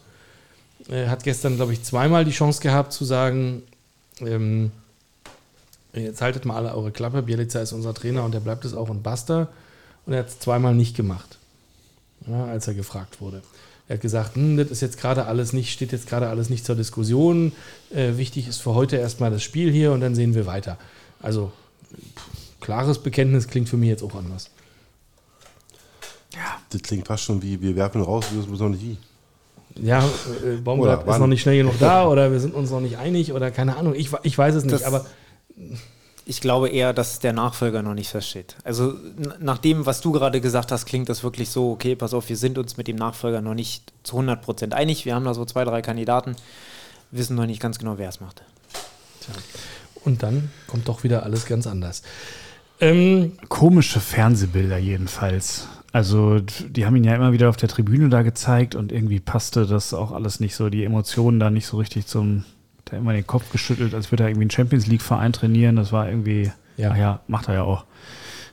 äh, 0.90 1.08
hat 1.08 1.24
gestern, 1.24 1.56
glaube 1.56 1.74
ich, 1.74 1.84
zweimal 1.84 2.26
die 2.26 2.32
Chance 2.32 2.62
gehabt 2.62 2.94
zu 2.94 3.06
sagen, 3.06 3.64
ähm, 4.22 4.72
jetzt 5.94 6.22
haltet 6.22 6.46
mal 6.46 6.56
alle 6.56 6.74
eure 6.76 6.92
Klappe, 6.92 7.22
Bielica 7.22 7.60
ist 7.60 7.74
unser 7.74 7.94
Trainer 7.94 8.24
und 8.24 8.34
der 8.34 8.40
bleibt 8.40 8.66
es 8.66 8.74
auch 8.74 8.90
und 8.90 9.04
basta. 9.04 9.50
Und 10.06 10.14
er 10.14 10.20
hat 10.20 10.30
es 10.30 10.40
zweimal 10.40 10.76
nicht 10.76 10.96
gemacht, 10.96 11.40
ja, 12.28 12.46
als 12.46 12.68
er 12.68 12.76
gefragt 12.76 13.22
wurde. 13.22 13.42
Er 13.88 13.96
hat 13.96 14.02
gesagt, 14.02 14.36
hm, 14.36 14.58
das 14.58 14.72
ist 14.72 14.82
jetzt 14.82 14.98
gerade 14.98 15.26
alles 15.26 15.54
nicht, 15.54 15.72
steht 15.72 15.92
jetzt 15.92 16.08
gerade 16.08 16.28
alles 16.30 16.50
nicht 16.50 16.66
zur 16.66 16.76
Diskussion. 16.76 17.52
Äh, 17.94 18.18
wichtig 18.18 18.48
ist 18.48 18.58
für 18.62 18.74
heute 18.74 18.96
erstmal 18.98 19.30
das 19.32 19.44
Spiel 19.44 19.72
hier 19.72 19.92
und 19.92 20.02
dann 20.02 20.16
sehen 20.16 20.34
wir 20.34 20.46
weiter. 20.48 20.78
Also 21.22 21.52
pff, 21.94 22.62
klares 22.62 23.00
Bekenntnis 23.00 23.48
klingt 23.48 23.70
für 23.70 23.78
mich 23.78 23.90
jetzt 23.90 24.04
auch 24.04 24.16
anders. 24.16 24.50
Das 26.70 26.82
klingt 26.82 27.08
fast 27.08 27.24
schon 27.24 27.42
wie, 27.42 27.62
wir 27.62 27.76
werfen 27.76 28.02
raus, 28.02 28.26
wir 28.32 28.42
wissen 28.52 28.58
noch 28.64 28.70
nicht 28.70 28.82
wie. 28.84 28.98
Ja, 29.82 30.00
äh, 30.44 30.58
Baumgart 30.58 31.02
ist 31.08 31.20
noch 31.20 31.28
nicht 31.28 31.42
schnell 31.42 31.58
genug 31.58 31.76
da 31.80 32.08
oder 32.08 32.32
wir 32.32 32.40
sind 32.40 32.54
uns 32.54 32.72
noch 32.72 32.80
nicht 32.82 32.98
einig 32.98 33.34
oder 33.34 33.52
keine 33.52 33.78
Ahnung. 33.78 33.94
Ich, 33.96 34.10
ich 34.24 34.38
weiß 34.38 34.56
es 34.56 34.64
nicht, 34.64 34.74
Das- 34.76 34.84
aber 34.84 35.06
Ich 36.28 36.42
glaube 36.42 36.70
eher, 36.70 36.92
dass 36.92 37.20
der 37.20 37.34
Nachfolger 37.34 37.84
noch 37.84 37.94
nicht 37.94 38.10
feststeht. 38.10 38.56
Also 38.64 38.96
nach 39.40 39.60
dem, 39.60 39.86
was 39.86 40.02
du 40.02 40.12
gerade 40.12 40.42
gesagt 40.42 40.72
hast, 40.72 40.86
klingt 40.86 41.08
das 41.08 41.24
wirklich 41.24 41.50
so, 41.50 41.72
okay, 41.72 41.96
pass 41.96 42.16
auf, 42.16 42.30
wir 42.30 42.38
sind 42.38 42.58
uns 42.58 42.78
mit 42.78 42.88
dem 42.88 42.96
Nachfolger 42.96 43.42
noch 43.42 43.54
nicht 43.54 43.94
zu 44.04 44.18
100% 44.18 44.74
einig. 44.74 45.06
Wir 45.06 45.14
haben 45.14 45.26
da 45.26 45.36
so 45.36 45.46
zwei, 45.46 45.64
drei 45.66 45.84
Kandidaten, 45.84 46.36
wissen 47.12 47.36
noch 47.36 47.46
nicht 47.46 47.62
ganz 47.62 47.78
genau, 47.78 47.98
wer 47.98 48.10
es 48.10 48.20
macht. 48.20 48.42
und 50.04 50.24
dann 50.24 50.50
kommt 50.68 50.88
doch 50.88 51.04
wieder 51.04 51.24
alles 51.24 51.46
ganz 51.46 51.68
anders. 51.68 52.02
Ähm, 52.80 53.34
Komische 53.48 54.00
Fernsehbilder 54.00 54.78
jedenfalls. 54.78 55.68
Also 55.92 56.40
die 56.40 56.86
haben 56.86 56.96
ihn 56.96 57.06
ja 57.06 57.16
immer 57.16 57.32
wieder 57.32 57.50
auf 57.50 57.58
der 57.58 57.70
Tribüne 57.70 58.10
da 58.10 58.22
gezeigt 58.22 58.76
und 58.76 58.92
irgendwie 58.92 59.22
passte 59.22 59.66
das 59.66 59.94
auch 59.94 60.12
alles 60.12 60.40
nicht 60.40 60.56
so, 60.56 60.70
die 60.70 60.84
Emotionen 60.84 61.40
da 61.40 61.50
nicht 61.50 61.68
so 61.68 61.78
richtig 61.78 62.06
zum, 62.06 62.44
hat 62.86 62.94
er 62.94 63.00
immer 63.00 63.14
den 63.14 63.26
Kopf 63.26 63.52
geschüttelt, 63.52 63.94
als 63.94 64.12
würde 64.12 64.24
er 64.24 64.30
irgendwie 64.30 64.44
einen 64.44 64.52
Champions 64.52 64.88
League 64.88 65.02
Verein 65.02 65.34
trainieren. 65.34 65.76
Das 65.76 65.92
war 65.92 66.08
irgendwie, 66.08 66.52
Ja. 66.78 66.90
ja, 66.90 66.96
ja 66.98 67.20
macht 67.28 67.48
er 67.48 67.56
ja 67.56 67.64
auch. 67.64 67.86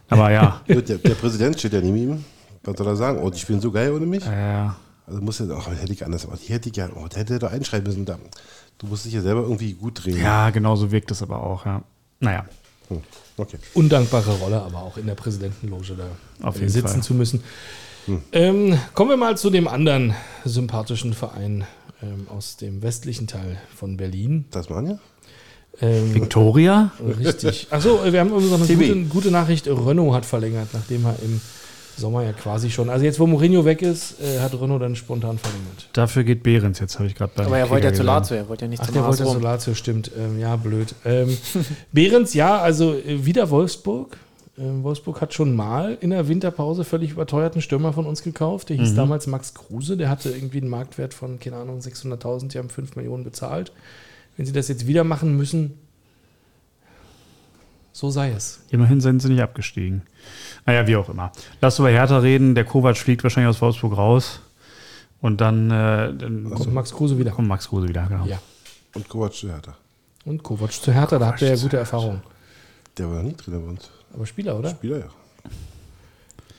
Aber 0.09 0.30
ja, 0.30 0.61
Der, 0.68 0.80
der 0.83 1.14
Präsident 1.14 1.59
steht 1.59 1.72
ja 1.72 1.80
neben 1.80 1.97
ihm. 1.97 2.24
Was 2.64 2.76
soll 2.78 2.87
er 2.87 2.97
sagen? 2.97 3.18
Oh, 3.22 3.28
die 3.30 3.39
spielen 3.39 3.61
so 3.61 3.70
geil 3.72 3.93
ohne 3.93 4.07
mich? 4.07 4.24
äh, 4.26 4.68
Also 5.07 5.20
muss 5.20 5.41
er, 5.41 5.51
oh, 5.57 5.70
hätte 5.70 5.93
ich 5.93 6.05
anders, 6.05 6.26
oh, 6.26 6.35
die 6.37 6.53
hätte 6.53 6.68
ich 6.70 6.76
ja, 6.76 6.89
oh, 6.95 7.07
da 7.09 7.18
hätte 7.18 7.35
er 7.35 7.39
doch 7.41 7.51
einschreiben 7.53 7.87
müssen. 7.89 8.05
Da, 8.05 8.18
du 8.78 8.87
musst 8.87 9.05
dich 9.05 9.12
ja 9.14 9.20
selber 9.20 9.43
irgendwie 9.43 9.72
gut 9.74 10.05
drehen. 10.05 10.16
ja, 10.18 10.51
genau 10.51 10.76
so 10.76 10.91
wirkt 10.93 11.11
es 11.11 11.22
aber 11.22 11.43
auch, 11.43 11.66
ja. 11.66 11.83
Naja, 12.20 12.45
Hm, 12.89 13.01
okay. 13.37 13.59
undankbare 13.74 14.30
Rolle, 14.39 14.62
aber 14.62 14.78
auch 14.83 14.97
in 14.97 15.07
der 15.07 15.14
Präsidentenloge 15.14 15.95
da 15.97 16.47
Auf 16.47 16.57
äh, 16.57 16.61
jeden 16.61 16.70
sitzen 16.72 16.89
Fall. 16.89 17.03
zu 17.03 17.14
müssen. 17.14 17.43
Ähm, 18.33 18.78
kommen 18.95 19.11
wir 19.11 19.16
mal 19.16 19.37
zu 19.37 19.49
dem 19.51 19.68
anderen 19.68 20.14
sympathischen 20.45 21.14
Verein 21.14 21.64
ähm, 22.03 22.27
aus 22.29 22.57
dem 22.57 22.83
westlichen 22.83 23.27
Teil 23.27 23.59
von 23.75 23.97
Berlin. 23.97 24.47
Tasmania? 24.51 24.99
Ähm, 25.81 26.15
Victoria? 26.15 26.93
richtig. 27.19 27.69
Achso, 27.71 28.01
wir 28.05 28.21
haben 28.21 28.29
übrigens 28.29 28.51
noch 28.51 28.59
eine 28.59 28.67
TB. 28.67 28.79
gute, 28.79 29.03
gute 29.05 29.31
Nachricht. 29.31 29.67
Renault 29.67 30.15
hat 30.15 30.27
verlängert, 30.27 30.69
nachdem 30.73 31.07
er 31.07 31.17
im 31.23 31.41
Sommer 31.97 32.25
ja 32.25 32.33
quasi 32.33 32.71
schon. 32.71 32.91
Also 32.91 33.05
jetzt, 33.05 33.21
wo 33.21 33.27
Mourinho 33.27 33.65
weg 33.65 33.83
ist, 33.83 34.21
äh, 34.21 34.41
hat 34.41 34.55
Renault 34.55 34.83
dann 34.83 34.97
spontan 34.97 35.39
verlängert. 35.39 35.89
Dafür 35.93 36.25
geht 36.25 36.43
Behrens, 36.43 36.79
jetzt 36.79 36.99
habe 36.99 37.07
ich 37.07 37.15
gerade 37.15 37.33
bei 37.35 37.47
Aber 37.47 37.59
er 37.59 37.71
wollte 37.71 37.87
ja 37.89 37.95
zu. 37.95 38.03
Lazio, 38.03 38.37
er 38.37 38.49
wollte 38.49 38.65
ja 38.65 38.69
nicht 38.69 38.81
Ach, 38.81 38.87
zum 38.87 38.95
der 38.95 39.05
wollte 39.05 39.25
zu 39.25 39.39
Lazio, 39.39 39.75
stimmt. 39.75 40.11
Ähm, 40.19 40.39
ja, 40.39 40.57
blöd. 40.57 40.95
Ähm, 41.05 41.37
Behrens, 41.93 42.35
ja, 42.35 42.59
also 42.59 42.95
äh, 42.95 43.25
wieder 43.25 43.51
Wolfsburg. 43.51 44.17
Ähm, 44.59 44.83
Wolfsburg 44.83 45.21
hat 45.21 45.33
schon 45.33 45.57
mal 45.57 45.97
in 46.01 46.11
der 46.11 46.29
Winterpause 46.29 46.85
völlig 46.85 47.13
überteuerten 47.13 47.63
Stürmer 47.63 47.93
von 47.93 48.05
uns 48.07 48.23
gekauft. 48.23 48.69
Der 48.69 48.77
hieß 48.77 48.95
damals 48.95 49.27
Max 49.27 49.55
Kruse. 49.55 49.97
Der 49.97 50.11
hatte 50.11 50.31
irgendwie 50.31 50.59
einen 50.59 50.69
Marktwert 50.69 51.15
von, 51.15 51.41
keine 51.41 51.57
Ahnung, 51.57 51.79
600.000. 51.81 52.49
Die 52.49 52.59
haben 52.59 52.69
5 52.69 52.97
Millionen 52.97 53.25
bezahlt. 53.25 53.73
Wenn 54.37 54.45
sie 54.47 54.53
das 54.53 54.69
jetzt 54.69 54.87
wieder 54.87 55.05
machen 55.05 55.37
müssen, 55.37 55.79
so 57.93 58.11
sei 58.11 58.31
es. 58.31 58.61
Immerhin 58.71 59.01
sind 59.01 59.21
sie 59.21 59.29
nicht 59.29 59.43
abgestiegen. 59.43 60.03
Naja, 60.67 60.87
wie 60.87 60.97
auch 60.97 61.09
immer. 61.09 61.33
Lass 61.61 61.79
über 61.79 61.91
Hertha 61.91 62.19
reden. 62.19 62.55
Der 62.55 62.65
Kovac 62.65 62.97
fliegt 62.97 63.23
wahrscheinlich 63.23 63.51
aus 63.51 63.61
Wolfsburg 63.61 63.97
raus. 63.97 64.41
Und 65.21 65.41
dann, 65.41 65.71
äh, 65.71 66.13
dann 66.15 66.51
Kommt 66.51 66.75
Max 66.75 66.93
Kruse 66.93 67.19
wieder. 67.19 67.31
kommt 67.31 67.49
Max 67.49 67.69
Kruse 67.69 67.89
wieder. 67.89 68.07
Genau. 68.07 68.25
Ja. 68.27 68.39
Und 68.95 69.09
Kovac 69.09 69.33
zu 69.35 69.49
Hertha. 69.49 69.77
Und 70.25 70.43
Kovac 70.43 70.73
zu 70.73 70.93
Hertha, 70.93 71.19
da 71.19 71.27
habt 71.27 71.43
ihr 71.43 71.49
ja 71.49 71.57
gute 71.57 71.77
Erfahrung. 71.77 72.23
Der 72.99 73.09
war 73.09 73.17
noch 73.17 73.23
nie 73.23 73.33
Trainer 73.35 73.59
bei 73.59 73.69
uns. 73.69 73.91
Aber 74.15 74.27
Spieler, 74.27 74.59
oder? 74.59 74.71
Spieler, 74.71 74.99
ja. 74.99 75.07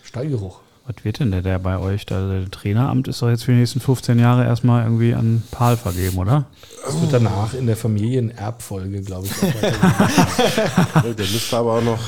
Stallgeruch. 0.04 0.60
Was 0.86 1.06
wird 1.06 1.20
denn 1.20 1.32
der, 1.32 1.41
der 1.41 1.60
bei 1.60 1.78
euch? 1.78 2.06
Da, 2.06 2.28
der 2.28 2.51
Traineramt 2.51 3.08
ist 3.08 3.22
doch 3.22 3.30
jetzt 3.30 3.45
für 3.45 3.54
die 3.54 3.60
nächsten 3.60 3.80
15 3.80 4.20
Jahre 4.20 4.43
erstmal 4.43 4.84
irgendwie 4.84 5.14
an 5.14 5.41
Paul 5.49 5.78
vergeben, 5.78 6.18
oder? 6.18 6.45
Das 6.86 6.99
wird 6.99 7.14
danach 7.14 7.54
in 7.54 7.68
der 7.68 7.78
Familienerbfolge, 7.78 9.01
glaube 9.01 9.28
ich. 9.28 9.34
der 11.16 11.26
müsste 11.26 11.58
aber 11.58 11.78
auch 11.78 11.84
noch. 11.84 11.99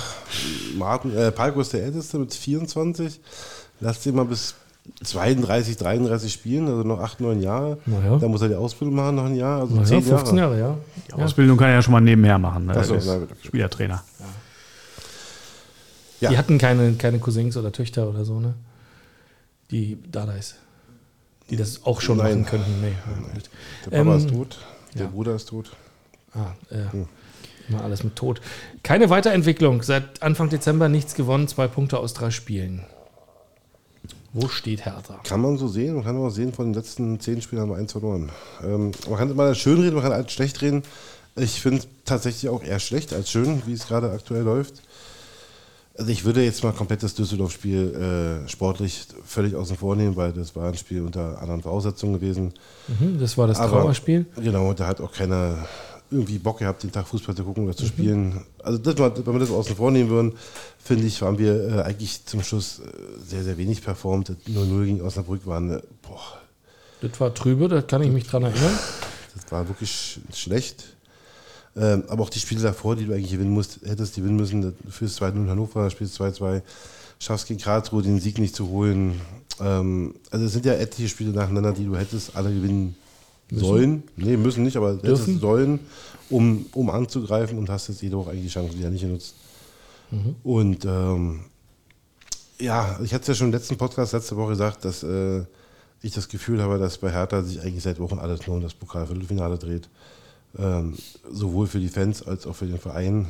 Martin, 0.77 1.15
äh, 1.15 1.31
Palko 1.31 1.61
ist 1.61 1.71
der 1.71 1.83
Älteste 1.83 2.19
mit 2.19 2.33
24. 2.33 3.21
Lass 3.79 4.01
den 4.01 4.15
mal 4.15 4.25
bis 4.25 4.55
32, 5.03 5.77
33 5.77 6.33
spielen, 6.33 6.67
also 6.67 6.83
noch 6.83 6.99
8, 6.99 7.21
9 7.21 7.41
Jahre. 7.41 7.77
Naja. 7.85 8.17
Dann 8.17 8.29
muss 8.29 8.41
er 8.41 8.49
die 8.49 8.55
Ausbildung 8.55 8.95
machen, 8.95 9.15
noch 9.15 9.25
ein 9.25 9.35
Jahr, 9.35 9.61
also 9.61 9.73
naja, 9.73 9.85
10 9.85 10.03
15 10.03 10.37
Jahre. 10.37 10.59
Jahre, 10.59 10.59
ja. 10.59 10.77
Die 11.07 11.23
Ausbildung 11.23 11.57
kann 11.57 11.69
er 11.69 11.75
ja 11.75 11.81
schon 11.81 11.93
mal 11.93 12.01
nebenher 12.01 12.37
machen. 12.37 12.65
Ne? 12.65 12.83
So, 12.83 12.95
Er. 12.95 13.21
Spielertrainer. 13.41 14.03
Ja. 14.19 14.25
Die 16.29 16.37
hatten 16.37 16.57
keine, 16.57 16.93
keine 16.93 17.19
Cousins 17.19 17.57
oder 17.57 17.71
Töchter 17.71 18.09
oder 18.09 18.25
so, 18.25 18.39
ne? 18.39 18.53
Die 19.71 19.97
Dadais. 20.11 20.55
Die 21.49 21.55
das 21.55 21.83
auch 21.85 22.01
schon 22.01 22.17
Nein. 22.17 22.41
machen 22.41 22.45
könnten. 22.45 22.81
Nee. 22.81 22.93
Der 23.85 23.91
Papa 23.91 24.11
Ähm, 24.11 24.17
ist 24.17 24.29
tot, 24.29 24.57
der 24.95 25.01
ja. 25.03 25.07
Bruder 25.09 25.35
ist 25.35 25.49
tot. 25.49 25.71
Ah, 26.33 26.53
ja. 26.71 26.91
Hm. 26.91 27.07
Immer 27.69 27.83
alles 27.83 28.03
mit 28.03 28.15
Tod. 28.15 28.41
Keine 28.83 29.09
Weiterentwicklung. 29.09 29.81
Seit 29.81 30.21
Anfang 30.21 30.49
Dezember 30.49 30.87
nichts 30.87 31.15
gewonnen, 31.15 31.47
zwei 31.47 31.67
Punkte 31.67 31.97
aus 31.97 32.13
drei 32.13 32.29
Spielen. 32.29 32.85
Wo 34.33 34.49
steht 34.49 34.85
Hertha? 34.85 35.19
Kann 35.23 35.41
man 35.41 35.57
so 35.57 35.67
sehen, 35.67 35.95
man 35.95 36.03
kann 36.03 36.17
auch 36.17 36.29
sehen, 36.29 36.51
von 36.53 36.65
den 36.67 36.73
letzten 36.73 37.19
10 37.19 37.41
Spielen 37.41 37.61
haben 37.61 37.69
wir 37.69 37.77
eins 37.77 37.93
verloren. 37.93 38.31
Ähm, 38.63 38.91
man 39.09 39.17
kann 39.17 39.31
immer 39.31 39.55
schön 39.55 39.79
reden, 39.79 39.93
man 39.95 40.03
kann 40.03 40.11
alles 40.11 40.31
schlecht 40.31 40.61
reden. 40.61 40.83
Ich 41.37 41.61
finde 41.61 41.79
es 41.79 41.87
tatsächlich 42.03 42.49
auch 42.49 42.61
eher 42.61 42.79
schlecht 42.79 43.13
als 43.13 43.31
schön, 43.31 43.63
wie 43.65 43.73
es 43.73 43.87
gerade 43.87 44.11
aktuell 44.11 44.43
läuft. 44.43 44.81
Also 45.97 46.11
ich 46.11 46.25
würde 46.25 46.43
jetzt 46.43 46.61
mal 46.63 46.73
komplett 46.73 47.03
das 47.03 47.13
Düsseldorf-Spiel 47.15 48.43
äh, 48.45 48.49
sportlich 48.49 49.05
völlig 49.25 49.55
außen 49.55 49.77
vor 49.77 49.95
nehmen, 49.95 50.15
weil 50.17 50.33
das 50.33 50.53
war 50.55 50.67
ein 50.67 50.75
Spiel 50.77 51.01
unter 51.01 51.41
anderen 51.41 51.61
Voraussetzungen 51.61 52.13
gewesen. 52.19 52.53
Mhm, 52.87 53.17
das 53.19 53.37
war 53.37 53.47
das 53.47 53.59
Aber- 53.59 53.81
Trauerspiel. 53.81 54.25
Genau, 54.35 54.73
da 54.73 54.87
hat 54.87 54.99
auch 54.99 55.11
keiner 55.13 55.65
irgendwie 56.11 56.37
Bock 56.37 56.59
gehabt, 56.59 56.83
den 56.83 56.91
Tag 56.91 57.07
Fußball 57.07 57.33
zu 57.33 57.43
gucken 57.43 57.63
oder 57.65 57.75
zu 57.75 57.85
spielen. 57.85 58.43
Also 58.61 58.77
das, 58.77 58.97
wenn 58.97 59.33
wir 59.33 59.39
das 59.39 59.49
außen 59.49 59.75
vor 59.75 59.89
nehmen 59.89 60.09
würden, 60.09 60.33
finde 60.83 61.05
ich, 61.07 61.21
waren 61.21 61.37
wir 61.39 61.77
äh, 61.77 61.81
eigentlich 61.83 62.25
zum 62.25 62.43
Schluss 62.43 62.79
äh, 62.79 62.83
sehr, 63.25 63.43
sehr 63.43 63.57
wenig 63.57 63.81
performt. 63.81 64.29
Das 64.29 64.37
0-0 64.53 64.85
gegen 64.85 65.01
Osnabrück 65.01 65.47
waren, 65.47 65.81
boah, 66.01 66.19
Das 67.01 67.19
war 67.19 67.33
trübe, 67.33 67.69
da 67.69 67.81
kann 67.81 68.03
ich 68.03 68.11
mich 68.11 68.27
dran 68.27 68.43
erinnern. 68.43 68.77
das 69.33 69.51
war 69.51 69.67
wirklich 69.67 69.89
sch 69.91 70.19
schlecht. 70.37 70.94
Ähm, 71.77 72.03
aber 72.07 72.23
auch 72.23 72.29
die 72.29 72.39
Spiele 72.39 72.61
davor, 72.61 72.95
die 72.95 73.05
du 73.05 73.13
eigentlich 73.13 73.31
gewinnen 73.31 73.51
musst, 73.51 73.79
hättest 73.83 74.15
gewinnen 74.15 74.37
müssen, 74.37 74.73
fürs 74.89 75.19
2-0 75.19 75.35
in 75.35 75.49
Hannover, 75.49 75.89
spielst 75.89 76.19
2-2, 76.19 76.61
schaffst 77.19 77.47
gegen 77.47 77.59
Karlsruhe 77.59 78.01
den 78.01 78.19
Sieg 78.19 78.37
nicht 78.39 78.55
zu 78.55 78.69
holen. 78.69 79.19
Ähm, 79.59 80.15
also 80.31 80.45
es 80.45 80.53
sind 80.53 80.65
ja 80.65 80.73
etliche 80.73 81.09
Spiele 81.09 81.31
nacheinander, 81.31 81.73
die 81.73 81.85
du 81.85 81.95
hättest 81.97 82.35
alle 82.35 82.53
gewinnen 82.53 82.95
sollen. 83.51 84.03
Nee, 84.15 84.37
müssen 84.37 84.63
nicht, 84.63 84.77
aber 84.77 84.93
Dürfen. 84.95 85.25
hättest 85.25 85.41
sollen, 85.41 85.79
um, 86.29 86.65
um 86.73 86.89
anzugreifen 86.89 87.57
und 87.57 87.69
hast 87.69 87.89
jetzt 87.89 88.01
jedoch 88.01 88.27
eigentlich 88.27 88.43
die 88.43 88.49
Chance 88.49 88.77
wieder 88.77 88.89
nicht 88.89 89.01
genutzt. 89.01 89.35
Und 90.43 90.85
ähm, 90.85 91.41
ja, 92.59 92.99
ich 93.03 93.13
hatte 93.13 93.23
es 93.23 93.27
ja 93.27 93.35
schon 93.35 93.47
im 93.47 93.53
letzten 93.53 93.77
Podcast 93.77 94.13
letzte 94.13 94.37
Woche 94.37 94.51
gesagt, 94.51 94.85
dass 94.85 95.03
äh, 95.03 95.43
ich 96.01 96.13
das 96.13 96.29
Gefühl 96.29 96.61
habe, 96.61 96.77
dass 96.77 96.97
bei 96.97 97.11
Hertha 97.11 97.41
sich 97.41 97.61
eigentlich 97.61 97.83
seit 97.83 97.99
Wochen 97.99 98.19
alles 98.19 98.45
nur 98.47 98.55
um 98.57 98.61
das 98.61 98.73
Pokalviertelfinale 98.73 99.57
dreht. 99.57 99.89
Ähm, 100.57 100.95
sowohl 101.29 101.67
für 101.67 101.79
die 101.79 101.89
Fans 101.89 102.25
als 102.25 102.47
auch 102.47 102.55
für 102.55 102.65
den 102.65 102.79
Verein. 102.79 103.27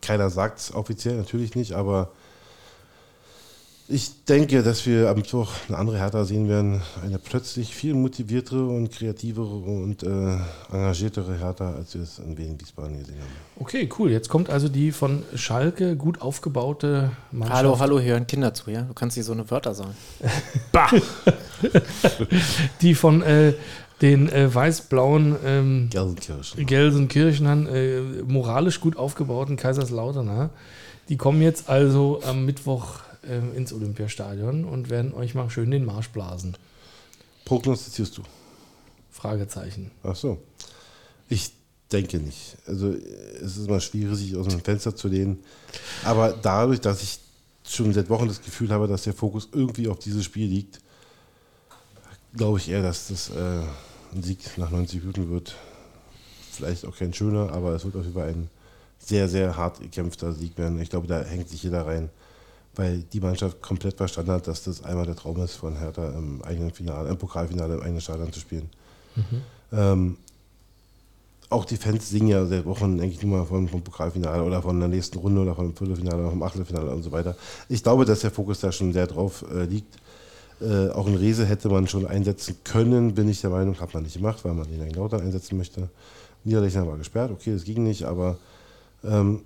Keiner 0.00 0.30
sagt 0.30 0.60
es 0.60 0.74
offiziell, 0.74 1.16
natürlich 1.16 1.56
nicht, 1.56 1.72
aber 1.72 2.10
ich 3.90 4.22
denke, 4.26 4.62
dass 4.62 4.84
wir 4.84 5.08
am 5.08 5.16
Mittwoch 5.16 5.50
eine 5.66 5.78
andere 5.78 5.96
Hertha 5.96 6.22
sehen 6.24 6.46
werden. 6.46 6.82
Eine 7.02 7.18
plötzlich 7.18 7.74
viel 7.74 7.94
motiviertere 7.94 8.66
und 8.66 8.92
kreativere 8.92 9.46
und 9.46 10.02
äh, 10.02 10.36
engagiertere 10.70 11.38
Hertha, 11.38 11.72
als 11.72 11.94
wir 11.94 12.02
es 12.02 12.18
in 12.18 12.36
Wien 12.36 12.60
Wiesbaden 12.60 12.98
gesehen 12.98 13.16
haben. 13.18 13.32
Okay, 13.56 13.88
cool. 13.98 14.10
Jetzt 14.10 14.28
kommt 14.28 14.50
also 14.50 14.68
die 14.68 14.92
von 14.92 15.22
Schalke 15.34 15.96
gut 15.96 16.20
aufgebaute 16.20 17.12
Mannschaft. 17.32 17.58
Hallo, 17.58 17.78
hallo, 17.78 17.98
hier 17.98 18.12
hören 18.12 18.26
Kinder 18.26 18.52
zu, 18.52 18.70
ja? 18.70 18.82
Du 18.82 18.92
kannst 18.92 19.16
nicht 19.16 19.24
so 19.24 19.32
eine 19.32 19.50
Wörter 19.50 19.74
sagen. 19.74 19.94
Bah! 20.70 20.90
Die 22.82 22.94
von 22.94 23.22
äh, 23.22 23.54
den 24.00 24.28
äh, 24.28 24.52
weiß-blauen 24.54 25.36
ähm, 25.44 25.90
Gelsenkirchen. 25.90 26.66
Gelsenkirchenern 26.66 27.66
äh, 27.66 28.00
moralisch 28.26 28.80
gut 28.80 28.96
aufgebauten 28.96 29.56
Kaiserslauterner. 29.56 30.50
Die 31.08 31.16
kommen 31.16 31.42
jetzt 31.42 31.68
also 31.68 32.20
am 32.24 32.44
Mittwoch 32.44 33.00
äh, 33.22 33.56
ins 33.56 33.72
Olympiastadion 33.72 34.64
und 34.64 34.90
werden 34.90 35.14
euch 35.14 35.34
mal 35.34 35.50
schön 35.50 35.70
den 35.70 35.84
Marsch 35.84 36.08
blasen. 36.10 36.56
Prognostizierst 37.44 38.18
du? 38.18 38.22
Fragezeichen. 39.10 39.90
Ach 40.02 40.14
so. 40.14 40.38
Ich 41.28 41.52
denke 41.90 42.18
nicht. 42.18 42.56
Also 42.66 42.94
es 43.40 43.56
ist 43.56 43.66
immer 43.66 43.80
schwierig, 43.80 44.16
sich 44.16 44.36
aus 44.36 44.48
dem 44.48 44.60
Fenster 44.60 44.94
zu 44.94 45.08
lehnen. 45.08 45.38
Aber 46.04 46.32
dadurch, 46.32 46.80
dass 46.80 47.02
ich 47.02 47.18
schon 47.66 47.92
seit 47.92 48.08
Wochen 48.10 48.28
das 48.28 48.42
Gefühl 48.42 48.70
habe, 48.70 48.86
dass 48.86 49.02
der 49.02 49.14
Fokus 49.14 49.48
irgendwie 49.52 49.88
auf 49.88 49.98
dieses 49.98 50.24
Spiel 50.24 50.46
liegt, 50.46 50.80
glaube 52.36 52.58
ich 52.58 52.68
eher, 52.68 52.82
dass 52.82 53.08
das 53.08 53.30
äh, 53.30 53.62
ein 54.14 54.22
Sieg 54.22 54.56
nach 54.58 54.70
90 54.70 55.00
Minuten 55.00 55.30
wird. 55.30 55.54
Vielleicht 56.50 56.86
auch 56.86 56.96
kein 56.96 57.14
schöner, 57.14 57.52
aber 57.52 57.72
es 57.72 57.84
wird 57.84 57.96
auf 57.96 58.02
jeden 58.02 58.14
Fall 58.14 58.28
ein 58.28 58.50
sehr, 58.98 59.28
sehr 59.28 59.56
hart 59.56 59.80
gekämpfter 59.80 60.32
Sieg 60.32 60.58
werden. 60.58 60.80
Ich 60.80 60.90
glaube, 60.90 61.06
da 61.06 61.22
hängt 61.22 61.48
sich 61.48 61.62
jeder 61.62 61.86
rein, 61.86 62.10
weil 62.74 63.04
die 63.12 63.20
Mannschaft 63.20 63.62
komplett 63.62 63.96
verstanden 63.96 64.32
hat, 64.32 64.46
dass 64.46 64.64
das 64.64 64.82
einmal 64.82 65.06
der 65.06 65.16
Traum 65.16 65.40
ist, 65.42 65.54
von 65.54 65.76
Hertha 65.76 66.10
im 66.10 66.42
eigenen 66.42 66.72
Finale, 66.72 67.08
im 67.08 67.16
Pokalfinale 67.16 67.74
im 67.74 67.82
eigenen 67.82 68.00
Stadion 68.00 68.32
zu 68.32 68.40
spielen. 68.40 68.68
Ähm, 69.72 70.16
auch 71.50 71.64
die 71.64 71.76
Fans 71.76 72.10
singen 72.10 72.28
ja 72.28 72.44
seit 72.44 72.66
Wochen 72.66 73.00
eigentlich 73.00 73.22
nur 73.22 73.38
mal 73.38 73.46
vom, 73.46 73.68
vom 73.68 73.82
Pokalfinale 73.82 74.42
oder 74.42 74.60
von 74.60 74.78
der 74.78 74.88
nächsten 74.88 75.18
Runde 75.18 75.40
oder 75.40 75.54
vom 75.54 75.74
Viertelfinale 75.74 76.20
oder 76.20 76.30
vom 76.30 76.42
Achtelfinale 76.42 76.90
und 76.90 77.02
so 77.02 77.12
weiter. 77.12 77.36
Ich 77.68 77.82
glaube, 77.82 78.04
dass 78.04 78.20
der 78.20 78.30
Fokus 78.30 78.60
da 78.60 78.70
schon 78.70 78.92
sehr 78.92 79.06
drauf 79.06 79.44
äh, 79.50 79.64
liegt. 79.64 79.96
Äh, 80.60 80.88
auch 80.90 81.06
in 81.06 81.14
Rese 81.14 81.46
hätte 81.46 81.68
man 81.68 81.86
schon 81.86 82.06
einsetzen 82.06 82.56
können, 82.64 83.14
bin 83.14 83.28
ich 83.28 83.40
der 83.40 83.50
Meinung, 83.50 83.78
hat 83.80 83.94
man 83.94 84.02
nicht 84.02 84.16
gemacht, 84.16 84.44
weil 84.44 84.54
man 84.54 84.68
den 84.68 84.82
in 84.82 84.94
Lautern 84.94 85.20
einsetzen 85.20 85.56
möchte. 85.56 85.88
Niederlechner 86.44 86.86
war 86.86 86.96
gesperrt, 86.96 87.30
okay, 87.30 87.52
das 87.52 87.64
ging 87.64 87.84
nicht, 87.84 88.04
aber 88.04 88.38
ähm, 89.04 89.42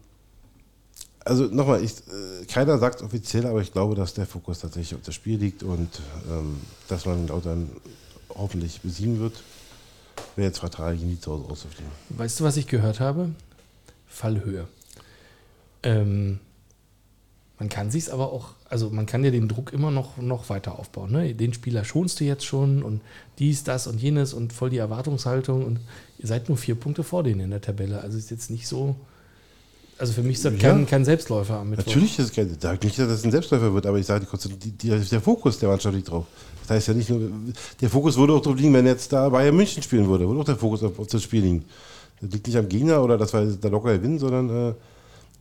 also 1.25 1.45
nochmal, 1.45 1.83
ich, 1.85 1.93
äh, 1.93 2.45
keiner 2.47 2.79
sagt 2.79 2.97
es 2.97 3.03
offiziell, 3.03 3.47
aber 3.47 3.61
ich 3.61 3.73
glaube, 3.73 3.95
dass 3.95 4.15
der 4.15 4.27
Fokus 4.27 4.61
tatsächlich 4.61 4.95
auf 4.95 5.03
das 5.05 5.15
Spiel 5.15 5.39
liegt 5.39 5.63
und 5.63 6.01
ähm, 6.31 6.61
dass 6.89 7.07
man 7.07 7.27
Lautern 7.29 7.71
hoffentlich 8.31 8.81
besiegen 8.81 9.21
wird. 9.21 9.43
Wäre 10.37 10.49
jetzt 10.49 10.59
fatal, 10.59 10.97
die 10.97 11.21
zu 11.21 11.33
Hause 11.33 11.45
rauszufliegen. 11.49 11.93
Weißt 12.11 12.41
du, 12.41 12.45
was 12.45 12.57
ich 12.57 12.67
gehört 12.67 13.01
habe? 13.01 13.31
Fallhöhe. 14.07 14.67
Ähm, 15.83 16.39
man 17.59 17.69
kann 17.69 17.91
sich's 17.91 18.09
aber 18.09 18.33
auch, 18.33 18.51
also 18.73 18.89
man 18.89 19.05
kann 19.05 19.23
ja 19.23 19.31
den 19.31 19.49
Druck 19.49 19.71
immer 19.75 19.91
noch, 19.91 20.17
noch 20.17 20.49
weiter 20.49 20.79
aufbauen. 20.79 21.13
Ne? 21.13 21.35
Den 21.35 21.53
Spieler 21.53 21.85
schonst 21.85 22.19
du 22.21 22.25
jetzt 22.25 22.47
schon 22.47 22.83
und 22.83 23.03
dies, 23.39 23.65
das 23.65 23.87
und 23.87 24.01
jenes 24.01 24.33
und 24.33 24.51
voll 24.55 24.71
die 24.71 24.79
Erwartungshaltung 24.79 25.67
und 25.67 25.79
ihr 26.19 26.27
seid 26.27 26.49
nur 26.49 26.57
vier 26.57 26.75
Punkte 26.75 27.05
vor 27.05 27.23
denen 27.23 27.41
in 27.41 27.51
der 27.51 27.61
Tabelle. 27.61 28.01
Also 28.01 28.17
ist 28.17 28.31
jetzt 28.31 28.51
nicht 28.51 28.67
so. 28.67 28.97
Also 29.99 30.15
für 30.15 30.23
mich 30.23 30.37
ist 30.37 30.47
das 30.47 30.55
Ja. 30.55 30.71
kein, 30.71 30.87
kein 30.87 31.05
Selbstläufer 31.05 31.59
am 31.59 31.69
Mittwoch. 31.69 31.85
Natürlich 31.85 32.19
ist 32.19 32.25
es 32.31 32.33
kein, 32.33 32.59
sage 32.59 32.87
nicht, 32.87 32.99
dass 32.99 33.09
es 33.11 33.25
ein 33.27 33.31
Selbstläufer 33.31 33.75
wird, 33.75 33.85
aber 33.85 33.99
ich 33.99 34.07
sage, 34.07 34.27
der 34.27 35.21
Fokus 35.21 35.59
der 35.59 35.69
Mannschaft 35.69 35.95
liegt 35.95 36.09
drauf. 36.11 36.25
Das 36.63 36.71
heißt 36.71 36.89
ja 36.89 36.95
nicht 36.95 37.11
nur, 37.11 37.21
der 37.79 37.91
Fokus 37.91 38.17
würde 38.17 38.33
auch 38.33 38.41
drauf 38.41 38.57
liegen, 38.57 38.73
wenn 38.73 38.87
jetzt 38.87 39.13
da 39.13 39.29
Bayern 39.29 39.55
München 39.55 39.83
spielen 39.83 40.09
würde, 40.09 40.27
würde 40.27 40.41
auch 40.41 40.45
der 40.47 40.57
Fokus 40.57 40.83
auf, 40.83 40.99
auf 40.99 41.09
das 41.09 41.23
Spiel 41.23 41.43
liegen. 41.43 41.65
Das 42.23 42.33
liegt 42.33 42.47
nicht 42.47 42.57
am 42.57 42.71
Gegner 42.71 43.03
oder 43.05 43.19
dass 43.19 43.35
wir 43.35 43.45
da 43.61 43.69
locker 43.69 43.99
gewinnen, 43.99 44.19
sondern 44.19 44.71
äh, 44.71 44.75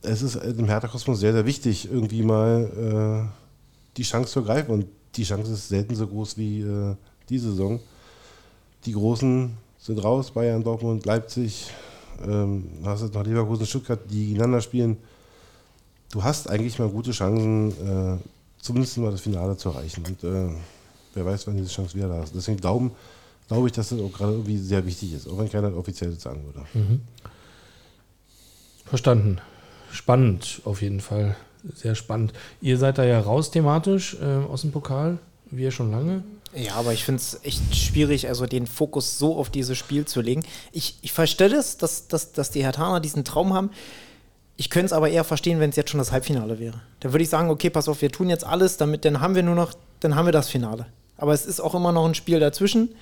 es 0.02 0.22
ist 0.22 0.36
im 0.36 0.66
Hertha-Kosmos 0.66 1.20
sehr, 1.20 1.32
sehr 1.32 1.46
wichtig, 1.46 1.90
irgendwie 1.90 2.22
mal 2.22 3.28
äh, 3.28 3.96
die 3.96 4.02
Chance 4.02 4.32
zu 4.32 4.40
ergreifen. 4.40 4.74
Und 4.74 4.86
die 5.16 5.24
Chance 5.24 5.52
ist 5.52 5.68
selten 5.68 5.94
so 5.94 6.06
groß 6.06 6.36
wie 6.36 6.60
äh, 6.60 6.94
diese 7.28 7.50
Saison. 7.50 7.80
Die 8.84 8.92
Großen 8.92 9.50
sind 9.78 10.04
raus, 10.04 10.30
Bayern, 10.30 10.62
Dortmund, 10.62 11.06
Leipzig, 11.06 11.70
ähm, 12.26 12.64
hast 12.84 13.02
jetzt 13.02 13.14
noch 13.14 13.24
Leverkusen, 13.24 13.66
Stuttgart, 13.66 14.00
die 14.10 14.26
gegeneinander 14.26 14.60
spielen. 14.60 14.96
Du 16.10 16.22
hast 16.22 16.50
eigentlich 16.50 16.78
mal 16.78 16.88
gute 16.88 17.12
Chancen, 17.12 17.70
äh, 17.70 18.18
zumindest 18.60 18.98
mal 18.98 19.10
das 19.10 19.20
Finale 19.20 19.56
zu 19.56 19.70
erreichen. 19.70 20.04
Und 20.06 20.24
äh, 20.24 20.52
wer 21.14 21.24
weiß, 21.24 21.46
wann 21.46 21.56
diese 21.56 21.70
Chance 21.70 21.94
wieder 21.94 22.08
da 22.08 22.22
ist. 22.22 22.34
Deswegen 22.34 22.58
glauben, 22.58 22.92
glaube 23.48 23.68
ich, 23.68 23.72
dass 23.72 23.90
das 23.90 24.00
auch 24.00 24.12
gerade 24.12 24.32
irgendwie 24.32 24.58
sehr 24.58 24.84
wichtig 24.84 25.14
ist, 25.14 25.28
auch 25.28 25.38
wenn 25.38 25.50
keiner 25.50 25.76
offiziell 25.76 26.12
sagen 26.18 26.44
würde. 26.44 26.66
Verstanden. 28.84 29.40
Spannend 29.92 30.62
auf 30.64 30.82
jeden 30.82 31.00
Fall. 31.00 31.36
Sehr 31.74 31.94
spannend. 31.94 32.32
Ihr 32.60 32.78
seid 32.78 32.98
da 32.98 33.04
ja 33.04 33.20
raus 33.20 33.50
thematisch 33.50 34.16
äh, 34.20 34.50
aus 34.50 34.62
dem 34.62 34.72
Pokal. 34.72 35.18
Wir 35.50 35.70
schon 35.70 35.90
lange. 35.90 36.24
Ja, 36.54 36.74
aber 36.74 36.92
ich 36.92 37.04
finde 37.04 37.20
es 37.20 37.40
echt 37.44 37.76
schwierig, 37.76 38.28
also 38.28 38.46
den 38.46 38.66
Fokus 38.66 39.18
so 39.18 39.36
auf 39.36 39.48
dieses 39.48 39.78
Spiel 39.78 40.04
zu 40.04 40.20
legen. 40.20 40.42
Ich, 40.72 40.98
ich 41.02 41.12
verstehe 41.12 41.54
es, 41.54 41.78
dass, 41.78 42.08
dass, 42.08 42.32
dass 42.32 42.50
die 42.50 42.62
Hertaner 42.62 43.00
diesen 43.00 43.24
Traum 43.24 43.54
haben. 43.54 43.70
Ich 44.56 44.68
könnte 44.68 44.86
es 44.86 44.92
aber 44.92 45.08
eher 45.08 45.24
verstehen, 45.24 45.60
wenn 45.60 45.70
es 45.70 45.76
jetzt 45.76 45.90
schon 45.90 45.98
das 45.98 46.12
Halbfinale 46.12 46.58
wäre. 46.58 46.80
Da 47.00 47.12
würde 47.12 47.22
ich 47.22 47.30
sagen, 47.30 47.48
okay, 47.48 47.70
pass 47.70 47.88
auf, 47.88 48.02
wir 48.02 48.12
tun 48.12 48.28
jetzt 48.28 48.44
alles, 48.44 48.76
damit 48.76 49.04
dann 49.04 49.20
haben 49.20 49.34
wir 49.34 49.42
nur 49.42 49.54
noch, 49.54 49.72
dann 50.00 50.14
haben 50.14 50.26
wir 50.26 50.32
das 50.32 50.48
Finale. 50.48 50.86
Aber 51.16 51.32
es 51.32 51.46
ist 51.46 51.60
auch 51.60 51.74
immer 51.74 51.92
noch 51.92 52.06
ein 52.06 52.14
Spiel 52.14 52.38
dazwischen. 52.38 52.94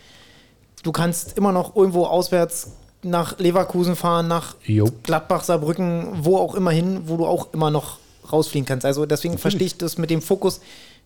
Du 0.83 0.93
kannst 0.93 1.37
immer 1.37 1.53
noch 1.53 1.75
irgendwo 1.75 2.07
auswärts 2.07 2.73
nach 3.03 3.39
Leverkusen 3.39 3.97
fahren, 3.97 4.29
nach 4.29 4.57
Jo. 4.65 4.91
Gladbach, 5.03 5.45
Saarbrücken, 5.45 6.25
wo 6.25 6.37
auch 6.37 6.55
immer 6.55 6.71
hin, 6.71 7.03
wo 7.07 7.17
du 7.17 7.27
auch 7.27 7.53
immer 7.53 7.71
noch 7.71 7.99
rausfliegen 8.31 8.67
kannst. 8.67 8.87
Also 8.87 9.07
deswegen 9.07 9.39
verstehe 9.39 9.67
ich 9.67 9.79
das 9.79 9.99
mit 9.99 10.11
dem 10.11 10.23
Fokus 10.23 10.61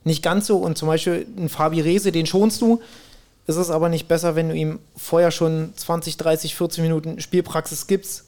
nicht 0.04 0.22
ganz 0.22 0.46
so. 0.46 0.58
Und 0.58 0.76
zum 0.76 0.88
Beispiel 0.88 1.26
ein 1.36 1.48
Fabi 1.48 1.80
Rese, 1.80 2.12
den 2.12 2.26
schonst 2.26 2.60
du. 2.60 2.80
Es 3.46 3.56
ist 3.56 3.70
aber 3.70 3.88
nicht 3.88 4.08
besser, 4.08 4.36
wenn 4.36 4.48
du 4.48 4.54
ihm 4.54 4.78
vorher 4.96 5.30
schon 5.30 5.72
20, 5.76 6.16
30, 6.16 6.54
40 6.54 6.82
Minuten 6.82 7.20
Spielpraxis 7.20 7.86
gibst, 7.86 8.24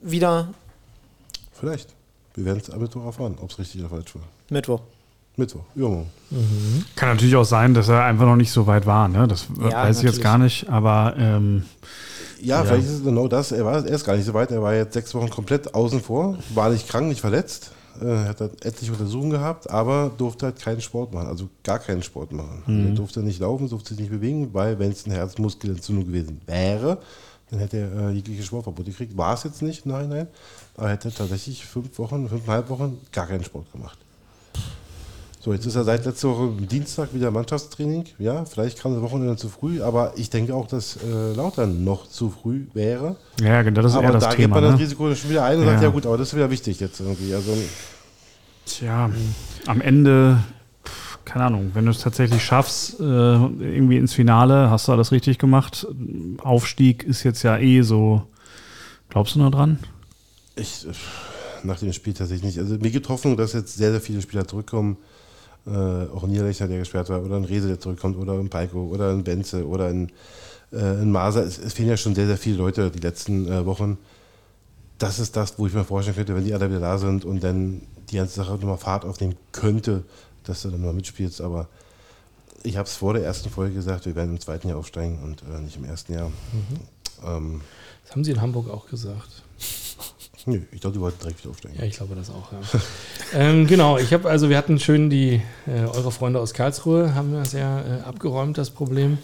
wieder 0.00 0.48
Vielleicht. 1.64 1.94
Wir 2.34 2.44
werden 2.44 2.60
es 2.62 2.70
am 2.70 2.80
Mittwoch 2.80 3.04
erfahren, 3.04 3.38
ob 3.40 3.50
es 3.50 3.58
richtig 3.58 3.80
oder 3.80 3.90
falsch 3.90 4.14
war. 4.16 4.22
Mittwoch. 4.50 4.80
Mittwoch, 5.36 5.62
übermorgen. 5.74 6.10
Kann 6.96 7.08
natürlich 7.10 7.34
auch 7.36 7.44
sein, 7.44 7.74
dass 7.74 7.88
er 7.88 8.04
einfach 8.04 8.24
noch 8.26 8.36
nicht 8.36 8.52
so 8.52 8.66
weit 8.66 8.86
war. 8.86 9.08
Ne? 9.08 9.26
Das 9.28 9.46
Ja, 9.58 9.82
weiß 9.84 9.98
ich 9.98 10.02
jetzt 10.04 10.18
natürlich. 10.18 10.22
gar 10.22 10.38
nicht, 10.38 10.68
aber 10.68 11.14
ähm, 11.18 11.64
Ja, 12.40 12.62
vielleicht 12.64 12.86
ist 12.86 12.92
es 12.98 13.04
genau 13.04 13.26
das. 13.28 13.50
Er 13.52 13.64
war 13.64 13.84
erst 13.86 14.04
gar 14.04 14.16
nicht 14.16 14.26
so 14.26 14.34
weit. 14.34 14.50
Er 14.50 14.62
war 14.62 14.74
jetzt 14.74 14.94
sechs 14.94 15.14
Wochen 15.14 15.30
komplett 15.30 15.74
außen 15.74 16.00
vor, 16.00 16.38
war 16.54 16.70
nicht 16.70 16.88
krank, 16.88 17.08
nicht 17.08 17.20
verletzt. 17.20 17.72
Äh, 18.00 18.26
hat 18.28 18.40
halt 18.40 18.64
etliche 18.64 18.90
Untersuchungen 18.92 19.30
gehabt, 19.30 19.70
aber 19.70 20.10
durfte 20.16 20.46
halt 20.46 20.60
keinen 20.60 20.80
Sport 20.80 21.14
machen, 21.14 21.28
also 21.28 21.48
gar 21.62 21.78
keinen 21.78 22.02
Sport 22.02 22.32
machen. 22.32 22.88
Er 22.88 22.92
durfte 22.94 23.20
nicht 23.20 23.38
laufen, 23.38 23.68
durfte 23.68 23.90
sich 23.90 24.00
nicht 24.00 24.10
bewegen, 24.10 24.50
weil 24.52 24.78
wenn 24.80 24.90
es 24.90 25.04
eine 25.06 25.14
Herzmuskelentzündung 25.14 26.06
gewesen 26.06 26.40
wäre, 26.46 26.98
dann 27.50 27.60
hätte 27.60 27.76
er 27.76 28.08
äh, 28.08 28.10
jegliche 28.10 28.42
Sportverbot 28.42 28.86
gekriegt. 28.86 29.16
War 29.16 29.34
es 29.34 29.44
jetzt 29.44 29.62
nicht, 29.62 29.86
nein, 29.86 30.08
nein. 30.08 30.26
Aber 30.76 30.86
er 30.88 30.94
hätte 30.94 31.12
tatsächlich 31.12 31.64
fünf 31.64 31.96
Wochen, 32.00 32.28
fünfeinhalb 32.28 32.68
Wochen 32.68 32.98
gar 33.12 33.28
keinen 33.28 33.44
Sport 33.44 33.70
gemacht. 33.70 33.96
So, 35.44 35.52
jetzt 35.52 35.66
ist 35.66 35.74
er 35.76 35.84
seit 35.84 36.06
letzter 36.06 36.30
Woche 36.30 36.52
Dienstag 36.58 37.12
wieder 37.12 37.30
Mannschaftstraining. 37.30 38.04
Ja, 38.18 38.46
vielleicht 38.46 38.78
kam 38.80 38.94
das 38.94 39.02
Wochenende 39.02 39.36
zu 39.36 39.50
früh, 39.50 39.82
aber 39.82 40.14
ich 40.16 40.30
denke 40.30 40.54
auch, 40.54 40.66
dass 40.66 40.96
äh, 40.96 41.34
Lautern 41.34 41.84
noch 41.84 42.08
zu 42.08 42.30
früh 42.30 42.64
wäre. 42.72 43.16
ja, 43.42 43.60
genau, 43.62 43.82
das 43.82 43.92
ist 43.92 43.98
aber 43.98 44.06
eher 44.06 44.12
das 44.12 44.24
da 44.24 44.30
geht 44.30 44.38
Thema. 44.38 44.54
man 44.54 44.64
das 44.64 44.72
Ne? 44.74 44.78
Risiko 44.80 45.14
schon 45.14 45.28
wieder 45.30 45.44
ein 45.44 45.58
und 45.58 45.64
Ja. 45.64 45.72
sagt, 45.72 45.82
ja 45.82 45.88
gut, 45.90 46.06
aber 46.06 46.16
das 46.16 46.28
ist 46.28 46.34
wieder 46.34 46.50
wichtig 46.50 46.80
jetzt 46.80 46.98
irgendwie. 46.98 47.34
Also, 47.34 47.52
Tja, 48.64 49.10
am 49.66 49.80
Ende, 49.82 50.38
keine 51.26 51.44
Ahnung, 51.44 51.72
wenn 51.74 51.84
du 51.84 51.90
es 51.90 52.00
tatsächlich 52.00 52.42
schaffst, 52.42 52.98
äh, 52.98 53.02
irgendwie 53.02 53.98
ins 53.98 54.14
Finale, 54.14 54.70
hast 54.70 54.88
du 54.88 54.92
alles 54.92 55.12
richtig 55.12 55.38
gemacht. 55.38 55.86
Aufstieg 56.42 57.02
ist 57.04 57.22
jetzt 57.22 57.42
ja 57.42 57.58
eh 57.58 57.82
so. 57.82 58.22
Glaubst 59.10 59.34
du 59.34 59.40
noch 59.40 59.50
dran? 59.50 59.78
ich, 60.56 60.86
äh, 60.86 60.92
nach 61.64 61.78
dem 61.80 61.92
Spiel 61.92 62.14
tatsächlich 62.14 62.44
nicht. 62.46 62.58
Also 62.58 62.76
mir 62.78 62.90
gibt 62.90 63.08
Hoffnung, 63.10 63.36
dass 63.36 63.52
jetzt 63.52 63.76
sehr, 63.76 63.90
sehr 63.90 64.00
viele 64.00 64.22
Spieler 64.22 64.48
zurückkommen. 64.48 64.96
Äh, 65.66 65.70
auch 66.14 66.24
ein 66.24 66.30
Niederlechner, 66.30 66.68
der 66.68 66.78
gesperrt 66.78 67.08
war, 67.08 67.22
oder 67.22 67.36
ein 67.36 67.44
Rese, 67.44 67.68
der 67.68 67.80
zurückkommt, 67.80 68.18
oder 68.18 68.34
ein 68.34 68.50
Peiko, 68.50 68.86
oder 68.86 69.10
ein 69.10 69.24
Benze, 69.24 69.66
oder 69.66 69.86
ein, 69.86 70.12
äh, 70.72 70.76
ein 70.76 71.10
Maser. 71.10 71.42
Es, 71.44 71.58
es 71.58 71.72
fehlen 71.72 71.88
ja 71.88 71.96
schon 71.96 72.14
sehr, 72.14 72.26
sehr 72.26 72.36
viele 72.36 72.56
Leute 72.58 72.90
die 72.90 72.98
letzten 72.98 73.50
äh, 73.50 73.64
Wochen. 73.64 73.96
Das 74.98 75.18
ist 75.18 75.36
das, 75.36 75.58
wo 75.58 75.66
ich 75.66 75.72
mir 75.72 75.84
vorstellen 75.84 76.16
könnte, 76.16 76.34
wenn 76.34 76.44
die 76.44 76.52
alle 76.52 76.68
wieder 76.68 76.80
da 76.80 76.98
sind 76.98 77.24
und 77.24 77.42
dann 77.42 77.80
die 78.10 78.16
ganze 78.16 78.34
Sache 78.34 78.52
nochmal 78.52 78.76
Fahrt 78.76 79.04
aufnehmen 79.04 79.36
könnte, 79.52 80.04
dass 80.44 80.62
du 80.62 80.70
dann 80.70 80.82
mal 80.82 80.92
mitspielst. 80.92 81.40
Aber 81.40 81.68
ich 82.62 82.76
habe 82.76 82.86
es 82.86 82.96
vor 82.96 83.14
der 83.14 83.24
ersten 83.24 83.48
Folge 83.48 83.74
gesagt, 83.74 84.04
wir 84.04 84.14
werden 84.14 84.32
im 84.32 84.40
zweiten 84.40 84.68
Jahr 84.68 84.76
aufsteigen 84.76 85.20
und 85.22 85.42
äh, 85.42 85.60
nicht 85.60 85.76
im 85.76 85.84
ersten 85.84 86.12
Jahr. 86.12 86.30
Ähm, 87.24 87.62
Das 88.04 88.12
haben 88.12 88.24
sie 88.24 88.32
in 88.32 88.40
Hamburg 88.42 88.68
auch 88.68 88.86
gesagt. 88.86 89.43
Nö, 90.46 90.60
ich 90.72 90.80
glaube, 90.80 90.94
die 90.94 91.00
wollten 91.00 91.18
direkt 91.20 91.40
wieder 91.40 91.50
aufsteigen. 91.50 91.76
Ja, 91.78 91.84
ich 91.84 91.96
glaube 91.96 92.14
das 92.14 92.30
auch, 92.30 92.52
ja. 92.52 92.58
ähm, 93.38 93.66
genau, 93.66 93.98
ich 93.98 94.12
habe, 94.12 94.28
also 94.28 94.48
wir 94.48 94.56
hatten 94.58 94.78
schön 94.78 95.10
die, 95.10 95.40
äh, 95.66 95.80
eure 95.94 96.10
Freunde 96.12 96.40
aus 96.40 96.54
Karlsruhe 96.54 97.14
haben 97.14 97.32
das 97.34 97.52
ja 97.52 97.80
äh, 97.80 98.00
abgeräumt, 98.06 98.58
das 98.58 98.70
Problem. 98.70 99.18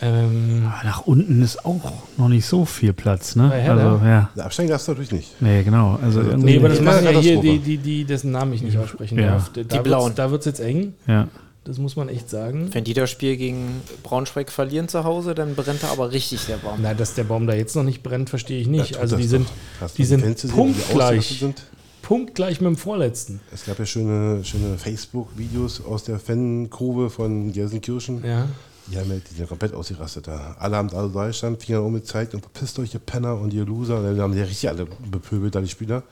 Ähm, 0.00 0.70
Aber 0.72 0.84
nach 0.88 1.06
unten 1.06 1.42
ist 1.42 1.64
auch 1.64 1.92
noch 2.16 2.28
nicht 2.28 2.46
so 2.46 2.64
viel 2.64 2.92
Platz, 2.92 3.34
ne? 3.36 3.50
Also, 3.52 4.04
ja. 4.04 4.30
Der 4.36 4.44
Absteigen 4.46 4.70
darfst 4.70 4.86
du 4.86 4.92
natürlich 4.92 5.12
nicht. 5.12 5.40
Nee, 5.42 5.62
genau. 5.64 5.98
Also, 6.02 6.20
irgendwie- 6.20 6.52
nee, 6.52 6.58
aber 6.58 6.68
das 6.68 6.80
machen 6.80 7.04
ja 7.04 7.10
hier 7.18 7.40
die, 7.40 7.58
die, 7.58 7.78
die, 7.78 8.04
dessen 8.04 8.30
Namen 8.30 8.52
ich 8.52 8.62
nicht 8.62 8.78
aussprechen 8.78 9.18
Ja. 9.18 9.32
darf. 9.32 9.50
Da 9.52 9.62
Die 9.62 9.70
wird's- 9.70 9.82
Blauen. 9.82 10.12
Da 10.14 10.30
wird 10.30 10.40
es 10.42 10.46
jetzt 10.46 10.60
eng, 10.60 10.94
ja. 11.06 11.26
Das 11.64 11.78
muss 11.78 11.96
man 11.96 12.08
echt 12.08 12.28
sagen. 12.28 12.68
Wenn 12.72 12.84
die 12.84 12.94
das 12.94 13.10
Spiel 13.10 13.36
gegen 13.36 13.82
Braunschweig 14.02 14.50
verlieren 14.50 14.88
zu 14.88 15.04
Hause, 15.04 15.34
dann 15.34 15.54
brennt 15.54 15.82
da 15.82 15.88
aber 15.88 16.10
richtig 16.10 16.46
der 16.46 16.56
Baum. 16.56 16.80
Na, 16.82 16.94
dass 16.94 17.14
der 17.14 17.24
Baum 17.24 17.46
da 17.46 17.54
jetzt 17.54 17.76
noch 17.76 17.84
nicht 17.84 18.02
brennt, 18.02 18.30
verstehe 18.30 18.60
ich 18.60 18.66
nicht. 18.66 18.96
Also 18.96 19.16
die 19.16 19.26
sind, 19.26 19.48
die 19.96 20.04
sind 20.04 20.48
punktgleich. 20.52 21.38
Sind? 21.38 21.62
punktgleich 22.02 22.60
mit 22.60 22.68
dem 22.68 22.76
Vorletzten. 22.76 23.40
Es 23.52 23.64
gab 23.64 23.78
ja 23.78 23.86
schöne, 23.86 24.44
schöne 24.44 24.76
Facebook-Videos 24.76 25.84
aus 25.84 26.04
der 26.04 26.18
Fankurve 26.18 27.10
von 27.10 27.52
Gelsenkirchen. 27.52 28.24
Ja. 28.24 28.48
Die 28.88 28.98
haben 28.98 29.08
ja, 29.10 29.16
die 29.16 29.28
sind 29.28 29.38
ja 29.38 29.46
komplett 29.46 29.72
ausgerastet 29.72 30.26
da. 30.26 30.56
Alle 30.58 30.76
haben 30.76 30.88
da 30.88 31.06
da 31.06 31.28
gestanden, 31.28 31.60
Finger 31.60 31.82
umgezeigt 31.82 32.34
und 32.34 32.40
verpisst 32.40 32.78
euch, 32.80 32.92
ihr 32.92 33.00
Penner 33.00 33.38
und 33.38 33.54
ihr 33.54 33.64
Loser. 33.64 33.98
Und 33.98 34.04
dann 34.04 34.20
haben 34.20 34.32
die 34.32 34.40
ja 34.40 34.44
richtig 34.44 34.68
alle 34.68 34.86
bepöbelt, 35.10 35.54
da 35.54 35.60
die 35.60 35.68
Spieler. 35.68 36.02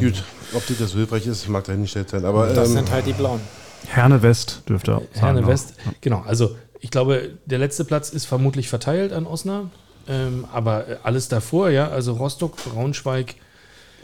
Gut, 0.00 0.22
ob 0.54 0.62
das 0.78 0.92
hilfreich 0.92 1.26
ist, 1.26 1.48
mag 1.48 1.64
dahingestellt 1.64 2.10
sein. 2.10 2.24
Aber 2.24 2.48
Das 2.48 2.68
ähm, 2.68 2.76
sind 2.76 2.90
halt 2.90 3.06
die 3.06 3.12
Blauen. 3.12 3.40
Herne 3.86 4.22
West 4.22 4.62
dürfte 4.68 4.96
auch 4.96 5.02
sein. 5.12 5.34
Herne. 5.34 5.46
West, 5.46 5.74
genau. 6.00 6.22
Also 6.26 6.56
ich 6.80 6.90
glaube, 6.90 7.30
der 7.46 7.58
letzte 7.58 7.84
Platz 7.84 8.10
ist 8.10 8.26
vermutlich 8.26 8.68
verteilt 8.68 9.12
an 9.12 9.26
Osnabrück. 9.26 9.70
Ähm, 10.08 10.46
aber 10.52 10.84
alles 11.02 11.28
davor, 11.28 11.70
ja, 11.70 11.88
also 11.88 12.12
Rostock, 12.12 12.56
Braunschweig, 12.56 13.34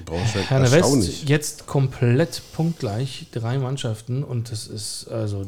Braunschweig 0.05 0.51
Herne 0.51 0.73
West, 0.73 1.29
jetzt 1.29 1.67
komplett 1.67 2.43
punktgleich, 2.55 3.29
drei 3.31 3.59
Mannschaften 3.59 4.25
und 4.25 4.51
das 4.51 4.67
ist 4.67 5.07
also, 5.09 5.47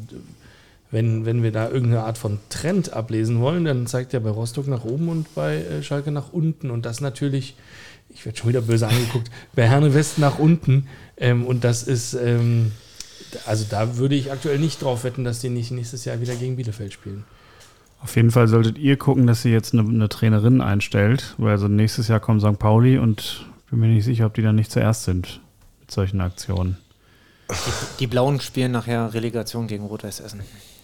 wenn, 0.92 1.26
wenn 1.26 1.42
wir 1.42 1.50
da 1.50 1.68
irgendeine 1.68 2.04
Art 2.04 2.18
von 2.18 2.38
Trend 2.50 2.92
ablesen 2.92 3.40
wollen, 3.40 3.64
dann 3.64 3.88
zeigt 3.88 4.14
er 4.14 4.20
bei 4.20 4.30
Rostock 4.30 4.68
nach 4.68 4.84
oben 4.84 5.08
und 5.08 5.34
bei 5.34 5.56
äh, 5.56 5.82
Schalke 5.82 6.12
nach 6.12 6.32
unten 6.32 6.70
und 6.70 6.86
das 6.86 7.00
natürlich, 7.00 7.56
ich 8.14 8.24
werde 8.24 8.38
schon 8.38 8.48
wieder 8.48 8.62
böse 8.62 8.88
angeguckt, 8.88 9.30
bei 9.54 9.68
Herne 9.68 9.92
West 9.92 10.18
nach 10.18 10.38
unten 10.38 10.88
ähm, 11.16 11.44
und 11.44 11.64
das 11.64 11.82
ist, 11.82 12.14
ähm, 12.14 12.72
also 13.46 13.66
da 13.68 13.96
würde 13.96 14.14
ich 14.14 14.32
aktuell 14.32 14.58
nicht 14.58 14.82
drauf 14.82 15.04
wetten, 15.04 15.24
dass 15.24 15.40
die 15.40 15.50
nicht 15.50 15.70
nächstes 15.70 16.04
Jahr 16.04 16.20
wieder 16.20 16.34
gegen 16.34 16.56
Bielefeld 16.56 16.92
spielen. 16.92 17.24
Auf 18.00 18.16
jeden 18.16 18.30
Fall 18.30 18.48
solltet 18.48 18.78
ihr 18.78 18.98
gucken, 18.98 19.26
dass 19.26 19.44
ihr 19.44 19.52
jetzt 19.52 19.72
eine, 19.72 19.88
eine 19.88 20.08
Trainerin 20.08 20.60
einstellt, 20.60 21.34
weil 21.38 21.52
also 21.52 21.68
nächstes 21.68 22.08
Jahr 22.08 22.20
kommt 22.20 22.42
St. 22.42 22.58
Pauli 22.58 22.98
und 22.98 23.46
bin 23.70 23.80
mir 23.80 23.86
nicht 23.88 24.04
sicher, 24.04 24.26
ob 24.26 24.34
die 24.34 24.42
dann 24.42 24.56
nicht 24.56 24.70
zuerst 24.70 25.04
sind 25.04 25.40
mit 25.80 25.90
solchen 25.90 26.20
Aktionen. 26.20 26.76
Die 27.98 28.06
Blauen 28.06 28.40
spielen 28.40 28.72
nachher 28.72 29.12
Relegation 29.14 29.66
gegen 29.66 29.84
Rot-Weiß 29.84 30.20
Essen. 30.20 30.40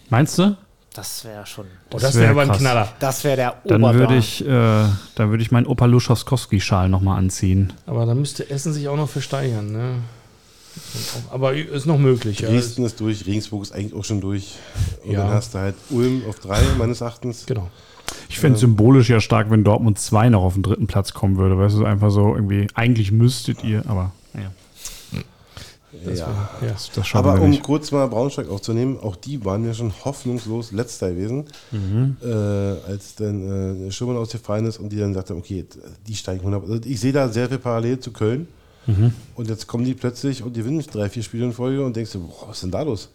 Meinst 0.09 0.37
du? 0.37 0.57
Das 0.93 1.23
wäre 1.23 1.45
schon. 1.45 1.65
Oh, 1.65 1.93
Das 1.93 2.01
das 2.01 2.15
wär 2.15 2.21
wäre 2.23 2.31
aber 2.31 2.41
ein. 2.53 2.57
Knaller. 2.57 2.89
Das 2.99 3.23
wäre 3.23 3.37
der 3.37 3.55
Dann 3.65 3.81
Oberburner. 3.81 3.99
würde 3.99 4.17
ich, 4.17 4.41
äh, 4.45 4.45
dann 5.15 5.29
würde 5.29 5.41
ich 5.41 5.49
meinen 5.51 5.65
Opa 5.65 5.85
Luschowskowski-Schal 5.85 6.89
nochmal 6.89 7.17
anziehen. 7.17 7.71
Aber 7.85 8.05
da 8.05 8.13
müsste 8.13 8.49
Essen 8.49 8.73
sich 8.73 8.87
auch 8.89 8.97
noch 8.97 9.09
für 9.09 9.21
steigern. 9.21 9.71
Ne? 9.71 9.95
Aber 11.31 11.53
ist 11.53 11.85
noch 11.85 11.97
möglich. 11.97 12.39
Ja. 12.39 12.49
Dresden 12.49 12.83
ist 12.85 12.99
durch, 12.99 13.25
Regensburg 13.25 13.63
ist 13.63 13.71
eigentlich 13.73 13.93
auch 13.93 14.03
schon 14.05 14.21
durch. 14.21 14.55
Und 15.05 15.11
Ja. 15.13 15.23
dann 15.23 15.33
hast 15.33 15.53
du 15.53 15.59
halt 15.59 15.75
Ulm 15.89 16.23
auf 16.29 16.39
drei, 16.39 16.61
meines 16.77 17.01
Erachtens. 17.01 17.45
Genau. 17.45 17.69
Ich 18.27 18.39
fände 18.39 18.55
es 18.55 18.61
symbolisch 18.61 19.09
ja 19.09 19.19
stark, 19.21 19.49
wenn 19.49 19.63
Dortmund 19.63 19.97
2 19.99 20.29
noch 20.29 20.43
auf 20.43 20.53
den 20.55 20.63
dritten 20.63 20.87
Platz 20.87 21.13
kommen 21.13 21.37
würde. 21.37 21.57
Weißt 21.57 21.75
du, 21.77 21.85
einfach 21.85 22.11
so 22.11 22.35
irgendwie, 22.35 22.67
eigentlich 22.73 23.11
müsstet 23.11 23.63
ihr, 23.63 23.83
aber 23.87 24.11
ja, 24.33 24.51
Das 26.05 26.19
ja. 26.19 26.27
wär- 26.61 26.67
ja. 26.69 26.73
das, 26.73 26.89
das 26.93 27.13
Aber 27.15 27.39
um 27.41 27.49
nicht. 27.49 27.63
kurz 27.63 27.91
mal 27.91 28.07
Braunschweig 28.07 28.49
aufzunehmen, 28.49 28.97
auch 29.01 29.15
die 29.15 29.43
waren 29.43 29.65
ja 29.65 29.73
schon 29.73 29.91
hoffnungslos 30.05 30.71
letzter 30.71 31.09
gewesen, 31.11 31.45
Mhm. 31.71 32.17
äh, 32.23 32.27
als 32.27 33.15
dann 33.15 33.87
äh, 33.87 33.91
Schumann 33.91 34.17
ausgefallen 34.17 34.65
ist 34.65 34.79
und 34.79 34.89
die 34.89 34.97
dann 34.97 35.13
sagten, 35.13 35.33
okay, 35.33 35.65
die 36.07 36.15
steigen 36.15 36.39
100. 36.41 36.63
Also 36.69 36.81
ich 36.89 36.99
sehe 36.99 37.11
da 37.11 37.27
sehr 37.29 37.49
viel 37.49 37.57
parallel 37.59 37.99
zu 37.99 38.11
Köln. 38.11 38.47
Mhm. 38.87 39.13
Und 39.35 39.47
jetzt 39.49 39.67
kommen 39.67 39.85
die 39.85 39.93
plötzlich 39.93 40.41
und 40.43 40.53
gewinnen 40.53 40.83
drei, 40.91 41.07
vier 41.09 41.21
Spiele 41.23 41.45
in 41.45 41.53
Folge 41.53 41.85
und 41.85 41.95
denkst 41.95 42.13
du, 42.13 42.19
boah, 42.27 42.47
was 42.47 42.57
ist 42.57 42.63
denn 42.63 42.71
da 42.71 42.81
los? 42.81 43.09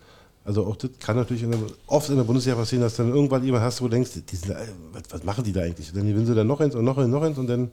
Also 0.45 0.65
auch 0.65 0.77
das 0.77 0.91
kann 1.01 1.17
natürlich 1.17 1.43
in 1.43 1.51
der, 1.51 1.59
oft 1.89 2.09
in 2.09 2.15
der 2.17 2.23
Bundesliga 2.23 2.57
passieren, 2.57 2.83
dass 2.85 2.95
dann 2.95 3.09
irgendwann 3.09 3.43
jemand 3.43 3.65
hast, 3.65 3.81
wo 3.81 3.87
du 3.87 3.91
denkst, 3.93 4.11
die 4.31 4.37
sind, 4.37 4.51
äh, 4.53 4.57
was, 4.93 5.03
was 5.11 5.25
machen 5.25 5.43
die 5.43 5.53
da 5.53 5.63
eigentlich? 5.63 5.89
Und 5.91 5.97
dann 5.99 6.07
gewinnen 6.07 6.25
sie 6.27 6.37
dann 6.37 6.47
noch 6.47 6.61
eins 6.61 6.77
und 6.77 6.85
noch 6.85 6.97
eins, 6.99 7.09
noch 7.09 7.23
eins 7.23 7.37
und 7.37 7.49
dann 7.49 7.69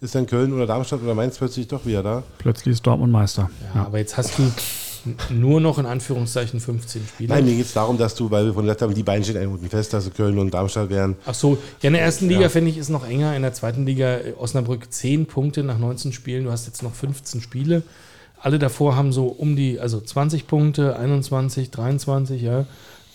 ist 0.00 0.14
dann 0.14 0.26
Köln 0.26 0.52
oder 0.52 0.66
Darmstadt 0.66 1.02
oder 1.02 1.14
Mainz 1.14 1.38
plötzlich 1.38 1.68
doch 1.68 1.84
wieder 1.84 2.02
da. 2.02 2.22
Plötzlich 2.38 2.74
ist 2.74 2.86
Dortmund 2.86 3.12
Meister. 3.12 3.50
Ja, 3.74 3.86
aber 3.86 3.98
jetzt 3.98 4.16
hast 4.16 4.38
du 4.38 4.50
nur 5.30 5.60
noch 5.60 5.78
in 5.78 5.86
Anführungszeichen 5.86 6.60
15 6.60 7.02
Spiele. 7.08 7.34
Nein, 7.34 7.44
mir 7.44 7.54
geht 7.56 7.66
es 7.66 7.72
darum, 7.72 7.98
dass 7.98 8.14
du, 8.14 8.30
weil 8.30 8.46
wir 8.46 8.54
von 8.54 8.66
der 8.66 8.76
haben, 8.76 8.94
die 8.94 9.02
beiden 9.02 9.24
stehen 9.24 9.36
eigentlich 9.36 9.70
fest, 9.70 9.92
dass 9.92 10.12
Köln 10.12 10.38
und 10.38 10.52
Darmstadt 10.52 10.90
wären. 10.90 11.16
Ach 11.26 11.34
so, 11.34 11.58
ja, 11.82 11.88
in 11.88 11.94
der 11.94 12.02
ersten 12.02 12.28
Liga 12.28 12.42
Ja. 12.42 12.48
finde 12.48 12.70
ich 12.70 12.78
ist 12.78 12.90
noch 12.90 13.06
enger. 13.08 13.34
In 13.34 13.42
der 13.42 13.54
zweiten 13.54 13.86
Liga 13.86 14.18
äh, 14.18 14.34
Osnabrück 14.38 14.92
10 14.92 15.26
Punkte 15.26 15.62
nach 15.62 15.78
19 15.78 16.12
Spielen. 16.12 16.44
Du 16.44 16.50
hast 16.50 16.66
jetzt 16.66 16.82
noch 16.82 16.94
15 16.94 17.40
Spiele. 17.40 17.82
Alle 18.40 18.58
davor 18.58 18.94
haben 18.96 19.12
so 19.12 19.26
um 19.26 19.56
die, 19.56 19.80
also 19.80 20.00
20 20.00 20.46
Punkte, 20.46 20.96
21, 20.96 21.70
23, 21.70 22.40
ja. 22.42 22.66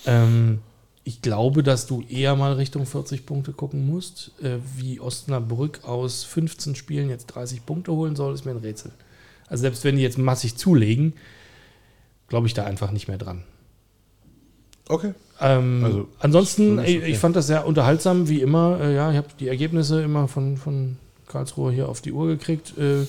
Ähm, 0.05 0.59
ich 1.03 1.21
glaube, 1.21 1.63
dass 1.63 1.85
du 1.85 2.01
eher 2.01 2.35
mal 2.35 2.53
Richtung 2.53 2.85
40 2.85 3.25
Punkte 3.25 3.51
gucken 3.51 3.85
musst. 3.85 4.31
Äh, 4.41 4.59
wie 4.77 4.99
Osnabrück 4.99 5.83
aus 5.83 6.23
15 6.23 6.75
Spielen 6.75 7.09
jetzt 7.09 7.27
30 7.27 7.65
Punkte 7.65 7.91
holen 7.91 8.15
soll, 8.15 8.33
ist 8.33 8.45
mir 8.45 8.51
ein 8.51 8.57
Rätsel. 8.57 8.91
Also 9.47 9.61
selbst 9.61 9.83
wenn 9.83 9.97
die 9.97 10.01
jetzt 10.01 10.17
massig 10.17 10.55
zulegen, 10.55 11.13
glaube 12.27 12.47
ich 12.47 12.53
da 12.53 12.63
einfach 12.63 12.91
nicht 12.91 13.07
mehr 13.07 13.17
dran. 13.17 13.43
Okay. 14.87 15.13
Ähm, 15.39 15.83
Also, 15.83 16.07
ansonsten, 16.19 16.79
ich, 16.79 16.97
okay. 16.97 17.05
ich 17.05 17.17
fand 17.17 17.35
das 17.35 17.47
sehr 17.47 17.65
unterhaltsam, 17.65 18.29
wie 18.29 18.41
immer. 18.41 18.79
Äh, 18.81 18.95
ja, 18.95 19.11
ich 19.11 19.17
habe 19.17 19.27
die 19.39 19.47
Ergebnisse 19.47 20.01
immer 20.01 20.27
von, 20.27 20.57
von 20.57 20.97
Karlsruhe 21.27 21.71
hier 21.71 21.89
auf 21.89 22.01
die 22.01 22.11
Uhr 22.11 22.27
gekriegt, 22.27 22.77
äh, 22.77 23.01
äh, 23.01 23.05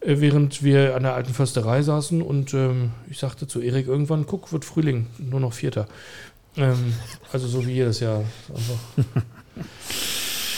während 0.00 0.62
wir 0.62 0.94
an 0.94 1.04
der 1.04 1.14
alten 1.14 1.32
Försterei 1.32 1.82
saßen. 1.82 2.20
Und 2.22 2.52
ähm, 2.54 2.92
ich 3.10 3.18
sagte 3.18 3.46
zu 3.46 3.60
Erik 3.60 3.86
irgendwann, 3.86 4.26
guck, 4.26 4.52
wird 4.52 4.64
Frühling, 4.64 5.06
nur 5.18 5.40
noch 5.40 5.52
Vierter. 5.54 5.86
Ähm, 6.56 6.94
also 7.32 7.46
so 7.48 7.66
wie 7.66 7.72
jedes 7.72 8.00
Jahr. 8.00 8.22
Einfach. 8.48 9.22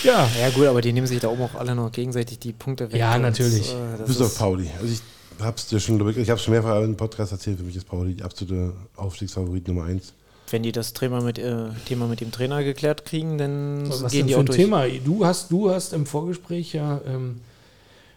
ja, 0.05 0.29
Ja 0.41 0.51
gut, 0.51 0.67
aber 0.67 0.81
die 0.81 0.93
nehmen 0.93 1.07
sich 1.07 1.21
da 1.21 1.29
oben 1.29 1.43
auch 1.43 1.55
alle 1.55 1.75
noch 1.75 1.91
gegenseitig 1.93 2.39
die 2.39 2.53
Punkte 2.53 2.93
weg. 2.93 2.99
Ja, 2.99 3.17
und, 3.17 3.23
natürlich. 3.23 3.73
äh, 3.73 3.99
das 3.99 4.09
Bis 4.09 4.21
auf 4.21 4.29
ist- 4.29 4.39
Pauli. 4.39 4.71
Also 4.81 4.93
ich 4.93 5.01
hab's 5.45 5.67
dir 5.69 5.81
schon, 5.81 6.17
ich 6.17 6.31
habe 6.31 6.41
schon 6.41 6.53
mehrfach 6.55 6.83
im 6.83 6.97
Podcast 6.97 7.33
erzählt, 7.33 7.59
für 7.59 7.65
mich 7.65 7.77
ist 7.77 7.87
Pauli 7.89 8.15
die 8.15 8.23
absolute 8.23 8.73
Aufstiegsfavorit 8.97 9.69
Nummer 9.69 9.85
eins. 9.85 10.13
Wenn 10.51 10.63
die 10.63 10.71
das 10.73 10.93
Thema 10.93 11.23
mit, 11.23 11.39
äh, 11.39 11.71
Thema 11.87 12.07
mit 12.07 12.21
dem 12.21 12.31
Trainer 12.31 12.63
geklärt 12.63 13.05
kriegen, 13.05 13.37
dann 13.37 13.89
was 13.89 14.13
gehen 14.13 14.21
denn 14.21 14.27
die 14.29 14.33
für 14.35 14.39
auch 14.39 14.43
ein 14.43 14.47
durch. 14.47 14.57
Thema? 14.59 14.87
Du 15.05 15.25
hast, 15.27 15.51
du 15.51 15.71
hast 15.71 15.93
im 15.93 16.07
Vorgespräch 16.07 16.73
ja 16.73 17.01
ähm, 17.07 17.41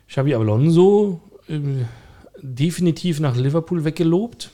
Xabi 0.08 0.36
Alonso 0.36 1.20
ähm, 1.50 1.86
definitiv 2.42 3.20
nach 3.20 3.36
Liverpool 3.36 3.84
weggelobt. 3.84 4.52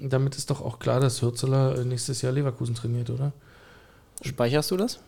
Damit 0.00 0.36
ist 0.36 0.50
doch 0.50 0.60
auch 0.60 0.78
klar, 0.78 1.00
dass 1.00 1.22
Hürzeler 1.22 1.78
äh, 1.78 1.84
nächstes 1.84 2.22
Jahr 2.22 2.32
Leverkusen 2.32 2.74
trainiert, 2.74 3.10
oder? 3.10 3.32
Speicherst 4.22 4.70
du 4.70 4.76
das? 4.76 4.98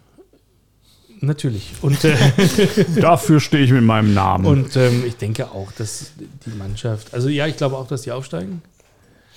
Natürlich. 1.21 1.73
Und, 1.83 2.03
äh, 2.05 2.17
Dafür 3.01 3.41
stehe 3.41 3.65
ich 3.65 3.71
mit 3.73 3.83
meinem 3.85 4.15
Namen. 4.15 4.47
und 4.47 4.77
ähm, 4.77 5.05
ich 5.07 5.17
denke 5.17 5.51
auch, 5.51 5.71
dass 5.73 6.13
die 6.47 6.51
Mannschaft, 6.57 7.13
also 7.13 7.29
ja, 7.29 7.47
ich 7.47 7.57
glaube 7.57 7.77
auch, 7.77 7.87
dass 7.87 8.03
die 8.03 8.13
aufsteigen. 8.13 8.63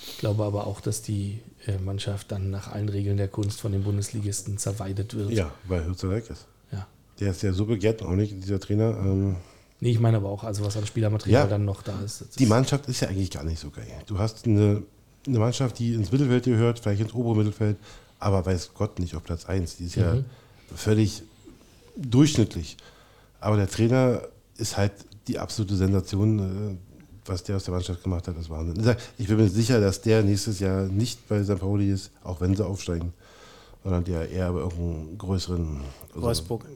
Ich 0.06 0.18
glaube 0.18 0.44
aber 0.44 0.66
auch, 0.66 0.80
dass 0.80 1.02
die 1.02 1.40
äh, 1.66 1.76
Mannschaft 1.78 2.32
dann 2.32 2.50
nach 2.50 2.72
allen 2.72 2.88
Regeln 2.88 3.16
der 3.16 3.28
Kunst 3.28 3.60
von 3.60 3.72
den 3.72 3.82
Bundesligisten 3.84 4.56
zerweidet 4.58 5.14
wird. 5.14 5.30
Ja, 5.30 5.50
weil 5.68 5.84
Hürzer 5.84 6.10
weg 6.10 6.24
ist. 6.30 6.46
ja. 6.72 6.86
Der 7.20 7.30
ist 7.32 7.42
ja 7.42 7.52
so 7.52 7.66
begehrt, 7.66 8.02
auch 8.02 8.10
nicht, 8.12 8.32
dieser 8.42 8.60
Trainer. 8.60 8.90
Ähm, 8.98 9.36
Nee, 9.80 9.90
ich 9.90 10.00
meine 10.00 10.16
aber 10.16 10.30
auch, 10.30 10.44
also 10.44 10.64
was 10.64 10.76
an 10.78 10.86
Spielermaterial 10.86 11.42
Ja. 11.42 11.46
dann 11.48 11.66
noch 11.66 11.82
da 11.82 11.92
ist. 12.02 12.24
Die 12.38 12.44
ist- 12.44 12.48
Mannschaft 12.48 12.86
ist 12.88 13.00
ja 13.00 13.08
eigentlich 13.08 13.30
gar 13.30 13.44
nicht 13.44 13.58
so 13.58 13.68
geil. 13.70 13.86
Du 14.06 14.18
hast 14.18 14.46
eine, 14.46 14.82
eine 15.26 15.38
Mannschaft, 15.38 15.78
die 15.78 15.94
ins 15.94 16.12
Mittelfeld 16.12 16.44
gehört, 16.44 16.78
vielleicht 16.78 17.00
ins 17.00 17.14
obere 17.14 17.36
Mittelfeld, 17.36 17.76
aber 18.18 18.44
weiß 18.44 18.70
Gott 18.74 18.98
nicht 18.98 19.14
auf 19.14 19.22
Platz 19.24 19.44
1. 19.46 19.76
Die 19.76 19.84
ist 19.86 19.94
ja 19.96 20.14
Mhm. 20.14 20.24
völlig 20.74 21.22
durchschnittlich. 21.96 22.76
Aber 23.40 23.56
der 23.56 23.68
Trainer 23.68 24.22
ist 24.56 24.76
halt 24.76 24.92
die 25.28 25.38
absolute 25.38 25.76
Sensation. 25.76 26.38
äh, 26.72 26.76
Was 27.26 27.42
der 27.42 27.56
aus 27.56 27.64
der 27.64 27.72
Mannschaft 27.72 28.02
gemacht 28.02 28.28
hat, 28.28 28.36
ist 28.38 28.50
Wahnsinn. 28.50 28.96
Ich 29.16 29.28
bin 29.28 29.38
mir 29.38 29.48
sicher, 29.48 29.80
dass 29.80 30.02
der 30.02 30.22
nächstes 30.22 30.60
Jahr 30.60 30.82
nicht 30.86 31.26
bei 31.26 31.42
St. 31.42 31.58
Pauli 31.58 31.90
ist, 31.90 32.10
auch 32.22 32.38
wenn 32.42 32.54
sie 32.54 32.62
aufsteigen, 32.66 33.14
sondern 33.82 34.04
der 34.04 34.28
eher 34.28 34.52
bei 34.52 34.58
irgendeinem 34.58 35.16
größeren. 35.16 35.80
also- 36.14 36.20
Wolfsburg. 36.20 36.66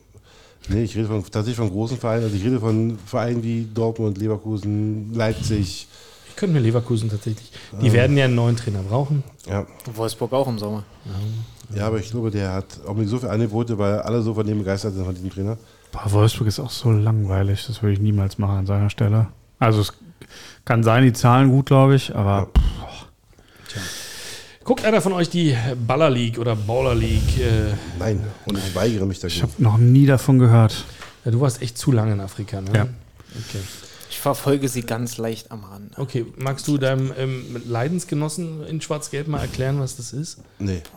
Nee, 0.71 0.85
ich 0.85 0.97
rede 0.97 1.07
von, 1.09 1.23
tatsächlich 1.23 1.57
von 1.57 1.69
großen 1.69 1.99
Vereinen. 1.99 2.25
Also 2.25 2.37
ich 2.37 2.45
rede 2.45 2.61
von 2.61 2.99
Vereinen 3.05 3.43
wie 3.45 3.69
Dortmund, 3.75 4.17
Leverkusen, 4.17 5.13
Leipzig. 5.13 5.87
Ich 6.39 6.41
könnte 6.41 6.55
mir 6.55 6.61
Leverkusen 6.61 7.11
tatsächlich. 7.11 7.51
Die 7.83 7.93
werden 7.93 8.17
ja 8.17 8.27
einen 8.27 8.37
neuen 8.37 8.55
Trainer 8.57 8.79
brauchen. 8.85 9.25
Ja, 9.49 9.67
Wolfsburg 9.93 10.33
auch 10.33 10.47
im 10.47 10.57
Sommer. 10.57 10.85
ja, 11.75 11.85
aber 11.85 11.99
ich 11.99 12.13
glaube, 12.13 12.31
der 12.31 12.53
hat 12.53 12.79
auch 12.87 12.95
nicht 12.95 13.09
so 13.09 13.19
viele 13.19 13.33
Angebote, 13.33 13.77
weil 13.77 13.99
alle 14.03 14.23
so 14.23 14.35
von 14.35 14.47
dem 14.47 14.59
begeistert 14.59 14.95
sind, 14.95 15.05
von 15.05 15.17
diesem 15.17 15.31
Trainer. 15.31 15.59
Boah, 15.91 16.13
Wolfsburg 16.13 16.47
ist 16.47 16.61
auch 16.61 16.71
so 16.71 16.93
langweilig. 16.93 17.67
Das 17.67 17.83
würde 17.83 17.95
ich 17.95 17.99
niemals 17.99 18.39
machen 18.39 18.59
an 18.59 18.67
seiner 18.67 18.89
Stelle. 18.89 19.27
Also 19.59 19.81
es 19.81 19.93
kann 20.65 20.85
sein, 20.85 21.03
die 21.03 21.13
zahlen 21.13 21.51
gut, 21.51 21.67
glaube 21.67 21.97
ich, 21.97 22.15
aber 22.15 22.47
Guckt 24.63 24.85
einer 24.85 25.01
von 25.01 25.15
euch 25.15 25.31
die 25.31 25.57
Baller 25.89 26.11
League 26.11 26.39
oder 26.39 26.55
Baller 26.55 26.95
League? 26.95 27.41
Äh, 27.41 27.75
Nein, 27.99 28.23
und 28.45 28.59
ich 28.59 28.77
weigere 28.77 29.07
mich 29.07 29.17
ich 29.17 29.23
dagegen. 29.23 29.43
habe 29.43 29.53
noch 29.61 29.79
nie 29.79 30.07
davon 30.07 30.39
gehört. 30.39 30.85
ja, 31.25 31.33
du 31.33 31.41
warst 31.41 31.63
echt 31.63 31.77
zu 31.77 31.91
lange 31.91 32.13
in 32.13 32.21
Afrika, 32.21 32.61
ne? 32.61 32.71
Ja. 32.73 32.83
Okay. 32.83 33.59
Ich 34.19 34.23
verfolge 34.23 34.69
sie 34.69 34.83
ganz 34.83 35.17
leicht 35.17 35.53
am 35.53 35.63
Rand. 35.63 35.97
okay, 35.97 36.27
magst 36.37 36.67
du 36.67 36.77
deinem 36.77 37.13
ähm, 37.17 37.63
Leidensgenossen 37.69 38.67
in 38.67 38.81
Schwarz-Gelb 38.81 39.29
mal 39.29 39.43
erklären, 39.43 39.79
was 39.79 39.95
das 39.97 40.13
ist? 40.13 40.39
Nee. 40.59 40.83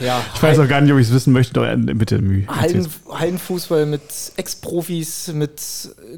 Ja, 0.00 0.24
Ich 0.34 0.42
weiß 0.42 0.58
auch 0.58 0.68
gar 0.68 0.80
nicht, 0.80 0.92
ob 0.92 0.98
ich 0.98 1.06
es 1.06 1.12
wissen 1.12 1.32
möchte, 1.32 1.52
doch 1.54 1.64
äh, 1.64 1.76
bitte 1.76 2.18
Mühe. 2.18 2.46
Hallen, 2.48 2.86
Hallenfußball 3.08 3.86
mit 3.86 4.02
Ex-Profis, 4.36 5.32
mit 5.32 5.60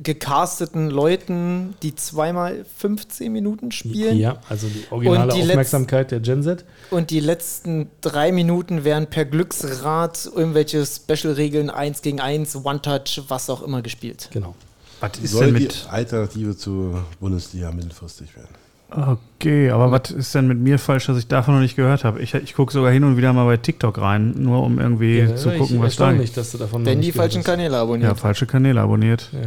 gecasteten 0.02 0.88
Leuten, 0.90 1.74
die 1.82 1.94
zweimal 1.94 2.64
15 2.78 3.30
Minuten 3.30 3.70
spielen. 3.72 4.16
Ja, 4.16 4.40
also 4.48 4.68
die 4.68 4.84
originale 4.90 5.32
Und 5.34 5.38
die 5.38 5.42
Aufmerksamkeit 5.42 6.10
der 6.10 6.20
Gen 6.20 6.42
Z. 6.42 6.64
Und 6.90 7.10
die 7.10 7.20
letzten 7.20 7.90
drei 8.00 8.32
Minuten 8.32 8.84
werden 8.84 9.06
per 9.06 9.26
Glücksrad 9.26 10.30
irgendwelche 10.34 10.84
Special-Regeln 10.86 11.68
1 11.68 12.00
gegen 12.02 12.20
1, 12.20 12.56
One-Touch, 12.64 13.24
was 13.28 13.50
auch 13.50 13.62
immer 13.62 13.82
gespielt. 13.82 14.23
Genau. 14.30 14.54
Was 15.00 15.18
ist 15.22 15.32
Soll 15.32 15.46
denn 15.46 15.54
die 15.56 15.62
mit. 15.64 15.86
Alternative 15.90 16.56
zur 16.56 17.04
Bundesliga 17.20 17.70
mittelfristig 17.72 18.34
werden. 18.36 18.48
Okay, 18.90 19.70
aber 19.70 19.90
was 19.90 20.10
ist 20.12 20.34
denn 20.34 20.46
mit 20.46 20.58
mir 20.58 20.78
falsch, 20.78 21.06
dass 21.06 21.18
ich 21.18 21.26
davon 21.26 21.54
noch 21.54 21.60
nicht 21.60 21.74
gehört 21.74 22.04
habe? 22.04 22.20
Ich, 22.20 22.32
ich 22.34 22.54
gucke 22.54 22.72
sogar 22.72 22.92
hin 22.92 23.02
und 23.02 23.16
wieder 23.16 23.32
mal 23.32 23.44
bei 23.44 23.56
TikTok 23.56 23.98
rein, 24.00 24.34
nur 24.36 24.62
um 24.62 24.78
irgendwie 24.78 25.18
Ja, 25.18 25.34
zu 25.34 25.50
ich 25.50 25.58
gucken, 25.58 25.80
was 25.80 25.96
da 25.96 26.04
erstaunlich, 26.04 26.32
dass 26.32 26.52
du 26.52 26.58
davon 26.58 26.82
noch 26.82 26.90
Wenn 26.90 26.98
nicht 26.98 27.08
die 27.08 27.12
falschen 27.12 27.38
hast. 27.38 27.46
Kanäle 27.46 27.76
abonnieren. 27.76 28.10
Ja, 28.10 28.14
falsche 28.14 28.46
Kanäle 28.46 28.80
abonniert. 28.80 29.30
Ja. 29.32 29.40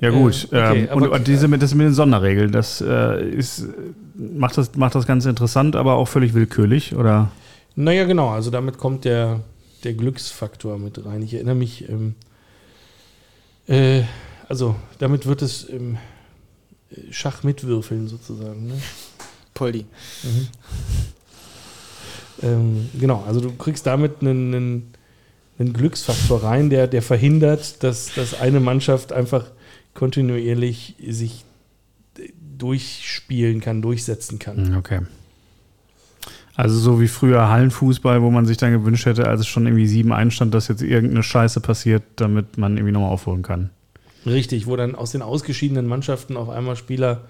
Ja, 0.00 0.10
gut. 0.10 0.48
Äh, 0.52 0.56
okay, 0.56 0.80
ähm, 0.82 0.88
aber- 0.90 1.02
und, 1.02 1.08
und 1.08 1.26
diese 1.26 1.48
mit, 1.48 1.62
das 1.62 1.74
mit 1.74 1.86
den 1.86 1.94
Sonderregeln, 1.94 2.52
das 2.52 2.80
äh, 2.82 3.28
ist, 3.30 3.66
macht, 4.14 4.58
das, 4.58 4.74
macht 4.74 4.94
das 4.94 5.06
Ganze 5.06 5.30
interessant, 5.30 5.74
aber 5.76 5.94
auch 5.94 6.08
völlig 6.08 6.34
willkürlich, 6.34 6.94
oder? 6.96 7.30
Naja, 7.76 8.04
genau, 8.04 8.28
also 8.30 8.50
damit 8.50 8.76
kommt 8.76 9.04
der, 9.04 9.40
der 9.84 9.94
Glücksfaktor 9.94 10.78
mit 10.78 11.04
rein. 11.06 11.22
Ich 11.22 11.32
erinnere 11.34 11.54
mich, 11.54 11.88
ähm, 11.88 12.14
äh, 13.68 14.02
also 14.48 14.76
damit 14.98 15.26
wird 15.26 15.42
es 15.42 15.68
ähm, 15.68 15.98
Schach 17.10 17.42
mitwürfeln 17.42 18.08
sozusagen. 18.08 18.66
Ne? 18.68 18.80
Poldi. 19.54 19.86
Ähm, 22.42 22.90
genau, 22.98 23.24
also 23.26 23.40
du 23.40 23.52
kriegst 23.52 23.86
damit 23.86 24.20
einen, 24.20 24.54
einen, 24.54 24.90
einen 25.58 25.72
Glücksfaktor 25.72 26.44
rein, 26.44 26.70
der, 26.70 26.86
der 26.86 27.02
verhindert, 27.02 27.82
dass, 27.82 28.14
dass 28.14 28.38
eine 28.38 28.60
Mannschaft 28.60 29.12
einfach 29.12 29.50
kontinuierlich 29.94 30.96
sich 31.04 31.44
äh, 32.18 32.28
durchspielen 32.58 33.60
kann, 33.60 33.82
durchsetzen 33.82 34.38
kann. 34.38 34.76
Okay. 34.76 35.00
Also 36.56 36.78
so 36.78 37.00
wie 37.00 37.08
früher 37.08 37.48
Hallenfußball, 37.48 38.22
wo 38.22 38.30
man 38.30 38.46
sich 38.46 38.56
dann 38.56 38.72
gewünscht 38.72 39.04
hätte, 39.06 39.28
als 39.28 39.40
es 39.40 39.46
schon 39.46 39.66
irgendwie 39.66 39.86
sieben 39.86 40.12
einstand, 40.12 40.54
dass 40.54 40.68
jetzt 40.68 40.82
irgendeine 40.82 41.22
Scheiße 41.22 41.60
passiert, 41.60 42.02
damit 42.16 42.56
man 42.56 42.76
irgendwie 42.76 42.92
nochmal 42.92 43.10
aufholen 43.10 43.42
kann. 43.42 43.70
Richtig, 44.24 44.66
wo 44.66 44.74
dann 44.76 44.94
aus 44.94 45.12
den 45.12 45.22
ausgeschiedenen 45.22 45.86
Mannschaften 45.86 46.36
auf 46.36 46.48
einmal 46.48 46.76
Spieler 46.76 47.22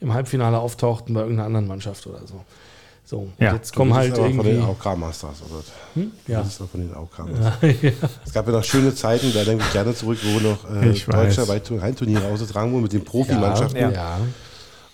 im 0.00 0.14
Halbfinale 0.14 0.58
auftauchten 0.58 1.14
bei 1.14 1.20
irgendeiner 1.20 1.46
anderen 1.46 1.66
Mannschaft 1.68 2.06
oder 2.06 2.26
so. 2.26 2.44
So, 3.04 3.18
und 3.18 3.32
Ja. 3.38 3.52
jetzt 3.54 3.72
kommen 3.72 3.94
halt 3.94 4.18
irgendwie. 4.18 4.36
Von 4.36 4.46
den 4.46 4.62
AOK 4.62 4.98
Masters, 4.98 5.42
oder? 5.48 5.62
Hm? 5.94 6.10
Ja. 6.26 6.38
Das 6.40 6.48
ist 6.48 6.56
von 6.56 6.80
den 6.80 6.92
AOK 6.92 7.18
Masters. 7.20 7.54
Es 8.26 8.32
gab 8.32 8.46
ja 8.46 8.52
noch 8.52 8.64
schöne 8.64 8.92
Zeiten, 8.94 9.32
da 9.32 9.44
denke 9.44 9.62
ich 9.64 9.72
gerne 9.72 9.94
zurück, 9.94 10.18
wo 10.24 10.40
noch 10.40 10.68
äh, 10.68 10.92
deutscherweit 10.92 11.70
Heimturniere 11.80 12.26
ausgetragen 12.26 12.72
wurden 12.72 12.82
mit 12.82 12.92
den 12.92 13.04
Profimannschaften. 13.04 13.80
Ja, 13.80 13.90
ja. 13.92 14.18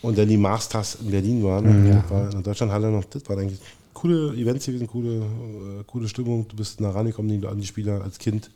Und 0.03 0.19
dann 0.19 0.29
die 0.29 0.37
Masters 0.37 0.99
in 1.01 1.11
Berlin 1.11 1.43
waren. 1.45 1.85
Mhm. 1.85 1.93
Das 1.93 2.11
war 2.11 2.25
in 2.25 2.31
der 2.33 2.41
Deutschlandhalle 2.43 2.91
noch, 2.91 3.05
das 3.05 3.29
waren 3.29 3.39
eigentlich 3.39 3.61
coole 3.95 4.35
Events 4.35 4.67
gewesen, 4.67 4.87
coole, 4.89 5.19
äh, 5.19 5.85
coole 5.87 6.09
Stimmung. 6.09 6.47
Du 6.49 6.57
bist 6.57 6.81
nah 6.81 6.91
rangekommen 6.91 7.45
an 7.47 7.59
die 7.59 7.67
Spieler 7.67 8.03
als 8.03 8.19
Kind. 8.19 8.51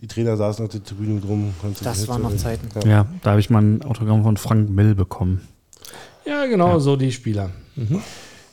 Die 0.00 0.06
Trainer 0.06 0.36
saßen 0.36 0.64
auf 0.64 0.70
der 0.70 0.82
Tribüne 0.82 1.20
drum. 1.20 1.54
Das 1.82 2.06
waren 2.08 2.22
noch 2.22 2.30
mitreden. 2.30 2.70
Zeiten. 2.70 2.88
Ja. 2.88 2.94
Ja, 3.02 3.08
da 3.22 3.30
habe 3.30 3.40
ich 3.40 3.50
mal 3.50 3.62
ein 3.62 3.82
Autogramm 3.82 4.22
von 4.22 4.36
Frank 4.36 4.70
Mill 4.70 4.94
bekommen. 4.94 5.46
ja, 6.24 6.46
genau, 6.46 6.78
so 6.78 6.96
die 6.96 7.10
Spieler. 7.12 7.50
Mhm. 7.76 8.02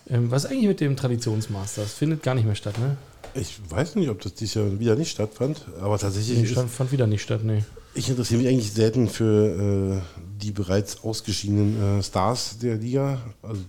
Ähm, 0.10 0.32
was 0.32 0.46
ist 0.46 0.52
eigentlich 0.52 0.68
mit 0.68 0.80
dem 0.82 0.96
Traditionsmasters? 0.96 1.94
Findet 1.94 2.22
gar 2.24 2.36
nicht 2.36 2.46
mehr 2.46 2.56
statt, 2.56 2.78
ne? 2.80 2.98
Ich 3.34 3.60
weiß 3.70 3.96
nicht, 3.96 4.10
ob 4.10 4.22
das 4.22 4.34
dieses 4.36 4.54
Jahr 4.56 4.80
wieder 4.80 4.96
nicht 4.96 5.12
stattfand, 5.12 5.66
aber 5.82 5.98
tatsächlich 5.98 6.38
Nee, 6.38 6.44
ist, 6.46 6.52
stand, 6.52 6.70
fand 6.70 6.92
wieder 6.92 7.08
nicht 7.08 7.22
statt, 7.24 7.44
ne. 7.44 7.66
Ich 7.96 8.10
interessiere 8.10 8.42
mich 8.42 8.50
eigentlich 8.50 8.72
selten 8.72 9.08
für 9.08 10.02
äh, 10.02 10.22
die 10.42 10.52
bereits 10.52 11.04
ausgeschiedenen 11.04 12.00
äh, 12.00 12.04
Stars 12.04 12.58
der 12.60 12.76
Liga. 12.76 13.20
Also 13.42 13.62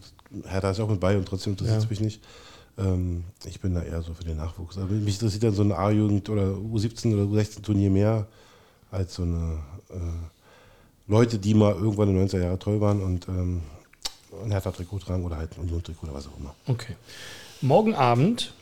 Hertha 0.46 0.70
ist 0.70 0.80
auch 0.80 0.88
mit 0.88 1.00
bei 1.00 1.16
und 1.16 1.26
trotzdem 1.26 1.52
interessiert 1.52 1.78
es 1.78 1.84
Ja. 1.84 1.90
mich 1.90 2.00
nicht. 2.00 2.20
Ähm, 2.78 3.24
ich 3.44 3.60
bin 3.60 3.74
da 3.74 3.82
eher 3.82 4.02
so 4.02 4.12
für 4.14 4.24
den 4.24 4.36
Nachwuchs. 4.36 4.76
Aber 4.76 4.86
mich 4.92 5.14
interessiert 5.14 5.44
dann 5.44 5.54
so 5.54 5.62
ein 5.62 5.72
A-Jugend 5.72 6.28
oder 6.28 6.42
U17 6.54 7.14
oder 7.14 7.22
U16 7.22 7.62
Turnier 7.62 7.90
mehr 7.90 8.26
als 8.90 9.14
so 9.14 9.22
eine 9.22 9.58
äh, 9.90 9.94
Leute, 11.08 11.38
die 11.38 11.54
mal 11.54 11.74
irgendwann 11.74 12.08
in 12.10 12.16
den 12.16 12.28
90er 12.28 12.42
Jahren 12.42 12.58
toll 12.58 12.80
waren 12.80 13.02
und 13.02 13.28
ähm, 13.28 13.62
ein 14.44 14.50
Hertha-Trikot 14.50 14.98
tragen 14.98 15.24
oder 15.24 15.36
halt 15.36 15.56
ein 15.56 15.62
Union-Trikot 15.62 16.06
oder 16.06 16.14
was 16.14 16.26
auch 16.26 16.36
immer. 16.38 16.54
Okay. 16.66 16.96
Morgen 17.62 17.94
Abend. 17.94 18.52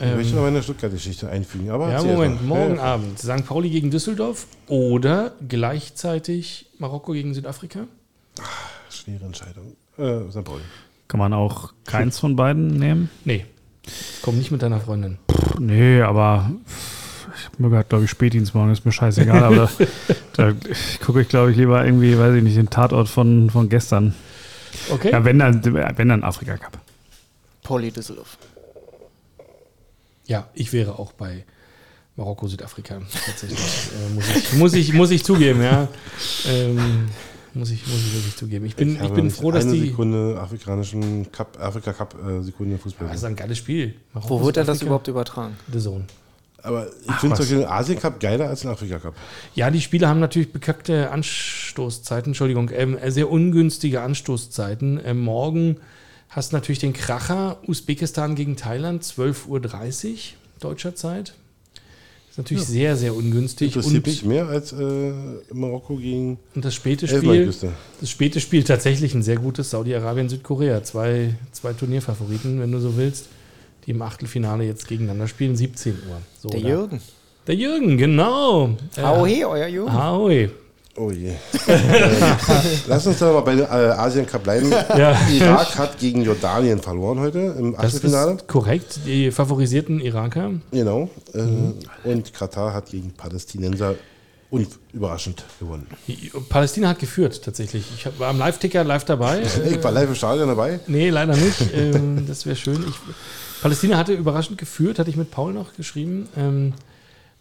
Ich 0.00 0.14
möchte 0.16 0.34
noch 0.34 0.42
meine 0.42 0.62
Stuttgart-Geschichte 0.62 1.28
einfügen. 1.28 1.70
Aber 1.70 1.90
Ja, 1.90 2.02
Moment. 2.02 2.46
Morgen 2.46 2.76
Ja, 2.76 2.82
ja. 2.82 2.82
Abend. 2.94 3.18
St. 3.18 3.46
Pauli 3.46 3.70
gegen 3.70 3.90
Düsseldorf 3.90 4.46
oder 4.68 5.32
gleichzeitig 5.48 6.66
Marokko 6.78 7.12
gegen 7.12 7.34
Südafrika? 7.34 7.80
Schwere 8.90 9.24
Entscheidung. 9.24 9.76
Äh, 9.98 10.30
St. 10.30 10.44
Pauli. 10.44 10.62
Kann 11.08 11.18
man 11.18 11.32
auch 11.32 11.72
keins 11.86 12.18
von 12.18 12.36
beiden 12.36 12.68
nehmen? 12.78 13.10
Nee. 13.24 13.46
Komm 14.22 14.38
nicht 14.38 14.50
mit 14.50 14.62
deiner 14.62 14.80
Freundin. 14.80 15.18
Nee, 15.58 16.00
aber 16.02 16.50
ich 17.52 17.58
möge 17.58 17.76
halt, 17.76 17.88
glaube 17.88 18.04
ich, 18.04 18.10
Spätdienst 18.10 18.54
morgen, 18.54 18.70
ist 18.70 18.84
mir 18.84 18.92
scheißegal, 18.92 19.42
aber 19.42 19.70
da, 20.36 20.52
da 20.52 20.54
gucke 21.04 21.22
ich, 21.22 21.28
glaube 21.28 21.50
ich, 21.50 21.56
lieber 21.56 21.84
irgendwie, 21.84 22.16
weiß 22.18 22.34
ich 22.36 22.42
nicht, 22.42 22.56
den 22.56 22.70
Tatort 22.70 23.08
von, 23.08 23.50
von 23.50 23.68
gestern. 23.68 24.14
Okay. 24.90 25.10
Ja, 25.10 25.24
wenn 25.24 25.38
dann, 25.38 25.64
wenn 25.64 26.08
dann 26.08 26.22
Afrika 26.22 26.56
Cup. 26.56 26.78
Pauli 27.62 27.90
Düsseldorf. 27.90 28.38
Ja, 30.30 30.48
ich 30.54 30.72
wäre 30.72 30.96
auch 31.00 31.10
bei 31.12 31.44
Marokko, 32.14 32.46
Südafrika. 32.46 33.00
Tatsächlich. 33.26 33.58
äh, 33.58 34.14
muss, 34.14 34.24
ich, 34.28 34.52
muss, 34.52 34.72
ich, 34.74 34.92
muss 34.92 35.10
ich 35.10 35.24
zugeben, 35.24 35.60
ja. 35.60 35.88
Ähm, 36.46 37.08
muss, 37.52 37.72
ich, 37.72 37.84
muss 37.84 37.98
ich 37.98 38.14
wirklich 38.14 38.36
zugeben. 38.36 38.64
Ich 38.64 38.76
bin, 38.76 38.94
ich 38.94 39.00
habe 39.00 39.12
bin 39.12 39.28
froh, 39.28 39.50
dass 39.50 39.64
eine 39.64 39.72
die. 39.72 39.88
Sekunde 39.88 40.38
afrikanischen 40.40 41.32
Cup, 41.32 41.58
Afrika 41.60 41.92
Cup 41.92 42.14
äh, 42.24 42.44
Sekunde 42.44 42.78
Fußball. 42.78 43.08
Das 43.08 43.16
ist 43.16 43.24
ein 43.24 43.34
geiles 43.34 43.58
Spiel. 43.58 43.96
Marokko, 44.12 44.40
Wo 44.40 44.46
wird 44.46 44.56
er 44.56 44.62
das 44.62 44.80
überhaupt 44.82 45.08
übertragen? 45.08 45.56
The 45.72 45.80
Zone. 45.80 46.04
Aber 46.62 46.86
ich 46.86 47.14
finde 47.16 47.34
zum 47.34 47.44
Beispiel 47.44 47.58
den 47.58 47.66
Asien 47.66 47.98
Cup 47.98 48.20
geiler 48.20 48.50
als 48.50 48.60
den 48.60 48.70
Afrika 48.70 49.00
Cup. 49.00 49.14
Ja, 49.56 49.68
die 49.72 49.80
Spiele 49.80 50.06
haben 50.06 50.20
natürlich 50.20 50.52
bekackte 50.52 51.10
Anstoßzeiten, 51.10 52.30
Entschuldigung, 52.30 52.70
ähm, 52.72 52.96
äh, 52.96 53.10
sehr 53.10 53.28
ungünstige 53.28 54.02
Anstoßzeiten. 54.02 55.00
Ähm, 55.04 55.18
morgen 55.18 55.78
hast 56.30 56.52
du 56.52 56.56
natürlich 56.56 56.78
den 56.78 56.92
Kracher 56.92 57.58
Usbekistan 57.66 58.34
gegen 58.34 58.56
Thailand, 58.56 59.02
12.30 59.04 59.46
Uhr 59.48 59.60
deutscher 60.60 60.94
Zeit. 60.94 61.34
ist 62.30 62.38
natürlich 62.38 62.64
sehr, 62.64 62.96
sehr 62.96 63.14
ungünstig. 63.14 63.74
Interessiert 63.76 63.96
Und, 63.96 64.06
mich 64.06 64.24
mehr 64.24 64.46
als 64.46 64.72
äh, 64.72 65.12
Marokko 65.52 65.96
gegen 65.96 66.38
und 66.54 66.64
das 66.64 66.74
späte 66.74 67.06
Spiel, 67.08 67.52
das 68.00 68.10
späte 68.10 68.40
Spiel 68.40 68.64
tatsächlich 68.64 69.14
ein 69.14 69.22
sehr 69.22 69.36
gutes 69.36 69.70
Saudi-Arabien, 69.70 70.28
Südkorea. 70.28 70.82
Zwei, 70.82 71.34
zwei 71.52 71.72
Turnierfavoriten, 71.72 72.60
wenn 72.60 72.72
du 72.72 72.78
so 72.80 72.96
willst, 72.96 73.26
die 73.86 73.90
im 73.90 74.02
Achtelfinale 74.02 74.64
jetzt 74.64 74.86
gegeneinander 74.86 75.28
spielen, 75.28 75.56
17 75.56 75.92
Uhr. 75.94 76.20
So, 76.40 76.48
Der 76.48 76.60
da- 76.60 76.68
Jürgen. 76.68 77.00
Der 77.46 77.54
Jürgen, 77.54 77.96
genau. 77.96 78.76
Auhe, 78.98 79.48
euer 79.48 79.66
Jürgen. 79.66 79.90
Aoi. 79.90 80.50
Oh 81.00 81.10
je. 81.10 81.28
äh, 81.66 81.76
lass 82.86 83.06
uns 83.06 83.18
da 83.18 83.32
mal 83.32 83.40
bei 83.40 83.54
der 83.56 83.70
äh, 83.70 83.90
Asien 83.92 84.26
Cup 84.26 84.42
bleiben. 84.42 84.70
Ja. 84.70 85.16
Irak 85.32 85.78
hat 85.78 85.98
gegen 85.98 86.22
Jordanien 86.22 86.78
verloren 86.78 87.20
heute 87.20 87.38
im 87.58 87.72
Das 87.72 87.84
Achtelfinale. 87.86 88.32
ist 88.34 88.48
korrekt. 88.48 89.00
Die 89.06 89.30
favorisierten 89.30 90.00
Iraker. 90.00 90.52
Genau. 90.70 91.08
Äh, 91.32 91.38
Mhm. 91.42 91.74
Und 92.04 92.34
Katar 92.34 92.74
hat 92.74 92.90
gegen 92.90 93.12
Palästinenser 93.12 93.94
und 94.50 94.68
überraschend 94.92 95.42
gewonnen. 95.58 95.86
Palästina 96.50 96.88
hat 96.90 96.98
geführt, 96.98 97.40
tatsächlich. 97.44 97.84
Ich 97.96 98.06
war 98.18 98.28
am 98.28 98.38
Live-Ticker 98.38 98.84
live 98.84 99.04
dabei. 99.04 99.42
Ich 99.70 99.82
war 99.82 99.92
live 99.92 100.08
im 100.10 100.14
Stadion 100.14 100.48
dabei. 100.48 100.80
nee, 100.86 101.08
leider 101.08 101.34
nicht. 101.36 101.62
ähm, 101.74 102.26
das 102.26 102.44
wäre 102.44 102.56
schön. 102.56 102.84
Ich, 102.88 102.96
Palästina 103.62 103.96
hatte 103.96 104.12
überraschend 104.12 104.58
geführt, 104.58 104.98
hatte 104.98 105.08
ich 105.08 105.16
mit 105.16 105.30
Paul 105.30 105.54
noch 105.54 105.74
geschrieben. 105.76 106.28
Ähm, 106.36 106.74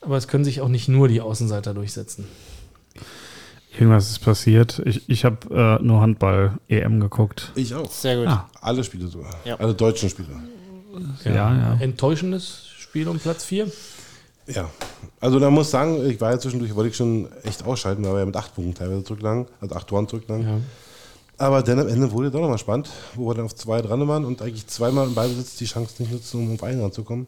aber 0.02 0.16
es 0.16 0.30
können 0.30 0.46
sich 0.46 0.62
auch 0.62 0.70
nicht 0.70 0.88
nur 0.88 1.10
die 1.10 1.20
Außenseiter 1.20 1.74
durchsetzen. 1.74 2.26
Irgendwas 3.74 4.10
ist 4.10 4.20
passiert. 4.20 4.82
Ich, 4.86 5.08
ich 5.10 5.26
habe 5.26 5.80
äh, 5.80 5.84
nur 5.84 6.02
Handball-EM 6.02 7.00
geguckt. 7.00 7.52
Ich 7.56 7.74
auch. 7.76 7.92
Sehr 7.92 8.18
gut. 8.18 8.28
Ah. 8.28 8.50
Alle 8.62 8.84
Spiele 8.84 9.08
sogar. 9.08 9.36
Ja. 9.46 9.56
Alle 9.56 9.74
deutschen 9.74 10.10
Spiele. 10.10 10.30
Ja, 11.24 11.32
ja. 11.32 11.78
Enttäuschendes 11.80 12.66
Spiel 12.78 13.08
um 13.08 13.20
Platz 13.20 13.46
4. 13.46 13.72
Ja. 14.48 14.70
Also 15.20 15.40
da 15.40 15.50
muss 15.50 15.68
ich 15.68 15.72
sagen, 15.72 16.10
ich 16.10 16.20
war 16.20 16.32
ja 16.32 16.40
zwischendurch, 16.40 16.74
wollte 16.76 16.90
ich 16.90 16.96
schon 16.96 17.28
echt 17.44 17.64
ausschalten, 17.64 18.04
weil 18.04 18.14
wir 18.14 18.20
ja 18.20 18.26
mit 18.26 18.36
acht 18.36 18.56
Punkten 18.56 18.74
teilweise 18.74 19.04
zurücklagen, 19.04 19.46
also 19.62 19.76
acht 19.76 19.88
Toren 19.88 20.08
zurücklagen. 20.08 20.48
Ja. 20.48 20.58
Aber 21.38 21.62
dann 21.62 21.80
am 21.80 21.88
Ende 21.88 22.12
wurde 22.12 22.32
doch 22.32 22.42
nochmal 22.42 22.58
spannend, 22.58 22.90
wo 23.16 23.30
wir 23.30 23.36
dann 23.36 23.46
auf 23.46 23.56
zwei 23.56 23.82
dran 23.82 24.06
waren 24.08 24.26
und 24.26 24.42
eigentlich 24.42 24.68
zweimal 24.68 25.08
im 25.08 25.14
Ballbesitz 25.14 25.56
die 25.56 25.66
Chance 25.66 26.02
nicht 26.02 26.12
nutzen, 26.12 26.42
um 26.42 26.56
auf 26.56 26.64
einen 26.64 26.82
ranzukommen. 26.82 27.28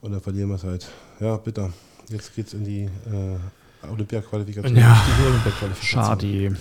Und 0.00 0.12
dann 0.12 0.20
verlieren 0.20 0.48
wir 0.48 0.54
es 0.54 0.64
halt. 0.64 0.86
Ja, 1.20 1.36
bitter. 1.36 1.72
Jetzt 2.08 2.34
geht's 2.34 2.54
in 2.54 2.64
die 2.64 2.84
äh, 2.84 3.38
Olympia-Qualifikation. 3.82 4.76
Ja, 4.76 5.00
Die 5.20 5.26
Olympiaqualifikation. 5.26 6.04
schade. 6.04 6.56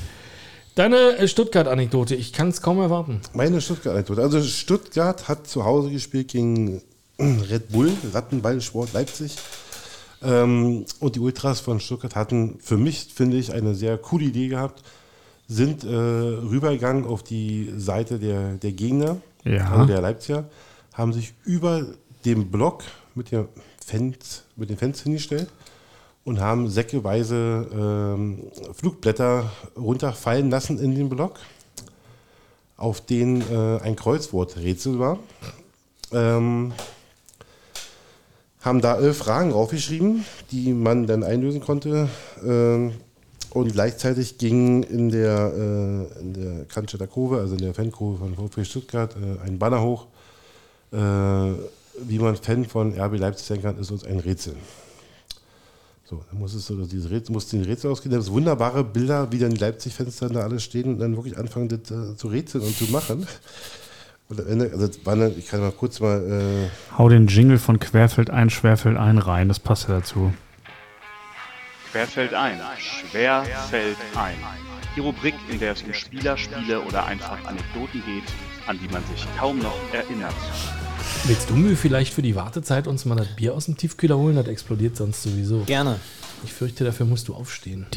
Deine 0.75 1.17
äh, 1.17 1.27
Stuttgart-Anekdote, 1.27 2.15
ich 2.15 2.33
kann 2.33 2.49
es 2.49 2.61
kaum 2.61 2.79
erwarten. 2.79 3.21
Meine 3.33 3.61
Stuttgart-Anekdote. 3.61 4.21
Also 4.21 4.41
Stuttgart 4.43 5.27
hat 5.27 5.47
zu 5.47 5.65
Hause 5.65 5.89
gespielt 5.89 6.27
gegen 6.27 6.81
Red 7.19 7.69
Bull, 7.69 7.91
Rattenballsport 8.13 8.93
Leipzig. 8.93 9.35
Ähm, 10.21 10.85
und 10.99 11.15
die 11.15 11.19
Ultras 11.19 11.59
von 11.59 11.79
Stuttgart 11.79 12.15
hatten 12.15 12.57
für 12.61 12.77
mich, 12.77 13.07
finde 13.13 13.37
ich, 13.37 13.53
eine 13.53 13.73
sehr 13.75 13.97
coole 13.97 14.25
Idee 14.25 14.47
gehabt. 14.49 14.83
Sind 15.47 15.83
äh, 15.83 15.87
rübergegangen 15.87 17.05
auf 17.05 17.23
die 17.23 17.71
Seite 17.77 18.19
der, 18.19 18.53
der 18.55 18.71
Gegner, 18.73 19.17
Ja. 19.45 19.71
also 19.71 19.85
der 19.85 20.01
Leipziger, 20.01 20.49
haben 20.93 21.13
sich 21.13 21.33
über 21.45 21.85
dem 22.25 22.51
Block 22.51 22.83
mit, 23.15 23.31
der 23.31 23.47
Fans, 23.83 24.43
mit 24.55 24.69
den 24.69 24.77
Fans 24.77 25.01
hingestellt 25.01 25.47
und 26.27 26.41
haben 26.41 26.69
säckeweise 26.69 27.65
ähm, 27.71 28.39
Flugblätter 28.73 29.49
runterfallen 29.77 30.49
lassen 30.49 30.77
in 30.77 30.93
den 30.93 31.07
Block 31.07 31.39
auf 32.75 32.99
den 32.99 33.39
äh, 33.49 33.79
ein 33.81 33.95
Kreuzworträtsel 33.95 34.99
war. 34.99 35.19
Ähm, 36.11 36.73
haben 38.59 38.81
da 38.81 38.97
elf 38.97 39.19
Fragen 39.19 39.51
draufgeschrieben, 39.51 40.25
die 40.51 40.73
man 40.73 41.07
dann 41.07 41.23
einlösen 41.23 41.61
konnte. 41.61 42.09
Ähm, 42.45 42.95
und 43.51 43.71
gleichzeitig 43.71 44.37
ging 44.37 44.83
in 44.83 45.09
der, 45.09 45.53
äh, 45.55 46.19
in 46.19 46.33
der 46.33 46.65
Cannstatter 46.65 47.07
Kurve, 47.07 47.37
also 47.37 47.55
in 47.55 47.61
der 47.61 47.73
Fankurve 47.73 48.17
von 48.17 48.35
VfB 48.35 48.65
Stuttgart, 48.65 49.15
äh, 49.15 49.47
ein 49.47 49.57
Banner 49.59 49.81
hoch. 49.81 50.07
Äh, 50.91 50.97
wie 50.97 52.19
man 52.19 52.35
Fan 52.35 52.65
von 52.65 52.99
RB 52.99 53.17
Leipzig 53.17 53.47
sein 53.47 53.61
kann, 53.61 53.79
ist 53.79 53.91
uns 53.91 54.03
ein 54.03 54.19
Rätsel. 54.19 54.57
So, 56.09 56.23
dann 56.31 56.39
muss 56.39 56.53
es 56.53 56.65
so, 56.65 56.85
dieses 56.85 57.11
Rätsel, 57.11 57.33
muss 57.33 57.49
den 57.49 57.65
Rätsel 57.65 57.91
ausgehen. 57.91 58.11
Da 58.11 58.17
gibt 58.17 58.29
es 58.29 58.33
wunderbare 58.33 58.85
Bilder, 58.85 59.29
wie 59.29 59.39
dann 59.39 59.49
die 59.49 59.57
Leipzig-Fans 59.57 60.15
dann 60.19 60.31
da 60.31 60.39
alle 60.39 60.61
stehen 60.61 60.85
und 60.85 60.99
dann 60.99 61.17
wirklich 61.17 61.37
anfangen, 61.37 61.67
das 61.67 61.91
äh, 61.91 62.15
zu 62.15 62.29
rätseln 62.29 62.63
und 62.63 62.77
zu 62.77 62.85
machen. 62.85 63.27
Und 64.29 64.39
am 64.39 64.47
Ende, 64.47 64.71
also 64.71 64.87
das 64.87 65.03
dann, 65.03 65.37
ich 65.37 65.47
kann 65.47 65.59
mal 65.59 65.73
kurz 65.73 65.99
mal, 65.99 66.69
äh, 66.69 66.97
Hau 66.97 67.09
den 67.09 67.27
Jingle 67.27 67.57
von 67.57 67.77
Querfeld 67.77 68.29
ein, 68.29 68.49
Schwerfeld 68.49 68.95
ein 68.95 69.17
rein. 69.17 69.49
Das 69.49 69.59
passt 69.59 69.89
ja 69.89 69.95
dazu. 69.95 70.33
Quer 71.91 72.07
fällt 72.07 72.33
ein, 72.33 72.57
schwer 72.77 73.43
fällt 73.69 73.97
ein. 74.15 74.35
Die 74.95 75.01
Rubrik, 75.01 75.35
in 75.49 75.59
der 75.59 75.73
es 75.73 75.81
um 75.81 75.93
Spieler, 75.93 76.37
Spiele 76.37 76.81
oder 76.81 77.05
einfach 77.05 77.43
Anekdoten 77.45 78.01
geht, 78.05 78.23
an 78.67 78.79
die 78.81 78.87
man 78.91 79.01
sich 79.13 79.25
kaum 79.39 79.59
noch 79.59 79.73
erinnert. 79.93 80.33
Willst 81.25 81.49
du 81.49 81.55
mir 81.55 81.75
vielleicht 81.77 82.13
für 82.13 82.21
die 82.21 82.35
Wartezeit 82.35 82.87
uns 82.87 83.05
mal 83.05 83.15
das 83.15 83.27
Bier 83.35 83.53
aus 83.53 83.65
dem 83.65 83.77
Tiefkühler 83.77 84.17
holen? 84.17 84.35
Das 84.35 84.47
explodiert 84.47 84.97
sonst 84.97 85.23
sowieso. 85.23 85.59
Gerne. 85.65 85.95
Ich 86.43 86.53
fürchte, 86.53 86.83
dafür 86.83 87.05
musst 87.05 87.27
du 87.27 87.33
aufstehen. 87.33 87.87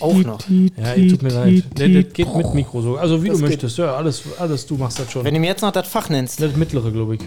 Auch 0.00 0.14
noch. 0.14 0.40
Ja, 0.76 0.94
tut 0.94 1.22
mir 1.22 1.30
leid. 1.30 1.64
Das, 1.74 1.88
das 1.90 2.12
geht 2.12 2.34
mit 2.36 2.54
Mikro 2.54 2.80
so. 2.82 2.96
Also 2.96 3.22
wie 3.22 3.28
Das 3.28 3.38
du 3.38 3.42
geht. 3.44 3.50
möchtest. 3.50 3.78
Ja, 3.78 3.94
alles, 3.96 4.22
alles 4.38 4.66
du 4.66 4.76
machst 4.76 5.00
das 5.00 5.10
schon. 5.10 5.24
Wenn 5.24 5.34
du 5.34 5.40
mir 5.40 5.48
jetzt 5.48 5.62
noch 5.62 5.72
das 5.72 5.88
Fach 5.88 6.08
nennst. 6.08 6.40
das 6.40 6.54
mittlere, 6.54 6.92
glaube 6.92 7.16
ich. 7.16 7.20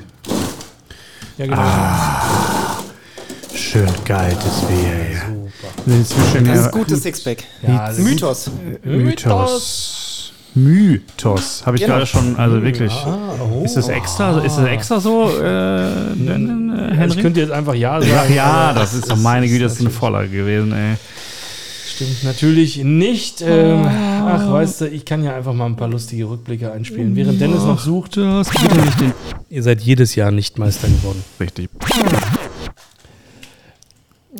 Ja, 1.37 1.45
genau. 1.45 1.57
Ah. 1.59 2.79
Schön 3.53 3.89
kaltes 4.05 4.61
Bier. 4.61 5.11
Ja. 5.13 5.19
Super. 5.27 5.93
Inzwischen 5.93 6.45
Das 6.45 6.55
ja, 6.59 6.65
ist 6.67 6.71
gutes 6.71 7.03
Sixpack. 7.03 7.43
Ja, 7.63 7.87
das 7.87 7.97
ist- 7.97 8.03
Mythos. 8.05 8.49
Mythos. 8.83 9.90
Mythos. 10.53 11.63
Habe 11.65 11.77
ich 11.77 11.83
Genau. 11.83 11.95
gerade 11.95 12.05
schon, 12.05 12.35
also 12.37 12.61
wirklich. 12.61 12.91
Ah, 12.91 13.35
oh. 13.39 13.63
Ist 13.63 13.75
das 13.77 13.87
extra, 13.87 14.39
ist 14.39 14.57
das 14.57 14.67
extra 14.67 14.99
so, 14.99 15.29
äh, 15.41 16.11
äh, 16.11 16.11
Ich 16.13 16.97
Henry? 16.97 17.21
könnte 17.21 17.39
jetzt 17.39 17.51
einfach 17.51 17.73
Ja 17.73 18.01
sagen. 18.01 18.13
Ach 18.17 18.29
ja, 18.29 18.73
das 18.73 18.93
ist 18.93 19.09
doch 19.09 19.15
meine 19.17 19.47
Güte, 19.47 19.63
das 19.63 19.73
ist 19.73 19.81
eine 19.81 19.89
Vorlage 19.89 20.29
gewesen, 20.29 20.73
ey. 20.73 20.95
Stimmt 21.95 22.23
natürlich 22.23 22.77
nicht. 22.83 23.41
Ähm, 23.41 23.85
ach, 23.87 24.51
weißt 24.51 24.81
du, 24.81 24.87
ich 24.87 25.05
kann 25.05 25.23
ja 25.23 25.35
einfach 25.35 25.53
mal 25.53 25.65
ein 25.67 25.75
paar 25.75 25.87
lustige 25.89 26.27
Rückblicke 26.29 26.71
einspielen. 26.71 27.15
Während 27.15 27.39
Dennis 27.39 27.63
noch 27.63 27.79
sucht, 27.79 28.17
ihr 28.17 29.63
seid 29.63 29.81
jedes 29.81 30.15
Jahr 30.15 30.31
nicht 30.31 30.57
Meister 30.57 30.87
geworden. 30.87 31.23
Richtig. 31.39 31.69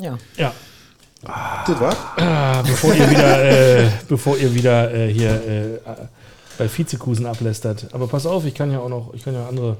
Ja. 0.00 0.18
Ja, 0.36 0.52
das 1.66 1.80
war. 1.80 1.96
ah, 2.16 2.62
bevor 2.62 2.94
ihr 2.94 3.10
wieder, 3.10 3.44
äh, 3.44 3.88
bevor 4.08 4.36
ihr 4.36 4.54
wieder 4.54 4.92
äh, 4.92 5.12
hier 5.12 5.30
äh, 5.30 5.78
bei 6.58 6.68
Vizekusen 6.68 7.26
ablästert. 7.26 7.86
Aber 7.92 8.06
pass 8.06 8.26
auf, 8.26 8.44
ich 8.44 8.54
kann 8.54 8.70
ja 8.70 8.80
auch 8.80 8.88
noch, 8.88 9.14
ich 9.14 9.24
kann 9.24 9.34
ja 9.34 9.48
andere. 9.48 9.76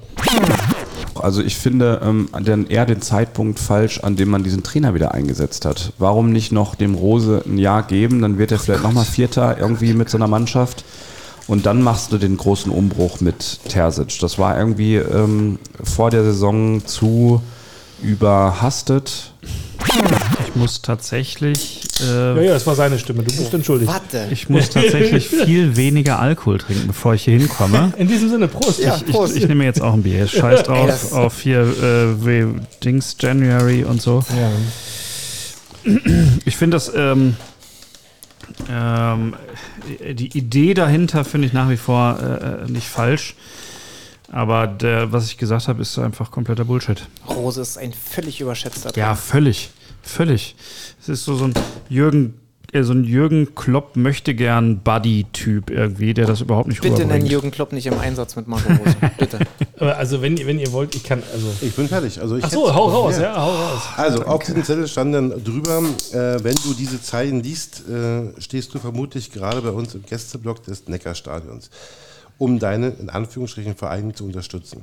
Also 1.14 1.42
ich 1.42 1.56
finde 1.56 2.00
ähm, 2.02 2.28
dann 2.42 2.66
eher 2.66 2.86
den 2.86 3.02
Zeitpunkt 3.02 3.58
falsch, 3.58 4.00
an 4.00 4.16
dem 4.16 4.30
man 4.30 4.42
diesen 4.42 4.62
Trainer 4.62 4.94
wieder 4.94 5.12
eingesetzt 5.12 5.64
hat. 5.64 5.92
Warum 5.98 6.32
nicht 6.32 6.52
noch 6.52 6.74
dem 6.74 6.94
Rose 6.94 7.42
ein 7.46 7.58
Jahr 7.58 7.82
geben, 7.82 8.22
dann 8.22 8.38
wird 8.38 8.52
er 8.52 8.58
vielleicht 8.58 8.82
nochmal 8.82 9.04
Vierter 9.04 9.58
irgendwie 9.58 9.92
mit 9.92 10.08
so 10.08 10.16
einer 10.16 10.28
Mannschaft 10.28 10.84
Und 11.48 11.66
dann 11.66 11.82
machst 11.82 12.12
du 12.12 12.18
den 12.18 12.36
großen 12.36 12.72
Umbruch 12.72 13.20
mit 13.20 13.60
Terzic. 13.68 14.18
Das 14.20 14.38
war 14.38 14.56
irgendwie 14.58 14.96
ähm, 14.96 15.58
vor 15.82 16.10
der 16.10 16.24
Saison 16.24 16.84
zu 16.86 17.42
überhastet. 18.00 19.32
Ich 20.54 20.60
muss 20.60 20.82
tatsächlich, 20.82 21.80
Ja, 22.00 22.36
äh, 22.36 22.46
ja, 22.46 22.54
es 22.54 22.66
war 22.66 22.74
seine 22.74 22.98
Stimme. 22.98 23.22
Du 23.22 23.34
bist 23.34 23.54
entschuldigt. 23.54 23.90
Warte. 23.90 24.28
ich 24.30 24.50
muss 24.50 24.68
tatsächlich 24.68 25.28
viel 25.46 25.76
weniger 25.76 26.18
Alkohol 26.18 26.58
trinken, 26.58 26.88
bevor 26.88 27.14
ich 27.14 27.24
hier 27.24 27.38
hinkomme. 27.38 27.94
In 27.98 28.06
diesem 28.06 28.28
Sinne, 28.28 28.48
Prost. 28.48 28.80
Ja. 28.80 28.96
Ich, 28.96 29.06
Prost. 29.06 29.34
ich 29.34 29.48
nehme 29.48 29.64
jetzt 29.64 29.80
auch 29.80 29.94
ein 29.94 30.02
Bier. 30.02 30.26
Scheiß 30.28 30.60
Ey, 30.60 30.66
drauf 30.66 30.86
das- 30.88 31.12
auf 31.14 31.40
hier 31.40 31.60
äh, 31.62 32.26
wie 32.26 32.60
Dings 32.84 33.16
January 33.18 33.84
und 33.84 34.02
so. 34.02 34.22
Ja. 35.84 35.90
Ich 36.44 36.56
finde 36.56 36.76
das, 36.76 36.92
ähm, 36.94 37.36
ähm, 38.70 39.34
die 40.12 40.36
Idee 40.36 40.74
dahinter 40.74 41.24
finde 41.24 41.46
ich 41.46 41.54
nach 41.54 41.70
wie 41.70 41.76
vor 41.78 42.18
äh, 42.20 42.64
äh, 42.66 42.70
nicht 42.70 42.88
falsch. 42.88 43.36
Aber 44.30 44.66
der, 44.66 45.12
was 45.12 45.26
ich 45.26 45.38
gesagt 45.38 45.68
habe, 45.68 45.80
ist 45.82 45.98
einfach 45.98 46.30
kompletter 46.30 46.64
Bullshit. 46.64 47.06
Rose 47.28 47.60
ist 47.60 47.78
ein 47.78 47.92
völlig 47.92 48.40
überschätzter 48.40 48.90
Ja, 48.96 49.14
völlig. 49.14 49.70
Völlig. 50.02 50.56
Es 51.00 51.08
ist 51.08 51.24
so, 51.24 51.34
so 51.36 51.44
ein 51.44 51.54
Jürgen, 51.88 52.34
äh, 52.72 52.82
so 52.82 52.92
ein 52.92 53.04
Jürgen 53.04 53.54
Klopp 53.54 53.96
möchte 53.96 54.34
gern 54.34 54.80
Buddy-Typ 54.80 55.70
irgendwie, 55.70 56.12
der 56.14 56.26
das 56.26 56.40
überhaupt 56.40 56.68
nicht 56.68 56.80
Bitte 56.80 56.94
nenn 56.96 57.02
rüberbringt. 57.04 57.30
Jürgen 57.30 57.50
Klopp 57.50 57.72
nicht 57.72 57.86
im 57.86 57.98
Einsatz 57.98 58.34
mit 58.36 58.48
Marco 58.48 58.68
Rose. 58.72 58.96
Bitte. 59.18 59.38
Aber 59.78 59.96
also, 59.96 60.20
wenn, 60.22 60.36
ihr- 60.36 60.46
wenn 60.46 60.58
ihr 60.58 60.72
wollt, 60.72 60.94
ich 60.94 61.04
kann. 61.04 61.22
Also. 61.32 61.46
Ich 61.60 61.74
bin 61.74 61.88
fertig. 61.88 62.20
Also 62.20 62.36
ich 62.36 62.44
Ach 62.44 62.50
so, 62.50 62.64
hätte- 62.66 62.74
hau 62.74 62.88
raus, 62.88 63.18
ja, 63.20 63.34
hau 63.36 63.50
raus. 63.50 63.82
Also, 63.96 64.24
auf 64.24 64.42
diesem 64.44 64.64
Zettel 64.64 64.88
stand 64.88 65.14
dann 65.14 65.30
drüber, 65.44 65.78
äh, 66.12 66.42
wenn 66.44 66.54
du 66.64 66.74
diese 66.76 67.00
Zeilen 67.00 67.42
liest, 67.42 67.82
äh, 67.88 68.40
stehst 68.40 68.74
du 68.74 68.78
vermutlich 68.78 69.30
gerade 69.32 69.62
bei 69.62 69.70
uns 69.70 69.94
im 69.94 70.02
Gästeblock 70.04 70.62
des 70.64 70.88
Neckarstadions, 70.88 71.70
um 72.38 72.58
deinen, 72.58 72.98
in 72.98 73.08
Anführungsstrichen, 73.10 73.76
Verein 73.76 74.14
zu 74.14 74.24
unterstützen. 74.24 74.82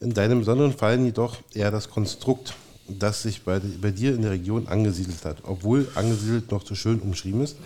In 0.00 0.12
deinem 0.12 0.40
besonderen 0.40 0.72
Fall 0.72 1.00
jedoch 1.00 1.36
eher 1.54 1.70
das 1.70 1.88
Konstrukt, 1.88 2.54
das 2.88 3.22
sich 3.22 3.42
bei, 3.42 3.60
bei 3.80 3.90
dir 3.90 4.14
in 4.14 4.22
der 4.22 4.32
Region 4.32 4.68
angesiedelt 4.68 5.24
hat, 5.24 5.38
obwohl 5.44 5.88
angesiedelt 5.94 6.50
noch 6.50 6.64
zu 6.64 6.74
schön 6.74 7.00
umschrieben 7.00 7.42
ist. 7.42 7.56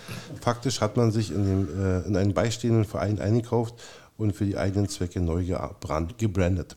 Faktisch 0.40 0.80
hat 0.80 0.96
man 0.96 1.10
sich 1.10 1.30
in, 1.30 1.44
dem, 1.44 1.80
äh, 1.80 2.00
in 2.06 2.16
einen 2.16 2.34
beistehenden 2.34 2.84
Verein 2.84 3.18
eingekauft 3.18 3.74
und 4.16 4.34
für 4.34 4.46
die 4.46 4.56
eigenen 4.56 4.88
Zwecke 4.88 5.20
neu 5.20 5.42
gebrannt- 5.42 6.18
gebrandet. 6.18 6.76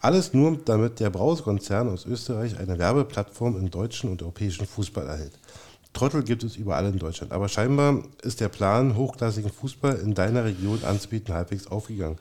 Alles 0.00 0.32
nur, 0.32 0.56
damit 0.64 1.00
der 1.00 1.10
Brause-Konzern 1.10 1.88
aus 1.88 2.06
Österreich 2.06 2.58
eine 2.58 2.78
Werbeplattform 2.78 3.56
im 3.56 3.70
deutschen 3.70 4.10
und 4.10 4.22
europäischen 4.22 4.66
Fußball 4.66 5.06
erhält. 5.06 5.32
Trottel 5.92 6.22
gibt 6.22 6.44
es 6.44 6.54
überall 6.54 6.86
in 6.86 6.98
Deutschland, 6.98 7.32
aber 7.32 7.48
scheinbar 7.48 8.02
ist 8.22 8.40
der 8.40 8.48
Plan, 8.48 8.94
hochklassigen 8.94 9.50
Fußball 9.50 9.96
in 9.96 10.14
deiner 10.14 10.44
Region 10.44 10.84
anzubieten, 10.84 11.34
halbwegs 11.34 11.66
aufgegangen. 11.66 12.18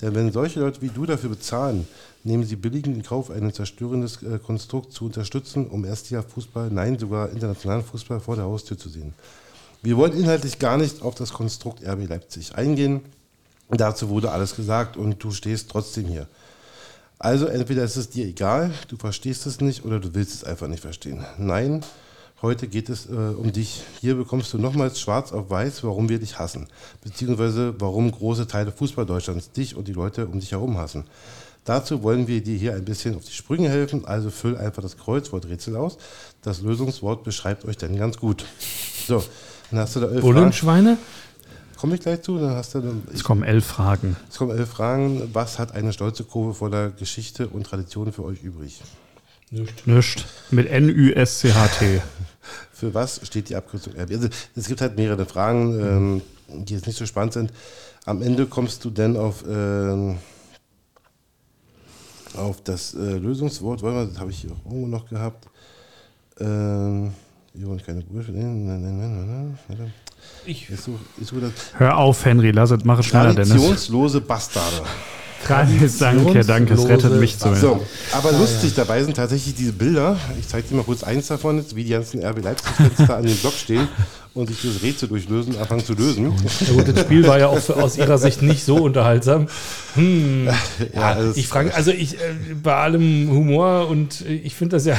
Denn 0.00 0.14
wenn 0.14 0.32
solche 0.32 0.60
Leute 0.60 0.80
wie 0.80 0.90
du 0.90 1.06
dafür 1.06 1.30
bezahlen, 1.30 1.86
nehmen 2.22 2.44
sie 2.44 2.56
billigend 2.56 2.96
in 2.96 3.02
Kauf, 3.02 3.30
ein 3.30 3.52
zerstörendes 3.52 4.22
äh, 4.22 4.38
Konstrukt 4.38 4.92
zu 4.92 5.06
unterstützen, 5.06 5.66
um 5.66 5.84
Erstliga-Fußball, 5.84 6.70
nein, 6.70 6.98
sogar 6.98 7.30
internationalen 7.30 7.82
Fußball 7.82 8.20
vor 8.20 8.36
der 8.36 8.44
Haustür 8.44 8.78
zu 8.78 8.88
sehen. 8.88 9.14
Wir 9.82 9.96
wollen 9.96 10.12
inhaltlich 10.12 10.58
gar 10.58 10.76
nicht 10.76 11.02
auf 11.02 11.14
das 11.14 11.32
Konstrukt 11.32 11.84
RB 11.84 12.08
Leipzig 12.08 12.54
eingehen. 12.54 13.00
Dazu 13.70 14.08
wurde 14.08 14.30
alles 14.30 14.56
gesagt 14.56 14.96
und 14.96 15.22
du 15.22 15.30
stehst 15.30 15.70
trotzdem 15.70 16.06
hier. 16.06 16.26
Also 17.18 17.46
entweder 17.46 17.82
ist 17.82 17.96
es 17.96 18.10
dir 18.10 18.26
egal, 18.26 18.72
du 18.88 18.96
verstehst 18.96 19.46
es 19.46 19.60
nicht 19.60 19.84
oder 19.84 19.98
du 19.98 20.14
willst 20.14 20.34
es 20.34 20.44
einfach 20.44 20.68
nicht 20.68 20.80
verstehen. 20.80 21.24
Nein, 21.36 21.84
heute 22.42 22.68
geht 22.68 22.88
es 22.88 23.06
äh, 23.06 23.12
um 23.12 23.52
dich. 23.52 23.82
Hier 24.00 24.14
bekommst 24.14 24.52
du 24.52 24.58
nochmals 24.58 25.00
schwarz 25.00 25.32
auf 25.32 25.50
weiß, 25.50 25.84
warum 25.84 26.08
wir 26.08 26.18
dich 26.18 26.38
hassen. 26.38 26.68
Beziehungsweise 27.02 27.74
warum 27.80 28.10
große 28.10 28.46
Teile 28.46 28.72
Fußball 28.72 29.06
Deutschlands 29.06 29.52
dich 29.52 29.76
und 29.76 29.88
die 29.88 29.92
Leute 29.92 30.26
um 30.26 30.40
dich 30.40 30.52
herum 30.52 30.78
hassen. 30.78 31.04
Dazu 31.64 32.02
wollen 32.02 32.26
wir 32.28 32.42
dir 32.42 32.56
hier 32.56 32.74
ein 32.74 32.84
bisschen 32.84 33.14
auf 33.16 33.24
die 33.24 33.32
Sprünge 33.32 33.68
helfen, 33.68 34.06
also 34.06 34.30
füll 34.30 34.56
einfach 34.56 34.80
das 34.82 34.96
Kreuzworträtsel 34.96 35.76
aus. 35.76 35.98
Das 36.40 36.62
Lösungswort 36.62 37.24
beschreibt 37.24 37.66
euch 37.66 37.76
dann 37.76 37.94
ganz 37.96 38.16
gut. 38.16 38.44
So, 39.06 39.22
dann 39.70 39.80
hast 39.80 39.96
du 39.96 40.00
da 40.00 40.06
elf 40.06 40.20
Fragen. 40.20 40.34
Bullenschweine? 40.34 40.98
Komme 41.76 41.94
ich 41.94 42.00
gleich 42.00 42.22
zu, 42.22 42.38
dann 42.38 42.56
hast 42.56 42.74
du 42.74 42.80
dann, 42.80 43.02
Es 43.12 43.22
kommen 43.22 43.42
elf 43.42 43.66
Fragen. 43.66 44.16
es 44.30 44.38
kommen 44.38 44.56
elf 44.56 44.68
Fragen. 44.68 45.30
Was 45.32 45.58
hat 45.58 45.72
eine 45.72 45.92
stolze 45.92 46.24
Kurve 46.24 46.54
voller 46.54 46.90
Geschichte 46.90 47.48
und 47.48 47.64
Tradition 47.64 48.12
für 48.12 48.24
euch 48.24 48.42
übrig? 48.42 48.80
Nischt. 49.50 50.26
Mit 50.50 50.68
N-U-S-C-H-T. 50.68 52.02
Für 52.72 52.94
was 52.94 53.20
steht 53.24 53.48
die 53.48 53.56
Abkürzung 53.56 53.94
RB? 53.94 54.12
Also, 54.12 54.28
es 54.54 54.68
gibt 54.68 54.80
halt 54.80 54.96
mehrere 54.96 55.26
Fragen, 55.26 55.80
ähm, 55.80 56.22
die 56.48 56.74
jetzt 56.74 56.86
nicht 56.86 56.96
so 56.96 57.06
spannend 57.06 57.32
sind. 57.32 57.52
Am 58.04 58.22
Ende 58.22 58.46
kommst 58.46 58.84
du 58.84 58.90
dann 58.90 59.16
auf, 59.16 59.44
ähm, 59.48 60.18
auf 62.34 62.62
das 62.62 62.94
äh, 62.94 63.18
Lösungswort. 63.18 63.82
Warte 63.82 63.96
mal, 63.96 64.06
das 64.06 64.18
habe 64.18 64.30
ich 64.30 64.38
hier 64.38 64.52
auch 64.52 64.64
irgendwo 64.64 64.86
noch 64.86 65.08
gehabt. 65.08 65.48
Ähm, 66.40 67.12
wir 67.54 67.66
wollen 67.66 67.82
keine 67.82 68.02
Bullshit. 68.02 68.34
Nein, 68.34 68.66
nein, 68.66 68.80
nein, 68.80 68.98
nein, 68.98 69.58
nein, 69.68 69.78
nein. 69.78 69.94
Ich. 70.46 70.70
Ich 70.70 70.80
suche 70.80 71.00
ich 71.20 71.26
such 71.26 71.40
das. 71.40 71.52
Hör 71.76 71.96
auf, 71.96 72.24
Henry, 72.24 72.50
lass 72.50 72.70
es, 72.70 72.84
mach 72.84 72.98
es 73.00 73.06
schneller, 73.06 73.34
Dennis. 73.34 73.50
Traditionslose 73.50 74.20
Bastarde. 74.20 74.82
Danke, 75.46 76.44
danke, 76.44 76.74
es 76.74 76.88
rettet 76.88 77.12
mich 77.20 77.38
zu. 77.38 77.54
So, 77.54 77.86
aber 78.12 78.32
lustig 78.32 78.74
dabei 78.74 79.02
sind 79.04 79.16
tatsächlich 79.16 79.54
diese 79.54 79.72
Bilder. 79.72 80.18
Ich 80.38 80.48
zeige 80.48 80.68
dir 80.68 80.74
mal 80.76 80.82
kurz 80.82 81.02
eins 81.04 81.28
davon, 81.28 81.58
jetzt, 81.58 81.74
wie 81.76 81.84
die 81.84 81.90
ganzen 81.90 82.22
RB 82.24 82.42
Leipzig-Fans 82.42 83.08
da 83.08 83.16
an 83.16 83.24
dem 83.24 83.36
Block 83.36 83.54
stehen 83.54 83.88
und 84.34 84.48
sich 84.48 84.58
das 84.62 84.82
Rätsel 84.82 85.08
durchlösen, 85.08 85.56
anfangen 85.56 85.84
zu 85.84 85.94
lösen. 85.94 86.32
Ja 86.66 86.72
gut, 86.74 86.88
das 86.88 87.00
Spiel 87.00 87.26
war 87.26 87.38
ja 87.38 87.46
auch 87.48 87.60
für, 87.60 87.76
aus 87.76 87.96
ihrer 87.96 88.18
Sicht 88.18 88.42
nicht 88.42 88.64
so 88.64 88.76
unterhaltsam. 88.76 89.46
Hm. 89.94 90.48
Ja, 90.94 91.14
das- 91.14 91.36
Ich 91.36 91.46
frage, 91.48 91.74
also 91.74 91.92
ich 91.92 92.14
äh, 92.16 92.18
bei 92.62 92.74
allem 92.74 93.30
Humor 93.30 93.88
und 93.88 94.22
äh, 94.26 94.34
ich 94.34 94.54
finde 94.54 94.76
das 94.76 94.84
ja 94.86 94.96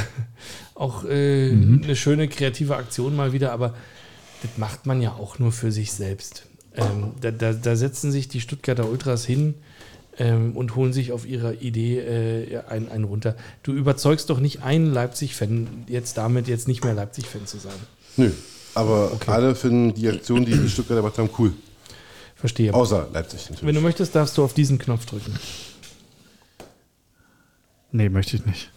auch 0.74 1.04
äh, 1.04 1.52
eine 1.52 1.96
schöne 1.96 2.28
kreative 2.28 2.76
Aktion 2.78 3.16
mal 3.16 3.34
wieder, 3.34 3.52
aber 3.52 3.74
das 4.42 4.52
macht 4.58 4.86
man 4.86 5.02
ja 5.02 5.12
auch 5.12 5.38
nur 5.38 5.52
für 5.52 5.72
sich 5.72 5.92
selbst. 5.92 6.44
Ähm, 6.76 7.12
da, 7.20 7.32
da, 7.32 7.52
da 7.54 7.76
setzen 7.76 8.12
sich 8.12 8.30
die 8.30 8.40
Stuttgarter 8.40 8.88
Ultras 8.90 9.26
hin 9.26 9.56
ähm, 10.20 10.56
und 10.56 10.76
holen 10.76 10.94
sich 10.94 11.12
auf 11.12 11.26
ihrer 11.26 11.62
Idee 11.62 12.00
äh, 12.00 12.62
einen, 12.70 12.90
einen 12.90 13.06
runter. 13.06 13.36
Du 13.64 13.74
überzeugst 13.74 14.30
doch 14.30 14.40
nicht 14.40 14.62
einen 14.62 14.94
Leipzig-Fan 14.94 15.86
jetzt 15.88 16.18
damit, 16.18 16.48
jetzt 16.48 16.68
nicht 16.68 16.84
mehr 16.84 16.94
Leipzig-Fan 16.94 17.48
zu 17.48 17.58
sein. 17.58 17.74
Nö, 18.18 18.32
aber 18.76 19.12
alle 19.28 19.56
finden 19.56 19.94
die 19.94 20.10
Aktion, 20.10 20.46
die 20.46 20.52
die 20.52 20.70
Stuttgarter 20.70 21.02
gemacht 21.02 21.18
haben, 21.18 21.30
cool. 21.40 21.54
Verstehe. 22.36 22.74
Außer 22.74 23.08
Leipzig 23.12 23.48
Wenn 23.48 23.56
du 23.58 23.66
natürlich. 23.66 23.84
möchtest, 23.84 24.16
darfst 24.16 24.38
du 24.38 24.44
auf 24.44 24.54
diesen 24.54 24.78
Knopf 24.78 25.06
drücken. 25.06 25.34
Nee, 27.92 28.10
möchte 28.10 28.38
ich 28.38 28.46
nicht. 28.46 28.72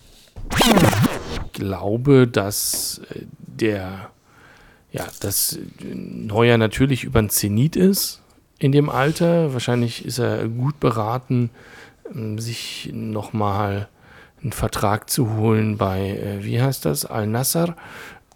glaube, 1.53 2.27
dass 2.27 3.01
äh, 3.11 3.21
der, 3.39 4.11
ja, 4.91 5.07
dass 5.21 5.55
äh, 5.55 5.95
Neuer 5.95 6.59
natürlich 6.59 7.05
über 7.05 7.21
den 7.21 7.31
Zenit 7.31 7.77
ist 7.77 8.22
in 8.63 8.73
dem 8.73 8.89
Alter. 8.89 9.53
Wahrscheinlich 9.53 10.05
ist 10.05 10.19
er 10.19 10.47
gut 10.49 10.79
beraten, 10.79 11.51
ähm, 12.15 12.39
sich 12.39 12.91
nochmal 12.93 13.89
einen 14.41 14.53
Vertrag 14.53 15.11
zu 15.11 15.37
holen 15.37 15.77
bei, 15.77 16.11
äh, 16.11 16.45
wie 16.45 16.63
heißt 16.63 16.85
das, 16.85 17.05
Al-Nassr. 17.05 17.77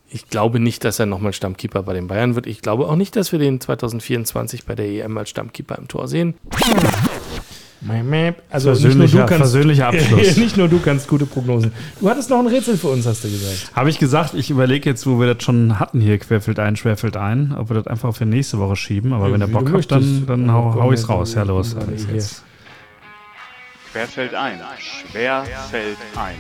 Ich 0.09 0.29
glaube 0.29 0.61
nicht, 0.61 0.85
dass 0.85 0.99
er 0.99 1.07
nochmal 1.07 1.33
Stammkeeper 1.33 1.83
bei 1.83 1.93
den 1.93 2.07
Bayern 2.09 2.35
wird. 2.35 2.47
Ich 2.47 2.61
glaube 2.61 2.89
auch 2.89 2.97
nicht, 2.97 3.17
dass 3.17 3.33
wir 3.33 3.39
den 3.39 3.61
2024 3.61 4.65
bei 4.65 4.75
der 4.75 4.87
EM 4.87 5.19
als 5.19 5.31
Stammkeeper 5.31 5.79
im 5.79 5.89
Tor 5.89 6.09
sehen. 6.09 6.35
Also 8.51 8.71
nicht 8.71 9.15
nur 9.15 9.27
kannst, 9.27 9.55
nicht 10.39 10.57
nur 10.57 10.69
du 10.69 10.81
kannst 10.81 11.09
gute 11.09 11.27
Prognosen. 11.27 11.73
Du 12.01 12.09
hattest 12.09 12.31
noch 12.31 12.39
ein 12.39 12.47
Rätsel 12.47 12.77
für 12.77 12.89
uns, 12.89 13.07
hast 13.07 13.23
du 13.25 13.29
gesagt. 13.31 13.71
Habe 13.75 13.91
ich 13.91 13.99
gesagt, 13.99 14.35
ich 14.35 14.51
überlege 14.51 14.89
jetzt, 14.89 15.07
wo 15.07 15.21
wir 15.21 15.35
das 15.35 15.43
schon 15.45 15.79
hatten 15.79 16.01
hier, 16.01 16.19
querfeld 16.19 16.59
ein, 16.59 16.77
schwerfeld 16.77 17.17
ein, 17.17 17.55
ob 17.57 17.71
wir 17.71 17.75
das 17.75 17.87
einfach 17.87 18.15
für 18.15 18.27
nächste 18.27 18.59
Woche 18.59 18.77
schieben. 18.77 19.13
Aber 19.13 19.27
Ja, 19.29 19.35
wenn 19.35 19.41
ihr 19.43 19.47
Bock 19.49 19.71
habt, 19.73 19.93
dann, 19.93 20.27
dann 20.27 20.53
hau, 20.53 20.75
hau 20.75 20.93
ich's 20.93 21.03
jetzt- 21.03 21.11
raus. 21.11 21.35
Ja, 21.35 21.43
los. 21.43 21.77
hier. 22.07 22.15
jetzt. 22.15 22.43
Querfeld 23.93 24.35
ein. 24.35 24.59
Schwer 24.79 25.45
fällt 25.71 25.97
ein. 26.17 26.37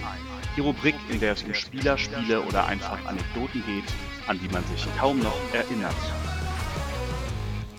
Die 0.56 0.60
Rubrik, 0.62 0.94
in 1.10 1.20
der 1.20 1.32
es 1.32 1.42
um 1.42 1.52
Spieler, 1.54 1.98
Spiele 1.98 2.40
oder 2.42 2.66
einfach 2.66 2.98
Anekdoten 3.06 3.62
geht, 3.66 3.84
an 4.26 4.38
die 4.42 4.48
man 4.52 4.62
sich 4.74 4.86
kaum 4.98 5.18
noch 5.18 5.36
erinnert. 5.52 5.94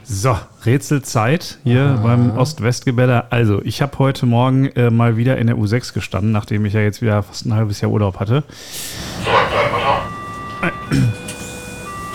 So, 0.10 0.38
Rätselzeit 0.66 1.58
hier 1.66 2.00
beim 2.02 2.38
Ost-West-Gebälle. 2.38 3.30
Also, 3.30 3.62
ich 3.66 3.82
habe 3.82 4.00
heute 4.00 4.26
Morgen 4.26 4.68
äh, 4.68 4.90
mal 4.90 5.18
wieder 5.18 5.38
in 5.38 5.48
der 5.48 5.58
U6 5.58 5.94
gestanden, 5.94 6.32
nachdem 6.32 6.64
ich 6.64 6.72
ja 6.72 6.80
jetzt 6.80 7.02
wieder 7.02 7.22
fast 7.24 7.46
ein 7.46 7.54
halbes 7.54 7.82
Jahr 7.82 7.92
Urlaub 7.92 8.18
hatte. 8.18 8.46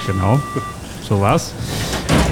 Genau, 0.06 0.40
so 1.06 1.20
war's. 1.20 1.52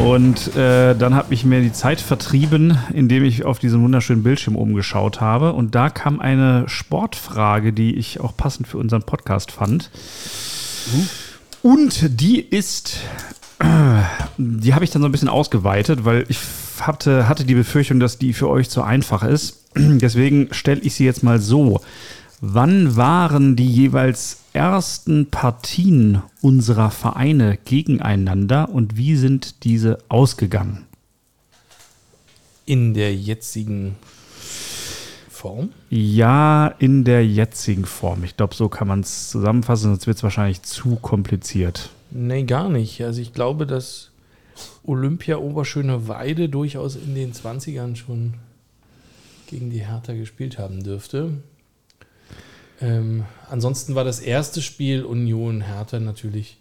Und 0.03 0.57
äh, 0.57 0.95
dann 0.95 1.15
habe 1.15 1.35
ich 1.35 1.45
mir 1.45 1.61
die 1.61 1.73
Zeit 1.73 2.01
vertrieben, 2.01 2.79
indem 2.95 3.23
ich 3.23 3.45
auf 3.45 3.59
diesen 3.59 3.83
wunderschönen 3.83 4.23
Bildschirm 4.23 4.57
oben 4.57 4.73
geschaut 4.73 5.21
habe. 5.21 5.53
Und 5.53 5.75
da 5.75 5.91
kam 5.91 6.21
eine 6.21 6.65
Sportfrage, 6.69 7.75
die 7.75 7.97
ich 7.97 8.19
auch 8.21 8.35
passend 8.35 8.67
für 8.67 8.79
unseren 8.79 9.03
Podcast 9.03 9.53
fand. 9.53 9.91
Und 11.63 12.19
die 12.19 12.41
ist 12.41 13.01
die 14.39 14.75
habe 14.75 14.85
ich 14.85 14.91
dann 14.91 15.03
so 15.03 15.09
ein 15.09 15.13
bisschen 15.13 15.29
ausgeweitet, 15.29 16.05
weil 16.05 16.25
ich 16.29 16.39
hatte, 16.81 17.29
hatte 17.29 17.45
die 17.45 17.55
Befürchtung, 17.55 18.01
dass 18.01 18.19
die 18.19 18.33
für 18.33 18.49
euch 18.49 18.71
zu 18.71 18.83
einfach 18.83 19.23
ist. 19.23 19.67
Deswegen 19.77 20.49
stelle 20.53 20.81
ich 20.81 20.95
sie 20.95 21.05
jetzt 21.05 21.23
mal 21.23 21.41
so. 21.41 21.81
Wann 22.41 22.97
waren 22.97 23.55
die 23.55 23.69
jeweils 23.69 24.39
ersten 24.55 25.27
Partien 25.27 26.23
unserer 26.41 26.91
Vereine 26.91 27.59
gegeneinander 27.65 28.71
und 28.71 28.97
wie 28.97 29.15
sind 29.17 29.65
diese 29.65 29.99
ausgegangen? 30.09 30.87
In 32.65 32.95
der 32.95 33.15
jetzigen 33.15 33.97
Form? 35.41 35.71
Ja, 35.89 36.69
in 36.79 37.05
der 37.05 37.27
jetzigen 37.27 37.87
Form. 37.87 38.25
Ich 38.25 38.37
glaube, 38.37 38.55
so 38.55 38.69
kann 38.69 38.87
man 38.87 39.01
es 39.01 39.31
zusammenfassen, 39.31 39.91
sonst 39.91 40.07
wird 40.07 40.19
es 40.19 40.23
wahrscheinlich 40.23 40.63
zu 40.63 40.97
kompliziert. 40.97 41.89
Nee, 42.11 42.43
gar 42.43 42.69
nicht. 42.69 43.03
Also 43.03 43.23
ich 43.23 43.33
glaube, 43.33 43.67
dass 43.67 44.11
Olympia 44.85 45.39
Oberschöne 45.39 46.09
Weide 46.09 46.51
durchaus 46.51 46.95
in 46.95 47.15
den 47.15 47.33
20ern 47.33 47.97
schon 47.97 48.35
gegen 49.47 49.71
die 49.71 49.87
Hertha 49.87 50.13
gespielt 50.13 50.59
haben 50.59 50.85
dürfte. 50.85 51.33
Ähm, 52.83 53.25
ansonsten 53.49 53.95
war 53.95 54.05
das 54.05 54.21
erste 54.21 54.61
Spiel 54.61 55.05
Union 55.05 55.63
Hertha 55.63 56.01
natürlich 56.01 56.59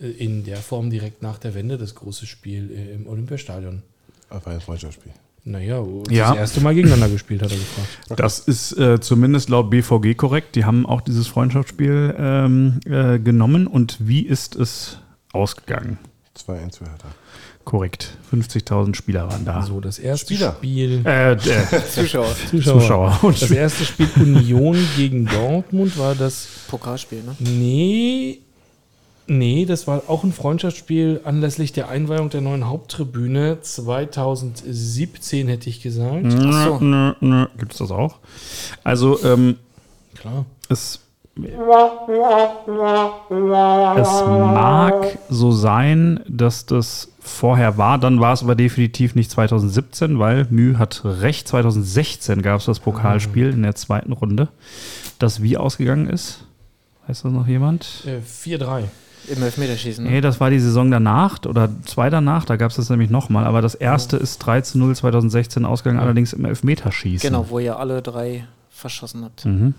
äh, 0.00 0.08
in 0.08 0.42
der 0.42 0.58
Form 0.58 0.90
direkt 0.90 1.22
nach 1.22 1.38
der 1.38 1.54
Wende 1.54 1.78
das 1.78 1.94
große 1.94 2.26
Spiel 2.26 2.72
äh, 2.72 2.92
im 2.92 3.06
Olympiastadion. 3.06 3.82
Auf 4.30 4.48
ein 4.48 4.60
Freundschaftsspiel. 4.60 5.12
Naja, 5.48 5.80
wo 5.86 6.02
Ja. 6.10 6.30
das 6.30 6.38
erste 6.38 6.60
Mal 6.60 6.74
gegeneinander 6.74 7.08
gespielt, 7.08 7.40
hat 7.40 7.52
er 7.52 7.56
gefragt. 7.56 8.20
Das 8.20 8.40
ist 8.40 8.72
äh, 8.78 9.00
zumindest 9.00 9.48
laut 9.48 9.70
BVG 9.70 10.14
korrekt. 10.16 10.56
Die 10.56 10.64
haben 10.64 10.84
auch 10.84 11.00
dieses 11.00 11.28
Freundschaftsspiel 11.28 12.14
ähm, 12.18 12.80
äh, 12.84 13.20
genommen. 13.20 13.68
Und 13.68 13.96
wie 14.00 14.22
ist 14.22 14.56
es 14.56 14.98
ausgegangen? 15.32 15.98
2-1 16.36 16.78
für 16.78 16.84
Hertha. 16.86 17.08
Korrekt. 17.64 18.16
50.000 18.32 18.96
Spieler 18.96 19.28
waren 19.28 19.44
da. 19.44 19.62
So, 19.62 19.80
das 19.80 20.00
erste 20.00 20.34
Spieler. 20.34 20.54
Spiel. 20.58 21.02
Äh, 21.04 21.32
äh, 21.34 21.36
Zuschauer. 21.94 22.34
Zuschauer. 22.50 22.80
Zuschauer. 22.80 23.18
Und 23.22 23.40
Das 23.40 23.50
erste 23.50 23.84
Spiel 23.84 24.08
Union 24.16 24.76
gegen 24.96 25.26
Dortmund 25.26 25.96
war 25.96 26.16
das. 26.16 26.48
Pokalspiel, 26.68 27.22
ne? 27.22 27.36
Nee. 27.38 28.40
Nee, 29.28 29.64
das 29.66 29.86
war 29.88 30.04
auch 30.06 30.22
ein 30.22 30.32
Freundschaftsspiel 30.32 31.20
anlässlich 31.24 31.72
der 31.72 31.88
Einweihung 31.88 32.30
der 32.30 32.42
neuen 32.42 32.68
Haupttribüne 32.68 33.60
2017, 33.60 35.48
hätte 35.48 35.68
ich 35.68 35.82
gesagt. 35.82 36.22
Nö, 36.22 36.64
so. 36.64 36.78
nö, 36.78 37.14
nö. 37.20 37.46
Gibt 37.58 37.72
es 37.72 37.78
das 37.78 37.90
auch? 37.90 38.18
Also, 38.84 39.22
ähm, 39.24 39.56
Klar. 40.14 40.46
es, 40.68 41.00
es 41.36 41.48
mag 44.26 45.18
so 45.28 45.50
sein, 45.50 46.20
dass 46.28 46.66
das 46.66 47.08
vorher 47.18 47.76
war, 47.76 47.98
dann 47.98 48.20
war 48.20 48.32
es 48.32 48.44
aber 48.44 48.54
definitiv 48.54 49.16
nicht 49.16 49.32
2017, 49.32 50.20
weil 50.20 50.46
Mü 50.50 50.76
hat 50.76 51.02
recht, 51.04 51.48
2016 51.48 52.42
gab 52.42 52.60
es 52.60 52.66
das 52.66 52.78
Pokalspiel 52.78 53.50
in 53.50 53.64
der 53.64 53.74
zweiten 53.74 54.12
Runde. 54.12 54.48
Das 55.18 55.42
wie 55.42 55.56
ausgegangen 55.56 56.08
ist? 56.08 56.44
Weiß 57.06 57.22
das 57.22 57.32
noch 57.32 57.46
jemand? 57.46 58.04
Äh, 58.06 58.20
4-3. 58.20 58.84
Im 59.28 59.42
Elfmeterschießen. 59.42 60.04
Ne? 60.04 60.10
Nee, 60.10 60.20
das 60.20 60.40
war 60.40 60.50
die 60.50 60.58
Saison 60.60 60.90
danach 60.90 61.38
oder 61.46 61.70
zwei 61.84 62.10
danach, 62.10 62.44
da 62.44 62.56
gab 62.56 62.70
es 62.70 62.76
das 62.76 62.90
nämlich 62.90 63.10
nochmal. 63.10 63.44
Aber 63.44 63.62
das 63.62 63.74
erste 63.74 64.16
ist 64.16 64.38
3 64.38 64.60
zu 64.62 64.78
0 64.78 64.96
2016 64.96 65.64
ausgegangen, 65.64 66.00
allerdings 66.00 66.32
im 66.32 66.44
Elfmeterschießen. 66.44 67.28
Genau, 67.28 67.46
wo 67.48 67.58
ihr 67.58 67.78
alle 67.78 68.02
drei 68.02 68.44
verschossen 68.70 69.24
habt. 69.24 69.44
Mhm, 69.44 69.74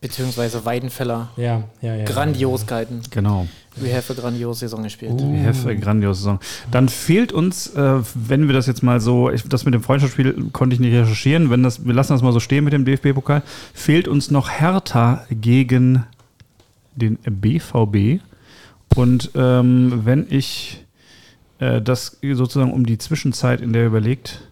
Beziehungsweise 0.00 0.64
Weidenfeller. 0.64 1.28
Ja, 1.36 1.64
ja, 1.82 1.94
ja. 1.94 2.04
Grandioskeiten. 2.06 3.02
genau. 3.10 3.46
We 3.76 3.94
have 3.94 4.12
a 4.12 4.16
grandiose 4.16 4.60
Saison 4.60 4.82
gespielt. 4.82 5.12
Wir 5.16 5.44
have 5.46 5.68
a 5.68 5.74
grandiose 5.74 6.20
Saison. 6.20 6.40
Dann 6.70 6.88
fehlt 6.88 7.32
uns, 7.32 7.68
äh, 7.68 8.00
wenn 8.14 8.48
wir 8.48 8.54
das 8.54 8.66
jetzt 8.66 8.82
mal 8.82 8.98
so, 9.00 9.30
ich, 9.30 9.44
das 9.46 9.64
mit 9.64 9.74
dem 9.74 9.82
Freundschaftsspiel 9.82 10.48
konnte 10.52 10.74
ich 10.74 10.80
nicht 10.80 10.92
recherchieren, 10.92 11.50
wenn 11.50 11.62
das, 11.62 11.84
wir 11.84 11.94
lassen 11.94 12.12
das 12.14 12.22
mal 12.22 12.32
so 12.32 12.40
stehen 12.40 12.64
mit 12.64 12.72
dem 12.72 12.84
DFB-Pokal, 12.84 13.42
fehlt 13.74 14.08
uns 14.08 14.30
noch 14.30 14.50
Hertha 14.50 15.24
gegen 15.30 16.04
den 16.96 17.18
BVB. 17.22 18.20
Und 18.96 19.30
ähm, 19.34 20.02
wenn 20.04 20.26
ich 20.30 20.84
äh, 21.58 21.80
das 21.80 22.18
sozusagen 22.20 22.72
um 22.72 22.86
die 22.86 22.98
Zwischenzeit, 22.98 23.60
in 23.60 23.72
der 23.72 23.82
ihr 23.82 23.88
überlegt, 23.88 24.50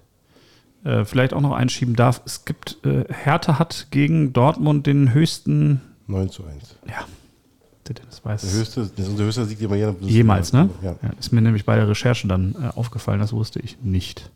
äh, 0.84 1.04
vielleicht 1.04 1.32
auch 1.34 1.40
noch 1.40 1.52
einschieben 1.52 1.96
darf, 1.96 2.20
es 2.24 2.44
gibt, 2.44 2.78
äh, 2.84 3.04
Hertha 3.12 3.58
hat 3.58 3.88
gegen 3.90 4.32
Dortmund 4.32 4.86
den 4.86 5.12
höchsten, 5.12 5.80
9 6.06 6.30
zu 6.30 6.44
1. 6.44 6.76
der 7.88 7.94
Dennis 7.94 8.24
weiß 8.24 8.42
Der 8.42 8.52
höchste, 8.52 8.80
das 8.82 9.06
ist 9.06 9.08
unser 9.08 9.24
höchster 9.24 9.44
Sieg, 9.44 9.58
den 9.58 9.70
wir 9.70 9.76
hier 9.76 9.94
Jemals, 10.00 10.52
ne? 10.52 10.70
Ja. 10.82 10.96
Ja, 11.02 11.10
ist 11.18 11.32
mir 11.32 11.40
nämlich 11.40 11.64
bei 11.64 11.76
der 11.76 11.88
Recherche 11.88 12.28
dann 12.28 12.54
äh, 12.54 12.76
aufgefallen, 12.76 13.20
das 13.20 13.32
wusste 13.32 13.60
ich 13.60 13.78
nicht. 13.82 14.30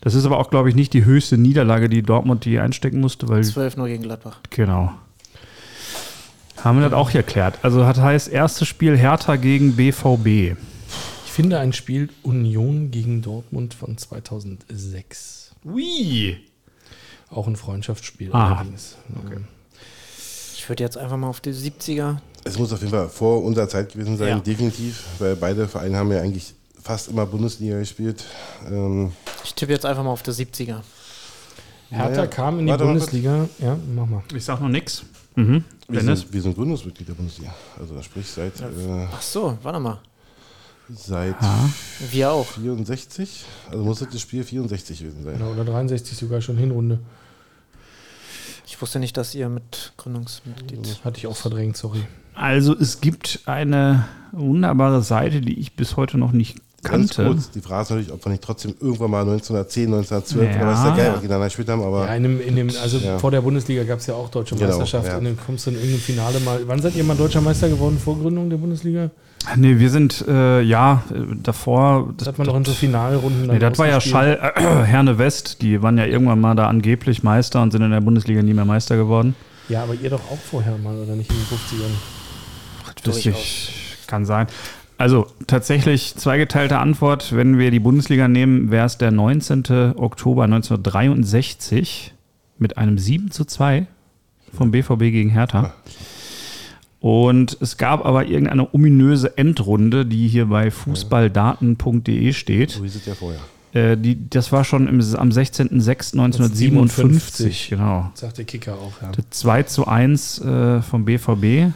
Das 0.00 0.14
ist 0.14 0.24
aber 0.26 0.38
auch, 0.38 0.50
glaube 0.50 0.68
ich, 0.68 0.74
nicht 0.74 0.92
die 0.92 1.04
höchste 1.04 1.38
Niederlage, 1.38 1.88
die 1.88 2.02
Dortmund 2.02 2.44
die 2.44 2.58
einstecken 2.58 3.00
musste, 3.00 3.28
weil, 3.28 3.44
12 3.44 3.76
nur 3.76 3.86
gegen 3.86 4.02
Gladbach. 4.02 4.40
genau. 4.50 4.92
Haben 6.62 6.78
wir 6.80 6.88
das 6.88 6.92
auch 6.98 7.10
erklärt. 7.14 7.58
Also 7.62 7.86
hat 7.86 7.98
heißt, 7.98 8.28
erstes 8.28 8.66
Spiel 8.68 8.96
Hertha 8.96 9.36
gegen 9.36 9.76
BVB. 9.76 10.56
Ich 11.26 11.32
finde 11.32 11.58
ein 11.58 11.72
Spiel 11.72 12.08
Union 12.22 12.90
gegen 12.90 13.22
Dortmund 13.22 13.74
von 13.74 13.98
2006. 13.98 15.52
Ui! 15.64 16.38
Auch 17.30 17.46
ein 17.46 17.56
Freundschaftsspiel 17.56 18.30
Ah. 18.32 18.54
allerdings. 18.56 18.96
Okay. 19.24 19.38
Ich 20.56 20.68
würde 20.68 20.82
jetzt 20.82 20.96
einfach 20.96 21.16
mal 21.16 21.28
auf 21.28 21.40
die 21.40 21.52
70er. 21.52 22.16
Es 22.44 22.58
muss 22.58 22.72
auf 22.72 22.80
jeden 22.80 22.90
Fall 22.92 23.08
vor 23.08 23.42
unserer 23.42 23.68
Zeit 23.68 23.92
gewesen 23.92 24.16
sein, 24.16 24.28
Ja. 24.28 24.38
definitiv, 24.38 25.04
weil 25.18 25.36
beide 25.36 25.68
Vereine 25.68 25.96
haben 25.98 26.10
ja 26.12 26.20
eigentlich 26.20 26.54
fast 26.82 27.08
immer 27.08 27.26
Bundesliga 27.26 27.78
gespielt. 27.78 28.24
Ähm, 28.68 29.12
Ich 29.44 29.54
tippe 29.54 29.72
jetzt 29.72 29.84
einfach 29.84 30.02
mal 30.04 30.10
auf 30.10 30.22
die 30.22 30.30
70er. 30.32 30.82
Hertha 31.90 32.08
Naja, 32.10 32.26
kam 32.26 32.58
in 32.60 32.66
die 32.66 32.72
Bundesliga. 32.72 33.48
Ja, 33.58 33.76
mach 33.94 34.06
mal. 34.06 34.22
Ich 34.34 34.44
sag 34.44 34.60
noch 34.60 34.68
nix. 34.68 35.02
Mhm. 35.36 35.64
Wir, 35.88 36.00
Dennis? 36.00 36.20
sind, 36.20 36.32
wir 36.32 36.42
sind 36.42 36.54
Gründungsmitglied 36.54 37.08
der 37.08 37.14
Bundesliga. 37.14 37.54
Also 37.78 38.00
sprich 38.02 38.26
seit, 38.28 38.60
äh, 38.60 39.06
Ach 39.12 39.22
so, 39.22 39.56
warte 39.62 39.80
mal. 39.80 40.00
seit 40.88 41.36
Wir 42.10 42.30
auch. 42.30 42.46
64. 42.46 43.44
Also 43.70 43.84
muss 43.84 43.98
das 44.00 44.20
Spiel 44.20 44.44
64 44.44 44.98
gewesen 44.98 45.24
sein. 45.24 45.38
Genau, 45.38 45.50
oder 45.52 45.64
63 45.64 46.16
sogar 46.16 46.40
schon 46.40 46.56
Hinrunde. 46.56 46.98
Ich 48.66 48.80
wusste 48.82 48.98
nicht, 48.98 49.16
dass 49.16 49.34
ihr 49.34 49.48
mit 49.48 49.92
Gründungsmitglied. 49.96 51.04
Hatte 51.04 51.18
ich 51.18 51.26
auch 51.26 51.36
verdrängt, 51.36 51.76
sorry. 51.76 52.02
Also 52.34 52.76
es 52.76 53.00
gibt 53.00 53.40
eine 53.46 54.06
wunderbare 54.32 55.02
Seite, 55.02 55.40
die 55.40 55.58
ich 55.58 55.76
bis 55.76 55.96
heute 55.96 56.18
noch 56.18 56.32
nicht 56.32 56.56
Ganz 56.82 57.16
kurz, 57.16 57.50
die 57.50 57.60
Frage 57.60 57.82
ist 57.82 57.90
natürlich, 57.90 58.12
ob 58.12 58.24
wir 58.24 58.30
nicht 58.30 58.42
trotzdem 58.44 58.74
irgendwann 58.80 59.10
mal 59.10 59.22
1910, 59.22 59.86
1912 59.86 60.54
Ja. 60.54 60.56
oder 60.62 60.66
was 60.70 60.82
der 60.84 60.92
Geil 60.92 61.12
gegeneinander 61.14 61.46
gespielt 61.46 61.68
haben, 61.68 61.82
aber 61.82 62.06
Ja, 62.06 62.14
in 62.14 62.22
dem, 62.22 62.40
in 62.40 62.54
dem, 62.54 62.70
also 62.80 62.98
Ja. 62.98 63.18
vor 63.18 63.30
der 63.32 63.40
Bundesliga 63.40 63.82
gab 63.84 63.98
es 63.98 64.06
ja 64.06 64.14
auch 64.14 64.28
deutsche 64.28 64.54
Genau, 64.54 64.68
Meisterschaft. 64.68 65.08
ja. 65.08 65.16
Und 65.18 65.24
dann 65.24 65.36
kommst 65.44 65.66
du 65.66 65.70
in 65.70 65.76
irgendeinem 65.76 66.00
Finale 66.00 66.40
mal. 66.40 66.60
Wann 66.66 66.80
seid 66.80 66.94
ihr 66.94 67.02
mal 67.04 67.16
deutscher 67.16 67.40
Meister 67.40 67.68
geworden 67.68 67.98
vor 68.02 68.16
Gründung 68.18 68.50
der 68.50 68.58
Bundesliga? 68.58 69.10
Nee, 69.56 69.78
wir 69.78 69.90
sind 69.90 70.24
äh, 70.28 70.60
ja 70.62 71.02
davor. 71.42 72.12
Das 72.16 72.28
hat 72.28 72.38
man 72.38 72.46
noch 72.46 72.56
in 72.56 72.64
so 72.64 72.72
Finalrunden. 72.72 73.42
Nee, 73.42 73.58
dann 73.58 73.70
das 73.70 73.78
war 73.78 73.86
ja. 73.88 74.00
Schall, 74.00 74.38
äh, 74.56 74.60
Herne 74.84 75.18
West, 75.18 75.62
die 75.62 75.82
waren 75.82 75.98
ja 75.98 76.04
irgendwann 76.04 76.40
mal 76.40 76.54
da 76.54 76.68
angeblich 76.68 77.22
Meister 77.22 77.62
und 77.62 77.70
sind 77.72 77.82
in 77.82 77.90
der 77.90 78.00
Bundesliga 78.00 78.42
nie 78.42 78.54
mehr 78.54 78.64
Meister 78.64 78.96
geworden. 78.96 79.34
Ja, 79.68 79.82
aber 79.82 79.94
ihr 79.94 80.10
doch 80.10 80.20
auch 80.30 80.38
vorher 80.38 80.76
mal, 80.78 80.94
oder 80.96 81.14
nicht 81.16 81.30
in 81.30 81.36
den 81.36 81.44
50ern? 81.46 81.92
Das 83.04 83.24
ich, 83.24 83.72
kann 84.06 84.24
sein. 84.24 84.46
Also 84.98 85.26
tatsächlich 85.46 86.14
zweigeteilte 86.16 86.78
Antwort, 86.78 87.36
wenn 87.36 87.58
wir 87.58 87.70
die 87.70 87.80
Bundesliga 87.80 88.28
nehmen, 88.28 88.70
wäre 88.70 88.86
es 88.86 88.96
der 88.96 89.10
19. 89.10 89.94
Oktober 89.96 90.44
1963 90.44 92.14
mit 92.58 92.78
einem 92.78 92.96
7 92.96 93.30
zu 93.30 93.44
2 93.44 93.86
vom 94.54 94.70
BVB 94.70 95.00
gegen 95.00 95.28
Hertha. 95.30 95.74
Und 97.00 97.58
es 97.60 97.76
gab 97.76 98.06
aber 98.06 98.26
irgendeine 98.26 98.72
ominöse 98.72 99.36
Endrunde, 99.36 100.06
die 100.06 100.28
hier 100.28 100.46
bei 100.46 100.70
fußballdaten.de 100.70 102.32
steht. 102.32 102.70
so 102.70 102.82
hieß 102.82 102.96
es 102.96 103.04
ja 103.04 103.14
vorher. 103.14 103.40
Äh, 103.74 103.98
die, 103.98 104.30
das 104.30 104.52
war 104.52 104.64
schon 104.64 104.88
im, 104.88 105.00
am 105.00 105.28
16.06.1957, 105.28 107.68
genau. 107.68 108.10
Sagt 108.14 108.38
der 108.38 108.46
Kicker 108.46 108.72
auch, 108.74 109.02
ja. 109.02 109.12
Das 109.12 109.26
2 109.30 109.64
zu 109.64 109.86
1 109.86 110.40
äh, 110.40 110.80
vom 110.80 111.04
BVB. 111.04 111.74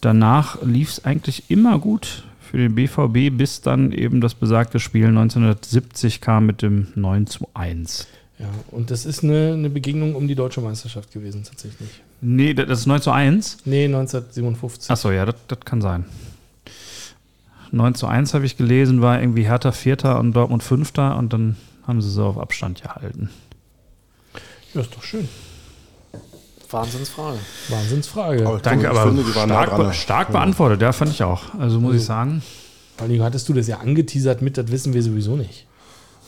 Danach 0.00 0.62
lief 0.62 0.90
es 0.90 1.04
eigentlich 1.04 1.50
immer 1.50 1.78
gut 1.78 2.24
für 2.40 2.58
den 2.58 2.74
BVB, 2.74 3.36
bis 3.36 3.60
dann 3.60 3.92
eben 3.92 4.20
das 4.20 4.34
besagte 4.34 4.78
Spiel 4.78 5.06
1970 5.06 6.20
kam 6.20 6.46
mit 6.46 6.62
dem 6.62 6.88
9 6.94 7.26
zu 7.26 7.48
1. 7.54 8.06
ja. 8.38 8.46
Und 8.70 8.90
das 8.90 9.04
ist 9.04 9.24
eine, 9.24 9.54
eine 9.54 9.70
Begegnung 9.70 10.14
um 10.14 10.28
die 10.28 10.34
deutsche 10.34 10.60
Meisterschaft 10.60 11.12
gewesen, 11.12 11.42
tatsächlich. 11.44 11.88
Nee, 12.20 12.54
das 12.54 12.80
ist 12.80 12.86
9 12.86 13.02
zu 13.02 13.10
1. 13.10 13.58
Nee, 13.64 13.86
1957. 13.86 14.90
Achso, 14.90 15.10
ja, 15.10 15.26
das, 15.26 15.36
das 15.48 15.60
kann 15.60 15.80
sein. 15.80 16.04
9 17.72 17.94
zu 17.94 18.06
1 18.06 18.32
habe 18.34 18.46
ich 18.46 18.56
gelesen, 18.56 19.02
war 19.02 19.20
irgendwie 19.20 19.44
Hertha 19.44 19.72
Vierter 19.72 20.18
und 20.20 20.32
Dortmund 20.32 20.62
Fünfter 20.62 21.16
und 21.16 21.32
dann 21.32 21.56
haben 21.86 22.00
sie 22.00 22.10
so 22.10 22.24
auf 22.24 22.38
Abstand 22.38 22.82
gehalten. 22.82 23.30
Ja, 24.72 24.80
ist 24.80 24.94
doch 24.94 25.02
schön. 25.02 25.28
Wahnsinnsfrage. 26.70 27.38
Wahnsinnsfrage. 27.68 28.46
Aber 28.46 28.58
Danke, 28.58 28.90
aber 28.90 29.04
finde, 29.04 29.34
waren 29.34 29.48
nah 29.48 29.64
stark, 29.66 29.94
stark 29.94 30.32
beantwortet, 30.32 30.82
ja, 30.82 30.92
fand 30.92 31.10
ich 31.12 31.22
auch. 31.22 31.54
Also 31.58 31.80
muss 31.80 31.96
ich 31.96 32.04
sagen. 32.04 32.42
Vor 32.96 33.06
allem 33.06 33.22
hattest 33.22 33.48
du 33.48 33.52
das 33.52 33.66
ja 33.66 33.78
angeteasert 33.78 34.42
mit, 34.42 34.56
das 34.56 34.70
wissen 34.70 34.94
wir 34.94 35.02
sowieso 35.02 35.36
nicht. 35.36 35.66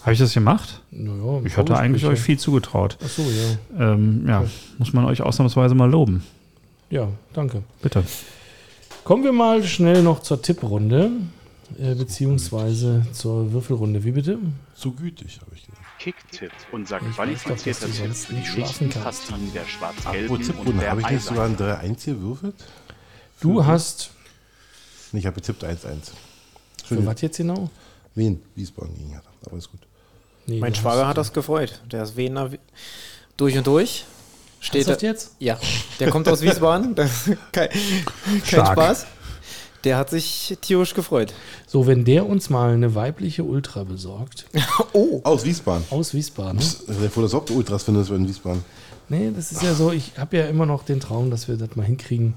Habe 0.03 0.13
ich 0.13 0.19
das 0.19 0.33
gemacht? 0.33 0.81
Naja, 0.91 1.41
Ich 1.45 1.57
hatte 1.57 1.77
eigentlich 1.77 2.05
euch 2.07 2.21
viel 2.21 2.39
zugetraut. 2.39 2.97
Achso, 3.03 3.23
ja. 3.23 3.93
Ähm, 3.93 4.25
ja, 4.27 4.45
muss 4.79 4.93
man 4.93 5.05
euch 5.07 5.23
ausnahmsweise 5.23 5.75
mal 5.75 5.91
loben. 5.91 6.23
Ja, 6.91 7.09
danke. 7.33 7.63
Bitte. 7.83 8.05
Kommen 9.05 9.25
wir 9.25 9.33
mal 9.33 9.63
schnell 9.65 10.03
noch 10.03 10.21
zur 10.21 10.41
Tipprunde, 10.41 11.11
äh, 11.79 11.95
beziehungsweise 11.95 13.07
zur 13.13 13.53
Würfelrunde. 13.53 14.05
Wie 14.05 14.13
bitte? 14.13 14.39
So 14.75 14.93
gütig, 14.93 15.41
habe 15.41 15.51
ich 15.55 15.67
gedacht. 15.67 15.83
Kicktipp, 15.99 16.53
unser 16.73 17.01
Ich 17.03 17.15
qualifizierter 17.15 17.87
doch, 17.89 17.95
Tipp 17.95 18.15
für 18.15 18.33
die 18.33 18.39
nicht 18.41 18.57
nächsten 18.57 18.91
schlafen 18.93 19.03
kannst. 19.03 19.29
Partien 19.29 19.53
der 19.53 19.65
Schwarz-Gelben 19.65 20.51
und 20.67 20.81
der 20.81 20.91
habe 20.91 21.01
ich 21.01 21.11
nicht 21.11 21.25
sogar 21.25 21.47
ein 21.47 21.55
Eisernen. 21.55 21.97
3-1 21.97 22.05
gewürfelt? 22.07 22.55
Du 23.41 23.65
hast, 23.65 24.11
Nee, 25.13 25.21
ich 25.21 25.27
habe 25.27 25.35
getippt 25.37 25.65
1-1. 25.65 26.11
für 26.85 27.05
was 27.07 27.21
jetzt 27.21 27.37
genau? 27.39 27.71
Wen? 28.15 28.43
Wiesbaden 28.55 28.95
gegen 28.95 29.11
Hertha. 29.11 29.29
Aber 29.47 29.57
ist 29.57 29.71
gut. 29.71 29.81
Nee, 30.47 30.61
Mein 30.61 30.75
Schwager 30.75 31.07
hat 31.07 31.17
das 31.19 31.33
gefreut. 31.33 31.81
Der 31.91 32.03
ist 32.03 32.17
Wiener 32.17 32.51
wie- 32.53 32.59
durch 33.37 33.57
und 33.57 33.67
durch. 33.67 34.05
Steht 34.61 34.89
da, 34.89 34.97
jetzt? 34.97 35.37
ja, 35.39 35.57
der 36.01 36.11
kommt 36.11 36.27
aus 36.29 36.43
Wiesbaden. 36.43 36.95
Kein 37.53 37.69
kein. 38.45 38.67
Spaß. 38.67 39.07
Der 39.85 39.97
hat 39.97 40.11
sich 40.11 40.59
tierisch 40.61 40.95
gefreut. 40.95 41.33
So, 41.67 41.87
wenn 41.87 42.05
der 42.05 42.27
uns 42.27 42.51
mal 42.51 42.73
eine 42.75 42.95
weibliche 42.97 43.45
Ultra 43.45 43.85
besorgt, 43.85 44.47
Oh, 44.93 45.21
Aus 45.25 45.45
Wiesbaden. 45.45 45.85
aus 45.91 46.15
Wiesbaden. 46.15 46.61
Der 47.01 47.11
vor 47.11 47.23
das 47.23 47.33
Haupt 47.33 47.51
Ultras 47.53 47.85
findest 47.85 48.11
du 48.11 48.15
in 48.15 48.27
Wiesbaden. 48.27 48.65
Nee, 49.09 49.31
das 49.35 49.53
ist 49.53 49.63
ja 49.63 49.75
so, 49.75 49.93
ich 49.93 50.13
habe 50.19 50.37
ja 50.37 50.47
immer 50.47 50.67
noch 50.67 50.83
den 50.85 51.01
Traum, 51.01 51.31
dass 51.31 51.49
wir 51.49 51.57
das 51.57 51.77
mal 51.77 51.85
hinkriegen. 51.87 52.35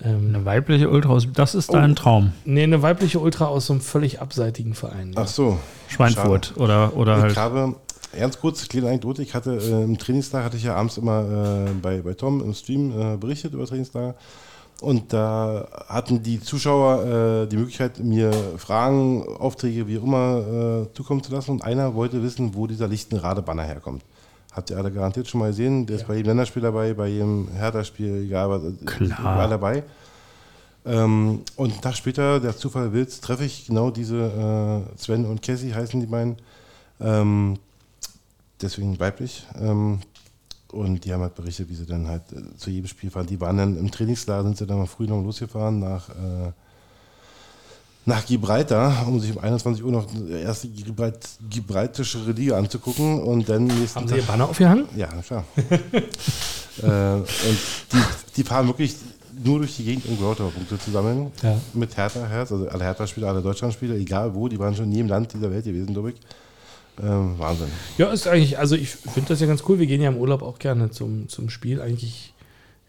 Ähm, 0.00 0.28
Eine 0.34 0.44
weibliche 0.44 0.90
Ultra, 0.90 1.08
aus- 1.14 1.26
das 1.32 1.54
ist 1.54 1.72
dein 1.72 1.96
Traum. 1.96 2.32
nee, 2.44 2.62
eine 2.62 2.82
weibliche 2.82 3.18
Ultra 3.18 3.46
aus 3.46 3.66
so 3.66 3.72
einem 3.72 3.80
völlig 3.80 4.20
abseitigen 4.20 4.74
Verein. 4.74 5.14
Ja. 5.14 5.22
Ach 5.22 5.26
so. 5.28 5.58
Schweinfurt 5.88 6.52
oder, 6.58 6.94
oder 6.96 7.16
Ich 7.16 7.22
halt. 7.22 7.36
habe, 7.38 7.74
ganz 8.16 8.38
kurz, 8.38 8.68
kleine 8.68 8.88
Anekdote, 8.88 9.22
ich 9.22 9.34
hatte 9.34 9.56
äh, 9.56 9.82
im 9.84 9.96
Trainingstag, 9.96 10.44
hatte 10.44 10.58
ich 10.58 10.64
ja 10.64 10.76
abends 10.76 10.98
immer 10.98 11.66
äh, 11.66 11.70
bei, 11.80 12.02
bei 12.02 12.12
Tom 12.12 12.42
im 12.42 12.52
Stream 12.52 12.92
äh, 12.92 13.16
berichtet 13.16 13.54
über 13.54 13.64
Trainingslager. 13.66 14.14
Und 14.80 15.12
da 15.12 15.68
hatten 15.88 16.22
die 16.22 16.40
Zuschauer 16.40 17.44
äh, 17.44 17.46
die 17.46 17.56
Möglichkeit, 17.56 17.98
mir 17.98 18.30
Fragen, 18.58 19.24
Aufträge, 19.26 19.88
wie 19.88 19.98
auch 19.98 20.04
immer, 20.04 20.86
äh, 20.90 20.94
zukommen 20.94 21.22
zu 21.22 21.32
lassen. 21.32 21.52
Und 21.52 21.64
einer 21.64 21.94
wollte 21.94 22.22
wissen, 22.22 22.54
wo 22.54 22.66
dieser 22.66 22.86
Lichtenrade-Banner 22.86 23.62
herkommt. 23.62 24.02
Habt 24.52 24.70
ihr 24.70 24.76
alle 24.76 24.90
garantiert 24.90 25.28
schon 25.28 25.40
mal 25.40 25.48
gesehen. 25.48 25.86
Der 25.86 25.96
ist 25.96 26.06
bei 26.06 26.16
jedem 26.16 26.28
Länderspiel 26.28 26.62
dabei, 26.62 26.92
bei 26.94 27.08
jedem 27.08 27.48
Hertha-Spiel, 27.48 28.24
egal 28.24 28.50
was. 28.50 28.62
Überall 29.00 29.48
dabei. 29.48 29.82
Ähm, 30.86 31.42
und 31.56 31.72
einen 31.72 31.80
Tag 31.80 31.96
später, 31.96 32.38
der 32.38 32.56
Zufall 32.56 32.92
will 32.92 33.06
treffe 33.06 33.44
ich 33.44 33.66
genau 33.66 33.90
diese 33.90 34.84
äh, 34.94 34.98
Sven 34.98 35.24
und 35.24 35.42
Cassie 35.42 35.74
heißen 35.74 36.00
die 36.00 36.06
beiden. 36.06 36.36
Ähm, 37.00 37.58
deswegen 38.62 38.98
weiblich. 39.00 39.46
Ähm, 39.60 40.00
und 40.72 41.04
die 41.04 41.12
haben 41.12 41.22
halt 41.22 41.34
berichtet, 41.34 41.68
wie 41.68 41.74
sie 41.74 41.86
dann 41.86 42.06
halt 42.08 42.22
äh, 42.32 42.56
zu 42.56 42.70
jedem 42.70 42.88
Spiel 42.88 43.10
fahren. 43.10 43.26
Die 43.26 43.40
waren 43.40 43.56
dann 43.56 43.76
im 43.78 43.90
Trainingslager, 43.90 44.42
sind 44.44 44.56
sie 44.58 44.66
dann 44.66 44.78
mal 44.78 44.86
früh 44.86 45.06
noch 45.06 45.22
losgefahren 45.22 45.78
nach, 45.80 46.08
äh, 46.10 46.52
nach 48.04 48.24
Gibraltar, 48.24 49.06
um 49.08 49.18
sich 49.20 49.32
um 49.36 49.42
21 49.42 49.82
Uhr 49.84 49.90
noch 49.92 50.06
die 50.06 50.32
erste 50.32 50.68
Gibralt 50.68 51.18
gibraltische 51.50 52.18
Liga 52.30 52.56
anzugucken. 52.58 53.20
Und 53.22 53.48
dann 53.48 53.64
nächsten 53.64 54.00
Haben 54.00 54.08
Sie 54.08 54.14
Tag- 54.14 54.22
Ihr 54.22 54.26
Banner 54.26 54.48
aufgehangen? 54.48 54.84
ja, 54.96 55.08
klar. 55.22 55.44
äh, 56.82 57.14
und 57.16 57.58
die, 57.92 57.98
die 58.36 58.44
fahren 58.44 58.66
wirklich 58.66 58.94
nur 59.44 59.58
durch 59.58 59.76
die 59.76 59.84
Gegend, 59.84 60.06
um 60.06 60.16
Groundhog-Punkte 60.18 60.78
zu 60.78 60.90
sammeln. 60.90 61.30
Ja. 61.42 61.60
Mit 61.74 61.96
Hertha-Herz, 61.96 62.52
also 62.52 62.68
alle 62.68 62.84
Hertha-Spieler, 62.84 63.28
alle 63.28 63.42
Deutschland-Spieler, 63.42 63.94
egal 63.96 64.34
wo, 64.34 64.48
die 64.48 64.58
waren 64.58 64.74
schon 64.74 64.86
in 64.86 64.92
jedem 64.92 65.08
Land 65.08 65.32
dieser 65.34 65.50
Welt 65.50 65.64
gewesen, 65.64 65.92
glaube 65.92 66.10
ich. 66.12 66.16
Ähm, 67.02 67.34
Wahnsinn. 67.38 67.68
Ja, 67.98 68.06
ist 68.12 68.26
eigentlich, 68.26 68.58
also 68.58 68.74
ich 68.76 68.90
finde 68.90 69.28
das 69.28 69.40
ja 69.40 69.46
ganz 69.46 69.62
cool. 69.68 69.78
Wir 69.78 69.86
gehen 69.86 70.00
ja 70.02 70.08
im 70.08 70.16
Urlaub 70.16 70.42
auch 70.42 70.58
gerne 70.58 70.90
zum, 70.90 71.28
zum 71.28 71.50
Spiel. 71.50 71.80
Eigentlich 71.80 72.32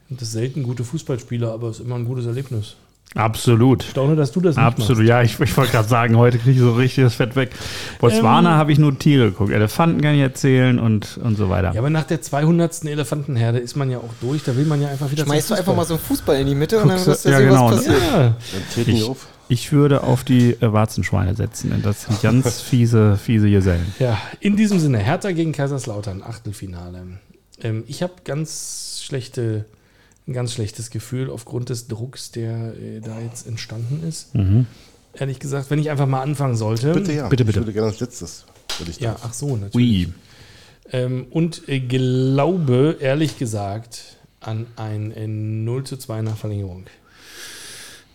sind 0.08 0.22
das 0.22 0.32
selten 0.32 0.64
gute 0.64 0.84
Fußballspieler, 0.84 1.52
aber 1.52 1.70
es 1.70 1.80
ist 1.80 1.86
immer 1.86 1.96
ein 1.96 2.06
gutes 2.06 2.26
Erlebnis. 2.26 2.76
Absolut. 3.16 3.84
Ich 3.84 3.90
staune, 3.92 4.16
dass 4.18 4.32
du 4.34 4.42
das 4.42 4.58
nicht 4.58 4.64
Absolut, 4.66 4.98
machst. 5.00 5.10
ja, 5.10 5.22
ich, 5.22 5.40
ich 5.40 5.58
wollte 5.58 5.72
gerade 5.72 5.88
sagen, 5.88 6.18
heute 6.18 6.38
kriege 6.38 6.52
ich 6.52 6.60
so 6.60 6.74
richtig 6.74 7.06
das 7.06 7.16
Fett 7.16 7.36
weg. 7.38 7.52
Botswana 8.00 8.52
Ähm. 8.52 8.58
habe 8.58 8.72
ich 8.74 8.80
nur 8.80 9.00
Tiere 9.00 9.32
geguckt, 9.32 9.52
Elefanten 9.52 10.02
kann 10.02 10.14
ich 10.14 10.22
erzählen 10.22 10.78
und, 10.78 11.18
und 11.24 11.36
so 11.38 11.50
weiter. 11.50 11.72
Ja, 11.74 11.80
aber 11.80 11.90
nach 11.90 12.04
der 12.04 12.22
200. 12.22 12.84
Elefantenherde 12.86 13.60
ist 13.60 13.76
man 13.78 13.90
ja 13.90 13.98
auch 14.00 14.14
durch. 14.22 14.44
Da 14.44 14.56
will 14.58 14.66
man 14.66 14.82
ja 14.82 14.90
einfach 14.90 15.10
wieder 15.10 15.24
schmeißt 15.24 15.50
du 15.50 15.54
zum 15.56 15.60
einfach 15.60 15.76
mal 15.76 15.86
so 15.86 15.94
einen 15.96 16.04
Fußball 16.04 16.38
in 16.40 16.48
die 16.48 16.56
Mitte 16.56 16.78
und 16.82 16.90
dann 16.90 16.98
Guckst 16.98 17.08
wirst 17.08 17.26
du- 17.26 17.30
ja, 17.30 17.38
sehen, 17.38 17.48
genau. 17.50 17.66
was 17.72 17.76
passiert. 17.78 18.02
Ja, 18.12 18.36
Dann 18.76 18.96
Ich- 18.96 19.04
auf. 19.04 19.28
Ich 19.50 19.72
würde 19.72 20.04
auf 20.04 20.24
die 20.24 20.52
äh, 20.52 20.74
Warzenschweine 20.74 21.36
setzen, 21.36 21.70
denn 21.70 21.82
das 21.82 22.04
sind 22.04 22.22
ganz 22.22 22.62
fiese, 22.62 23.18
fiese 23.18 23.50
Gesellen. 23.50 23.86
ja, 24.00 24.18
in 24.40 24.56
diesem 24.56 24.80
Sinne, 24.80 25.00
Hertha 25.00 25.32
gegen 25.32 25.52
Kaiserslautern, 25.52 26.22
Achtelfinale. 26.22 27.20
Ähm, 27.62 27.84
ich 27.88 28.04
habe 28.04 28.14
ganz 28.24 29.02
schlechte, 29.04 29.66
ein 30.28 30.34
ganz 30.34 30.54
schlechtes 30.54 30.90
Gefühl 30.90 31.30
aufgrund 31.30 31.70
des 31.70 31.88
Drucks, 31.88 32.32
der 32.32 32.74
äh, 32.76 33.00
da 33.00 33.20
jetzt 33.22 33.48
entstanden 33.48 34.08
ist. 34.08 34.36
Mhm. 34.36 34.66
Ehrlich 35.14 35.40
gesagt, 35.40 35.72
wenn 35.72 35.80
ich 35.80 35.90
einfach 35.90 36.06
mal 36.06 36.22
anfangen 36.22 36.56
sollte. 36.56 36.94
Bitte, 36.94 37.14
ja. 37.14 37.28
Bitte, 37.28 37.46
bitte. 37.46 37.60
Ich 37.60 37.66
würde 37.66 37.74
gerne 37.74 37.88
als 37.88 38.00
letztes. 38.00 38.46
Würde 38.78 38.92
ich 38.92 39.00
Ja, 39.00 39.16
ach 39.24 39.34
so, 39.34 39.56
natürlich. 39.56 40.08
Ui. 40.08 40.14
Ähm, 40.92 41.28
und 41.32 41.68
äh, 41.68 41.80
glaube, 41.80 42.98
ehrlich 43.00 43.38
gesagt, 43.38 44.18
an 44.40 44.68
ein 44.76 45.12
äh, 45.12 45.28
0 45.28 45.84
zu 45.86 45.98
2 45.98 46.22
nach 46.22 46.38
Verlängerung. 46.38 46.86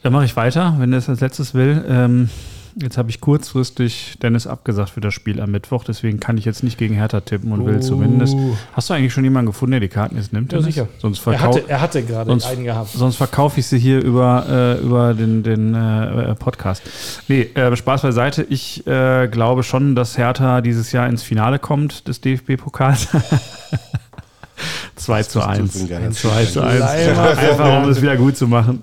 Dann 0.02 0.12
mache 0.12 0.24
ich 0.24 0.36
weiter, 0.36 0.74
wenn 0.78 0.92
er 0.92 0.98
es 0.98 1.08
als 1.08 1.20
letztes 1.20 1.54
will. 1.54 1.84
Ähm, 1.88 2.28
jetzt 2.74 2.98
habe 2.98 3.10
ich 3.10 3.20
kurzfristig 3.20 4.16
Dennis 4.22 4.46
abgesagt 4.48 4.90
für 4.90 5.00
das 5.00 5.14
Spiel 5.14 5.40
am 5.40 5.50
Mittwoch, 5.52 5.84
deswegen 5.84 6.18
kann 6.18 6.38
ich 6.38 6.44
jetzt 6.44 6.64
nicht 6.64 6.76
gegen 6.78 6.94
Hertha 6.94 7.20
tippen 7.20 7.52
und 7.52 7.64
will 7.66 7.76
Uh. 7.76 7.80
zumindest. 7.80 8.34
Hast 8.72 8.90
du 8.90 8.94
eigentlich 8.94 9.12
schon 9.12 9.22
jemanden 9.24 9.46
gefunden, 9.52 9.72
der 9.72 9.80
die 9.80 9.88
Karten 9.88 10.16
jetzt 10.16 10.32
nimmt? 10.32 10.52
Ja, 10.52 10.58
Dennis? 10.58 10.74
sicher. 10.74 10.88
Sonst 10.98 11.24
Er 11.26 11.40
hatte, 11.40 11.64
er 11.68 11.80
hatte 11.80 12.02
gerade 12.02 12.30
sonst- 12.30 12.46
einen 12.46 12.64
gehabt. 12.64 12.90
Sonst 12.90 13.16
verkaufe 13.16 13.60
ich 13.60 13.66
sie 13.66 13.78
hier 13.78 14.02
über, 14.02 14.44
äh, 14.48 14.82
über 14.82 15.14
den, 15.14 15.42
den 15.44 15.74
äh, 15.74 16.34
Podcast. 16.34 16.82
Nee, 17.28 17.42
äh, 17.54 17.76
Spaß 17.76 18.02
beiseite. 18.02 18.42
Ich 18.48 18.84
äh, 18.86 19.28
glaube 19.28 19.62
schon, 19.62 19.94
dass 19.94 20.18
Hertha 20.18 20.62
dieses 20.62 20.90
Jahr 20.92 21.06
ins 21.08 21.22
Finale 21.22 21.58
kommt 21.60 22.08
des 22.08 22.20
DFB-Pokals. 22.22 23.08
2 24.96 25.22
zu 25.24 25.40
bist 25.40 25.44
du 25.44 25.48
1. 25.48 25.72
für 25.72 25.78
ein 25.80 25.88
geiler 25.88 26.10
2 26.12 26.44
zu 26.46 26.60
1. 26.62 26.78
Leimer. 26.78 27.36
Einfach 27.38 27.82
um 27.84 27.88
es 27.90 28.00
wieder 28.00 28.16
gut 28.16 28.36
zu 28.36 28.46
machen. 28.46 28.82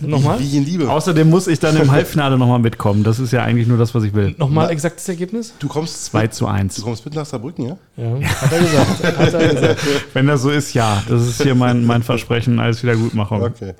Nochmal? 0.00 0.38
Wie 0.40 0.56
in 0.56 0.64
Liebe. 0.64 0.90
Außerdem 0.90 1.28
muss 1.30 1.46
ich 1.46 1.58
dann 1.58 1.76
im 1.76 1.90
Halbfinale 1.92 2.36
nochmal 2.36 2.58
mitkommen. 2.58 3.02
Das 3.04 3.18
ist 3.18 3.32
ja 3.32 3.42
eigentlich 3.42 3.66
nur 3.66 3.78
das, 3.78 3.94
was 3.94 4.04
ich 4.04 4.12
will. 4.14 4.34
Nochmal 4.38 4.66
Na- 4.66 4.72
exaktes 4.72 5.08
Ergebnis? 5.08 5.54
Du 5.58 5.68
kommst, 5.68 6.04
2 6.06 6.26
zu 6.28 6.44
du 6.44 6.50
1. 6.50 6.80
kommst 6.82 7.04
mit 7.04 7.14
nach 7.14 7.24
Saarbrücken, 7.26 7.66
ja? 7.66 7.76
Ja, 7.96 8.28
hat 8.28 8.52
er 8.52 8.58
gesagt. 8.60 9.04
hat 9.18 9.34
er 9.34 9.48
gesagt. 9.54 9.80
Wenn 10.14 10.26
das 10.26 10.42
so 10.42 10.50
ist, 10.50 10.74
ja. 10.74 11.02
Das 11.08 11.22
ist 11.26 11.42
hier 11.42 11.54
mein, 11.54 11.84
mein 11.84 12.02
Versprechen 12.02 12.58
als 12.60 12.82
Wiedergutmachung. 12.82 13.42
Okay. 13.42 13.74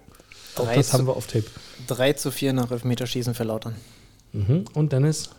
Auch 0.56 0.72
das 0.74 0.88
zu- 0.88 0.92
haben 0.94 1.06
wir 1.06 1.16
auf 1.16 1.26
Tape. 1.26 1.44
3 1.88 2.14
zu 2.14 2.30
4 2.30 2.52
nach 2.54 2.70
Elfmeterschießen 2.70 3.34
für 3.34 3.44
Lautern. 3.44 3.74
Mhm. 4.32 4.64
Und 4.74 4.92
Dennis? 4.92 5.30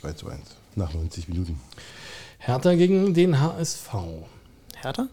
2 0.00 0.12
zu 0.12 0.28
1. 0.28 0.40
Nach 0.76 0.92
90 0.94 1.28
Minuten. 1.28 1.60
Hertha 2.38 2.74
gegen 2.74 3.14
den 3.14 3.40
HSV. 3.40 3.88
Hertha? 4.80 5.08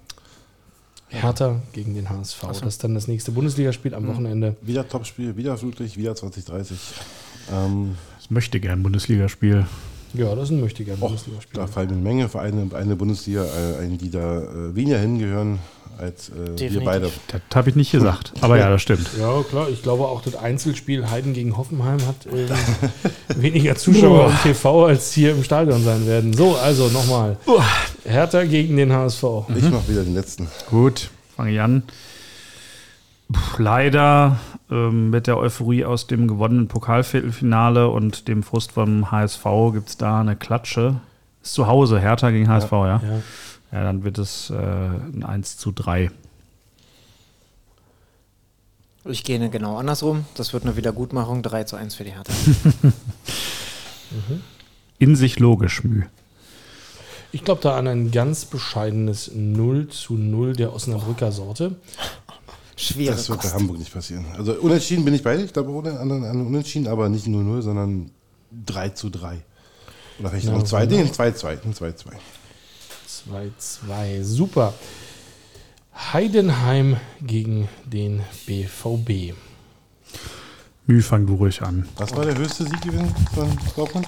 Hertha 1.12 1.62
gegen 1.74 1.94
den 1.94 2.10
HSV. 2.10 2.42
Das 2.48 2.62
ist 2.62 2.84
dann 2.84 2.96
das 2.96 3.08
nächste 3.08 3.32
Bundesligaspiel 3.32 3.94
am 3.94 4.08
Wochenende. 4.08 4.56
Wieder 4.62 4.88
Topspiel, 4.88 5.36
wieder 5.36 5.58
Flutlicht, 5.58 5.98
wieder 5.98 6.16
2030. 6.16 6.78
Ähm, 7.52 7.96
Das 8.18 8.30
möchte 8.32 8.60
gern 8.60 8.82
Bundesligaspiel. 8.82 9.66
Ja, 10.14 10.36
das 10.36 10.46
ist 10.46 10.52
ein 10.52 10.62
möchte 10.62 10.84
gerne 10.84 11.02
och, 11.02 11.08
Bundesligaspiel. 11.10 11.60
da 11.60 11.68
fallen 11.68 11.90
eine 11.90 11.98
Menge 12.02 12.30
Vereine 12.30 12.62
in 12.64 12.74
eine 12.74 12.96
Bundesliga 12.96 13.44
äh, 13.46 13.84
ein, 13.84 13.98
die 13.98 14.10
da 14.10 14.42
äh, 14.42 14.76
weniger 14.76 15.00
hingehören 15.00 15.60
als 16.00 16.30
äh, 16.30 16.72
wir 16.74 16.84
beide. 16.84 17.10
Das 17.28 17.42
habe 17.54 17.70
ich 17.70 17.76
nicht 17.76 17.92
gesagt. 17.92 18.34
Aber 18.42 18.58
ja, 18.58 18.70
das 18.70 18.82
stimmt. 18.82 19.10
Ja, 19.20 19.42
klar. 19.44 19.70
Ich 19.70 19.82
glaube 19.84 20.06
auch, 20.06 20.22
das 20.22 20.36
Einzelspiel 20.36 21.10
Heiden 21.10 21.34
gegen 21.34 21.58
Hoffenheim 21.58 22.00
hat 22.06 22.26
ähm, 22.26 22.48
weniger 23.42 23.76
Zuschauer 23.76 24.30
im 24.30 24.38
TV 24.44 24.86
als 24.86 25.12
hier 25.14 25.32
im 25.32 25.44
Stadion 25.44 25.84
sein 25.84 26.06
werden. 26.08 26.34
So, 26.34 26.56
also 26.56 26.88
nochmal. 26.90 27.38
Hertha 28.06 28.44
gegen 28.44 28.78
den 28.78 28.92
HSV. 28.92 29.24
Ich 29.56 29.70
mache 29.70 29.88
wieder 29.88 30.04
den 30.04 30.14
letzten. 30.16 30.48
Gut, 30.70 31.10
fange 31.36 31.52
ich 31.52 31.62
an. 31.62 31.84
Puh, 33.32 33.62
leider 33.64 34.40
ähm, 34.70 35.10
mit 35.10 35.28
der 35.28 35.38
Euphorie 35.38 35.86
aus 35.86 36.08
dem 36.08 36.28
gewonnenen 36.28 36.68
Pokalviertelfinale 36.68 37.90
und 37.90 38.28
dem 38.28 38.44
Frust 38.44 38.74
vom 38.74 39.12
HSV 39.12 39.44
gibt 39.74 39.90
es 39.90 39.98
da 39.98 40.22
eine 40.22 40.36
Klatsche. 40.36 41.02
Ist 41.44 41.54
zu 41.54 41.68
Hause, 41.68 42.00
Hertha 42.00 42.30
gegen 42.32 42.48
HSV, 42.48 42.72
ja? 42.72 42.86
Ja, 42.86 43.02
Ja. 43.04 43.22
Dann 43.72 44.04
wird 44.04 44.18
es 44.18 44.50
äh, 44.50 44.56
ein 44.56 45.24
1 45.24 45.58
zu 45.58 45.72
3. 45.72 46.12
Ich 49.06 49.24
gehe 49.24 49.50
genau 49.50 49.78
andersrum. 49.78 50.26
Das 50.36 50.54
wird 50.54 50.64
eine 50.64 50.76
Wiedergutmachung. 50.76 51.42
3 51.42 51.64
zu 51.64 51.76
1 51.76 51.96
für 51.96 52.04
die 52.04 52.12
Hertha. 52.12 52.32
In 55.00 55.16
sich 55.16 55.40
logisch, 55.40 55.84
Mühe. 55.84 56.08
Ich 57.32 57.44
glaube 57.46 57.62
da 57.62 57.78
an 57.78 57.88
ein 57.88 58.12
ganz 58.12 58.46
bescheidenes 58.46 59.32
0 59.34 59.88
zu 59.88 60.16
0 60.16 60.54
der 60.54 60.74
Osnabrücker 60.74 61.32
Sorte. 61.32 61.78
Schwere 62.76 63.16
Das 63.16 63.30
wird 63.30 63.40
bei 63.40 63.44
Kost. 63.44 63.56
Hamburg 63.56 63.80
nicht 63.80 63.94
passieren. 63.94 64.26
Also 64.38 64.54
unentschieden 64.54 65.06
bin 65.06 65.14
ich 65.14 65.24
bei 65.24 65.38
dir. 65.38 65.46
Ich 65.46 65.54
glaube, 65.54 65.72
ohne 65.72 65.98
anderen 66.00 66.26
anderen 66.26 66.48
unentschieden, 66.48 66.88
aber 66.88 67.10
nicht 67.10 67.26
0-0, 67.26 67.62
sondern 67.62 68.12
3 68.66 68.90
zu 68.90 69.10
3. 69.10 69.42
Oder 70.20 70.30
vielleicht 70.30 70.48
noch 70.48 70.60
ein 70.60 70.66
2, 70.66 70.86
nee, 70.88 71.00
ein 71.00 71.12
2-2. 71.12 71.58
Ein 73.32 73.54
2-2. 73.60 73.88
2-2. 73.88 74.24
Super. 74.24 74.74
Heidenheim 76.14 76.98
gegen 77.22 77.68
den 77.86 78.22
BVB. 78.46 79.36
Müh, 80.88 81.02
fang 81.02 81.26
du 81.28 81.36
ruhig 81.36 81.62
an. 81.62 81.88
Was 81.98 82.16
war 82.16 82.26
der 82.26 82.38
höchste 82.38 82.64
Sieggewinn 82.64 83.14
von 83.34 83.58
Dortmund? 83.76 84.08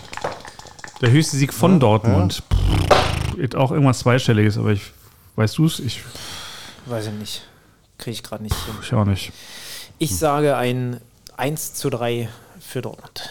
Der 1.01 1.11
höchste 1.11 1.37
Sieg 1.37 1.53
von 1.53 1.79
Dortmund. 1.79 2.43
Pff, 2.51 3.37
Ist 3.37 3.55
auch 3.55 3.71
irgendwas 3.71 3.99
Zweistelliges, 3.99 4.57
aber 4.57 4.71
ich, 4.71 4.81
weißt 5.35 5.57
du 5.57 5.65
es? 5.65 5.79
Ich, 5.79 6.01
Weiß 6.85 7.07
ich 7.07 7.13
nicht. 7.13 7.41
Kriege 7.97 8.11
ich 8.11 8.23
gerade 8.23 8.43
nicht 8.43 8.55
hin. 8.65 8.73
ich 8.81 8.93
auch 8.93 9.05
nicht. 9.05 9.31
Ich 9.99 10.15
sage 10.17 10.57
ein 10.57 10.99
1 11.37 11.75
zu 11.75 11.89
3 11.89 12.27
für 12.59 12.81
Dortmund. 12.81 13.29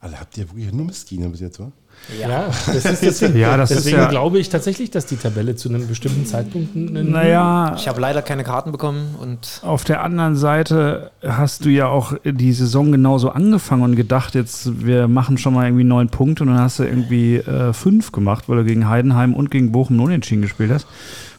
Alle 0.00 0.18
habt 0.18 0.36
ihr 0.36 0.48
wirklich 0.50 0.72
nur 0.72 0.86
Mistgine 0.86 1.28
bis 1.28 1.40
jetzt, 1.40 1.60
wa? 1.60 1.70
Ja, 2.20 2.46
das 2.66 2.84
ist 2.84 3.02
deswegen, 3.02 3.36
Ja, 3.38 3.56
das 3.56 3.70
ist 3.70 3.84
deswegen 3.84 4.02
ja- 4.02 4.08
glaube 4.08 4.38
ich 4.38 4.48
tatsächlich, 4.48 4.90
dass 4.90 5.06
die 5.06 5.16
Tabelle 5.16 5.56
zu 5.56 5.68
einem 5.68 5.86
bestimmten 5.86 6.26
Zeitpunkt 6.26 6.74
Naja, 6.74 7.74
Ich 7.76 7.88
habe 7.88 8.00
leider 8.00 8.22
keine 8.22 8.44
Karten 8.44 8.72
bekommen 8.72 9.14
und 9.20 9.60
auf 9.62 9.84
der 9.84 10.02
anderen 10.02 10.36
Seite 10.36 11.10
hast 11.26 11.64
du 11.64 11.68
ja 11.68 11.86
auch 11.86 12.14
die 12.24 12.52
Saison 12.52 12.92
genauso 12.92 13.30
angefangen 13.30 13.82
und 13.82 13.96
gedacht, 13.96 14.34
jetzt 14.34 14.84
wir 14.84 15.08
machen 15.08 15.38
schon 15.38 15.54
mal 15.54 15.66
irgendwie 15.66 15.84
neun 15.84 16.08
Punkte 16.08 16.42
und 16.44 16.50
dann 16.50 16.60
hast 16.60 16.78
du 16.78 16.84
irgendwie 16.84 17.36
äh, 17.36 17.72
fünf 17.72 18.12
gemacht, 18.12 18.48
weil 18.48 18.58
du 18.58 18.64
gegen 18.64 18.88
Heidenheim 18.88 19.34
und 19.34 19.50
gegen 19.50 19.72
Bochum 19.72 19.96
einen 19.96 20.06
unentschieden 20.06 20.42
gespielt 20.42 20.70
hast. 20.72 20.86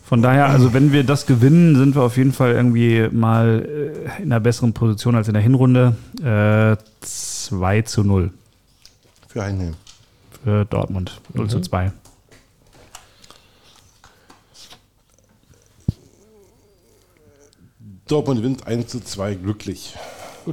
Von 0.05 0.21
daher, 0.21 0.47
also 0.49 0.73
wenn 0.73 0.91
wir 0.91 1.03
das 1.03 1.25
gewinnen, 1.25 1.75
sind 1.75 1.95
wir 1.95 2.03
auf 2.03 2.17
jeden 2.17 2.33
Fall 2.33 2.51
irgendwie 2.51 3.07
mal 3.11 3.65
äh, 4.17 4.21
in 4.21 4.31
einer 4.31 4.39
besseren 4.39 4.73
Position 4.73 5.15
als 5.15 5.27
in 5.27 5.33
der 5.33 5.41
Hinrunde. 5.41 5.95
Äh, 6.23 6.77
2 7.01 7.81
zu 7.83 8.03
0 8.03 8.31
Für 9.27 9.43
Heidenheim. 9.43 9.73
Für 10.43 10.65
Dortmund. 10.65 11.21
0 11.33 11.49
zu 11.49 11.61
2. 11.61 11.91
Dortmund 18.07 18.41
gewinnt 18.41 18.67
1 18.67 18.87
zu 18.87 18.99
2 18.99 19.35
glücklich. 19.35 19.95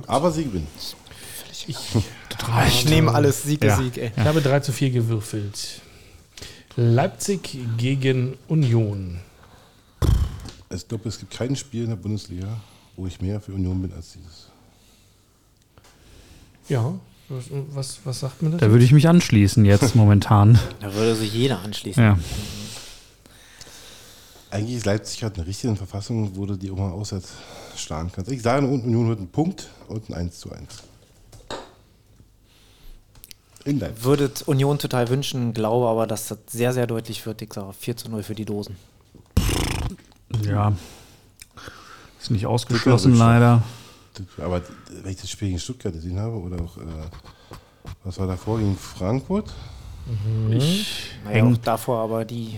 Aber 0.06 0.30
sie 0.30 0.44
gewinnen. 0.44 0.68
ich 1.66 2.84
nehme 2.88 3.12
alles 3.12 3.42
Sieg, 3.42 3.64
Ja. 3.64 3.76
Sieg, 3.76 3.98
ey. 3.98 4.12
Ich 4.16 4.24
habe 4.24 4.40
3 4.40 4.60
zu 4.60 4.72
4 4.72 4.90
gewürfelt. 4.90 5.82
Leipzig 6.76 7.58
gegen 7.76 8.38
Union. 8.48 9.20
Ich 10.72 10.86
glaube, 10.86 11.08
es 11.08 11.18
gibt 11.18 11.32
kein 11.32 11.56
Spiel 11.56 11.82
in 11.84 11.90
der 11.90 11.96
Bundesliga, 11.96 12.60
wo 12.96 13.06
ich 13.06 13.20
mehr 13.20 13.40
für 13.40 13.52
Union 13.52 13.82
bin 13.82 13.92
als 13.92 14.12
dieses. 14.12 14.48
Ja, 16.68 16.94
was, 17.30 17.44
was, 17.72 18.00
was 18.04 18.20
sagt 18.20 18.42
mir 18.42 18.50
das? 18.50 18.60
Da 18.60 18.70
würde 18.70 18.84
ich 18.84 18.92
mich 18.92 19.08
anschließen 19.08 19.64
jetzt 19.64 19.94
momentan. 19.94 20.58
Da 20.80 20.92
würde 20.94 21.14
sich 21.14 21.32
jeder 21.32 21.60
anschließen. 21.60 22.02
Ja. 22.02 22.18
Eigentlich 24.50 24.78
ist 24.78 24.86
Leipzig 24.86 25.20
gerade 25.20 25.34
in 25.34 25.40
der 25.42 25.46
richtigen 25.46 25.76
Verfassung, 25.76 26.32
wo 26.34 26.44
du 26.44 26.56
die 26.56 26.70
auch 26.70 26.76
mal 26.76 26.90
auswärts 26.90 27.28
schlagen 27.76 28.10
kannst. 28.12 28.32
Ich 28.32 28.42
sage, 28.42 28.66
Union 28.66 29.08
wird 29.08 29.18
einen 29.18 29.28
Punkt 29.28 29.68
und 29.86 30.10
ein 30.10 30.14
1 30.14 30.40
zu 30.40 30.50
1. 30.50 30.64
In 33.64 33.78
Leipzig. 33.78 34.04
Würde 34.04 34.30
Union 34.46 34.78
total 34.78 35.08
wünschen, 35.08 35.54
glaube 35.54 35.86
aber, 35.86 36.06
dass 36.08 36.28
das 36.28 36.38
sehr, 36.48 36.72
sehr 36.72 36.88
deutlich 36.88 37.24
wird. 37.26 37.42
Ich 37.42 37.52
sage 37.52 37.72
4 37.72 37.96
zu 37.96 38.10
0 38.10 38.22
für 38.24 38.34
die 38.34 38.44
Dosen. 38.44 38.74
ja. 40.44 40.72
Ist 42.20 42.30
nicht 42.30 42.46
ausgeschlossen, 42.46 43.16
leider. 43.16 43.62
Aber 44.38 44.62
wenn 45.02 45.10
ich 45.10 45.20
das 45.20 45.30
Spiel 45.30 45.48
gegen 45.48 45.60
Stuttgart 45.60 45.92
gesehen 45.92 46.18
habe, 46.18 46.36
oder 46.36 46.56
auch, 46.62 46.76
äh, 46.78 47.54
was 48.04 48.18
war 48.18 48.26
davor 48.26 48.58
gegen 48.58 48.76
Frankfurt? 48.76 49.52
Ich 50.50 51.12
Naja, 51.24 51.44
auch 51.44 51.56
davor, 51.58 51.98
aber 52.00 52.24
die 52.24 52.56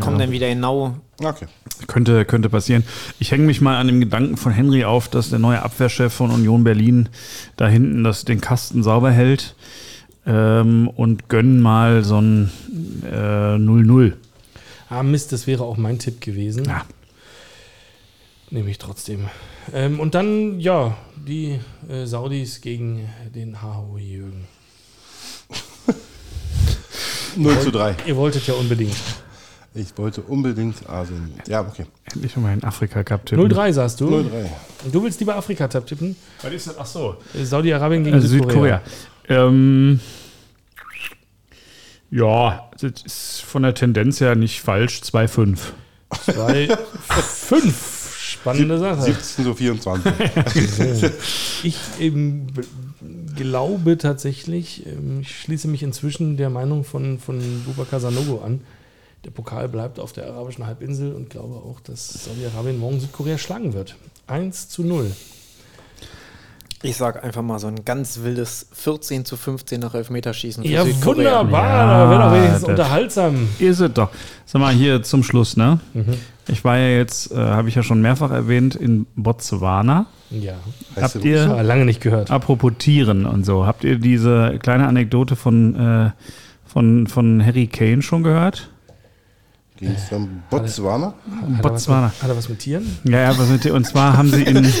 kommen 0.00 0.18
dann 0.18 0.30
wieder 0.30 0.48
genau. 0.48 0.96
Okay. 1.22 1.46
Könnte, 1.86 2.24
könnte 2.24 2.48
passieren. 2.48 2.84
Ich 3.18 3.30
hänge 3.30 3.44
mich 3.44 3.60
mal 3.60 3.76
an 3.76 3.86
dem 3.86 4.00
Gedanken 4.00 4.36
von 4.36 4.52
Henry 4.52 4.84
auf, 4.84 5.08
dass 5.08 5.30
der 5.30 5.38
neue 5.38 5.62
Abwehrchef 5.62 6.12
von 6.12 6.30
Union 6.30 6.64
Berlin 6.64 7.08
da 7.56 7.68
hinten 7.68 8.04
das, 8.04 8.24
den 8.24 8.40
Kasten 8.40 8.82
sauber 8.82 9.10
hält 9.10 9.54
ähm, 10.26 10.88
und 10.88 11.28
gönnen 11.28 11.60
mal 11.60 12.04
so 12.04 12.20
ein 12.20 12.50
äh, 13.04 13.56
0-0. 13.56 14.12
Ah, 14.88 15.02
Mist, 15.02 15.32
das 15.32 15.46
wäre 15.46 15.64
auch 15.64 15.76
mein 15.76 15.98
Tipp 15.98 16.20
gewesen. 16.20 16.64
Ja. 16.64 16.84
Nehme 18.50 18.70
ich 18.70 18.78
trotzdem. 18.78 19.28
Ähm, 19.72 20.00
und 20.00 20.14
dann, 20.14 20.60
ja, 20.60 20.96
die 21.16 21.58
äh, 21.88 22.06
Saudis 22.06 22.60
gegen 22.60 23.08
den 23.34 23.62
HHO 23.62 23.98
Jürgen. 23.98 24.46
0 27.36 27.60
zu 27.60 27.70
3. 27.72 27.96
Ihr 28.06 28.16
wolltet 28.16 28.46
ja 28.46 28.54
unbedingt. 28.54 28.96
Ich 29.76 29.96
wollte 29.98 30.22
unbedingt 30.22 30.88
Asien. 30.88 31.34
Ja, 31.48 31.62
okay. 31.62 31.86
Endlich 32.12 32.36
mal 32.36 32.52
in 32.54 32.62
Afrika 32.62 33.02
Cup 33.02 33.26
tippen. 33.26 33.50
0-3 33.50 33.72
sagst 33.72 34.00
du. 34.00 34.08
0-3. 34.08 34.30
Du 34.92 35.02
willst 35.02 35.18
lieber 35.18 35.34
Afrika-Tab 35.34 35.84
tippen? 35.84 36.14
Was 36.42 36.52
ist 36.52 36.68
das? 36.68 36.78
Ach 36.78 36.86
so. 36.86 37.16
Saudi-Arabien 37.34 38.04
gegen 38.04 38.14
Also 38.14 38.28
Südkorea. 38.28 38.80
Südkorea. 39.26 39.46
Ähm, 39.48 39.98
ja, 42.10 42.70
das 42.80 43.02
ist 43.04 43.40
von 43.42 43.64
der 43.64 43.74
Tendenz 43.74 44.20
her 44.20 44.36
nicht 44.36 44.60
falsch. 44.60 45.00
2-5. 45.02 45.58
2-5. 46.28 47.72
Spannende 48.44 48.78
Sache. 48.78 49.02
17 49.02 49.44
zu 49.44 49.54
24. 49.54 50.12
Ich 51.64 51.76
ähm, 51.98 52.46
b- 52.46 52.62
glaube 53.36 53.96
tatsächlich, 53.96 54.84
ähm, 54.86 55.20
ich 55.22 55.34
schließe 55.40 55.66
mich 55.68 55.82
inzwischen 55.82 56.36
der 56.36 56.50
Meinung 56.50 56.84
von, 56.84 57.18
von 57.18 57.40
Bubakar 57.64 58.00
Sanogo 58.00 58.40
an. 58.42 58.60
Der 59.24 59.30
Pokal 59.30 59.68
bleibt 59.70 59.98
auf 59.98 60.12
der 60.12 60.26
arabischen 60.26 60.66
Halbinsel 60.66 61.14
und 61.14 61.30
glaube 61.30 61.54
auch, 61.54 61.80
dass 61.80 62.24
Saudi-Arabien 62.24 62.78
morgen 62.78 63.00
Südkorea 63.00 63.38
schlagen 63.38 63.72
wird. 63.72 63.96
1 64.26 64.68
zu 64.68 64.84
0. 64.84 65.10
Ich 66.84 66.96
sage 66.96 67.22
einfach 67.22 67.42
mal 67.42 67.58
so 67.58 67.66
ein 67.66 67.84
ganz 67.84 68.20
wildes 68.22 68.66
14 68.72 69.24
zu 69.24 69.36
15 69.36 69.80
nach 69.80 69.94
Elfmeterschießen 69.94 70.62
für 70.62 70.68
Ja, 70.70 70.84
Südkorea. 70.84 71.40
wunderbar. 71.40 71.64
Ja, 71.88 72.10
wäre 72.10 72.22
doch 72.22 72.32
wenigstens 72.34 72.64
unterhaltsam. 72.68 73.48
Ist 73.58 73.80
es 73.80 73.92
doch. 73.92 74.10
Sag 74.44 74.60
mal, 74.60 74.72
hier 74.74 75.02
zum 75.02 75.22
Schluss, 75.22 75.56
ne? 75.56 75.80
Ich 76.46 76.62
war 76.62 76.76
ja 76.76 76.88
jetzt, 76.98 77.32
äh, 77.32 77.36
habe 77.36 77.68
ich 77.70 77.74
ja 77.74 77.82
schon 77.82 78.02
mehrfach 78.02 78.30
erwähnt, 78.30 78.74
in 78.76 79.06
Botswana. 79.16 80.06
Ja, 80.30 80.54
Habt 81.00 81.14
der 81.14 81.22
ihr- 81.24 81.62
lange 81.62 81.86
nicht 81.86 82.02
gehört. 82.02 82.30
Apropos 82.30 82.72
Tieren 82.78 83.24
und 83.24 83.46
so, 83.46 83.66
habt 83.66 83.82
ihr 83.84 83.98
diese 83.98 84.58
kleine 84.62 84.86
Anekdote 84.86 85.36
von, 85.36 85.74
äh, 85.74 86.10
von, 86.66 87.06
von 87.06 87.44
Harry 87.44 87.66
Kane 87.66 88.02
schon 88.02 88.22
gehört? 88.22 88.68
Ging 89.78 89.90
es 89.90 90.08
dann 90.10 90.42
Botswana? 90.50 91.06
Hat 91.06 91.14
er, 91.24 91.42
was 91.42 91.48
mit, 91.48 91.62
Botswana. 91.62 92.12
hat 92.22 92.28
er 92.28 92.36
was 92.36 92.48
mit 92.48 92.58
Tieren? 92.58 92.98
Ja, 93.04 93.20
ja, 93.20 93.38
was 93.38 93.48
mit, 93.48 93.64
und 93.66 93.86
zwar 93.86 94.16
haben 94.18 94.30
sie 94.30 94.42
ihn. 94.44 94.66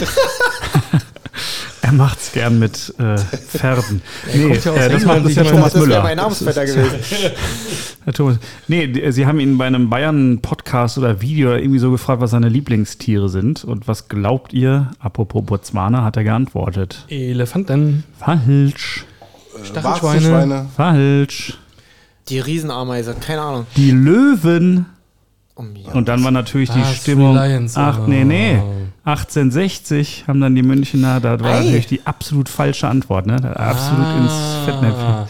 er 1.84 1.92
macht's 1.92 2.32
gern 2.32 2.58
mit 2.58 2.94
äh, 2.98 3.16
Pferden. 3.18 4.00
Nee, 4.34 4.58
ja 4.64 4.74
äh, 4.74 4.88
das 4.88 5.04
macht 5.04 5.28
ja 5.28 5.42
meine, 5.42 5.50
Thomas 5.50 5.64
das 5.64 5.74
wäre 5.74 5.86
Müller. 5.86 6.02
mein 6.02 6.16
Namensvetter 6.16 6.64
gewesen. 6.66 6.90
Herr 8.04 8.12
Thomas. 8.12 8.38
Nee, 8.68 8.86
die- 8.88 9.12
sie 9.12 9.26
haben 9.26 9.38
ihn 9.40 9.58
bei 9.58 9.66
einem 9.66 9.90
Bayern-Podcast 9.90 10.98
oder 10.98 11.20
Video 11.20 11.50
oder 11.50 11.58
irgendwie 11.60 11.78
so 11.78 11.90
gefragt, 11.90 12.20
was 12.20 12.30
seine 12.32 12.48
Lieblingstiere 12.48 13.28
sind. 13.28 13.64
Und 13.64 13.86
was 13.88 14.08
glaubt 14.08 14.52
ihr? 14.52 14.90
Apropos 14.98 15.44
Botswana, 15.44 16.04
hat 16.04 16.16
er 16.16 16.24
geantwortet. 16.24 17.04
Elefanten, 17.08 18.04
Falsch. 18.18 19.04
Stachelschweine. 19.62 20.02
Warzenschweine. 20.02 20.66
Falsch. 20.76 21.58
Die 22.28 22.38
Riesenameise, 22.40 23.14
keine 23.20 23.40
Ahnung. 23.42 23.66
Die 23.76 23.90
Löwen. 23.90 24.86
Ja. 25.58 25.92
Und 25.92 26.08
dann 26.08 26.24
war 26.24 26.30
natürlich 26.30 26.70
die 26.70 26.80
Ah, 26.80 26.92
Stimmung. 26.94 27.34
Lions. 27.36 27.76
Ach, 27.76 28.06
nee, 28.06 28.24
nee. 28.24 28.60
Oh. 29.06 29.10
1860 29.10 30.24
haben 30.26 30.40
dann 30.40 30.54
die 30.54 30.62
Münchner, 30.62 31.20
da 31.20 31.38
war 31.40 31.50
Ei. 31.56 31.60
natürlich 31.64 31.86
die 31.86 32.06
absolut 32.06 32.48
falsche 32.48 32.88
Antwort, 32.88 33.26
ne? 33.26 33.36
Absolut 33.56 34.16
ins 34.16 34.32
Fettnäpfchen. 34.64 35.04
Ah. 35.04 35.28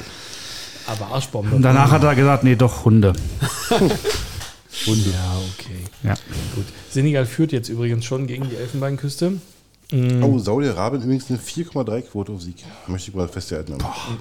Aber 0.87 1.15
Arschbombe. 1.15 1.55
Und 1.57 1.63
danach 1.63 1.91
hat 1.91 2.03
er 2.05 2.15
gesagt, 2.15 2.45
nee, 2.45 2.57
doch 2.57 2.85
Hunde. 2.85 3.13
Ja, 3.71 5.37
okay. 5.55 5.85
Ja. 6.03 6.15
Gut. 6.55 6.65
Senegal 6.91 7.27
führt 7.27 7.53
jetzt 7.53 7.69
übrigens 7.69 8.05
schon 8.05 8.27
gegen 8.27 8.49
die 8.49 8.57
Elfenbeinküste. 8.57 9.33
Mm, 9.93 10.23
Oh, 10.23 10.39
Saudi-Arabien 10.39 11.03
übrigens 11.03 11.29
eine 11.31 11.39
4,3 11.39 12.03
Quote 12.03 12.33
auf 12.33 12.43
Sieg. 12.43 12.57
Möchte 12.87 13.11
ich 13.11 13.17
mal 13.17 13.29
festhalten. 13.29 13.77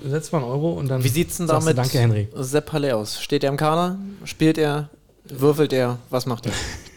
Setz 0.07 0.31
mal 0.31 0.39
einen 0.39 0.47
Euro 0.47 0.73
und 0.73 0.87
dann. 0.89 1.03
Wie 1.03 1.09
sieht's 1.09 1.37
denn 1.37 1.47
du 1.47 1.53
damit 1.53 1.77
Danke, 1.77 1.99
Henry. 1.99 2.27
Sepp 2.35 2.71
Halle 2.71 2.95
aus? 2.95 3.21
Steht 3.21 3.43
er 3.43 3.49
im 3.49 3.57
Kader? 3.57 3.97
Spielt 4.25 4.57
er? 4.57 4.89
Würfelt 5.25 5.73
er? 5.73 5.99
Was 6.09 6.25
macht 6.25 6.45
er? 6.45 6.51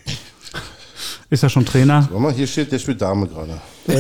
Ist 1.29 1.43
er 1.43 1.49
schon 1.49 1.65
Trainer? 1.67 2.03
Warte 2.11 2.23
mal, 2.23 2.33
hier 2.33 2.47
steht, 2.47 2.71
der 2.71 2.79
spielt 2.79 3.01
Dame 3.03 3.27
gerade. 3.27 3.61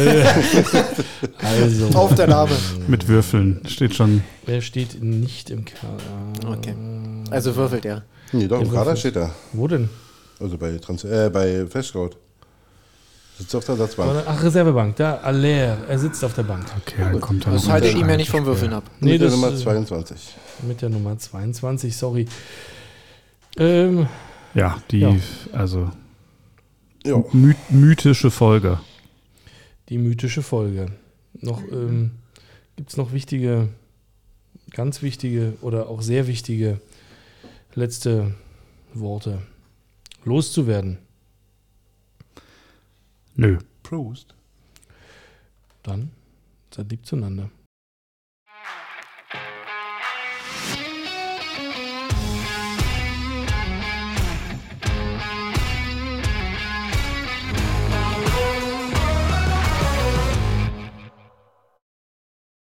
Also, 1.43 1.99
Auf 1.99 2.15
der 2.15 2.27
Name. 2.29 2.53
Mit 2.87 3.09
Würfeln. 3.09 3.61
Steht 3.67 3.95
schon. 3.95 4.23
wer 4.45 4.61
steht 4.61 5.03
nicht 5.03 5.51
im 5.51 5.65
Kader? 5.65 6.53
Okay. 6.57 6.75
Also 7.31 7.55
würfelt 7.57 7.85
er. 7.85 8.05
Nee, 8.33 8.47
doch, 8.49 8.61
im 8.61 8.71
Der 8.71 8.79
Kader 8.79 8.97
steht 8.97 9.17
er. 9.17 9.31
Wo 9.53 9.67
denn? 9.67 9.89
Also 10.41 10.57
bei, 10.59 10.77
Trans 10.79 11.05
äh, 11.05 11.31
bei 11.33 11.67
Flashcode. 11.67 12.17
Sitzt 13.39 13.55
auf 13.55 13.65
der 13.65 13.75
Ersatzbank. 13.75 14.11
Oder- 14.11 14.25
Ach, 14.27 14.43
Reservebank, 14.43 14.97
da, 14.97 15.17
Aller, 15.17 15.77
er 15.89 15.99
sitzt 15.99 16.25
auf 16.25 16.35
der 16.35 16.43
Bank. 16.45 16.65
Okay, 16.79 16.95
dann 16.99 17.21
kommt 17.21 17.47
er 17.47 17.53
Das 17.53 17.69
haltet 17.69 17.95
ein 17.95 18.01
ihm 18.01 18.09
ja 18.09 18.17
nicht 18.17 18.31
vom 18.31 18.47
Würfeln 18.47 18.73
ab. 18.73 18.85
Nee, 19.01 19.13
Mit 19.13 19.21
der 19.21 19.29
das 19.29 19.37
Nummer 19.37 19.53
äh, 19.53 19.57
22. 19.57 20.17
mit 20.67 20.81
der 20.83 20.89
Nummer 20.89 21.19
22, 21.19 21.95
sorry. 21.97 22.27
Ähm, 23.59 24.07
Ja, 24.55 24.77
die, 24.91 25.01
Ja. 25.01 25.17
also. 25.53 25.91
My 27.33 27.55
mythische 27.71 28.31
Folge. 28.31 28.81
die 29.89 29.99
mythische 29.99 30.43
Folge. 30.43 30.87
Noch 31.35 31.63
ähm, 31.71 32.13
gibt 32.77 32.91
es 32.91 32.97
noch 32.97 33.13
wichtige, 33.13 33.69
ganz 34.71 35.03
wichtige 35.03 35.55
oder 35.61 35.89
auch 35.89 36.03
sehr 36.03 36.27
wichtige 36.27 36.81
letzte 37.75 38.35
Worte. 38.95 39.43
Loszuwerden. 40.25 40.99
Nö. 43.35 43.59
Prost. 43.83 44.35
Dann 45.83 46.11
seid 46.75 46.91
lieb 46.91 47.07
zueinander. 47.07 47.51